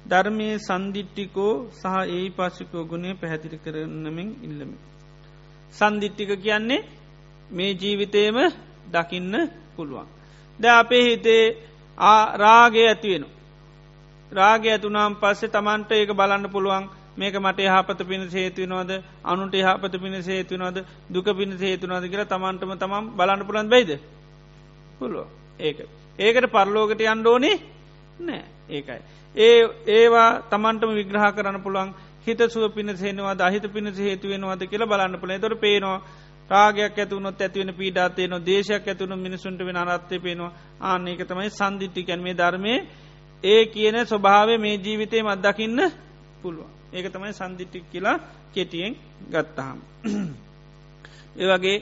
ධර්මය 0.06 0.48
සන්දිිට්ටිකෝ 0.60 1.54
සහ 1.72 1.86
ඒ 2.08 2.26
පාශිකෝ 2.30 2.84
ගුණේ 2.86 3.14
පැහැදිලි 3.14 3.58
කරනමින් 3.58 4.30
ඉල්ලමි. 4.44 4.78
සන්දිිට්ටික 5.74 6.32
කියන්නේ 6.40 6.88
මේ 7.50 7.72
ජීවිතේම 7.74 8.38
දකින්න 8.92 9.34
පුළුවන්. 9.76 10.08
ද 10.60 10.64
අපේ 10.72 11.04
හිතේ 11.04 11.44
රාගේ 12.36 12.88
ඇතිවෙන. 12.88 13.26
රාගය 14.32 14.68
ඇතුනම් 14.70 15.14
පස්සේ 15.16 15.50
තමන්ට 15.50 15.92
ඒක 15.92 16.12
බලන්න 16.12 16.52
පුළුවන් 16.52 16.86
මේක 17.18 17.36
මට 17.36 17.60
හපත 17.68 18.00
පිණ 18.04 18.30
සේතුවනවද 18.30 18.92
අනුට 19.26 19.56
හපත 19.62 19.94
පිණ 19.98 20.22
සේතුවනවද 20.22 20.78
දුක 21.10 21.28
පිණ 21.34 21.58
සේතුනවද 21.58 22.06
කියලා 22.06 22.26
තමන්ටම 22.28 22.74
තමම් 22.76 23.06
බලන්න 23.14 23.44
පුළන් 23.44 23.70
බයිද 23.70 23.92
පුළුව 25.00 25.28
ඒක. 25.60 25.78
ඒකට 26.20 26.50
පරලෝකට 26.50 27.02
අන්ඩෝනේ 27.06 27.56
නෑ. 28.20 28.44
ඒකයි. 28.70 29.02
ඒ 29.36 29.62
ඒවා 29.90 30.30
තමන්ටම 30.44 30.92
විග්‍රහ 30.94 31.32
කරන්න 31.32 31.62
පුළුවන් 31.62 31.94
හිත 32.22 32.40
සුව 32.48 32.72
පිණසේනවා 32.72 33.36
අහිත 33.40 33.66
පිණිස 33.70 33.98
හේතුවෙනවාද 34.00 34.62
කියලා 34.64 34.88
බලන්න 34.88 35.20
පුළ 35.20 35.34
තොර 35.38 35.56
පේනවා 35.58 36.02
රාගයක් 36.50 36.96
ඇතුවනොත් 36.96 37.42
ඇතිවෙන 37.42 37.74
පීඩාතයන 37.74 38.34
දේශයක් 38.42 38.88
ඇතුවන 38.88 39.18
මිනිසුන්ට 39.18 39.60
වෙන 39.60 39.78
අරත්තය 39.78 40.20
පේනවා. 40.20 40.54
ආන්නේක 40.82 41.22
තමයි 41.22 41.50
සන්දිිට්ටිකැන් 41.52 42.22
මේ 42.22 42.36
ධර්මය 42.36 42.74
ඒ 43.44 43.66
කියන 43.68 43.98
ස්වභාව 44.04 44.50
මේ 44.58 44.78
ජීවිතය 44.78 45.18
මත්දකින්න 45.22 45.80
පුළුවන්. 46.42 46.75
ඒක 46.96 47.06
තමයි 47.10 47.34
සන්දිිට්ටික් 47.34 47.86
කියලා 47.92 48.18
කෙටියෙන් 48.54 48.94
ගත්තහම්. 49.30 49.78
ඒවගේ 51.40 51.78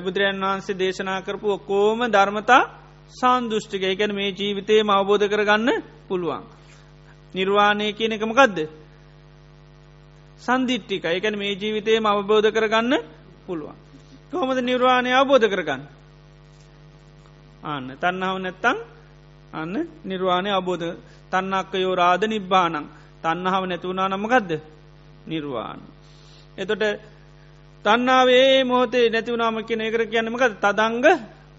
බුදුරජන් 0.00 0.38
වහන්සේ 0.40 0.78
දේශනා 0.78 1.20
කරපු 1.20 1.46
ඔක්කෝම 1.50 2.00
ධර්මතා 2.08 2.62
සාන්දුෘෂ්ටික 3.12 3.82
එකැන 3.84 4.12
මේ 4.14 4.30
ජීවිතයේ 4.30 4.82
අවබෝධ 4.88 5.26
කරගන්න 5.28 5.68
පුළුවන්. 6.08 6.44
නිර්වාණය 7.34 7.92
කියන 7.92 8.12
එකමකදද. 8.12 8.58
සන්දිිට්ටික 10.40 11.04
එකැන 11.06 11.36
මේ 11.36 11.54
ජීවිතයම 11.54 12.04
අවබෝධ 12.04 12.48
කරගන්න 12.50 12.94
පුළුවන්. 13.46 13.76
කොහොමද 14.32 14.58
නිර්වාණය 14.60 15.10
අවබෝධ 15.12 15.46
කරගන්න. 15.46 15.82
අන්න 17.64 17.86
තන්නාව 17.94 18.36
නැත්තං 18.38 18.78
අන්න 19.52 19.74
නිර්වාණය 20.02 20.50
අබෝධ 20.50 20.86
තන්නක්ක 21.32 21.72
යෝ 21.76 21.94
රාධ 21.94 22.24
නිබ්බානං 22.26 22.86
තන්නහාව 23.22 23.64
නැතුවනා 23.66 24.08
නමගදද 24.08 24.52
නිර්වාණ. 25.26 25.80
එතොට 26.58 26.82
තන්නාවේ 27.84 28.64
මෝතේ 28.64 29.10
නැතිවනාම 29.10 29.56
කියන 29.62 29.80
එකර 29.80 30.02
කියන්නමකද 30.06 30.54
තදංග 30.56 31.06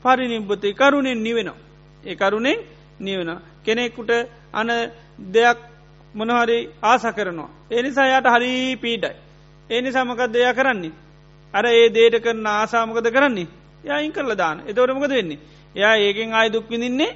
පරිනිබ්බතය 0.05 0.73
කරුණෙන් 0.73 1.19
නිවෙනවා. 1.19 1.61
ඒ 2.03 2.15
කරුණෙන් 2.15 2.59
නිවෙන. 2.99 3.31
කෙනෙක්කුට 3.63 4.11
අන 4.53 4.69
දෙයක් 5.33 5.59
මොනහරි 6.15 6.57
ආස 6.81 7.03
කරනවා. 7.09 7.49
එනිසා 7.71 8.07
යට 8.09 8.27
හරි 8.27 8.51
පීඩයි. 8.75 9.15
ඒනි 9.69 9.89
සමකක් 9.89 10.21
දෙයක් 10.29 10.55
කරන්නේ. 10.55 10.93
අර 11.53 11.65
ඒ 11.65 11.89
දේට 11.89 12.15
කරන 12.19 12.45
ආසාමකද 12.47 13.07
කරන්නේ 13.07 13.47
යයින් 13.83 14.11
කරල 14.11 14.31
දාන 14.33 14.57
එතවරමකද 14.61 15.11
වෙන්නේ. 15.11 15.39
යා 15.75 15.95
ඒකෙන් 15.97 16.33
ආය 16.33 16.49
දුක්විඳින්නේ 16.49 17.11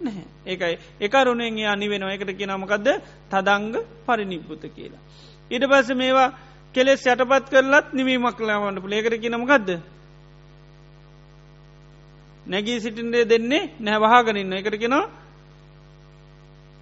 නැහැ. 0.00 0.26
ඒකයි 0.46 0.78
එකරුණෙන් 1.00 1.58
යා 1.58 1.76
නිවෙනවා 1.76 2.12
එකට 2.12 2.32
කියනමකක්ද 2.32 2.88
තදංග 3.30 3.74
පරිනිබ්බුත 4.06 4.62
කියලා. 4.68 5.02
ඉට 5.50 5.64
පස 5.64 5.88
මේවා 5.94 6.28
කෙලෙස් 6.74 7.06
යටපත් 7.06 7.50
කරලත් 7.50 7.86
නිවීමක් 7.92 8.38
ලාවන්නට 8.40 8.86
ලේකර 8.86 9.14
කියනමකක්ද. 9.16 9.68
නැගී 12.46 12.80
සිටින්දේ 12.80 13.24
දෙන්නේ 13.24 13.70
නැවහාගනින්න 13.80 14.52
එකට 14.52 14.76
කෙනවා 14.76 15.06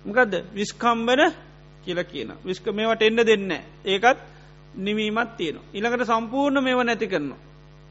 මකදද 0.04 0.34
විස්කම්බන 0.54 1.22
කියල 1.84 2.00
කියන 2.04 2.30
විස්ක 2.44 2.66
මේවට 2.70 3.02
එන්න 3.02 3.20
දෙන්න 3.20 3.52
ඒකත් 3.84 4.18
නිවීමත් 4.76 5.36
තියෙන. 5.36 5.58
ඉළඟට 5.74 6.06
සම්පූර්ණ 6.06 6.62
මේව 6.62 6.80
නැති 6.82 7.06
කරනවා. 7.06 7.38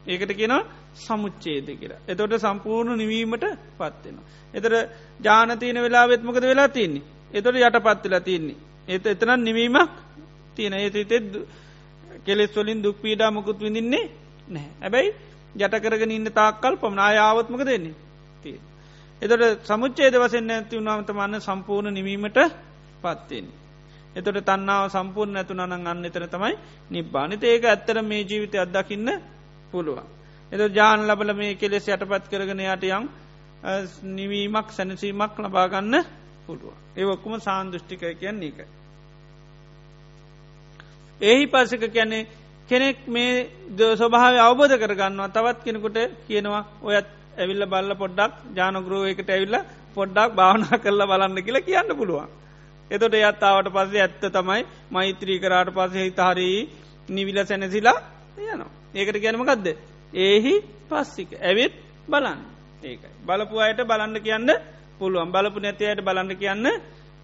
ඒකට 0.06 0.32
කියෙන 0.32 0.54
සමුච්චේද 0.98 1.68
කියලා. 1.72 2.00
එතොට 2.06 2.34
සම්පූර්ණ 2.36 2.96
නිවීමට 2.96 3.44
පත්වෙනවා. 3.74 4.26
එතර 4.54 4.72
ජානතියන 5.20 5.78
වෙලාවෙත්මකද 5.78 6.44
වෙලා 6.44 6.68
තින්නේ. 6.70 7.02
එතොට 7.30 7.56
යට 7.58 7.78
පත්වෙලා 7.80 8.20
තින්නේ. 8.22 8.56
ඒත 8.88 9.06
එතනන් 9.06 9.40
නිවීමක් 9.40 9.92
තියෙන 10.56 10.74
ඒතෙත් 10.74 11.08
කෙලෙස් 12.24 12.52
වලින් 12.54 12.82
දුක් 12.82 12.96
පීඩා 12.98 13.30
මොකුත් 13.30 13.60
විඳින්නේ 13.60 14.10
නැහැ. 14.48 14.72
ඇබැයි 14.80 15.14
යට 15.56 15.74
කරගෙන 15.80 16.10
ඉන්න 16.10 16.32
තාක්කල් 16.32 16.74
පමනායාවත්මක 16.76 17.62
දෙන්නේ. 17.62 17.94
තිය. 18.42 18.58
එතොට 19.22 19.64
සමුච්චේද 19.64 20.14
වසෙන් 20.16 20.50
ඇති 20.50 20.76
වුණාමතමන්න 20.76 21.40
සම්පූර්ණ 21.40 21.94
නිවීමට 21.94 22.38
පත්වෙන්නේ. 22.98 23.56
එතොට 24.16 24.38
තන්නාව 24.42 24.84
සම්පූර්ණ 24.88 25.36
ඇතුනනං 25.36 25.86
අන්න 25.86 26.04
එතර 26.04 26.24
තමයි 26.26 26.54
නිබ්බානිත 26.90 27.42
ඒක 27.44 27.64
ඇත්තර 27.64 28.02
මේ 28.02 28.22
ජීවිතය 28.22 28.58
අත්දකින්න 28.58 29.10
පුළුවන්. 29.70 30.17
එත 30.52 30.60
ජාන 30.72 31.06
ලබල 31.06 31.34
මේ 31.34 31.54
කෙලෙස් 31.56 31.88
යටපත් 31.88 32.28
කරගෙන 32.28 32.60
යට 32.62 32.84
යම් 32.90 33.04
නිවීමක් 34.10 34.68
සැනසීමක් 34.70 35.38
ලබාගන්න 35.38 35.94
පුළුව. 36.46 36.74
ඒ 36.96 37.04
ඔක්කුම 37.06 37.40
සාන්දෘෂ්ටිකය 37.40 38.14
කියන්න 38.14 38.42
එක. 38.42 38.58
එහි 41.20 41.46
පසක 41.46 41.84
කියන්නේ 41.88 42.26
කෙනෙක් 42.68 42.98
මේ 43.08 43.48
ස්වභාව 43.96 44.34
අවබෝධ 44.40 44.74
කරගන්නවා 44.76 45.28
තවත් 45.30 45.58
කෙනෙකුට 45.64 45.98
කියනවා 46.26 46.62
ඔයත් 46.82 47.08
ඇවිල්ල 47.36 47.64
බල්ල 47.66 47.92
පොඩ්ඩක් 47.94 48.32
ජානගරුවයකට 48.54 49.28
ඇවිල්ල 49.28 49.56
පොඩ්ඩක් 49.94 50.34
භාවනා 50.34 50.78
කරලා 50.78 51.06
බලන්න 51.06 51.38
කියලා 51.40 51.62
කියන්න 51.62 51.90
පුළුවන්. 51.92 52.28
එතොට 52.90 53.14
යත්තාවට 53.14 53.68
පස්සේ 53.70 54.02
ඇත්ත 54.02 54.24
තමයි 54.30 54.62
මෛත්‍රී 54.90 55.38
කරාට 55.38 55.70
පසේ 55.72 56.04
හිතහරී 56.04 56.58
නිවිල 57.08 57.38
සැනසිලා 57.44 57.98
යනවා. 58.38 58.70
ඒකට 58.94 59.18
ගැනමකක්ද. 59.18 59.66
ඒහි 60.12 60.54
පස්සික 60.88 61.30
ඇවිත් 61.40 61.74
බලන්න 62.08 62.40
ඒකයි. 62.82 63.10
බලපු 63.20 63.56
අයට 63.58 63.80
බලන්න 63.82 64.16
කියන්න 64.18 64.50
පුළුවන් 64.98 65.30
බලපු 65.30 65.58
නැතියට 65.60 66.00
බලන්න 66.00 66.32
කියන්න 66.34 66.66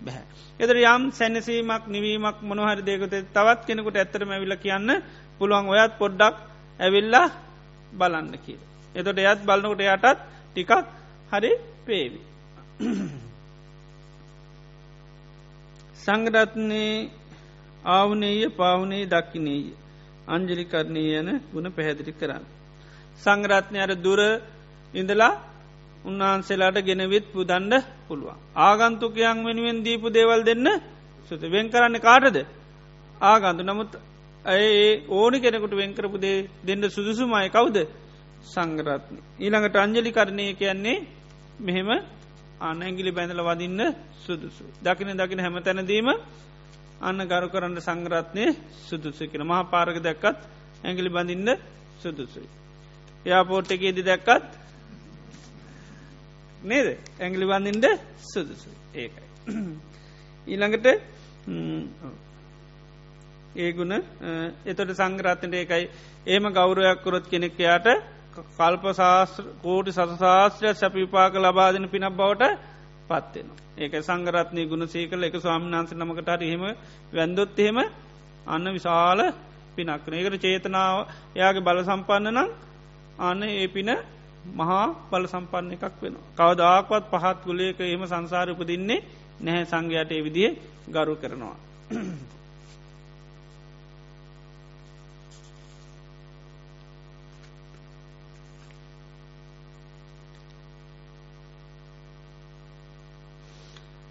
බැහැ. 0.00 0.24
එතර 0.60 0.76
යම් 0.76 1.02
සැනසීමක් 1.10 1.84
නිවීමක් 1.86 2.38
මොනහරි 2.42 2.82
දෙකත 2.82 3.14
තවත් 3.32 3.60
කෙනෙකුට 3.66 3.96
ඇත්තරම 3.96 4.30
ඇවිල 4.30 4.54
කියන්න 4.56 4.90
පුළුවන් 5.38 5.68
ඔයත් 5.68 5.92
පොඩ්ඩක් 5.98 6.36
ඇවිල්ලා 6.80 7.26
බලන්න 7.92 8.32
කිය. 8.38 8.58
එතොට 8.94 9.18
එයත් 9.18 9.40
බලනකොට 9.42 9.80
යටත් 9.82 10.18
ටිකක් 10.50 10.72
හරි 11.32 11.52
පේවි. 11.86 12.20
සංගරත්නයේ 15.96 17.08
ආවනේය 17.88 18.40
පාවනේ 18.50 19.04
දක්කිනේය 19.06 19.62
අංජලි 20.26 20.64
කරණය 20.64 21.04
යන 21.12 21.28
ගුණ 21.52 21.72
පැහැදිලි 21.72 22.12
කරන්න. 22.12 22.44
සංගරත්නය 23.18 23.78
අර 23.78 23.92
දුර 23.96 24.20
ඉඳලා 24.94 25.32
උන්වහන්සේලාට 26.04 26.78
ගෙනවිත් 26.80 27.26
පුදන්ඩ 27.28 27.74
පුළුවන්. 28.06 28.36
ආගන්තුකයන් 28.58 29.38
වෙනුවෙන් 29.42 29.78
දීපු 29.82 30.06
දේවල් 30.10 30.40
දෙන්න 30.42 30.66
සුත 31.30 31.42
වෙන් 31.44 31.66
කරන්න 31.68 31.96
කාටද 31.98 32.36
ආගන්තු 33.22 33.62
නමුත් 33.62 33.92
ඇය 34.44 35.04
ඕනි 35.08 35.38
කෙනෙකුට 35.40 35.72
වෙන්කරපු 35.72 36.16
දේ 36.18 36.48
දෙන්න 36.62 36.82
සුදුසුමයි 36.86 37.48
කවුද 37.50 37.76
සංගරත්න. 38.44 39.16
ඊළඟට 39.38 39.76
අංජලි 39.76 40.10
කරණය 40.10 40.46
කියන්නේ 40.54 41.04
මෙහෙම 41.58 41.90
අනඇගිලි 42.60 43.10
බැඳල 43.10 43.40
වදින්න 43.40 43.80
සුදුසු. 44.18 44.64
දකින 44.78 45.08
දකින 45.12 45.40
හැම 45.40 45.56
තැනදීම 45.58 46.08
අන්න 47.00 47.18
ගරු 47.22 47.48
කරන්න 47.48 47.78
සංගරත්නය 47.78 48.44
සුදුසු 48.82 49.24
කෙන 49.26 49.42
මහා 49.42 49.64
පාරක 49.64 49.96
දැක්කත් 49.98 50.40
ඇගිලි 50.84 51.10
බඳින්න 51.10 51.50
සුදුසුයි. 52.00 52.63
යාපෝට් 53.24 53.70
එකේදි 53.70 54.02
දැක්කත් 54.02 54.48
නේද 56.64 56.86
ඇගිලි 57.18 57.46
බඳින්ට 57.46 57.86
සුදුසු 58.24 58.70
ඒකයි. 58.94 59.28
ඊළඟට 60.46 60.86
ඒගුණ 63.56 63.94
එතොට 64.66 64.92
සංග්‍රාත්තට 64.94 65.54
ඒකයි 65.54 65.88
ඒම 66.26 66.44
ගෞරයක් 66.50 67.02
කොරොත් 67.02 67.26
කෙනෙක් 67.26 67.58
යාට 67.58 67.88
කල්ප 68.34 68.84
ශාස්ත්‍ර 68.92 69.44
කෝටි 69.60 69.92
සසාස්ත්‍රය 69.92 70.74
සැපිපාක 70.74 71.34
ලබාදන 71.36 71.88
පිනක් 71.88 72.08
බවට 72.12 72.52
පත්වෙනවා. 73.04 73.58
ඒක 73.76 73.94
සංගරත්නය 74.00 74.62
ගුණ 74.66 74.88
සේකල 74.88 75.22
එක 75.22 75.36
ස්වාමිනාන්ස 75.36 75.92
නමකට 75.92 76.30
හරිහෙම 76.32 76.64
වැන්දොත් 77.12 77.58
එහෙම 77.58 77.78
අන්න 78.46 78.66
විශාල 78.70 79.20
පිනක්න 79.76 80.14
ඒකට 80.14 80.40
චේතනාව 80.40 80.96
එයාගේ 81.34 81.62
බල 81.62 81.80
සම්පන්න 81.82 82.32
නම් 82.32 82.48
අන්න 83.18 83.42
ඒ 83.44 83.66
පින 83.68 83.90
මහා 84.52 84.86
බල 85.10 85.24
සම්පන්න 85.26 85.72
එකක් 85.72 85.96
වෙන. 86.02 86.14
කවදාක්වත් 86.34 87.04
පහත් 87.12 87.38
ගුලේක 87.44 87.80
එම 87.80 88.02
සංසාරපදින්නේ 88.04 89.04
නැහැ 89.40 89.64
සංඝයට 89.64 90.10
ඒ 90.10 90.22
විදිහ 90.22 90.52
ගරු 90.88 91.14
කරනවා. 91.16 91.56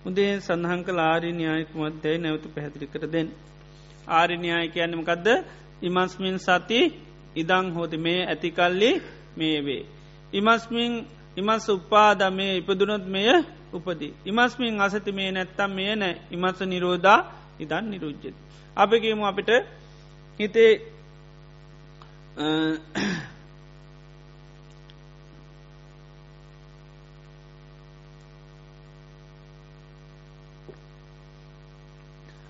උදේ 0.06 0.34
සඳහන් 0.40 0.82
කළ 0.84 1.00
ආරින්‍යායකුමත්දැයි 1.02 2.18
නැවතු 2.18 2.48
පැහැදිලි 2.50 2.88
කර 2.88 3.04
දෙෙන්. 3.08 3.28
ආරින්‍යාය 4.10 4.68
කියන්නමකදද 4.68 5.28
ඉමස්මින් 5.82 6.38
සති 6.40 6.80
ඉදං 7.36 7.66
හෝති 7.76 7.98
මේ 7.98 8.22
ඇතිකල්ලි 8.26 8.92
මේ 9.38 9.58
වේ. 9.62 9.84
ඉමස්මින් 10.34 10.94
ඉමස් 11.38 11.66
උපාද 11.70 12.22
මේ 12.32 12.58
ඉපදුනොත් 12.58 13.06
මෙය 13.06 13.30
උපදී. 13.74 14.14
ඉමස්මින් 14.26 14.82
අසති 14.82 15.12
මේ 15.12 15.32
නැත්තම් 15.32 15.72
මේ 15.72 15.96
නෑ 15.96 16.14
ඉමස 16.32 16.60
නිරෝධා 16.64 17.20
ඉදන් 17.60 17.86
නිරුජ්ජත්. 17.90 18.36
අපගේමු 18.78 19.26
අපිට 19.26 19.50
හිතේ 20.40 20.74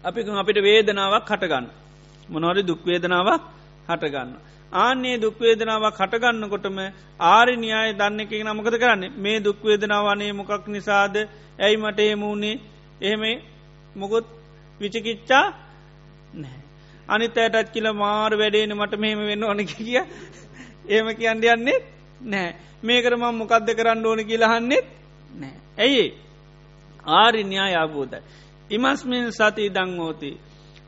අපික 0.03 0.27
අපිට 0.33 0.57
වේදනාවක් 0.59 1.27
හටගන්න. 1.27 1.65
මොනවරි 2.29 2.61
දුක්වේදනාවක් 2.63 3.43
හටගන්න. 3.89 4.52
ආන්නේ 4.73 5.15
දුක්වේදනාවක් 5.17 5.97
හටගන්නකොටම 5.97 6.77
ආරි 7.27 7.55
න්‍යාය 7.57 7.91
දන්න 7.93 8.19
එක 8.21 8.31
නමකද 8.39 8.75
කරන්න 8.75 9.03
මේ 9.17 9.37
දුක්වේදනාවනේ 9.39 10.31
මොකක් 10.33 10.67
නිසාද 10.67 11.15
ඇයි 11.59 11.77
මට 11.77 11.99
එමුණේ 12.07 12.61
එහෙම 13.01 13.23
මොකොත් 13.95 14.25
විචකිච්චා 14.79 15.45
නැහැ. 16.33 16.61
අනිත් 17.07 17.37
ඇයටත් 17.37 17.69
කියල 17.69 17.87
මාර 17.93 18.31
වැඩේන 18.33 18.73
මට 18.73 18.93
මෙහෙම 18.97 19.21
වෙන්න 19.21 19.43
ඕන 19.43 19.65
කිය 19.67 19.97
ඒම 20.87 21.07
කියන්න 21.13 21.43
යන්නේ 21.45 21.79
නෑ 22.23 22.49
මේකරම 22.83 23.23
මොකක්ද 23.33 23.67
කරන්න 23.71 24.05
ඕන 24.05 24.25
කියලහන්නෙත් 24.25 24.85
නෑ. 25.31 25.55
ඇයි 25.77 26.05
ආරින්‍යා 27.13 27.69
යාබෝධයි. 27.69 28.21
ඉමස්මින් 28.69 29.31
සති 29.31 29.69
දංහෝති. 29.69 30.31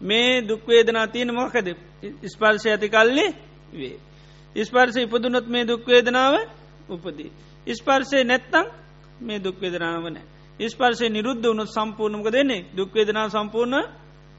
මේ 0.01 0.41
දුක්වේදනා 0.43 1.07
තියෙන 1.07 1.33
මොකද 1.33 1.67
ස්පර්ශය 2.25 2.69
ඇති 2.69 2.89
කල්ලේ 2.89 3.29
වේ. 3.75 3.97
ඉස්පර්සය 4.55 4.99
ඉපදුනොත් 5.01 5.47
මේ 5.47 5.65
දුක්වේදනාව 5.65 6.35
උපදී. 6.89 7.31
ඉස්පර්සය 7.67 8.23
නැත්තං 8.23 8.65
මේ 9.21 9.39
දුක්වේදනාව 9.39 10.05
නෑ. 10.07 10.25
ඉස්පර්සය 10.59 11.05
නිරුද්ධ 11.09 11.43
වුණු 11.43 11.65
සම්පූර්ණමක 11.67 12.27
දෙන්නේ 12.29 12.65
දුක්වේදනා 12.71 13.27
සම්පූර්ණ 13.29 13.75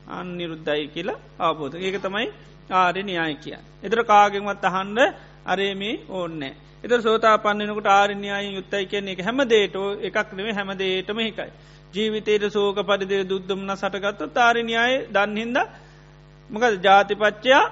අන් 0.08 0.26
නිරුද්ධයි 0.32 0.86
කියලා 0.88 1.22
අවබෝධ 1.38 1.76
ඒක 1.76 1.96
තමයි 1.98 2.28
ආරය 2.72 3.02
න්‍යාය 3.02 3.34
කිය. 3.36 3.58
එතර 3.82 4.00
කාගෙන්වත් 4.04 4.64
අහන්ඩ 4.64 4.98
අරේමේ 5.44 5.94
ඕන්නෑ. 6.10 6.54
එත 6.84 6.92
සෝතා 7.00 7.38
පන්නනකට 7.38 7.86
ආරණ්‍යයි 7.88 8.54
යුත්තයි 8.54 8.86
කියන්නේ 8.86 9.12
එක 9.12 9.20
හැමදේට 9.20 9.74
එකක් 10.02 10.28
නෙවේ 10.32 10.54
හැමදේටම 10.54 11.18
හිකයි. 11.20 11.50
ජීවිතයට 11.94 12.44
සෝක 12.48 12.78
පරිදේ 12.82 13.24
දුද්ධමන 13.24 13.72
සටගත්ත 13.72 14.34
තාරණයාය 14.34 14.92
දන්හින්ද 15.08 15.58
මොකද 16.50 16.74
ජාතිපච්චයා 16.80 17.64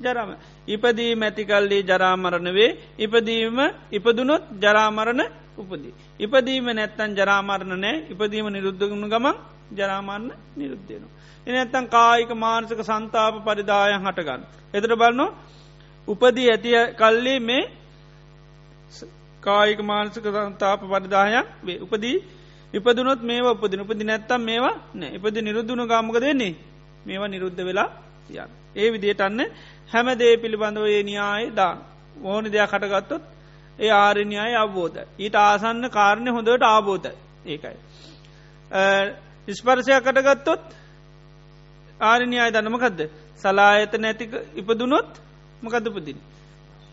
ජරම. 0.00 0.30
ඉපදී 0.68 1.12
මැතිකල්ලි 1.14 1.78
ජරාමරණ 1.82 2.48
වේ 2.50 2.70
ඉපදීම 2.98 3.58
ඉපදුනොත් 3.90 4.44
ජරාමරණ 4.56 5.22
උපදී. 5.56 5.94
ඉපදීම 6.20 6.66
නැත්තන් 6.70 7.10
ජරාමරණ 7.14 7.74
නෑ 7.76 7.96
ඉපදීම 8.12 8.46
නිරුද්ධගුණු 8.48 9.08
ගමන් 9.08 9.36
ජරාමරණ 9.72 10.30
නිරුද්ධයනවා. 10.56 11.12
එනැත්තන් 11.46 11.86
කායික 11.88 12.30
මානසක 12.36 12.80
සන්තාප 12.82 13.34
පරිදායන් 13.44 14.00
හටගන්න. 14.00 14.42
එතර 14.74 14.92
බලන්න 14.94 15.22
උපදී 16.08 16.48
ඇතිය 16.48 16.78
කල්ලි 16.94 17.34
මේ 17.40 17.62
කායික 19.42 19.80
මානසක 19.82 20.26
සන්තාප 20.26 20.80
පරිදායන් 20.84 21.46
වේ 21.62 21.78
උපදී 21.78 22.16
ඉපදුනොත් 22.74 23.20
මේ 23.22 23.40
උපදින 23.46 23.80
උපදි 23.80 24.04
නැත්තම් 24.04 24.40
මේවා 24.40 24.76
නෑ 24.94 25.14
ඉපදි 25.14 25.38
නිරුද්ධුණු 25.40 25.84
ගාමක 25.86 26.16
දෙන්නේ 26.18 26.54
මේවා 27.06 27.28
නිරුද්ධ 27.28 27.62
වෙලා 27.62 27.90
යන්. 28.32 28.65
ඒ 28.76 28.88
විදියටන්න 28.92 29.40
හැම 29.88 30.06
දේ 30.14 30.34
පිළිබඳව 30.36 30.86
ඒ 30.86 31.02
න්‍යාය 31.02 31.44
දාන 31.52 31.78
ඕනි 32.24 32.48
දෙයක් 32.48 32.70
කටගත්තොත් 32.70 33.22
ඒ 33.78 33.90
ආරණ්‍යය 33.92 34.54
අවබෝධ. 34.56 34.98
ඊට 35.18 35.36
ආසන්න 35.36 35.84
කාරණය 35.90 36.30
හොඳට 36.30 36.62
ආබෝධ 36.64 37.08
ඒකයි. 37.46 37.76
ඉස්පර්සයක් 39.48 40.02
කටගත්තොත් 40.04 40.62
ආරණ්‍යය 42.00 42.50
දනමකදද 42.50 43.00
සලායත 43.36 43.92
නැති 43.96 44.24
ඉපදුනොත් 44.54 45.10
මකදපදින්. 45.62 46.18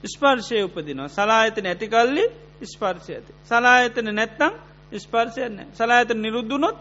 ස්පර්ශය 0.03 0.64
උපදිනවා 0.64 1.10
සලායත 1.10 1.57
නැතිකල්ලි 1.60 2.26
ස්පර්ශය 2.65 3.11
ඇති. 3.14 3.31
සලායතන 3.43 4.07
නැත්තං 4.11 4.53
ස්පර්ශයන්න 4.95 5.60
සලාඇත 5.73 6.11
නිරුද්ධනොත් 6.15 6.77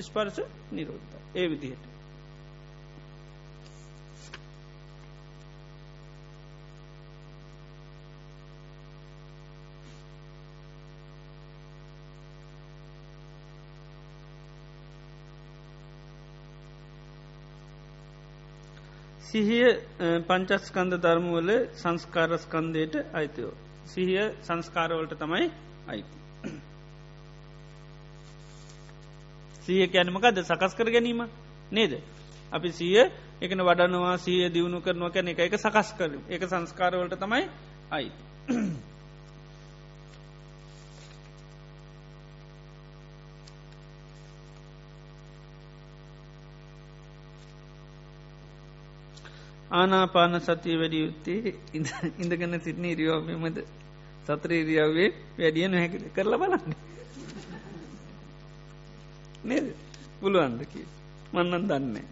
ස්පර්ශ 0.00 0.40
නිරුද්ධ 0.72 1.12
ඒ 1.34 1.46
විදිහට. 1.46 1.93
සිහිය 19.34 19.70
පංචස්කන්ද 20.28 20.94
ධර්මවල 20.96 21.48
සංස්කාරස්කන්දයට 21.74 22.94
අයිතයෝ. 23.12 23.50
සිහිය 23.84 24.30
සංස්කාරවලට 24.42 25.14
තමයි 25.18 25.50
අයිති. 25.88 26.16
සිය 29.60 29.88
කැනමකද 29.88 30.38
සකස් 30.40 30.74
කර 30.74 30.88
ගැනීම 30.88 31.26
නේද. 31.72 31.98
අපි 32.52 32.72
සිය 32.72 33.10
එකන 33.40 33.60
වඩනවා 33.60 34.16
සිය 34.18 34.48
දියුණු 34.48 34.80
කරනවා 34.80 35.10
කැන 35.10 35.28
එක 35.28 35.38
එක 35.40 35.58
සකස් 35.58 35.94
කර 35.98 36.12
එක 36.30 36.42
සංස්කාරවලට 36.46 37.18
තමයි 37.18 37.44
අයිති. 37.90 38.93
ආනාපාන 49.70 50.40
සතිය 50.40 50.76
වැඩි 50.78 50.98
යුත්තේ 51.00 51.54
ඉඳගන්න 52.18 52.60
සිටින 52.60 52.84
ඉරියෝමමද 52.86 53.58
සතර 54.26 54.52
ඉරියාවේ 54.54 55.08
වැඩිය 55.38 55.68
නොහැකි 55.68 55.98
කරලා 56.10 56.38
බලන්න. 56.38 56.74
නේද? 59.44 59.66
පුළුවන්දක 60.20 60.74
මන්නන් 61.32 61.64
දන්නේ 61.68 62.04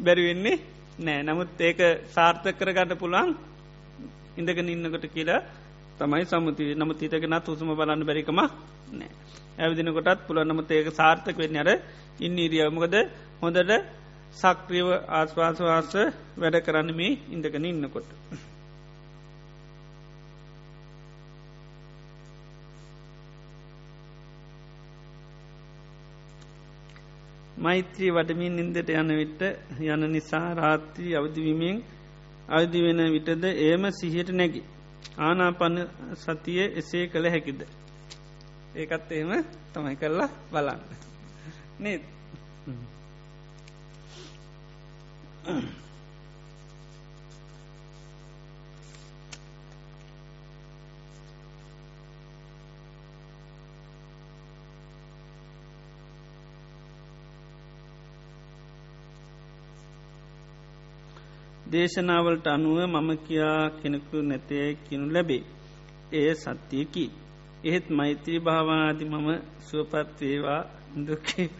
බැරිවෙන්නේ 0.00 0.56
නෑ 0.98 1.22
නමුත් 1.22 1.60
ඒක 1.60 1.80
සාර්ථක 2.08 2.58
කරගන්න 2.58 2.96
පුළන් 2.96 3.30
ඉඳගෙන 4.36 4.68
ඉන්නකොට 4.68 5.06
කියලා 5.08 5.40
තමයි 5.98 6.24
සමුති 6.26 6.74
නමුත් 6.74 7.00
හිතගෙන 7.00 7.36
තුසම 7.42 7.70
බලන්න 7.72 8.02
බැරිකම 8.02 8.40
නෑ 8.92 9.10
ඇවිදිනකොටත් 9.58 10.26
පුළන් 10.26 10.48
නමුත් 10.48 10.70
ඒක 10.70 10.88
සාර්ථක 10.92 11.36
වෙන්න 11.36 11.56
අර 11.56 11.70
ඉන්න 12.20 12.38
ඉරියවමකද 12.38 12.96
හොඳට 13.40 13.72
සක්‍රියව 14.34 14.88
ආස්වාසවාස 15.10 15.92
වැඩ 16.36 16.56
කරන්න 16.60 16.90
මේ 16.94 17.18
ඉඳගෙන 17.30 17.64
ඉන්නකොට. 17.64 18.10
මෛත්‍රී 27.58 28.10
වඩමින් 28.10 28.54
නින්දට 28.56 28.90
යන 28.90 29.10
විට 29.14 29.42
යන 29.86 30.12
නිසා 30.12 30.54
රාත්‍රී 30.54 31.16
අවදිවීමෙන් 31.16 31.82
අවදි 32.48 32.82
වෙන 32.82 33.02
විටද 33.12 33.44
ඒම 33.46 33.84
සිහියට 33.92 34.30
නැගි. 34.32 34.62
ආනාපන්න 35.18 35.76
සතිය 36.16 36.62
එසේ 36.74 37.04
කළ 37.08 37.28
හැකිද. 37.28 37.60
ඒකත් 38.74 39.12
එහෙම 39.12 39.44
තමයි 39.74 39.96
කරලා 39.96 40.30
බලන්න. 40.52 40.80
නේද. 41.80 42.02
දේශනාවලට 61.66 62.46
අනුව 62.46 62.84
මම 62.84 63.18
කියා 63.18 63.70
කෙනෙකු 63.70 64.22
නැතේ 64.22 64.74
කිනු 64.84 65.12
ලැබේ. 65.12 65.44
එය 66.12 66.34
සත්‍යයකි. 66.34 67.10
එහෙත් 67.64 67.90
මෛත්‍රී 67.90 68.38
භාවාදී 68.38 69.04
මම 69.04 69.28
සුවපත්වේවා 69.60 70.64
දුකේ 71.06 71.46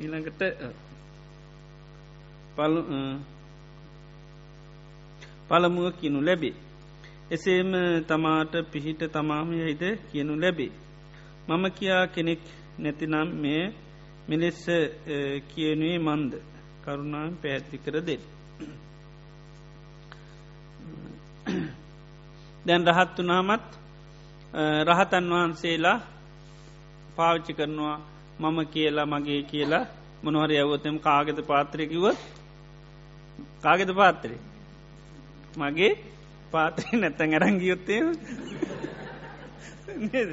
ඊළඟට 0.00 0.40
පළමුුව 5.48 5.92
කියනු 6.00 6.20
ලැබේ. 6.20 6.54
එසේම 7.30 7.70
තමාට 8.08 8.52
පිහිට 8.72 9.00
තමාම 9.12 9.48
යයිද 9.52 9.82
කියනු 10.10 10.34
ලැබේ. 10.34 10.72
මම 11.48 11.64
කියා 11.70 12.06
කෙනෙක් 12.06 12.40
නැතිනම් 12.78 13.28
මේ 13.34 13.62
මෙලෙස්ස 14.28 14.62
කියනුවේ 15.48 15.98
මන්ද 15.98 16.32
කරුණාව 16.84 17.32
පැඇත්ති 17.42 17.76
කර 17.78 17.96
දෙ. 18.00 18.16
දැන් 22.66 22.82
රහත් 22.88 23.16
වනාමත් 23.18 23.66
රහතන් 24.84 25.26
වහන්සේලා 25.30 25.98
පාවිච්චි 27.16 27.52
කරනවා 27.54 27.96
මම 28.40 28.58
කියලා 28.66 29.06
මගේ 29.06 29.42
කියලා 29.42 29.84
මොනහර 30.24 30.50
යවතම 30.54 30.96
කාගෙත 30.98 31.38
පාත්‍රයකිවත් 31.46 32.18
කාගෙත 33.62 33.90
පාත්තරේ 33.92 34.40
මගේ 35.56 35.92
පාත්‍රය 36.52 36.92
නැත්තැන් 36.94 37.34
අරංගියොත්තේ 37.34 38.00
නේද? 40.04 40.30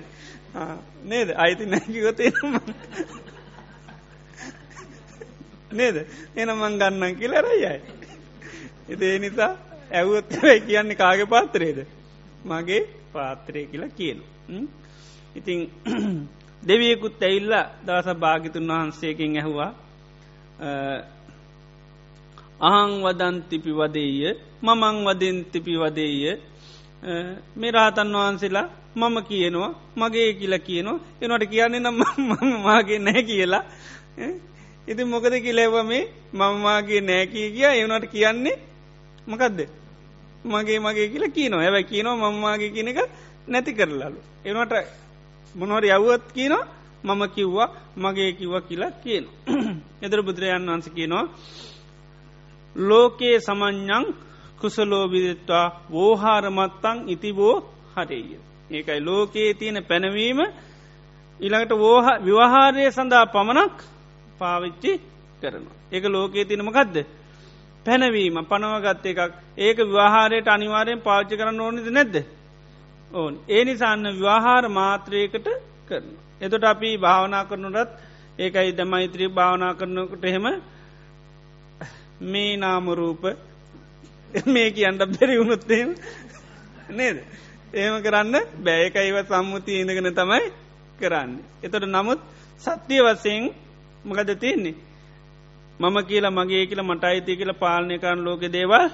නේද? 1.03 1.29
අයිති 1.35 1.65
නැකිවතේ 1.65 2.31
නේද? 5.71 5.95
එනමං 6.35 6.79
ගන්නන් 6.79 7.15
කියලරයයි 7.15 7.75
එදේ 8.89 9.19
නිසා 9.19 9.51
ඇවුත්තරයි 9.91 10.59
කියන්නේ 10.61 10.95
කාගේ 10.97 11.25
පාත්‍රයේද 11.27 11.79
මගේ 12.45 12.81
පාත්‍රය 13.13 13.65
කියලා 13.65 13.89
කියන 13.91 14.19
ඉතිං 15.35 15.59
දෙවියකුත් 16.63 17.21
ඇයිල්ල 17.21 17.53
දවස 17.85 18.17
භාගිතුන් 18.17 18.67
වහන්සේකින් 18.69 19.37
ඇහුවා 19.37 19.71
අහං 22.63 22.91
වදන්තිපි 23.03 23.71
වදේය 23.71 24.19
මමං 24.61 24.95
වදෙන්තිපි 25.05 25.73
වදේය 25.77 26.23
මේ 27.55 27.71
රාතන් 27.71 28.15
වහන්සේලා 28.15 28.67
මම 28.95 29.15
කියනවා 29.23 29.71
මගේ 29.95 30.33
කියලා 30.33 30.59
කියනවා. 30.59 30.99
එනට 31.21 31.45
කියන්නේ 31.49 31.79
නම් 31.79 31.97
මගේ 32.65 32.99
නෑ 32.99 33.23
කියලා. 33.23 33.63
ඉති 34.87 35.03
මොකද 35.03 35.33
කිලැව 35.41 35.75
මේ? 35.83 36.03
මංමාගේ 36.33 37.01
නෑකී 37.01 37.47
කිය 37.51 37.65
එවනට 37.73 38.05
කියන්නේ 38.07 38.57
මකදද? 39.27 39.59
මගේ 40.45 40.79
මගේ 40.79 41.07
කියලා 41.07 41.29
කියනවා. 41.29 41.61
ඇැයි 41.61 41.83
කියනවා 41.83 42.15
මංමාගේ 42.23 42.69
කියන 42.69 42.87
එක 42.87 42.99
නැති 43.47 43.73
කරලාලු. 43.73 44.19
එනට 44.45 44.73
මොනොර 45.55 45.83
යව්වත් 45.87 46.25
කියනවා 46.33 46.67
මම 47.05 47.21
කිව්වා 47.35 47.69
මගේ 47.97 48.31
කිව්ව 48.33 48.53
කියලා 48.61 48.91
කියන. 48.93 49.25
එදර 50.05 50.19
බුදුරජාන් 50.21 50.69
වන්ස 50.69 50.89
කියනවා 50.89 51.25
ලෝකයේ 52.75 53.39
සමඥං 53.39 54.05
කුසලෝබිදත්වා 54.59 55.67
වෝහාරමත්තං 55.91 56.97
ඉතිබෝ 57.07 57.55
හරේය. 57.93 58.39
ඒකයි 58.71 59.01
ලෝකයේ 59.01 59.53
තියෙන 59.53 59.79
පැනවීම 59.83 60.39
ඉළඟට 61.39 61.73
වෝහ 61.75 62.05
විවහාරය 62.19 62.91
සඳහා 62.91 63.25
පමණක් 63.27 63.75
පාවිච්චි 64.39 64.91
කරනවා. 65.41 65.75
ඒක 65.91 66.05
ලෝකයේ 66.07 66.45
තිනමකක්ද. 66.45 66.95
පැනවීම 67.85 68.37
පනවගත්ත 68.43 69.05
එකක් 69.05 69.33
ඒක 69.57 69.77
විවාහාරයට 69.79 70.47
අනිවාරයෙන් 70.47 71.01
පාච්චි 71.01 71.37
කරන්න 71.37 71.59
ඕනිද 71.59 71.87
නැද්ද. 71.89 72.15
ඕන් 73.11 73.33
ඒ 73.47 73.63
නිසාන්න 73.63 74.05
විවාහාර 74.11 74.65
මාත්‍රයකට 74.69 75.47
කරන. 75.87 76.07
එතොට 76.41 76.63
අපි 76.63 76.97
භාවනා 76.97 77.43
කරනුරත් 77.43 77.91
ඒකයි 78.39 78.71
දමයිත්‍රී 78.73 79.29
භාවනා 79.29 79.73
කරනකට 79.73 80.23
එහෙම 80.23 80.45
මේ 82.21 82.57
නාමරූප 82.57 83.23
මේ 84.45 84.71
කියන්ට 84.71 85.01
බැරි 85.09 85.39
වුණුත්තේම 85.39 85.95
නේද. 86.89 87.17
ඒම 87.73 87.95
කරන්න 88.01 88.35
බෑයකයිව 88.59 89.17
සම්මුති 89.25 89.79
ඉඳගෙන 89.79 90.13
තමයි 90.13 90.45
කරන්න. 90.99 91.31
එතොට 91.63 91.85
නමුත් 91.85 92.19
සත්‍යය 92.61 93.01
වසයෙන් 93.01 93.49
මකද 94.05 94.29
තියන්නේ. 94.35 94.75
මම 95.79 95.97
කියලා 96.03 96.31
මගේ 96.31 96.65
කියලා 96.65 96.85
මට 96.85 97.03
අයිති 97.03 97.37
කියලා 97.37 97.53
පාලනය 97.55 97.99
කරන්න 97.99 98.23
ලෝක 98.23 98.41
දේවල් 98.47 98.89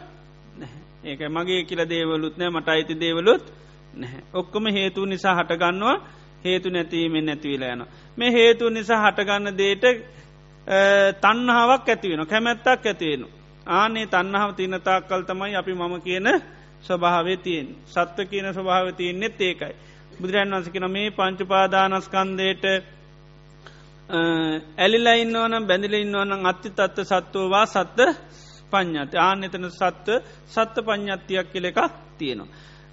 ඒක 1.04 1.22
මගේ 1.30 1.64
කියල 1.64 1.82
දේවලුත් 1.86 2.38
නෑ 2.38 2.50
මට 2.50 2.68
අයිති 2.68 2.96
දේවලුත් 2.96 3.44
නැහැ. 3.94 4.22
ඔක්කොම 4.34 4.66
හේතු 4.68 5.06
නිසා 5.06 5.36
හටගන්නවා 5.36 5.98
හේතු 6.46 6.70
නැතිීමෙන් 6.70 7.26
නැතිවිලා 7.26 7.74
යන. 7.74 7.86
මේ 8.18 8.32
හේතු 8.32 8.70
නිසා 8.70 9.00
හටගන්න 9.04 9.58
දේට 9.58 9.84
තන්නහාවක් 11.22 11.88
ඇතිවෙන 11.88 12.26
කැමැත්තක් 12.26 12.86
ඇතිවෙන. 12.86 13.24
ආනේ 13.72 14.06
තන්නහාව 14.08 14.52
තිනතාක් 14.54 15.04
කල් 15.06 15.24
තමයි 15.24 15.56
අපි 15.56 15.74
මම 15.74 15.96
කියන 16.02 16.28
ස්වභාවේ 16.84 17.38
තියෙන් 17.38 17.68
සත්ව 17.86 18.20
කියන 18.26 18.48
ස්වභාව 18.50 18.88
තියන්නෙත් 18.94 19.42
ඒකයි. 19.42 19.74
බුදුරන් 20.12 20.52
වන්සකන 20.52 20.86
මේ 20.90 21.10
පංචුපාදානස්කන්දයට 21.12 22.66
ඇලිලා 24.78 25.16
ඉන්නවනම් 25.16 25.64
බැඳිල 25.64 25.96
ඉන්නවනම් 25.96 26.46
අත්ති 26.46 26.70
තත්ව 26.70 27.04
සත්වවා 27.04 27.66
සත්ත 27.66 28.00
පඥ්ඥත 28.72 29.14
ආන 29.18 29.44
එතන 29.44 29.66
සත්ව 29.72 30.08
සත්ත 30.48 30.76
පඥ්ඥත්තියක් 30.82 31.48
කෙල 31.54 31.66
එකක් 31.66 31.80
තියෙනවා. 32.18 32.50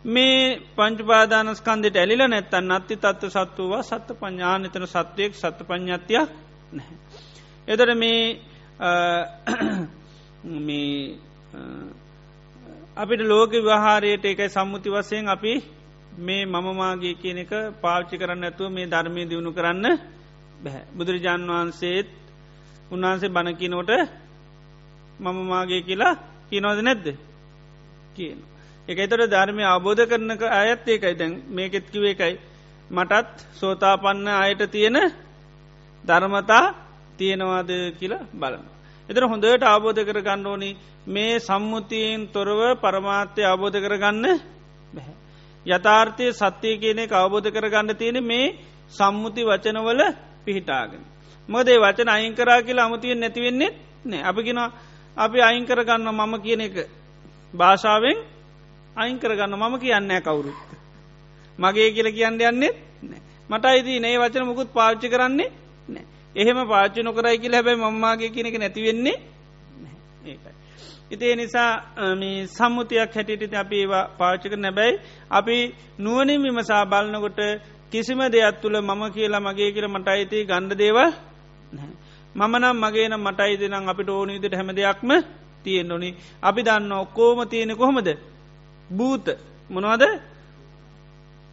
මේ 0.07 0.61
පංචපාදානස්කන්දට 0.77 1.97
ඇලිල 1.97 2.23
නැත්තන් 2.25 2.71
අත්ති 2.71 2.97
තත්ව 2.97 3.29
සත්වවා 3.29 3.83
සත්ත 3.83 4.09
පඥානතන 4.15 4.87
සත්වයෙක් 4.87 5.33
සත්ත 5.35 5.59
පඥ්ඥත්තියක් 5.63 6.29
නැහැ. 6.73 6.97
එතර 7.69 7.89
මේ 7.95 8.21
මේ 10.59 11.19
අපිට 12.97 13.23
ලෝක 13.23 13.51
විවාහාරයට 13.53 14.25
එකයි 14.25 14.49
සම්මුති 14.49 14.89
වසයෙන් 14.89 15.29
අපි 15.29 15.53
මේ 16.19 16.43
මමමාගේ 16.47 17.15
කියන 17.15 17.39
එක 17.39 17.53
පාච්චි 17.83 18.17
කරන්න 18.17 18.45
ඇතුව 18.45 18.71
මේ 18.71 18.87
ධර්මය 18.87 19.23
දියුණු 19.25 19.51
කරන්න 19.53 19.87
බැහැ 20.63 20.85
බුදුරජාන් 20.97 21.43
වහන්සේත් 21.49 22.09
උන්වහන්සේ 22.91 23.29
බණකිනෝට 23.29 23.91
මමමාගේ 25.21 25.83
කියලා 25.83 26.15
කියනවද 26.49 26.81
නැද්ද? 26.81 27.07
කියන. 28.17 28.39
එක 28.89 28.99
එතට 28.99 29.27
ධර්මය 29.27 29.63
අවබෝධ 29.65 30.03
කරනක 30.05 30.43
අයත් 30.53 30.87
ඒකයි. 30.87 31.15
දැන් 31.15 31.33
මේකෙත්කිව 31.49 32.05
එකයි. 32.05 32.35
මටත් 32.91 33.37
සෝතාපන්න 33.55 34.29
අයට 34.37 34.63
තියෙන 34.69 34.97
ධර්මතා 36.05 36.86
තියෙනවාද 37.19 37.71
කියලා 37.99 38.29
බලන. 38.33 38.65
එතර 39.09 39.25
හොඳට 39.25 39.65
අවබෝධ 39.65 40.03
කර 40.03 40.21
ගන්න 40.21 40.47
ඕනි 40.47 40.71
මේ 41.07 41.39
සම්මුතියෙන් 41.39 42.29
තොරව 42.29 42.61
පරමාත්‍යය 42.77 43.45
අවබෝධ 43.45 43.79
කරගන්න 43.79 44.25
බැහැ. 44.93 45.15
යථාර්ථය 45.67 46.27
සත්‍යය 46.33 46.75
කියන 46.79 47.01
අවබෝධ 47.13 47.49
කරගන්න 47.49 47.97
තියෙන 47.97 48.19
මේ 48.23 48.47
සම්මුති 48.91 49.43
වචනවල 49.43 50.01
පිහිටාගෙන. 50.45 51.03
මොදේ 51.49 51.79
වචන 51.79 52.09
අයින් 52.09 52.35
කරා 52.35 52.63
කියලා 52.63 52.87
අමතියෙන් 52.87 53.21
නැතිවෙන්නේ 53.21 53.71
නෑ 54.05 54.23
අපිගෙන 54.23 54.59
අපි 55.17 55.39
අයින් 55.41 55.67
කරගන්න 55.67 56.09
මම 56.11 56.35
කියන 56.43 56.61
එක 56.61 56.77
භාෂාවෙන් 57.55 58.19
අයින් 58.97 59.19
කරගන්න 59.19 59.55
මම 59.55 59.75
කියන්න 59.79 60.11
කවුරුත්. 60.21 60.59
මගේ 61.59 61.93
කියල 61.93 62.09
කියන්න 62.13 62.41
යන්නේ 62.43 62.73
මට 63.51 63.65
අයිති 63.65 64.01
නේ 64.01 64.19
වචන 64.19 64.45
මුකුත් 64.45 64.69
පාච්චි 64.69 65.09
කරන්නේ 65.09 65.51
නෑ 65.89 66.05
එහෙම 66.37 66.59
පාච්චි 66.69 67.01
නොකරයි 67.03 67.39
කියල 67.39 67.55
හැබැයි 67.55 67.83
මම්මාගේ 67.83 68.31
කියනක 68.31 68.57
නැතිවෙන්නේ 68.59 69.17
ඒකයි. 70.27 70.55
ඉතිේ 71.11 71.37
නිසා 71.37 71.71
සම්මුතියක් 72.49 73.15
හැටිට 73.15 73.55
අපි 73.55 73.77
ඒවා 73.77 74.05
පාචක 74.19 74.53
නැබැයි 74.57 75.01
අපි 75.31 75.57
නුවනින් 75.99 76.43
විමසා 76.43 76.85
බලන්නකොට 76.85 77.41
කිසිම 77.93 78.21
දෙයක් 78.29 78.61
තුළ 78.63 78.77
මම 78.81 79.03
කියලා 79.13 79.41
මගේ 79.41 79.71
කියල 79.73 79.89
මට 79.89 80.09
අයිති 80.09 80.45
ගණ්ඩ 80.45 80.79
දේව 80.79 80.99
මම 82.35 82.55
නම් 82.55 82.77
මගේ 82.77 83.09
නම් 83.09 83.23
මට 83.23 83.41
අයිතිනම් 83.41 83.89
අපිට 83.89 84.09
ඕනීදට 84.11 84.55
හැම 84.55 84.71
දෙයක්ම 84.73 85.11
තියෙන් 85.65 85.93
ඕනි. 85.93 86.15
අපි 86.43 86.61
දන්න 86.63 86.93
ඔක්කෝම 86.95 87.49
තියෙන 87.49 87.77
කොහොමද? 87.77 88.09
භූත. 88.91 89.27
මොනවද? 89.71 90.05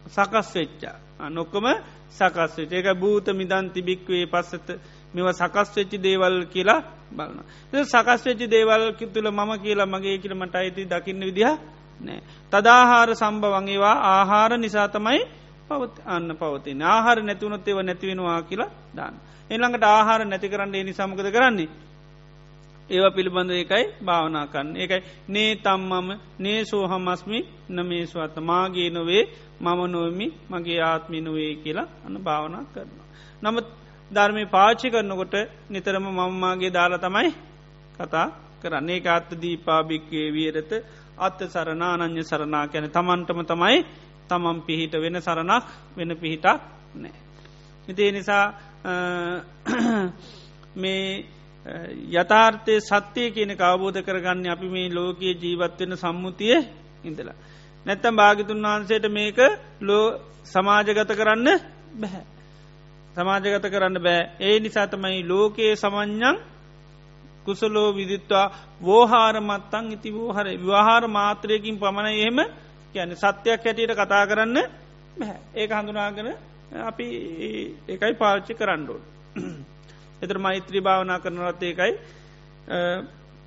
සකස් 0.06 0.54
වෙච්චා. 0.54 0.96
නොක්කම 1.20 1.66
සකස් 2.10 2.52
වෙච 2.58 2.72
ඒක 2.72 2.88
භූත 2.94 3.26
මිදන් 3.30 3.70
තිබික්වේ 3.70 4.26
පස්සත 4.26 4.68
මෙව 5.14 5.30
සකස් 5.30 5.68
වෙච්චි 5.72 5.98
දේවල් 5.98 6.46
කියලා 6.46 6.82
බලන්න. 7.10 7.40
සකස් 7.84 8.20
වෙච්චි 8.24 8.46
දේවල් 8.46 8.92
තුළ 8.94 9.28
මම 9.28 9.50
කියලා 9.58 9.86
මගේ 9.86 10.18
කියලමට 10.18 10.54
අයිති 10.54 10.84
දකින්න 10.84 11.20
විදිහ 11.20 11.54
නෑ. 12.00 12.20
තදාහාර 12.52 13.10
සම්භවංගේවා 13.12 13.96
ආහාර 14.04 14.58
නිසා 14.58 14.88
තමයි 14.88 15.22
පවත් 15.68 15.96
අන්න 16.06 16.28
පවතින 16.32 16.82
ආහාර 16.84 17.18
නැතිවුණොත් 17.20 17.68
ඒව 17.68 17.78
නැතිවෙනවා 17.80 18.42
කියලා 18.42 18.70
දාන්න. 18.90 19.14
එළඟට 19.50 19.84
ආහාර 19.84 20.20
නැති 20.24 20.48
කරන්න 20.48 20.74
එනි 20.74 20.92
සමකද 20.92 21.28
කරන්නේ. 21.30 21.68
ඒව 22.90 23.04
පිළිබඳ 23.14 23.50
එකයි 23.52 23.84
භාවනා 24.04 24.46
කන්න 24.46 24.76
ඒකයි 24.76 25.02
නේ 25.28 25.50
තම්මම 25.56 26.08
නේ 26.38 26.60
සෝහමස්මි 26.64 27.38
නමේස්වත්ත 27.70 28.36
මාගේ 28.40 28.90
නොවේ 28.90 29.24
මම 29.60 29.80
නොවමි 29.86 30.26
මගේ 30.50 30.80
ආත්මි 30.82 31.20
නොවේ 31.20 31.54
කියලා 31.54 31.88
අන්න 32.06 32.16
භාවනා 32.18 32.64
කරනවා. 32.64 33.08
නමුත් 33.42 33.66
ධර්මය 34.10 34.44
පාචි 34.46 34.86
කරනකොට 34.90 35.34
නිතරම 35.70 36.06
මම්මාගේ 36.08 36.70
දාලා 36.70 36.98
තමයි 36.98 37.30
කතා 37.96 38.26
කරන්නේ 38.62 39.00
අත්ත 39.08 39.30
දීපාභික්වේ 39.34 40.28
වියරත 40.30 40.72
අත්ත 41.18 41.40
සරණා 41.46 41.92
අනං්‍ය 41.96 42.22
සරණා 42.22 42.64
කැන 42.66 42.90
තමන්ටම 42.90 43.40
තමයි 43.44 43.78
තමන් 44.28 44.58
පිහිට 44.62 44.94
වෙන 44.94 45.16
සරණක් 45.18 45.64
වෙන 45.96 46.10
පිහිටක් 46.16 46.60
නෑ. 46.94 47.14
ඉතිේ 47.88 48.12
නිසා 48.12 48.44
මේ 50.76 51.24
යථාර්ථය 52.12 52.80
සත්‍යය 52.80 53.30
කියන 53.30 53.50
අවබෝධ 53.58 54.00
කරගන්න 54.00 54.46
අපි 54.48 54.68
මේ 54.68 54.88
ලෝකයේ 54.90 55.34
ජීවත්වෙන 55.34 55.96
සම්මුතිය 55.96 56.56
ඉඳලා. 57.04 57.34
නැත්තම් 57.86 58.14
භාගිතුන් 58.14 58.62
වහන්සේට 58.62 59.06
මේක 59.10 59.38
ලෝ 59.80 60.20
සමාජගත 60.44 61.10
කරන්න 61.10 61.48
බැහැ. 61.94 62.24
සමාජගත 63.16 63.66
කරන්න 63.66 63.96
බෑ 63.98 64.30
ඒ 64.40 64.60
නිසා 64.60 64.86
තමයි 64.86 65.22
ලෝකයේ 65.24 65.76
සමඥ්ඥන් 65.76 66.36
කුසලෝ 67.44 67.88
විදිත්වා 67.92 68.46
වෝහාරමත්තං 68.82 69.92
ඉති 69.92 70.10
වෝහර 70.10 70.46
විවාහාර 70.54 71.04
මාත්‍රයකින් 71.08 71.78
පමණ 71.78 72.08
එහෙම 72.14 72.38
කියන 72.92 73.16
සත්‍යයක් 73.16 73.64
හැටියට 73.64 73.94
කතා 73.94 74.24
කරන්න 74.26 74.56
බැහැ 75.16 75.38
ඒක 75.54 75.70
හඳුනාගෙන 75.72 76.28
අපි 76.82 77.06
ඒකයි 77.88 78.14
පාච්චි 78.14 78.52
කරන්නඩුවන්. 78.54 79.02
එතර 80.22 80.38
මෛත්‍රී 80.38 80.80
භාවනා 80.80 81.18
කරනවත් 81.18 81.62
ඒකයි 81.62 81.92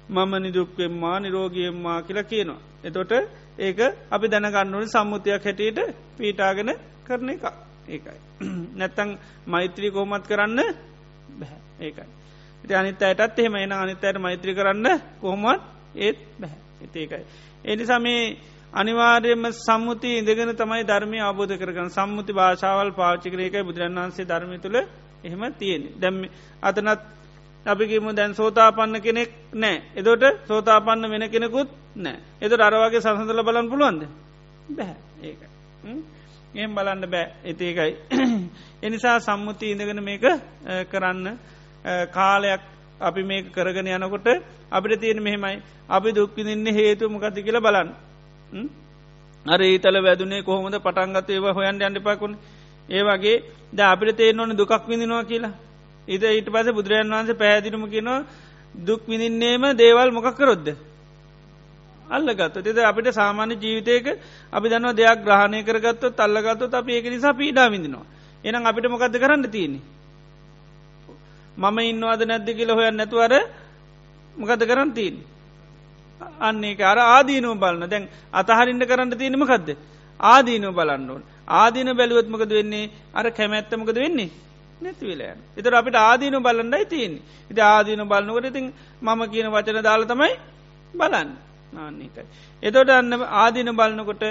මම 0.09 0.33
නිදුක්වෙම්මා 0.37 1.19
නිරෝගියම්මා 1.19 2.01
කියලා 2.01 2.23
කියනවා. 2.25 2.59
එතොට 2.83 3.11
ඒක 3.59 3.79
අපි 4.09 4.27
දැනගන්නවන 4.27 4.87
සම්මුතියක් 4.87 5.43
හැටියට 5.43 5.79
පීටාගෙන 6.17 6.71
කරන 7.03 7.29
එක 7.29 7.43
ඒකයි. 7.87 8.19
නැත්තං 8.79 9.09
මෛත්‍රී 9.45 9.91
කෝමත් 9.91 10.25
කරන්න 10.25 10.59
බැහැ 11.31 11.59
ඒකයි. 11.79 12.07
ඉති 12.63 12.73
අනිත් 12.73 13.01
අයටත් 13.03 13.39
එහෙම 13.39 13.55
එන 13.55 13.71
අනිත් 13.73 14.03
අයට 14.03 14.19
මෛත්‍රී 14.19 14.55
කරන්න 14.55 14.87
කොහොමත් 15.21 15.61
ඒත් 15.97 16.17
බැහැ 16.39 16.59
එතේකයි. 16.81 17.23
එනිසා 17.65 17.99
මේ 17.99 18.37
අනිවාර්යම 18.73 19.43
සම්මුති 19.55 20.09
ඉඳගෙන 20.17 20.53
තමයි 20.53 20.83
ධර්මය 20.83 21.19
අබෝධ 21.21 21.55
කරගන 21.55 21.89
සම්මුති 21.89 22.33
භාෂාවල් 22.33 22.91
පාචිකරයකයි 22.93 23.63
බුදුරන් 23.63 23.97
වන්සේ 23.97 24.25
ධර්මි 24.25 24.59
තුළ 24.59 24.77
එහෙම 25.27 25.43
තියෙන 25.53 25.83
දැම්ම 25.95 26.23
අතනත් 26.61 27.01
අපිගේම 27.65 28.07
දැන් 28.13 28.33
සෝතාපන්න 28.33 29.01
කෙනෙක් 29.01 29.31
නෑ 29.55 29.81
එදොට 29.95 30.23
සෝතාපන්න 30.47 31.09
වෙන 31.09 31.29
කෙනෙකුත් 31.29 31.69
නෑ 31.97 32.17
එද 32.41 32.51
අරවාගේ 32.59 33.01
සසඳල 33.01 33.43
බලන් 33.43 33.69
පුළුවන්ද? 33.69 34.03
බැහැ 34.69 34.95
ඒක. 35.23 35.41
එම් 36.55 36.75
බලන්න 36.75 37.03
බෑ. 37.07 37.27
එතේකයි 37.43 37.93
එනිසා 38.81 39.19
සම්මුති 39.25 39.71
ඉඳගෙන 39.71 40.03
මේක 40.03 40.25
කරන්න. 40.87 41.37
කාලයක් 42.09 42.61
අපි 42.99 43.23
මේ 43.23 43.43
කරගෙන 43.49 43.87
යනකොට 43.89 44.27
අපිට 44.69 44.99
තියෙන 44.99 45.21
මෙහෙමයි. 45.21 45.61
අපි 45.89 46.09
දුක්කිදින්න 46.11 46.67
හේතු 46.69 47.09
මොකති 47.09 47.43
කියල 47.43 47.59
බලන්න. 47.59 47.89
අර 49.45 49.61
ඒතල 49.61 49.97
වැදුනේ 49.99 50.43
කොහොමද? 50.43 50.75
පටන්ගත 50.77 51.29
ඒව 51.29 51.45
හොයන් 51.51 51.81
යන්නපාකුණ 51.81 52.37
ඒ 52.89 53.03
වගේ 53.03 53.43
ද 53.69 53.79
අපිට 53.81 54.17
තේන 54.17 54.39
ඕන 54.39 54.51
දුකක් 54.53 54.87
විඳනවා 54.87 55.23
කියලා. 55.23 55.53
ඉද 56.07 56.23
ඊට 56.23 56.47
පස 56.47 56.67
බුදුරජන් 56.71 57.09
වහන්සේ 57.09 57.35
පැහැදිරුම 57.35 57.83
කියනවා 57.85 58.25
දුක් 58.75 59.01
විඳින්නේම 59.05 59.63
දේවල් 59.75 60.11
මොකක්කරොද්ද 60.11 60.67
අල්ලගත්ත 62.07 62.55
තෙද 62.57 62.77
අපිට 62.81 63.07
සාමාන්‍ය 63.11 63.55
ජීවිතයක 63.55 64.05
අපි 64.53 64.67
දන්න 64.69 64.95
දෙයක් 64.95 65.19
ග්‍රහණය 65.19 65.63
කරගත්ත 65.63 66.03
තල්ලගත්ත 66.11 66.73
අප 66.73 66.87
ඒක 66.87 67.05
නිසා 67.05 67.33
පීඩා 67.33 67.67
විඳිනවා. 67.67 68.05
එනම් 68.43 68.65
අපිට 68.65 68.87
මොකක්ද 68.87 69.15
කරන්න 69.15 69.43
තියෙනෙ 69.47 69.79
මම 71.57 71.77
ඉන්නවාද 71.81 72.21
නැද්ද 72.23 72.47
කියල 72.49 72.71
හොයන් 72.71 72.95
නැතුවර 72.95 73.33
මොකද 74.35 74.61
කරන්න 74.61 74.91
තිීන් 74.93 75.17
අන්නේ 76.39 76.83
අර 76.83 76.99
ආදීනුව 76.99 77.59
බලන්න 77.59 77.89
දැන් 77.89 78.07
අතහරින්ට 78.31 78.83
කරන්න 78.85 79.11
තියෙනමකක්ද 79.13 79.67
ආදීනුව 80.19 80.73
බලන්න 80.73 81.09
ඕන්. 81.09 81.23
ආදීන 81.47 81.89
බැලුවත්මකද 81.93 82.51
වෙන්නේ? 82.51 82.89
අර 83.13 83.25
කැමැත්තමකද 83.31 83.97
වෙන්නේ? 83.97 84.29
නැතිවෙලයන් 84.81 85.39
එතර 85.57 85.73
අපිට 85.73 85.97
ආදීනු 85.97 86.39
බලන්නයි 86.39 86.85
තියන් 86.85 87.13
ඉති 87.51 87.61
ආදීන 87.63 88.03
බලන්නකට 88.03 88.47
ඉතින් 88.47 88.65
මම 89.01 89.21
කියන 89.27 89.47
වචන 89.47 89.79
දාල 89.81 90.03
තමයි 90.05 90.33
බලන්න. 90.93 91.29
නාන්නේකයි. 91.73 92.25
එතොට 92.63 92.89
අන්න 92.91 93.13
ආදීන 93.35 93.71
බලන්නකොට 93.73 94.23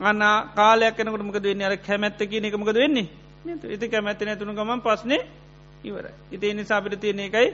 අන්න 0.00 0.22
කාලයක් 0.54 0.96
කනකට 0.96 1.22
මකද 1.22 1.44
වෙන්නේ? 1.44 1.66
අර 1.66 1.76
කැමැත්ත 1.78 2.20
කියන 2.22 2.44
එකමකද 2.44 2.76
වෙන්නේ? 2.76 3.08
ඉති 3.66 3.88
කැමැත්ත 3.88 4.20
නැතුුණු 4.22 4.54
ගමන් 4.54 4.80
පස්නේ 4.80 5.22
ඉවර 5.84 6.06
ඉති 6.32 6.54
නිසා 6.54 6.78
අපිට 6.78 7.00
තියෙන 7.00 7.20
එකයි 7.20 7.48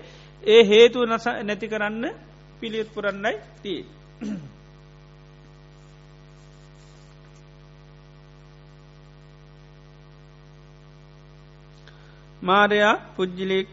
ඒ 0.44 0.62
හේතුව 0.65 1.02
නස 1.07 1.27
නැති 1.43 1.66
කරන්න 1.69 2.05
පිළියත් 2.61 2.89
පුරන්නයි 2.94 3.35
තිී. 3.62 3.85
මාරයා 12.43 12.95
පුද්ජිලෙක් 13.17 13.69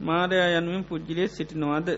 මාරයා 0.00 0.48
යනුවෙන් 0.58 0.84
පුද්ජිලේ 0.84 1.28
සිටිනවාද. 1.28 1.88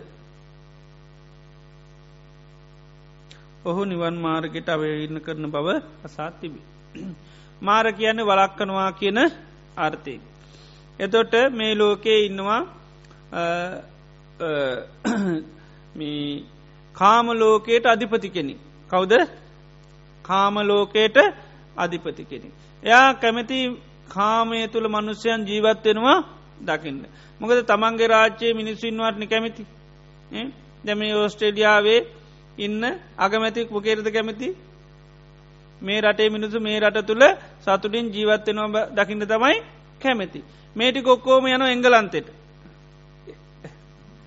ඔහු 3.64 3.82
නිවන් 3.84 4.16
මාර්ගයට 4.18 4.68
අවයඉන්න 4.68 5.18
කරන 5.20 5.46
බව 5.46 5.68
අසාත් 6.04 6.34
තිබේ. 6.40 6.66
මාර 7.62 7.86
කියන්න 7.92 8.20
වලක්කනවා 8.22 8.90
කියන 8.92 9.18
අර්ථය. 9.76 10.14
එතොට 11.00 11.34
මේ 11.52 11.74
ලෝකයේ 11.74 12.20
ඉන්නවා 12.26 12.60
කාමලෝකයට 16.94 17.86
අධිපති 17.86 18.28
කෙනෙ. 18.28 18.54
කවුද 18.90 19.12
කාමලෝකයට 20.24 21.16
අධිපති 21.76 22.24
කෙනෙ. 22.24 22.48
එයා 22.82 23.14
කැමැති 23.14 23.58
කාමය 24.12 24.68
තුළ 24.68 24.86
මනුස්්‍යයන් 24.88 25.40
ජීවත්වෙනවා 25.44 26.18
දකින්න. 26.60 27.00
මොකද 27.40 27.58
තමන්ගේ 27.64 28.08
රාජ්‍යයේ 28.08 28.54
මිනිස්සුන්වටන 28.54 29.24
කැමති 29.26 29.62
දැම 30.84 31.00
ඕස්ට්‍රේලියාවේ 31.12 32.00
ඉන්න 32.58 32.82
අගමැතික් 33.18 33.68
පොකේරද 33.68 34.06
කැමති 34.08 34.48
මේ 35.82 36.00
රටේ 36.00 36.28
මිනිසු 36.28 36.58
මේ 36.60 36.80
රට 36.80 37.06
තුළ 37.06 37.24
සතුටින් 37.60 38.06
ජීවත්වෙනවා 38.08 38.86
දකින්න 38.90 39.24
තමයි 39.24 39.56
කැමැති. 40.00 40.40
මේටි 40.76 41.02
කොක්කෝම 41.02 41.46
යන 41.46 41.62
එංගලන්තෙට. 41.64 42.28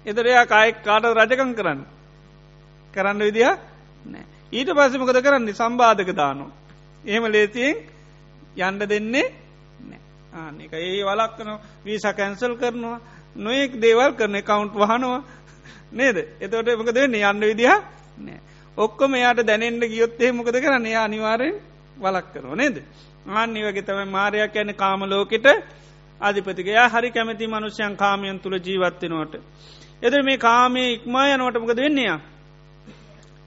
එතරයා 0.06 0.46
කායෙක් 0.46 0.84
කාට 0.84 1.06
රජකං 1.12 1.52
කරන්න. 1.54 1.82
කරන්න 2.94 3.20
විදිහ 3.20 3.52
නෑ. 4.06 4.26
ඊට 4.54 4.70
පස්සමකද 4.70 5.18
කරන්නේ 5.22 5.54
සම්බාධක 5.54 6.12
දානු. 6.14 6.46
එහෙම 7.04 7.26
ලේසියෙන් 7.28 7.76
යන්ඩ 8.58 8.84
දෙන්නේ 8.86 9.45
ආක 10.36 10.74
ඒ 10.76 11.04
වලක්කන 11.04 11.50
වීස 11.84 12.06
කැන්සල් 12.14 12.54
කරනවා. 12.56 13.00
නොයෙක් 13.36 13.72
දේවල් 13.78 14.12
කරන 14.14 14.38
කවුන්ට් 14.42 14.74
වහනවා. 14.74 15.24
නේද? 15.92 16.18
එතවට 16.40 16.68
එමක 16.70 16.92
දෙන්නේ 16.92 17.24
යන්න 17.24 17.42
විදිහ 17.42 17.72
නෑ 18.18 18.40
ඔක්කොම 18.78 19.14
එයාට 19.14 19.42
දැනෙන්ට 19.42 19.84
ගියොත්තේ 19.86 20.32
මොකද 20.32 20.56
කරන්න? 20.56 20.86
යා 20.86 21.04
අනිවාරයෙන් 21.04 21.56
වලක් 21.98 22.26
කරනවා 22.34 22.56
නේද 22.56 22.76
ආන්නි 23.30 23.62
වගේ 23.62 23.82
තමයි 23.82 24.06
මාරයක් 24.08 24.56
යැන 24.56 24.72
කාමලෝකට 24.74 25.48
අධිපතිකයා 26.22 26.90
හරි 26.90 27.10
කැමති 27.12 27.48
මනුෂ්‍යයන් 27.48 27.96
කාමයන් 27.96 28.40
තුළ 28.40 28.58
ජීවත්වෙනවට. 28.58 29.36
එදර 30.02 30.24
මේ 30.24 30.38
කාමය 30.40 30.84
ඉක්මා 30.92 31.26
යනවටමකද 31.28 31.80
වෙන්නේයා 31.80 32.20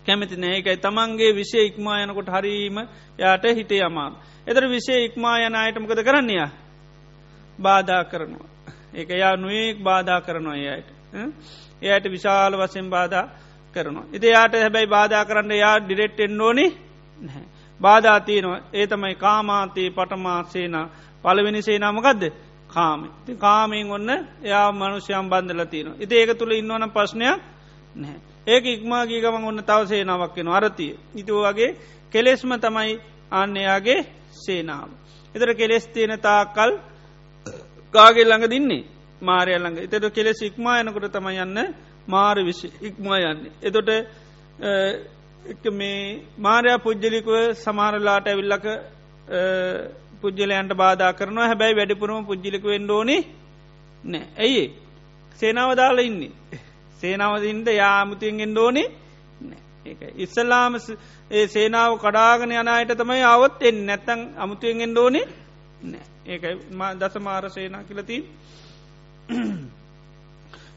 කැමති 0.07 0.37
නෑකයි 0.37 0.77
තමන්ගේ 0.79 1.33
විෂය 1.33 1.59
ඉක්මා 1.63 1.99
යනකොට 2.03 2.31
හරීම 2.31 2.77
යාට 3.19 3.45
හිතේ 3.51 3.83
අමා. 3.83 4.11
එතර 4.47 4.65
විෂය 4.67 5.05
ඉක්මා 5.05 5.37
යන 5.39 5.55
අයටමකද 5.57 6.01
කරන්නේයා 6.03 6.51
බාධා 7.59 8.05
කරනවා. 8.05 8.49
ඒක 8.95 9.09
යා 9.11 9.37
නුවෙක් 9.37 9.79
බාධා 9.81 10.21
කරනවා 10.21 10.57
එයට. 10.57 10.89
එයට 11.83 12.05
විශාල 12.07 12.53
වසෙන් 12.55 12.89
බාධා 12.89 13.27
කරනවා. 13.77 14.07
ඉති 14.13 14.27
යායට 14.29 14.55
හැබැයි 14.55 14.87
බාධා 14.89 15.25
කරන්න 15.25 15.53
යා 15.55 15.77
ඩිරෙට්ටෙන් 15.79 16.41
ඕනි 16.41 16.67
නැහැ. 17.21 17.47
බාධා 17.81 18.21
තියනවා 18.21 18.61
ඒ 18.73 18.87
තමයි 18.87 19.15
කාමාතයේ 19.17 19.91
පටමාසේන 19.91 20.77
පලවෙනි 21.25 21.63
සේනාමකක්ද 21.63 22.23
කාම 22.71 23.01
ති 23.27 23.35
කාමෙන් 23.37 23.91
ඔන්න 23.91 24.11
එයා 24.43 24.73
මනුෂ්‍යයම් 24.73 25.27
බන්ධල 25.27 25.65
තියනවා. 25.67 26.01
ඉති 26.01 26.15
ඒක 26.15 26.31
තුළ 26.35 26.53
ඉන්නවන 26.53 26.91
ප්‍රශ්නයක් 26.91 27.41
නැහැ. 27.97 28.21
ඒක 28.47 28.65
ඉක්මා 28.67 29.07
ගී 29.07 29.21
ගමන් 29.21 29.45
ඔන්න 29.45 29.63
තව 29.63 29.81
සේනාවක් 29.87 30.37
වෙන 30.37 30.49
අරතිය. 30.51 30.93
ඉතුව 31.15 31.39
වගේ 31.45 31.77
කෙලෙස්ම 32.13 32.53
තමයි 32.57 32.93
අන්නයාගේ 33.33 34.01
සේනාව. 34.37 34.89
එතර 35.35 35.51
කෙලෙස් 35.55 35.85
තියෙන 35.87 36.15
තාකල් 36.21 36.71
කාගේ 37.95 38.25
ළඟ 38.25 38.49
දින්නේ 38.49 38.85
මාරය 39.23 39.53
ළඟ. 39.55 39.79
එතට 39.87 40.15
කෙලෙස් 40.15 40.41
ඉක්මා 40.43 40.81
යනකොට 40.81 41.13
තම 41.13 41.29
යන්න 41.37 41.59
මාර 42.07 42.37
විශ 42.41 42.65
ඉක්මා 42.83 43.19
යන්නේ. 43.23 43.53
එතොට 43.63 43.91
මේ 45.73 46.23
මාරයා 46.39 46.79
පුද්ජලිකුව 46.79 47.55
සමාරලාට 47.55 48.27
ඇවිල්ලක 48.27 48.67
පුද්ජලයන්ට 50.21 50.73
බාධා 50.75 51.13
කරනවා. 51.13 51.49
හැබැයි 51.49 51.77
වැඩිපුරම 51.77 52.27
පුද්ජලිකුවෙන් 52.27 52.91
ෝනි 52.91 53.19
නෑ. 54.05 54.27
ඇයි 54.39 54.65
සේනාව 55.39 55.77
දාලා 55.77 56.03
ඉන්නේ. 56.03 56.33
සේනාවදින්ට 57.01 57.69
යාමුතියෙන්ගෙන් 57.73 58.59
ෝනි. 58.59 58.85
ඉස්සල්ලාම 60.17 60.75
ඒ 61.31 61.47
සේනාව 61.47 61.93
කඩාගෙන 61.97 62.53
යනයට 62.53 62.93
තමයි 62.95 63.23
අවත් 63.25 63.63
එෙන් 63.63 63.79
නැත්තං 63.87 64.21
අමුතුයෙන්ගෙන් 64.37 64.99
ෝනි 64.99 65.23
නෑ. 65.83 66.07
ඒකයි 66.27 66.55
දස 66.99 67.15
මාරසේනා 67.21 67.83
කියලති 67.83 68.17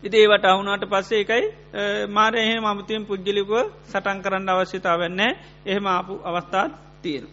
ඉදේවට 0.04 0.46
අහුනාට 0.46 0.86
පස්සේ 0.88 1.22
එකයි 1.22 1.44
මාර 2.10 2.36
එහෙම 2.36 2.66
අමුතියෙන් 2.66 3.06
පුද්ජලිකුව 3.06 3.72
සටන් 3.86 4.22
කරන්න 4.22 4.50
අවශ්‍යතාවන්නේ 4.50 5.32
එහෙම 5.66 5.86
ආපු 5.88 6.14
අවස්ථාත් 6.26 6.72
තියෙන. 7.02 7.28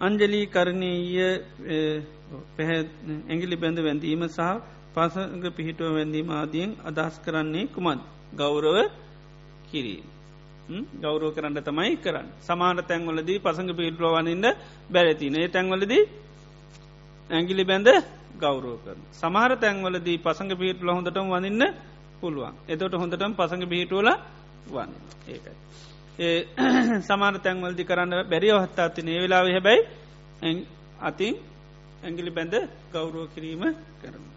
අංජලී 0.00 0.46
කරණීය 0.46 1.28
පැහැ 2.56 2.80
ඇගිලි 3.28 3.56
බැඳ 3.56 3.78
වැඳීම 3.80 4.24
සහ 4.28 4.73
පසග 4.94 5.44
පිහිටුව 5.50 5.90
වැඳීම 5.92 6.28
ආදියෙන් 6.30 6.70
අදහස් 6.82 7.14
කරන්නේ 7.18 7.66
කුමත් 7.68 8.02
ගෞරව 8.32 8.76
කිරීම. 9.66 10.14
ගෞරෝ 10.96 11.30
කරන්න 11.30 11.60
තමයි 11.60 11.96
කරන්න. 11.98 12.28
සමාන 12.40 12.78
තැන්වලදී 12.82 13.38
පසඟ 13.38 13.72
පිහිටුවවනින්ද 13.72 14.46
බැරතින 14.90 15.36
ඒ 15.36 15.48
තැන්වලදී 15.48 16.02
ඇගිලි 17.30 17.64
බැඳ 17.64 17.88
ගෞරෝ 18.36 18.76
කරන. 18.76 19.00
සමහර 19.12 19.52
තැන්වලදී 19.56 20.18
පසඟ 20.18 20.52
පිහිටුල 20.54 20.88
හොඳටම 20.88 21.28
වඳන්න 21.28 21.62
පුළුවන්. 22.20 22.54
එතොට 22.66 22.94
හොඳටම 22.94 23.32
පසඟ 23.32 23.66
පිහිටුවල 23.66 24.08
වන්න 24.66 24.92
ඒකයි. 25.26 25.54
ඒ 26.18 26.38
සමාන 27.08 27.36
තැන්වලදි 27.38 27.84
කරන්න 27.84 28.12
බැරි 28.24 28.48
ඔහත්තාති 28.52 29.00
ඒ 29.06 29.20
වෙලාව 29.20 29.46
හැබැයි 29.48 30.54
අතින් 31.00 31.34
ඇගිලි 32.02 32.30
බැඳ 32.30 32.54
ගෞරුව 32.92 33.28
කිරීම 33.34 33.62
කරන. 34.00 34.33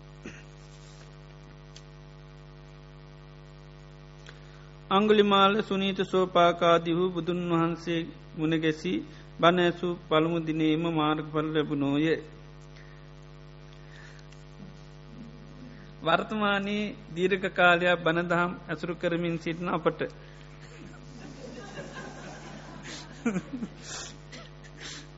අංගුලිමාල 4.90 5.54
සුනීත 5.64 6.00
සෝපාකාදිහු 6.04 7.06
බුදුන් 7.10 7.40
වහන්සේ 7.52 8.02
මුණගැසි 8.38 8.92
බණඇසු 9.40 9.88
පළමු 10.10 10.40
දිනේම 10.40 10.84
මාර්ගපල 10.92 11.48
ලැබුණෝය. 11.54 12.08
වර්තමානයේ 16.02 16.96
දීර්ඝ 17.16 17.48
කාලයක් 17.52 18.04
බණදහම් 18.04 18.52
ඇසුරු 18.70 18.94
කරමින් 18.96 19.36
සිටින 19.40 19.70
අපට 19.70 20.00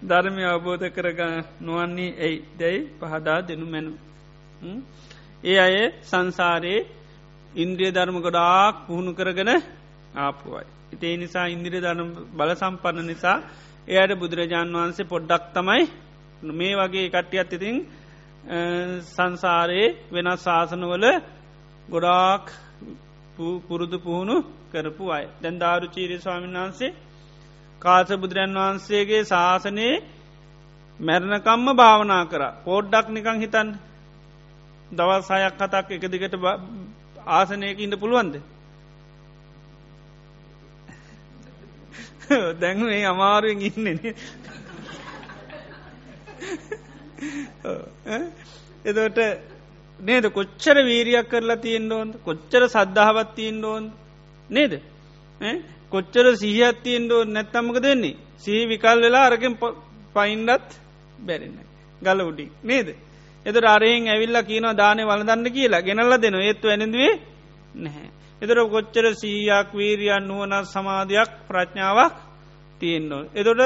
ධර්මය 0.03 0.43
අවබෝධ 0.45 0.85
කරග 0.89 1.19
නොවන්නේ 1.61 2.11
ඇයි 2.19 2.45
දැයි 2.59 2.79
පහදා 2.99 3.39
දෙනු 3.43 3.65
මැනු. 3.65 3.91
ඒ 5.43 5.59
අය 5.59 5.75
සංසාරයේ 6.03 6.87
ඉන්ද්‍රිය 7.55 7.91
ධර්ම 7.91 8.17
ගොඩාක් 8.19 8.75
පුහුණු 8.87 9.11
කරගෙන 9.13 9.49
ආපුුවයි. 10.15 10.65
ඉතේ 10.91 11.17
නිසා 11.17 11.47
ඉන්දිරි 11.47 11.79
ධර්ම 11.79 12.09
බල 12.31 12.51
සම්පන්න 12.53 13.05
නිසා 13.05 13.37
එයට 13.87 14.11
බුදුරජාණන් 14.15 14.75
වහන්සේ 14.75 15.05
පොඩ්ඩක් 15.05 15.43
තමයි 15.53 15.83
මේ 16.51 16.73
වගේ 16.75 17.07
කට්ටියත් 17.07 17.51
ඉතින් 17.51 17.77
සංසාරයේ 19.07 19.95
වෙනස් 20.09 20.41
ශාසනවල 20.41 21.05
ගොඩාක් 21.87 22.45
පුරුදු 23.67 23.97
පුහුණු 23.99 24.35
කරපු 24.71 25.05
අය. 25.09 25.25
දැන් 25.35 25.55
ධාරු 25.57 25.87
චීරී 25.87 26.19
ස්වාමීන් 26.19 26.55
වහන්සේ 26.55 26.95
කාස 27.81 28.09
බුදුරන් 28.13 28.53
වහන්සේගේ 28.55 29.23
ශාසනයේ 29.25 29.95
මැරණකම්ම 30.99 31.67
භාවනා 31.75 32.23
කර. 32.25 32.43
පෝඩ්ඩක් 32.65 33.07
නිකං 33.09 33.37
හිතන් 33.39 33.67
දවස් 34.91 35.27
සයක් 35.27 35.53
කතක් 35.53 35.87
එක 35.91 36.03
දිගට 36.07 36.35
ආසනයක 37.29 37.79
ඉන්න 37.79 37.95
පුළුවන්ද? 37.95 38.35
දැන් 42.61 42.77
මේ 42.81 43.05
අමාරුවෙන් 43.05 43.61
ඉන්නන 43.61 43.87
එදට 48.85 49.19
නේද? 49.99 50.25
කොච්චර 50.29 50.77
වීරියක් 50.83 51.29
කරලා 51.29 51.57
තියෙන් 51.57 51.91
ඕොන්ද? 51.91 52.13
කොච්චර 52.25 52.63
සද්ධාවත් 52.67 53.35
තියෙන් 53.35 53.65
ඕොන් 53.65 53.85
නේද? 54.49 54.73
කොච්චර 55.91 56.25
සිහිහත්තියෙන් 56.35 57.11
ඕ 57.11 57.23
නැත්තම්මක 57.27 57.77
දෙන්නේ 57.81 58.17
සිහි 58.37 58.63
විකල් 58.67 58.99
වෙලා 59.01 59.25
අරගෙන් 59.25 59.55
පයින්ඩත් 60.15 60.69
බැරෙන්න. 61.19 61.57
ගල 62.01 62.19
උඩි 62.21 62.45
නේද? 62.63 62.87
එත 63.49 63.57
අරයෙන් 63.67 64.07
ඇවිල්ලා 64.07 64.43
කියන 64.43 64.67
දානය 64.75 65.01
වලදන්න 65.03 65.45
කියලා 65.49 65.81
ගෙනල්ල 65.81 66.13
දෙන 66.17 66.35
ඒත්තු 66.39 66.67
ඇනඳුවේ 66.67 67.13
නැහැ. 67.75 68.09
එතර 68.41 68.57
කොච්චර 68.65 69.05
සීයක් 69.13 69.69
වීරියන් 69.73 70.23
නුවන 70.23 70.53
සමාධයක් 70.65 71.31
ප්‍රඥාවක් 71.47 72.15
තියෙන්නවා. 72.81 73.29
එතොට 73.33 73.61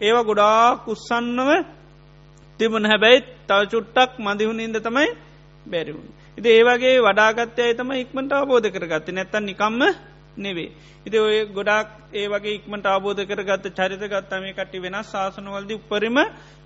ඒවා 0.00 0.24
ගොඩාක් 0.24 0.86
උත්සන්නව 0.86 1.50
තිබන 2.60 2.84
හැබැයි 2.84 3.24
තව 3.46 3.60
චුට්ටක් 3.66 4.12
මදිහුණ 4.18 4.60
ඉද 4.60 4.76
තමයි 4.80 5.08
බැරිවුණ. 5.66 6.10
ඉති 6.38 6.48
ඒවගේ 6.50 6.96
වඩාගත්තය 7.00 7.74
තම 7.74 7.90
ඉක්මට 7.94 8.32
අවබෝධ 8.32 8.68
කරගත්ත 8.68 9.08
නැත්තන් 9.10 9.44
නිකම්ම 9.44 9.82
නෙවේ. 10.36 10.70
ඉති 11.06 11.18
ඔය 11.18 11.36
ගොඩක් 11.48 11.88
ඒ 12.12 12.26
වගේ 12.28 12.54
ඉක්මට 12.54 12.86
අවබෝධ 12.86 13.22
කරගත්ත 13.24 13.66
චරිත 13.72 14.02
ගත්තම 14.04 14.44
කටි 14.52 14.78
වෙනස් 14.78 15.08
ශාසනවලද 15.08 15.70
උපරිම 15.72 16.18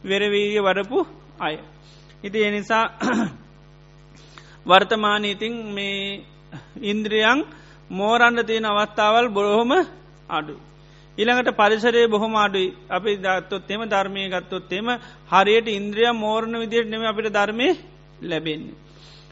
වෙරවීය 0.04 0.60
වඩපු 0.60 0.98
අය. 1.40 1.56
ඉති 2.24 2.38
එනිසා 2.40 2.84
වර්තමානීතින් 4.66 5.54
මේ 5.68 6.24
ඉන්ද්‍රියන් 6.82 7.40
මෝරන්න 7.90 8.46
තියෙන 8.46 8.66
අවස්ථාවල් 8.66 9.28
බොරොහොම 9.28 9.72
අඩු. 10.30 10.54
ඉළඟට 11.18 11.50
පරිසරේ 11.54 12.06
බොහොම 12.08 12.34
අඩුයි 12.36 12.68
අපි 12.88 13.12
දත්තොත් 13.18 13.70
එම 13.70 13.82
ධර්මය 13.84 14.22
ගත්තොත් 14.28 14.72
එම 14.72 14.88
හරියට 15.30 15.68
ඉන්ද්‍රිය 15.70 16.10
මෝරණ 16.14 16.54
විදියට 16.54 16.88
නෙම 16.88 17.04
අපිට 17.04 17.28
ධර්මය 17.30 17.68
ලැබෙන්නේ. 18.22 18.78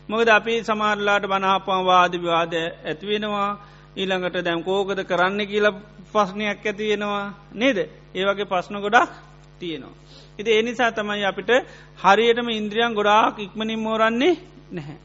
මොකද 0.09 0.29
අපි 0.31 0.55
සමාරලාට 0.63 1.25
බනාපන් 1.25 1.83
වාදවිවාද 1.85 2.55
ඇතිවෙනවා 2.85 3.51
ඊළඟට 3.97 4.37
දැම් 4.41 4.61
කෝකද 4.63 4.99
කරන්න 5.05 5.41
කියලා 5.47 5.79
පස්්නයක් 6.13 6.65
ඇතියෙනවා 6.65 7.25
නේද 7.55 7.79
ඒවගේ 8.15 8.47
පස්්න 8.47 8.77
ගොඩක් 8.79 9.30
තියෙනවා. 9.61 9.95
ඉති 10.39 10.51
එනිසා 10.53 10.91
තමයි 10.93 11.25
අපිට 11.25 11.51
හරියටම 11.99 12.49
ඉන්ද්‍රියන් 12.51 12.93
ගොඩාක් 12.93 13.39
ඉක්මනින් 13.39 13.81
මෝරන්නේ 13.81 14.35
නැහැ. 14.71 14.97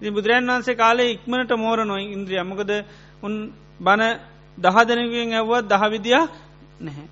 ඉති 0.00 0.10
බුදුරන් 0.10 0.46
වන්සේ 0.48 0.76
කාලේ 0.76 1.08
ඉක්මනට 1.10 1.52
මෝරනො 1.56 1.96
ඉන්ද්‍රිය 2.08 2.42
මොකද 2.44 2.70
උන් 3.22 3.34
බණ 3.80 4.02
දහදනකින් 4.58 5.34
ඇව්වත් 5.34 5.70
දහවිදියක් 5.70 6.30
නැහැ. 6.80 7.06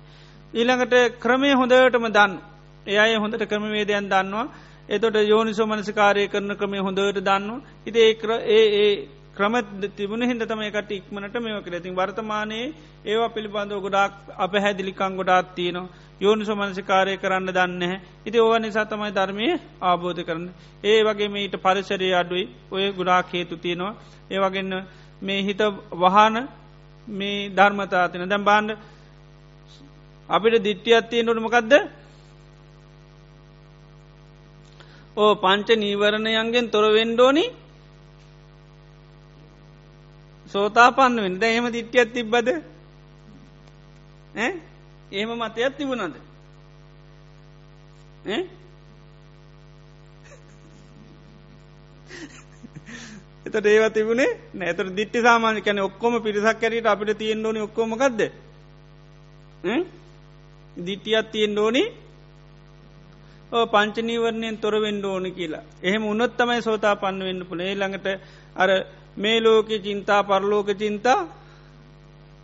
ඊළඟට 0.53 0.95
ක්‍රමය 1.19 1.49
හොඳටම 1.53 2.07
දන්න. 2.09 2.33
එය 2.87 3.15
හොඳට 3.15 3.43
ක්‍රමවේදයන් 3.45 4.07
දන්නවා 4.07 4.47
එතොට 4.89 5.15
යෝනිසෝ 5.23 5.67
මනසිකාරය 5.67 6.27
කරන 6.27 6.51
ක්‍රමය 6.55 6.79
හොඳට 6.79 7.19
දන්න 7.19 7.61
ඉති 7.85 7.99
ඒ 7.99 8.13
ඒ 8.49 8.65
ඒ 8.79 8.93
ක්‍රම 9.39 9.55
තිබුණ 9.95 10.23
හිද 10.23 10.41
තම 10.43 10.61
එකට 10.61 10.89
ඉක්මනට 10.91 11.35
මේක 11.39 11.67
ඇතින් 11.69 11.93
වර්තමානයේ 11.93 12.73
ඒවා 13.05 13.29
පිළිබඳව 13.29 13.79
ගොඩක් 13.79 14.13
අප 14.37 14.53
හැදිලිකං 14.55 15.15
ගොඩාත් 15.15 15.55
තියනවා. 15.55 15.87
යෝනිසෝ 16.21 16.55
මනසිකාරය 16.55 17.13
කරන්න 17.17 17.47
දන්න 17.49 17.83
ඉති 18.25 18.37
ඕව 18.37 18.53
නිසා 18.57 18.85
තමයි 18.85 19.11
ධර්මය 19.11 19.47
ආබෝධ 19.81 20.21
කරන්න. 20.21 20.49
ඒ 20.83 20.99
වගේ 21.01 21.29
මේට 21.29 21.55
පරිසරය 21.57 22.09
අඩුයි. 22.13 22.45
ඔය 22.71 22.91
ගුඩාක් 22.91 23.31
හේතු 23.31 23.55
තියෙනවා. 23.57 23.93
ඒ 24.31 24.39
වගන්න 24.39 24.73
මේ 25.21 25.39
හිත 25.41 25.61
වහන 25.93 26.35
මේ 27.07 27.49
ධර්මතාතින 27.51 28.27
දැම් 28.27 28.43
බාන්ඩ 28.43 28.77
අපිට 30.29 30.59
දිට්ටියත් 30.61 31.09
තිය 31.09 31.23
නොටමකක්ද 31.23 31.73
ඕ 35.17 35.31
පංච 35.37 35.69
නීවරණයන්ගෙන් 35.77 36.67
තොර 36.69 36.85
වෙන්ඩෝනි 40.49 40.53
සෝතා 40.53 40.91
පන්න 40.91 41.21
වෙන 41.21 41.39
ද 41.39 41.43
එහෙම 41.43 41.71
දිට්ටියත් 41.71 42.13
තිබ්බද? 42.13 42.47
එහෙම 45.11 45.29
මතයක් 45.29 45.77
තිබුණද? 45.77 46.15
එතට 53.45 53.65
ඒව 53.65 53.93
තිබුණේ 53.93 54.37
නැතර 54.53 54.89
දිට්ටි 54.89 55.21
සාමාන්‍ය 55.21 55.61
කැන 55.61 55.79
ඔක්කොම 55.79 56.21
පිරිසක් 56.21 56.59
කැරට 56.59 56.85
අපිට 56.85 57.17
තියෙන් 57.17 57.45
ඕනි 57.45 57.59
ඔක්කොමකක්ද 57.59 58.21
දිට්ටියත් 60.77 61.31
තියෙන් 61.31 61.57
ඕනි. 61.57 61.83
පංචනීවරණයෙන් 63.51 64.57
තොරවෙන්න 64.57 65.05
ඕනි 65.05 65.31
කියලා. 65.31 65.61
එහෙම 65.83 66.05
උනොත්තමයි 66.05 66.61
සෝතා 66.61 66.95
පන්න 66.95 67.19
වෙන්න 67.19 67.45
පුළේ 67.45 67.75
ළඟට 67.75 68.07
අර 68.55 68.69
මේ 69.19 69.39
ලෝක 69.39 69.69
චින්තා 69.77 70.21
පරලෝක 70.23 70.69
චින්තා. 70.75 71.19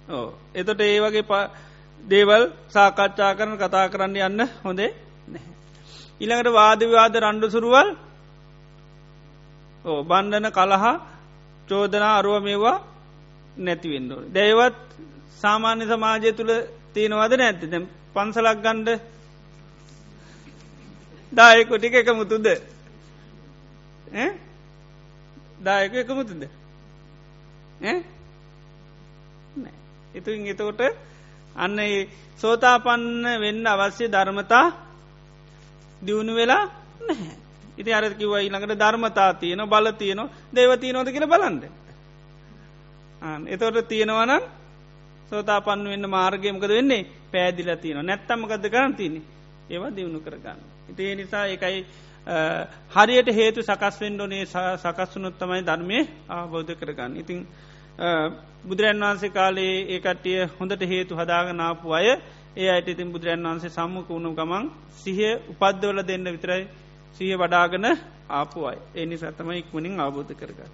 ඕ 0.10 0.28
එතොට 0.54 0.82
ඒ 0.82 1.00
වගේ 1.02 1.42
දේවල් 2.02 2.44
සාකච්ඡා 2.70 3.32
කරන 3.34 3.58
කතා 3.58 3.86
කරන්න 3.88 4.16
යන්න 4.20 4.42
හොඳේ 4.64 4.92
නැහැ. 5.28 5.54
ඉළඟට 6.22 6.54
වාදවිවාද 6.54 7.16
රණ්ඩු 7.16 7.48
සුරුවල්. 7.50 7.90
ඕ 9.86 10.00
බණ්ඩන 10.04 10.48
කලහා 10.52 10.96
චෝදනා 11.68 12.14
අරුව 12.18 12.44
මේවා 12.44 12.78
නැතිවෙන්ඩෝ. 13.58 14.22
දැයවත් 14.30 14.78
සාමාන්‍ය 15.42 15.84
සමාජය 15.86 16.32
තුළ 16.34 16.54
තියෙනවද 16.94 17.34
නැති 17.36 17.66
පන්සලක් 18.16 18.58
ගණ්ඩ 18.58 18.90
දායකො 21.32 21.74
ටික 21.78 21.96
එකමුතුද? 21.96 22.48
දායක 25.62 25.94
එකමුතුද? 25.96 26.42
ඉතුන් 30.14 30.48
එතකොට 30.48 30.82
අන්න 31.56 31.80
සෝතාපන්න 32.40 33.26
වෙන්න 33.40 33.68
අවශ්‍ය 33.68 34.06
ධර්මතා 34.08 34.66
දියුණු 36.02 36.34
වෙලා 36.34 36.64
නැහැ. 37.02 37.36
ඉති 37.78 37.92
අරකිව 37.92 38.32
ඊළඟට 38.34 38.76
ධර්මතා 38.76 39.32
තියන 39.36 39.62
බල 39.66 39.88
තියන 39.94 40.20
දේවතියනෝද 40.52 41.08
කියල 41.08 41.28
බලන්ඩ 41.28 41.64
එතොට 43.48 43.88
තියෙනවනම් 43.88 44.44
සෝතාපන්න 45.30 45.86
වෙන්න 45.86 46.06
මාර්ගයමකද 46.08 46.68
වෙන්නේ? 46.70 47.06
පෑදිල 47.32 47.70
තියන 47.78 47.98
නැත්තම්මකද 48.02 48.66
කරන්න 48.66 48.96
තියන්නේ? 48.96 49.24
ඒවා 49.70 49.92
දියුණු 49.92 50.20
කරගන්න. 50.20 50.60
ඉතිේ 50.90 51.16
නිසා 51.16 51.46
එකයි 51.48 51.86
හරියට 52.92 53.30
හේතු 53.30 53.64
සකස් 53.64 54.02
වෙන්ඩෝනේ 54.02 54.46
සකස්වනුත් 54.78 55.40
තමයි 55.40 55.62
ධර්මය 55.62 56.00
ආබෝධ 56.30 56.74
කරගන්න. 56.74 57.18
ඉතිං 57.18 57.48
බුදුරන් 58.64 59.00
වහන්සේ 59.00 59.30
කාලේ 59.32 59.76
ඒකටිය 59.90 60.40
හොඳට 60.52 60.82
හේතු 60.84 61.14
හදාගනාපු 61.16 61.94
අය 61.94 62.08
ඒ 62.56 62.70
අයට 62.70 62.88
ඉතින් 62.88 63.12
බුදුරන් 63.12 63.44
වහන්සේ 63.44 63.70
සම්මුක 63.72 64.08
වුණු 64.10 64.30
ගමන් 64.34 64.66
සිහ 64.96 65.20
උපද්දවල 65.52 66.00
දෙන්න 66.04 66.26
විතරයි 66.28 66.64
සිය 67.16 67.34
වඩාගන 67.36 67.86
ආපු 68.30 68.60
අයි 68.66 68.80
ඒ 68.96 69.06
නිසා 69.06 69.32
තමයි 69.32 69.60
ඉක්මනින් 69.60 70.00
අවබෝධ 70.00 70.34
කරගත්. 70.34 70.74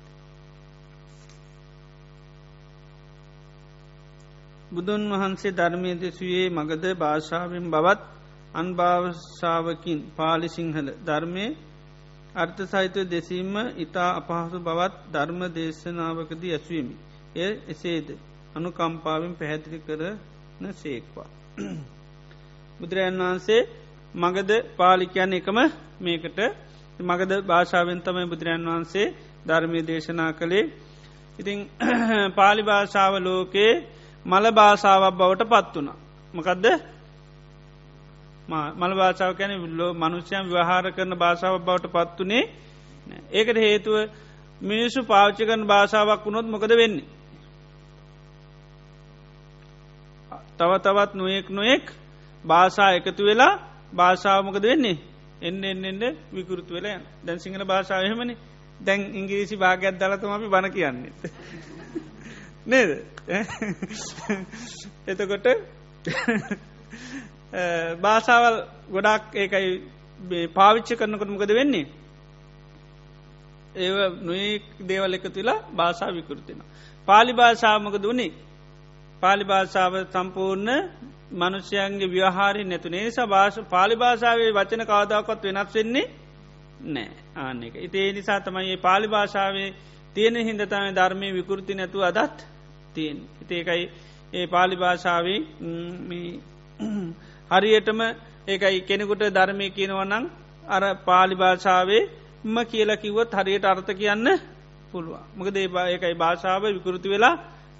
බුදුන් 4.72 5.04
වහන්සේ 5.12 5.52
ධර්මය 5.52 5.92
දෙසුවේ 5.96 6.48
මගද 6.50 6.86
භාෂාවෙන් 6.96 7.66
බවත් 7.72 8.02
අන්භාවශාවකින් 8.54 10.00
පාලි 10.18 10.48
සිංහල 10.48 10.88
ධර්මය 11.06 11.46
අර්ථ 12.36 12.62
සහිතව 12.64 13.04
දෙසීම 13.06 13.54
ඉතා 13.78 14.12
අපහසු 14.16 14.58
බවත් 14.60 14.94
ධර්ම 15.14 15.42
දේශනාවකදී 15.50 16.54
ඇසවීමි. 16.54 16.96
එය 17.36 17.52
එසේද 17.68 18.08
අනුකම්පාවෙන් 18.56 19.34
පැහැදිලි 19.36 19.80
කරන 19.80 20.66
සේක්වා. 20.74 21.30
බුදුරජන් 22.80 23.20
වහන්සේ 23.20 23.62
මගද 24.16 24.52
පාලිකයන් 24.78 25.34
එකම 25.34 25.58
මේකට 26.02 26.40
මගද 27.02 27.32
භාෂාවෙන් 27.44 28.00
තමයි 28.02 28.26
බුදුරජන් 28.26 28.66
වහන්සේ 28.66 29.14
ධර්මය 29.48 29.80
දේශනා 29.82 30.32
කළේ 30.34 30.66
ඉතිං 31.40 31.60
පාලි 32.38 32.62
භාෂාව 32.64 33.14
ලෝකයේ 33.20 33.74
මල 34.26 34.46
භාෂාවක් 34.52 35.14
බවට 35.14 35.44
පත් 35.46 35.76
වුණ. 35.76 35.90
මකදද 36.34 36.66
මල 38.80 38.94
භාෂාව 38.94 39.32
කැන 39.34 39.52
ලෝ 39.78 39.94
මනුෂ්‍යයන් 39.96 40.44
විවහාර 40.46 40.86
කරන 40.92 41.14
භාෂාව 41.16 41.56
බවට 41.60 41.88
පත්වනේ 41.90 42.44
ඒකට 43.32 43.58
හේතුව 43.58 43.96
මිනිස්සු 44.62 45.00
පාච්චි 45.04 45.44
කරන 45.46 45.64
භාෂාවක් 45.66 46.22
වුණොත් 46.26 46.48
මොකද 46.48 46.74
වෙන්නේ. 46.74 47.21
තව 50.62 50.72
තවත් 50.80 51.12
නොයෙක් 51.16 51.48
නොයෙක් 51.52 51.86
භාෂා 52.44 52.92
එකතු 52.94 53.24
වෙලා 53.24 53.54
භාෂාවමකද 53.94 54.64
වෙන්නේ 54.64 54.98
එන්න 55.42 55.64
එන්නට 55.66 56.04
විකෘතු 56.32 56.72
වෙලා 56.74 56.98
දැන් 57.26 57.40
සිංහල 57.40 57.64
භාෂාවහෙමනි 57.66 58.36
දැන් 58.80 59.00
ඉංගිරිසි 59.14 59.56
භාගයක් 59.58 59.96
දලතම 59.96 60.32
අපි 60.32 60.48
බණ 60.48 60.72
කියන්නේ. 60.72 61.12
නේද 62.68 62.90
එතකොට 65.12 65.48
භාෂාවල් 68.04 68.58
ගොඩක් 68.90 69.26
ඒකයි 69.36 69.68
පාවිච්ච 70.50 70.90
කරනකොට 70.96 71.30
මොකද 71.30 71.54
වෙන්නේ. 71.54 71.88
ඒ 73.76 73.90
නොයෙක් 74.22 74.66
දේවල් 74.84 75.14
එක 75.14 75.26
තුලා 75.30 75.60
භාෂා 75.72 76.12
විකෘතින. 76.12 76.60
පාලි 77.08 77.32
භාෂාමක 77.34 77.98
දුනේ 78.00 78.32
පාලි 79.22 79.44
භාෂාව 79.46 79.94
සම්පූර්ණ 80.06 80.70
මනුෂ්‍යයන්ගේ 81.34 82.10
ව්‍යහාරි 82.10 82.64
නැතුනේ 82.64 83.04
නිසා 83.04 83.28
භාෂ 83.28 83.58
පාලි 83.68 83.96
භාෂාවේ 83.96 84.52
වචන 84.52 84.84
කාදාකොත් 84.86 85.44
වෙනස් 85.46 85.74
වෙන්නේ 85.74 86.06
නෑ 86.88 87.10
ආන්න 87.38 87.64
එක. 87.64 87.76
ඉතේ 87.78 88.08
නිසා 88.12 88.40
තමයි 88.42 88.78
පාලි 88.80 89.08
භාෂාවේ 89.08 89.70
තියෙන 90.16 90.38
හින්දතම 90.40 90.86
ධර්මය 90.92 91.28
විකෘති 91.32 91.74
නැතු 91.74 92.04
අදත් 92.04 92.38
තියෙන්. 92.94 93.18
ඉතේකයි 93.42 93.84
ඒ 94.34 94.46
පාලි 94.48 94.76
භාෂාවේ 94.78 95.40
හරියටම 97.52 98.00
ඒකයි 98.48 98.82
කෙනෙකුට 98.84 99.24
ධර්මය 99.32 99.68
කියනවනං 99.72 100.26
අර 100.68 100.84
පාලි 101.06 101.36
භාෂාවේ 101.36 102.04
ම 102.46 102.58
කියලා 102.66 102.98
කිව්වත් 102.98 103.34
හරියට 103.36 103.66
අර්ථ 103.66 103.92
කියන්න 103.94 104.28
පුළුවන් 104.92 105.24
මක 105.38 105.48
දේබා 105.52 105.88
ඒකයි 105.88 106.16
භාෂාව 106.16 106.64
විකෘති 106.70 107.10
වෙලා 107.10 107.36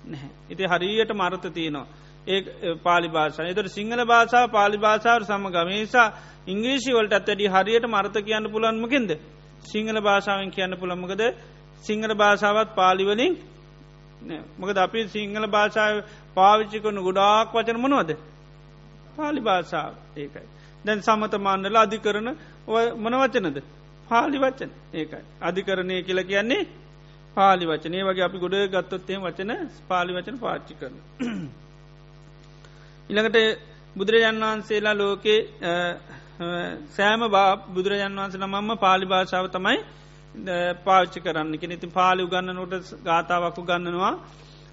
නැහැ. 0.06 0.30
ඉති 0.50 0.64
හරියට 0.66 1.12
මරත 1.14 1.46
තියනවා. 1.50 1.86
ඒ 2.28 2.76
පාලි 2.84 3.08
භාෂා 3.10 3.46
එතට 3.46 3.70
සිංහල 3.70 4.02
භාෂාව 4.06 4.50
පාලි 4.50 4.78
භාෂාව 4.78 5.22
සම 5.24 5.46
ගමේසා 5.50 6.08
ඉංග්‍රීෂි 6.48 6.92
වලට 6.92 7.14
ඇත්තඩි 7.14 7.46
හරියට 7.48 7.86
මර්ථ 7.88 8.18
කියන්න 8.22 8.46
පුළන්මකින්ද 8.48 9.12
සිංහල 9.64 9.98
භාෂාවෙන් 10.00 10.52
කියන්න 10.52 10.74
පුළමකද 10.76 11.22
සිංහල 11.84 12.14
භාෂාවත් 12.16 12.70
පාලිවලින් 12.76 13.34
මොකද 14.58 14.78
අපි 14.78 15.08
සිංහල 15.08 15.46
භාෂාව 15.48 16.04
පාවිච්චි 16.36 16.80
කරන 16.80 17.00
ගොඩාක් 17.00 17.48
වචන 17.52 17.78
මනුවද? 17.78 18.12
පාලි 19.12 19.42
භාෂාව. 19.42 19.94
ඒකයි. 20.16 20.48
දැන් 20.86 21.00
සමතමාන්නල 21.02 21.78
අධිකරන 21.78 22.30
මන 22.98 23.14
වචනද? 23.16 23.58
පාලි 24.10 24.38
වචන. 24.38 24.72
ඒකයි. 24.94 25.24
අධිකරණය 25.42 26.04
කියල 26.04 26.20
කියන්නේ 26.24 26.68
පාලි 27.36 27.66
වචනය 27.66 27.98
වගේ 28.04 28.26
අපි 28.26 28.38
ගොඩ 28.38 28.56
ගත්තොත්තේ 28.70 29.20
වචන 29.20 29.52
පාලි 29.88 30.12
වචන 30.14 30.38
පාච්චි 30.38 30.74
කරන 30.74 30.98
ඉළඟට 33.10 33.38
බුදුරජාන් 33.96 34.42
වහන්සේලා 34.42 34.96
ලෝකේ 34.96 35.40
සෑම 36.92 37.24
බා 37.30 37.50
බුදුරජාන් 37.70 38.16
වහන්ස 38.16 38.36
නමම්ම 38.38 38.72
පාලි 38.78 39.06
භාෂාව 39.08 39.48
තමයි 39.50 39.80
පාච්චි 40.84 41.20
කරන්න 41.22 41.58
කෙන 41.58 41.72
ඉති 41.72 41.88
පාලි 41.90 42.22
උගන්නනට 42.24 42.94
ගාථාවකු 43.04 43.62
ගන්නනවා 43.64 44.16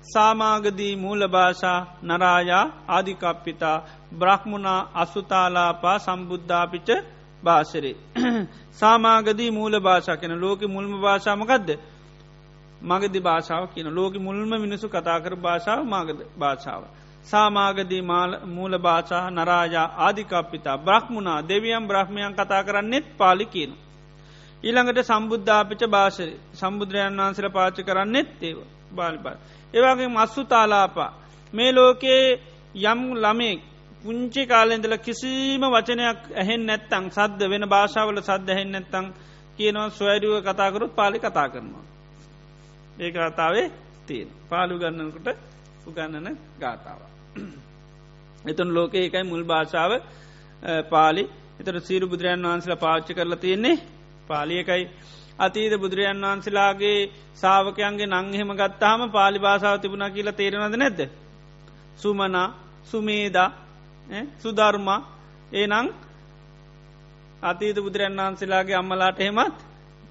සාමාගදී 0.07 0.97
මූල 0.97 1.23
භාෂා 1.29 1.79
නරායා 2.05 2.65
ආධිකප්පිතා 2.89 3.77
බ්‍රහ්මුණා 4.15 4.81
අසුතාලාපා 4.95 5.99
සම්බුද්ධාපිච 5.99 6.89
භාෂරේ. 7.43 7.97
සාමාගදී 8.75 9.51
මූල 9.51 9.81
භාෂා 9.81 10.17
කෙන 10.17 10.35
ලෝක 10.37 10.61
මුල්ම 10.69 10.93
භාෂාමකක්ද. 11.01 11.69
මගදි 12.83 13.21
භාෂාව 13.21 13.69
කියන 13.69 13.89
ලෝක 13.89 14.15
මුල්ම 14.17 14.51
මිනිසු 14.57 14.89
කතාකර 14.89 15.35
භාෂාව 15.37 15.85
මාගද 15.85 16.19
භාෂාව. 16.37 16.83
සාමාගදී 17.27 18.03
මූල 18.47 18.79
භාෂා 18.79 19.31
නරාජා 19.31 19.89
ආධිකප්පිතා 19.99 20.79
බ්‍රහ්මුණා 20.79 21.43
දෙවියම් 21.43 21.85
බ්‍රහ්මයන් 21.85 22.35
කතා 22.35 22.63
කරන්නෙත් 22.63 23.07
පාලි 23.17 23.47
කියන. 23.47 23.73
ඊළඟට 24.65 25.01
සම්බුද්ධාපිච 25.03 25.83
භාෂරි 25.87 26.35
සම්බුදුරයන් 26.55 27.17
වහන්සල 27.17 27.49
පාච 27.51 27.77
කරන්නෙත් 27.79 28.29
ඒව 28.41 28.59
බාලිබා. 28.91 29.37
ඒවාගේ 29.75 30.09
මස්සු 30.09 30.45
තාලාපා 30.47 31.11
මේ 31.53 31.73
ලෝකයේ 31.73 32.41
යම් 32.85 33.01
ළමේ 33.17 33.61
පුංචි 34.01 34.43
කාලෙන්දල 34.47 34.95
කිසිීම 34.99 35.63
වචනයක් 35.67 36.21
ඇහෙන් 36.35 36.63
නැත්තං 36.63 37.05
සද්ධ 37.11 37.51
වෙන 37.51 37.65
භාෂාවල 37.67 38.21
සද්ධ 38.21 38.51
හෙන් 38.53 38.71
නැත්තං 38.71 39.07
කියනවා 39.59 39.91
ස්වෑඩුව 39.91 40.35
කතාකරුත් 40.43 40.93
පාලි 40.95 41.19
කතා 41.19 41.49
කරනවා. 41.49 41.85
ඒ 42.99 43.11
කතාවේ 43.11 43.67
තියෙන 44.07 44.29
පාලු 44.49 44.75
ගන්නකට 44.77 45.29
උගන්නන 45.87 46.29
ගාථාව. 46.59 47.01
එතුන් 48.45 48.69
ලෝක 48.71 48.95
එකයි 48.97 49.25
මුල් 49.25 49.45
භාෂාව 49.45 49.93
පාලි 50.91 51.23
එතට 51.61 51.79
සීරු 51.83 52.07
බුදුරයන් 52.07 52.43
වහන්සල 52.43 52.75
පාච්චි 52.77 53.13
කරලා 53.15 53.37
තියෙන්නේ 53.37 53.77
පාලියකයි 54.29 54.85
අතීද 55.39 55.73
බුදුරජන් 55.75 56.23
වහන්සලාගේ 56.23 56.99
සාාවකයන්ගේ 57.35 58.09
නංහෙම 58.09 58.51
ගත්තාම 58.53 59.01
පාලි 59.11 59.39
භාෂාව 59.39 59.77
තිබුණ 59.79 60.07
කියලා 60.09 60.33
තේරෙනද 60.33 60.77
නැද්ද. 60.77 61.01
සුමනා 61.97 62.49
සුමේදා 62.85 63.51
සුධර්මා 64.39 65.01
ඒ 65.53 65.67
නං 65.67 65.87
අතීත 67.43 67.79
බුදුරන් 67.79 68.19
වහන්සේලාගේ 68.19 68.77
අම්මලාට 68.77 69.21
එහෙමත් 69.21 69.57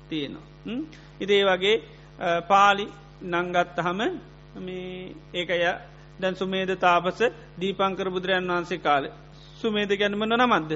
තියෙනවා. 0.09 0.45
ඉදේ 1.19 1.43
වගේ 1.45 1.77
පාලි 2.47 2.87
නංගත්තහම 3.23 3.99
ඒකය 5.33 5.57
දැන් 6.19 6.35
සුමේද 6.35 6.71
තාපස 6.79 7.19
දීපංකර 7.57 8.09
බුදුරයන් 8.09 8.47
වහන්සේ 8.47 8.79
කාලේ 8.79 9.13
සුමේද 9.55 9.91
ගැනමන 9.93 10.33
නමද්ද 10.35 10.71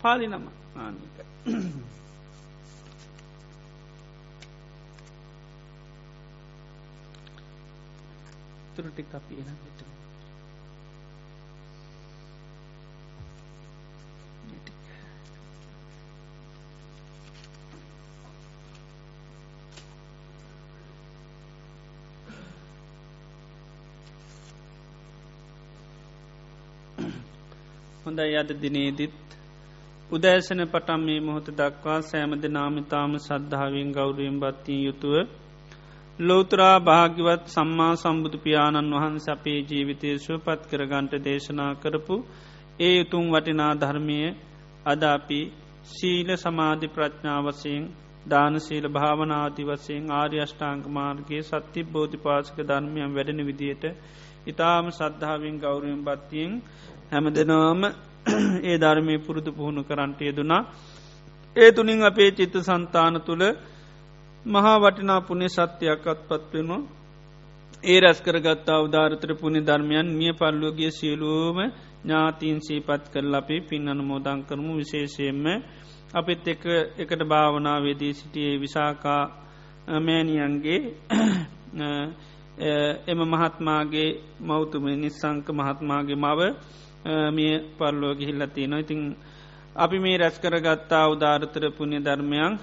පාලි 0.00 0.26
නම 0.26 0.46
ආනික. 0.76 1.16
තුරටි 8.74 9.02
අපි 9.12 9.34
එන 9.36 9.56
විට. 9.56 10.01
හොඳයි 28.12 28.36
අද 28.36 28.50
දිනේදිත්. 28.54 29.12
උදෑසන 30.10 30.60
පටම් 30.64 31.02
මේ 31.02 31.20
මොහොත 31.20 31.46
දක්වා 31.50 32.00
සෑමද 32.02 32.44
නාමිතාම 32.48 33.12
සද්ධාවෙන් 33.18 33.90
ගෞරුවෙන් 33.90 34.36
බත්තිී 34.38 34.84
යුතුව 34.84 35.14
ලෝතරා 36.18 36.76
භාගිවත් 36.80 37.44
සම්මා 37.46 37.94
සම්බුදු 37.94 38.38
පියාණන් 38.38 38.92
වහන්ස 38.94 39.26
අපේ 39.28 39.58
ජීවිතය 39.62 40.10
ශුවපත් 40.18 40.62
කරගන්ට 40.70 41.14
දේශනා 41.20 41.72
කරපු 41.76 42.16
ඒ 42.80 42.94
උතුම් 43.00 43.24
වටිනා 43.30 43.72
ධර්මය 43.76 44.20
අද 44.86 45.02
අපි 45.08 45.40
සීල 45.88 46.28
සමාධි 46.36 46.88
ප්‍රඥාවසයෙන් 46.88 47.82
දානශීල 48.26 48.86
භාවනාති 48.90 49.62
වසයෙන් 49.64 50.04
ආර්ය 50.12 50.38
අෂ්ඨාංක 50.38 50.84
මාර්ගගේ 50.90 51.42
සත්‍ය 51.44 51.80
බෝධිපාසක 51.86 52.56
ධර්මයන් 52.64 53.10
වැඩෙන 53.10 53.40
විදියට 53.48 53.84
ඉතාම 54.44 54.86
සද්ධාවෙන් 54.90 55.56
ගෞරුවෙන් 55.58 56.02
බත්තියෙන් 56.04 56.52
හැම 57.12 57.26
දෙනවාම 57.30 57.82
ඒ 58.64 58.76
ධර්මය 58.78 59.14
පුරුදු 59.18 59.50
පුහුණු 59.52 59.82
කරන්ට 59.82 60.20
යෙදුනා 60.22 60.62
ඒ 61.56 61.70
තුනින් 61.72 62.00
අපේ 62.02 62.30
චිත්ත 62.32 62.54
සන්තාන 62.60 63.16
තුළ 63.20 63.44
මහා 64.46 64.76
වටිනා 64.78 65.20
පුුණේ 65.22 65.50
සත්‍යයක් 65.50 66.04
අත්පත්වෙනවා 66.06 66.80
ඒ 67.84 67.98
රැස් 68.00 68.18
කරගත්තා 68.20 68.78
උදාරතර 68.80 69.30
පුුණි 69.34 69.60
ධර්මයන් 69.62 70.08
මිය 70.12 70.32
පල්ලුවගේ 70.34 70.90
සියලූම 70.92 71.58
ඥාතීන් 72.00 72.58
සීපත් 72.60 73.04
කරල 73.08 73.34
අපේ 73.34 73.60
පින් 73.62 73.88
අනුමෝදං 73.88 74.40
කරමු. 74.42 74.72
විශේෂයෙන්ම 74.74 75.44
අපිත් 76.12 76.46
එක 76.48 76.62
එකට 76.98 77.22
භාවනාවේදී 77.24 78.12
සිටියේ 78.14 78.60
විසාකා 78.60 79.22
මෑනියන්ගේ 79.98 80.80
එම 83.10 83.20
මහත්මාගේ 83.24 84.10
මෞතුම 84.42 84.84
නිස්සංක 84.96 85.46
මහත්මාගේ 85.52 86.18
මව 86.18 86.40
මිය 87.04 87.52
පල්ලෝ 87.78 88.14
ගිහිල්ල 88.14 88.46
තියෙනවා. 88.48 88.78
ඉතිං 88.78 89.16
අපි 89.76 89.98
මේ 89.98 90.16
රැස් 90.18 90.38
කරගත්තා 90.38 91.08
උදාරතර 91.08 91.64
පුුණ්‍ය 91.70 91.98
ධර්මයන්. 91.98 92.58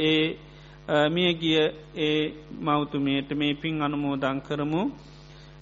ඒ 0.00 0.36
මිය 1.08 1.34
ගිය 1.34 1.56
ඒ 1.96 2.32
මෞතුමයට 2.60 3.30
මේ 3.32 3.54
පින් 3.54 3.82
අනුමෝදං 3.82 4.40
කරමු. 4.40 4.82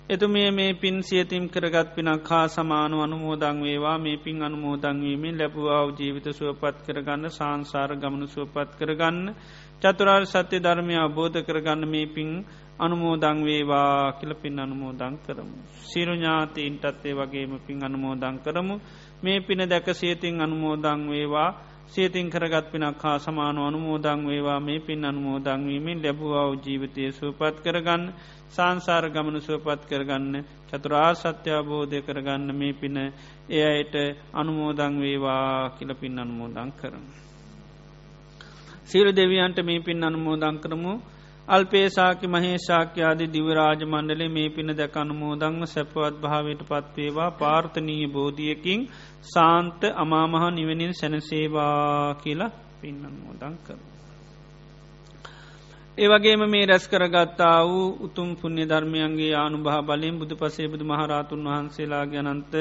එතු 0.08 0.28
මේ 0.28 0.50
මේ 0.50 0.74
පින් 0.74 1.02
සියතිම් 1.02 1.48
කරගත් 1.48 1.94
පිනක් 1.94 2.28
හා 2.28 2.46
සමානු 2.48 2.96
අනුමෝදං 3.00 3.62
වේවා. 3.62 3.98
මේ 3.98 4.16
පින් 4.16 4.42
අනුමෝදංවීමෙන් 4.42 5.38
ලැබවාව 5.38 5.88
ජීවිත 5.98 6.26
සුවපත් 6.30 6.76
කරගන්න 6.86 7.30
සංසාර 7.30 7.90
ගමනු 7.96 8.26
සුවපත් 8.26 8.70
කරගන්න 8.78 9.34
චතුරාර් 9.82 10.24
සත්‍ය 10.24 10.56
ධර්මය 10.58 10.94
අබෝධ 10.98 11.38
කරගන්න 11.40 11.88
මේ 11.88 12.06
පින් 12.06 12.30
අනුමෝදං 12.80 13.38
වේවා 13.40 14.12
කියල 14.12 14.32
පින් 14.34 14.58
අනුමෝදං 14.58 15.14
කරමු. 15.18 15.56
සිරු 15.82 16.14
ඥාතීන්ටත් 16.14 17.04
ඒ 17.04 17.14
වගේම 17.14 17.52
පින් 17.60 17.78
අනුමෝදං 17.80 18.36
කරමු 18.38 18.74
මේ 19.22 19.40
පින 19.40 19.60
දැක 19.64 19.88
සියතින් 19.92 20.40
අනුමෝදං 20.40 21.00
වේවා 21.06 21.50
සියතින් 21.86 22.30
කරගත් 22.30 22.66
පිනක් 22.70 23.02
හා 23.02 23.18
සමානු 23.18 23.60
අනුමෝදං 23.62 24.20
වේවා 24.24 24.60
මේ 24.60 24.80
පින් 24.80 25.04
අනුමෝදංවීමෙන් 25.04 25.98
ලැබවාව 25.98 26.50
ජීවිතය 26.56 27.12
සූපත් 27.12 27.56
කරගන්න 27.60 28.04
සංසාර 28.48 29.04
ගමන 29.08 29.36
සුවපත් 29.40 29.82
කරගන්න 29.84 30.34
චතුරා 30.68 31.10
සත්‍යාබෝධය 31.14 31.98
කරගන්න 32.00 32.48
මේ 32.54 32.72
පින 32.72 32.96
එය 33.48 33.62
අයට 33.64 33.94
අනුමෝදං 34.32 34.94
වේවා 35.00 35.70
කියල 35.70 35.90
පින් 35.94 36.18
අනුමෝදං 36.18 36.70
කරමු. 36.72 37.10
සිරු 38.84 39.10
දෙවියන්ට 39.12 39.58
මේ 39.60 39.80
පින් 39.80 40.04
අනුමෝදං 40.04 40.56
කරමු 40.58 40.92
අල්පේසාකි 41.50 42.26
මහේශාක්‍යයාද 42.26 43.22
දිවරාජ 43.28 43.80
මණ්ඩලේ 43.84 44.28
මේ 44.28 44.48
පින 44.48 44.72
දැක 44.72 44.96
අනුමෝදංව 44.96 45.64
සැපවත් 45.66 46.20
භාවයට 46.20 46.62
පත්වේවා 46.64 47.30
පාර්ථනීය 47.34 48.08
බෝධියකින් 48.08 48.88
සාන්ත 49.28 49.90
අමාමහ 49.96 50.50
නිවනින් 50.52 50.94
සැනසේවා 50.94 52.14
කියලා 52.16 52.52
පින් 52.80 53.00
අනුමෝදං 53.04 53.56
කර. 53.60 53.89
ඒවගේම 56.00 56.42
මේ 56.46 56.64
රැස් 56.64 56.84
කරගත්තා 56.86 57.56
වූ 57.62 57.88
උතුම් 58.00 58.28
පුුණ්‍ය 58.34 58.64
ධර්මයන්ගේ 58.64 59.32
ආනුභා 59.34 59.80
බලයෙන් 59.82 60.14
බුදු 60.14 60.34
පසේ 60.34 60.68
බුදු 60.68 60.84
මහරාතුන් 60.84 61.42
වහන්සේලා 61.46 62.04
ගැනන්ත 62.06 62.54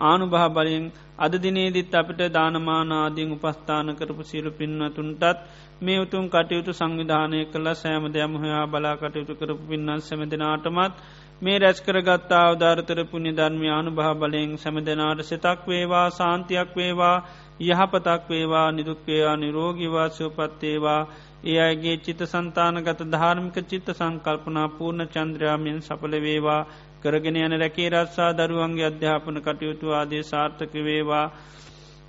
ආනුභා 0.00 0.48
බලයෙන් 0.50 0.84
අද 1.18 1.32
දිනේදිත් 1.36 1.94
අපිට 1.94 2.20
දානමානාදීන් 2.30 3.32
උපස්ථාන 3.32 3.90
කරපු 3.94 4.22
සියලු 4.22 4.50
පින්වතුන්ටත් 4.52 5.42
මේ 5.80 5.98
උතුම් 5.98 6.24
කටයුතු 6.28 6.72
සංවිධානය 6.72 7.40
කළ 7.46 7.68
සෑම 7.74 8.06
දෙයම 8.10 8.32
හොයා 8.36 8.64
බලා 8.68 8.96
කටයුතු 8.96 9.34
කරපු 9.34 9.62
පින්නන් 9.64 10.00
සැම 10.00 10.22
දෙනාටමත් 10.26 10.94
මේ 11.42 11.58
රැස් 11.58 11.78
කරගත්තා 11.80 12.44
අවධාරතර 12.44 13.00
පුුණි 13.06 13.32
ධර්මය 13.32 13.68
අනුභා 13.70 14.14
බලයෙන් 14.16 14.52
සැම 14.58 14.76
දෙනාට 14.82 15.20
සිතක් 15.24 15.60
වේවා 15.66 16.08
සාන්තියක් 16.12 16.70
වේවා 16.74 17.16
යහපතක් 17.60 18.22
වේවා 18.28 18.68
නිදුක්වේවා 18.72 19.36
නිරෝගිවා 19.36 20.08
සුවපත්තේවා 20.10 21.02
ඒ 21.44 21.58
අයගේ 21.60 21.96
චිත 21.98 22.20
සන්තානගත 22.24 23.02
ධාර්මික 23.08 23.58
චිත්ත 23.64 23.88
සංකල්පනා 23.92 24.68
පූර්ණ 24.70 25.08
චන්ද්‍රයාමෙන් 25.08 25.80
සපල 25.80 26.14
වේවා 26.20 26.62
කරගෙන 27.02 27.36
යන 27.38 27.54
රැකේ 27.56 27.90
රත්සා 27.90 28.30
දරුවන්ගේ 28.34 28.86
අධ්‍යාපන 28.86 29.38
කටයුතු 29.40 29.92
ආදේ 29.92 30.22
සාර්ථක 30.24 30.74
වේවා 30.82 31.26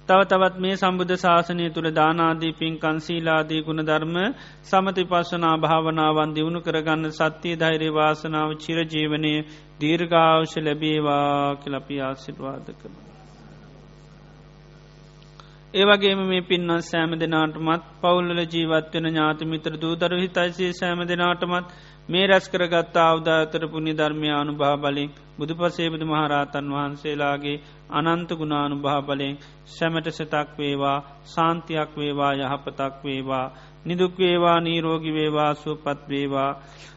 තව 0.08 0.20
තවත් 0.26 0.56
මේ 0.58 0.76
සම්බුද්ධ 0.76 1.16
ශාසනය 1.16 1.66
තුළ 1.70 1.90
දානාදී 1.92 2.54
පින්කන් 2.54 3.00
සීලාදී 3.00 3.64
ගුණ 3.64 3.84
ධර්ම 3.84 4.16
සමති 4.64 5.04
පස්සනා 5.06 5.56
භාවනාවන් 5.58 6.36
දියුණු 6.36 6.62
කරගන්න 6.62 7.12
සත්‍යය 7.12 7.56
ධෛර්ය 7.56 7.90
වාසනාව 7.94 8.56
චිරජීවනය 8.58 9.34
දීර්ගාවශ 9.80 10.56
ලැබේවා 10.60 11.58
කලපි 11.58 12.02
ආසිටවාද 12.02 12.74
කරන. 12.74 13.07
ඒවගේම 15.74 16.20
මේ 16.24 16.42
පින්වත් 16.44 16.84
සෑම 16.84 17.12
දෙනාටමත් 17.16 17.88
පවුල්ල 18.00 18.40
ජීවත්වෙන 18.46 19.08
ඥාතිමිත්‍ර 19.08 19.74
දූදර 19.78 20.14
හිතයිසේ 20.16 20.72
සෑම 20.74 21.02
දෙනාටමත් 21.06 21.74
මේ 22.10 22.28
රැස් 22.28 22.46
කරගත්තා 22.48 23.08
අවදාතර 23.08 23.64
පුුණි 23.68 23.94
ධර්මයානු 23.94 24.54
භා 24.56 24.78
බලින් 24.78 25.10
බුදු 25.38 25.54
පසේබුදු 25.56 26.06
මහරහතන් 26.06 26.72
වහන්සේලාගේ 26.72 27.58
අනන්ත 27.92 28.30
ගුණානු 28.34 28.76
භා 28.78 29.02
බලෙන් 29.02 29.36
සැමට 29.68 30.08
සතක් 30.10 30.48
වේවා 30.58 30.98
සාන්තියක් 31.26 31.92
වේවා 31.96 32.34
යහපතක් 32.38 32.96
වේවා 33.04 33.46
නිදුක්වේවා 33.86 34.60
නීරෝගි 34.62 35.12
වේවා 35.14 35.52
සුවපත් 35.56 36.00
වේවා. 36.10 36.52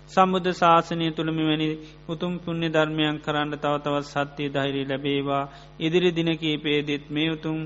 සම්බුද්ධ 0.08 0.52
ශාසනය 0.54 1.06
තුළමි 1.12 1.44
වැනි 1.44 1.68
උතුම් 2.08 2.32
පුුණ්‍ය 2.38 2.68
ධර්මයන් 2.68 3.20
කරන්න 3.20 3.52
තව 3.54 3.74
තවත් 3.84 4.06
සත්‍යය 4.06 4.48
ධෛරී 4.48 4.88
ලැබේවා. 4.88 5.44
ඉදිරි 5.80 6.10
දිනකීපේදෙත් 6.12 7.04
මේ 7.10 7.30
උතුම් 7.30 7.58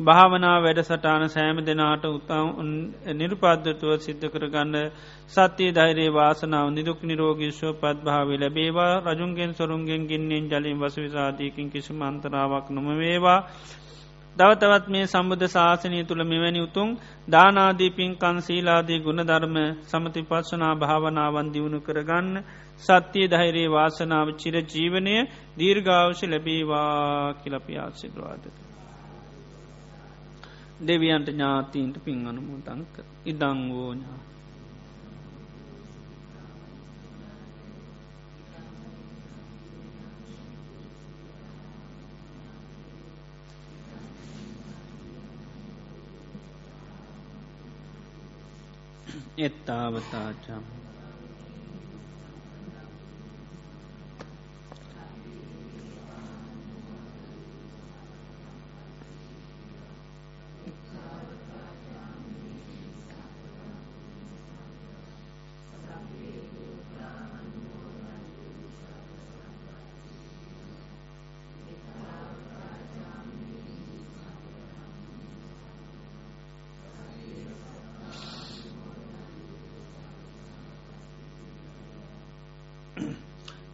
භාවනා 0.00 0.56
වැඩසටාන 0.60 1.24
සෑම 1.28 1.58
දෙනාට 1.62 2.04
උතම් 2.06 2.46
නිරුපද්ධතුව 3.14 3.90
සිද්ධ 3.98 4.26
කරගන්න 4.28 4.76
සත්‍යය 5.28 5.70
ධෛරයේ 5.72 6.12
වාසනාව 6.12 6.68
නිදුක් 6.70 7.00
නිරෝගිශ්ව 7.02 7.72
පත් 7.74 7.98
භාව 8.02 8.28
ලැබේවා 8.36 8.94
රජුන්ගෙන් 9.06 9.52
සොරුන්ගෙන් 9.52 10.02
ගින්නෙන් 10.06 10.48
ජලින් 10.48 10.78
වස 10.78 10.96
විසාධීකින් 10.98 11.68
කිසි 11.68 11.92
මන්තරාවක් 11.94 12.66
නොම 12.70 12.88
වේවා 12.96 13.40
දවතවත් 14.36 14.86
මේ 14.88 15.06
සම්බුද්ධ 15.06 15.46
ශාසනය 15.48 16.00
තුළ 16.04 16.22
මෙවැනි 16.24 16.60
උතුම් 16.60 16.88
දානාදී 17.28 17.90
පින්කන් 17.90 18.36
සීලාදී 18.40 19.00
ගුණධර්ම 19.00 19.56
සමති 19.84 20.22
පස්සනා 20.22 20.74
භාවනාවන් 20.76 21.52
දියුණු 21.52 21.80
කරගන්න 21.80 22.42
සත්‍යය 22.80 23.26
ධෛරයේ 23.28 23.68
වාසනාව 23.68 24.28
චිර 24.38 24.56
ජීවනය 24.64 25.14
දීර්ගාවශ 25.58 26.24
ලැබේවා 26.26 27.34
කිලපි 27.34 27.74
ආසිදවාදක. 27.78 28.69
දෙවියන්ට 30.80 31.28
ඥාතීන්ට 31.28 31.96
පින් 32.04 32.26
අනුමෝදංක 32.26 32.92
ඉදං 33.24 33.60
වෝඥා 33.70 34.20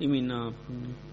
එත්තාවතාචම් 0.07 0.13
ඉමිනාපුුණ 0.15 0.85
uh, 0.85 1.07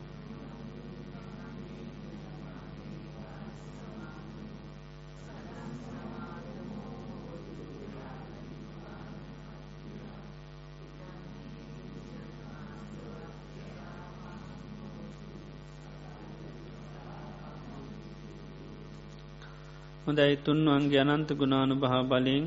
හොඳයි. 20.05 20.35
තුන්වන්ගේ 20.37 21.01
අනන්ත 21.03 21.29
ගුණානු 21.33 21.75
භා 21.75 22.03
බලින් 22.03 22.45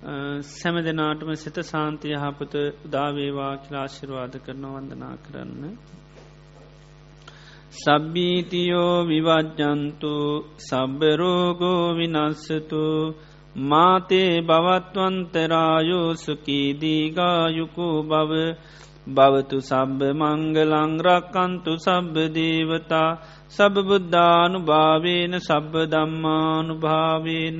සැම 0.00 0.76
දෙනාටම 0.78 1.30
සිත 1.36 1.56
සාන්තිය 1.62 2.14
හපත 2.16 2.54
උදාවේවා 2.80 3.54
කිලාශිරවාද 3.58 4.34
කරන 4.40 4.64
වන්දනා 4.66 5.16
කරන්න. 5.18 5.64
සබ්බීතියෝ 7.74 8.96
විවජ්ජන්තු 9.04 10.14
සබ්බරෝගෝ 10.60 11.84
විනස්සතු 11.94 12.82
මාතේ 13.64 14.32
බවත්වන්තරායෝ 14.42 16.08
සුකීදීගායුකු 16.16 17.88
බව 18.04 18.32
භවතු 19.08 19.58
සබ්බ 19.62 20.00
මංගලංරක්කන්තු 20.14 21.72
සබ්බ 21.78 22.14
දේවතා 22.30 23.10
සබබුද්ධානු 23.50 24.58
භාවේන 24.62 25.40
සබ්බ 25.40 25.74
දම්මානු 25.86 26.74
භාවේන 26.78 27.58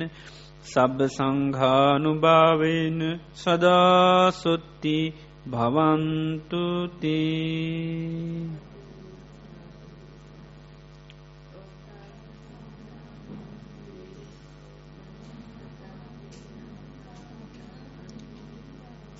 සබ්බ 0.63 0.99
සංඝානුභාවෙන 1.07 2.99
සදාසොත්ති 3.33 4.97
භවන්තුති 5.43 7.19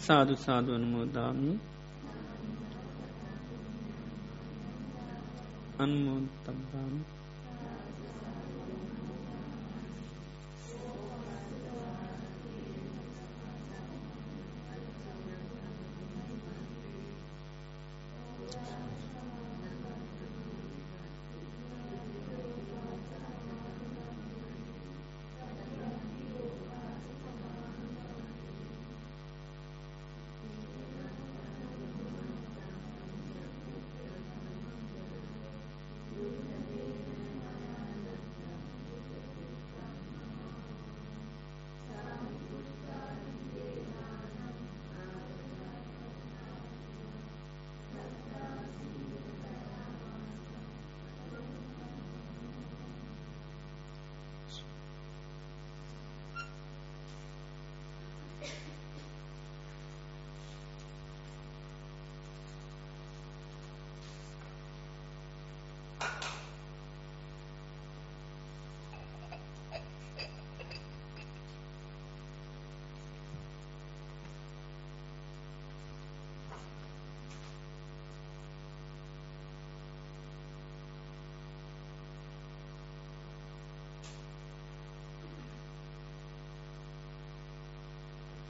සාදු 0.02 0.36
සාධුවනමෝදාමි 0.36 1.52
අන්මෝතබ්බාමි 5.80 7.21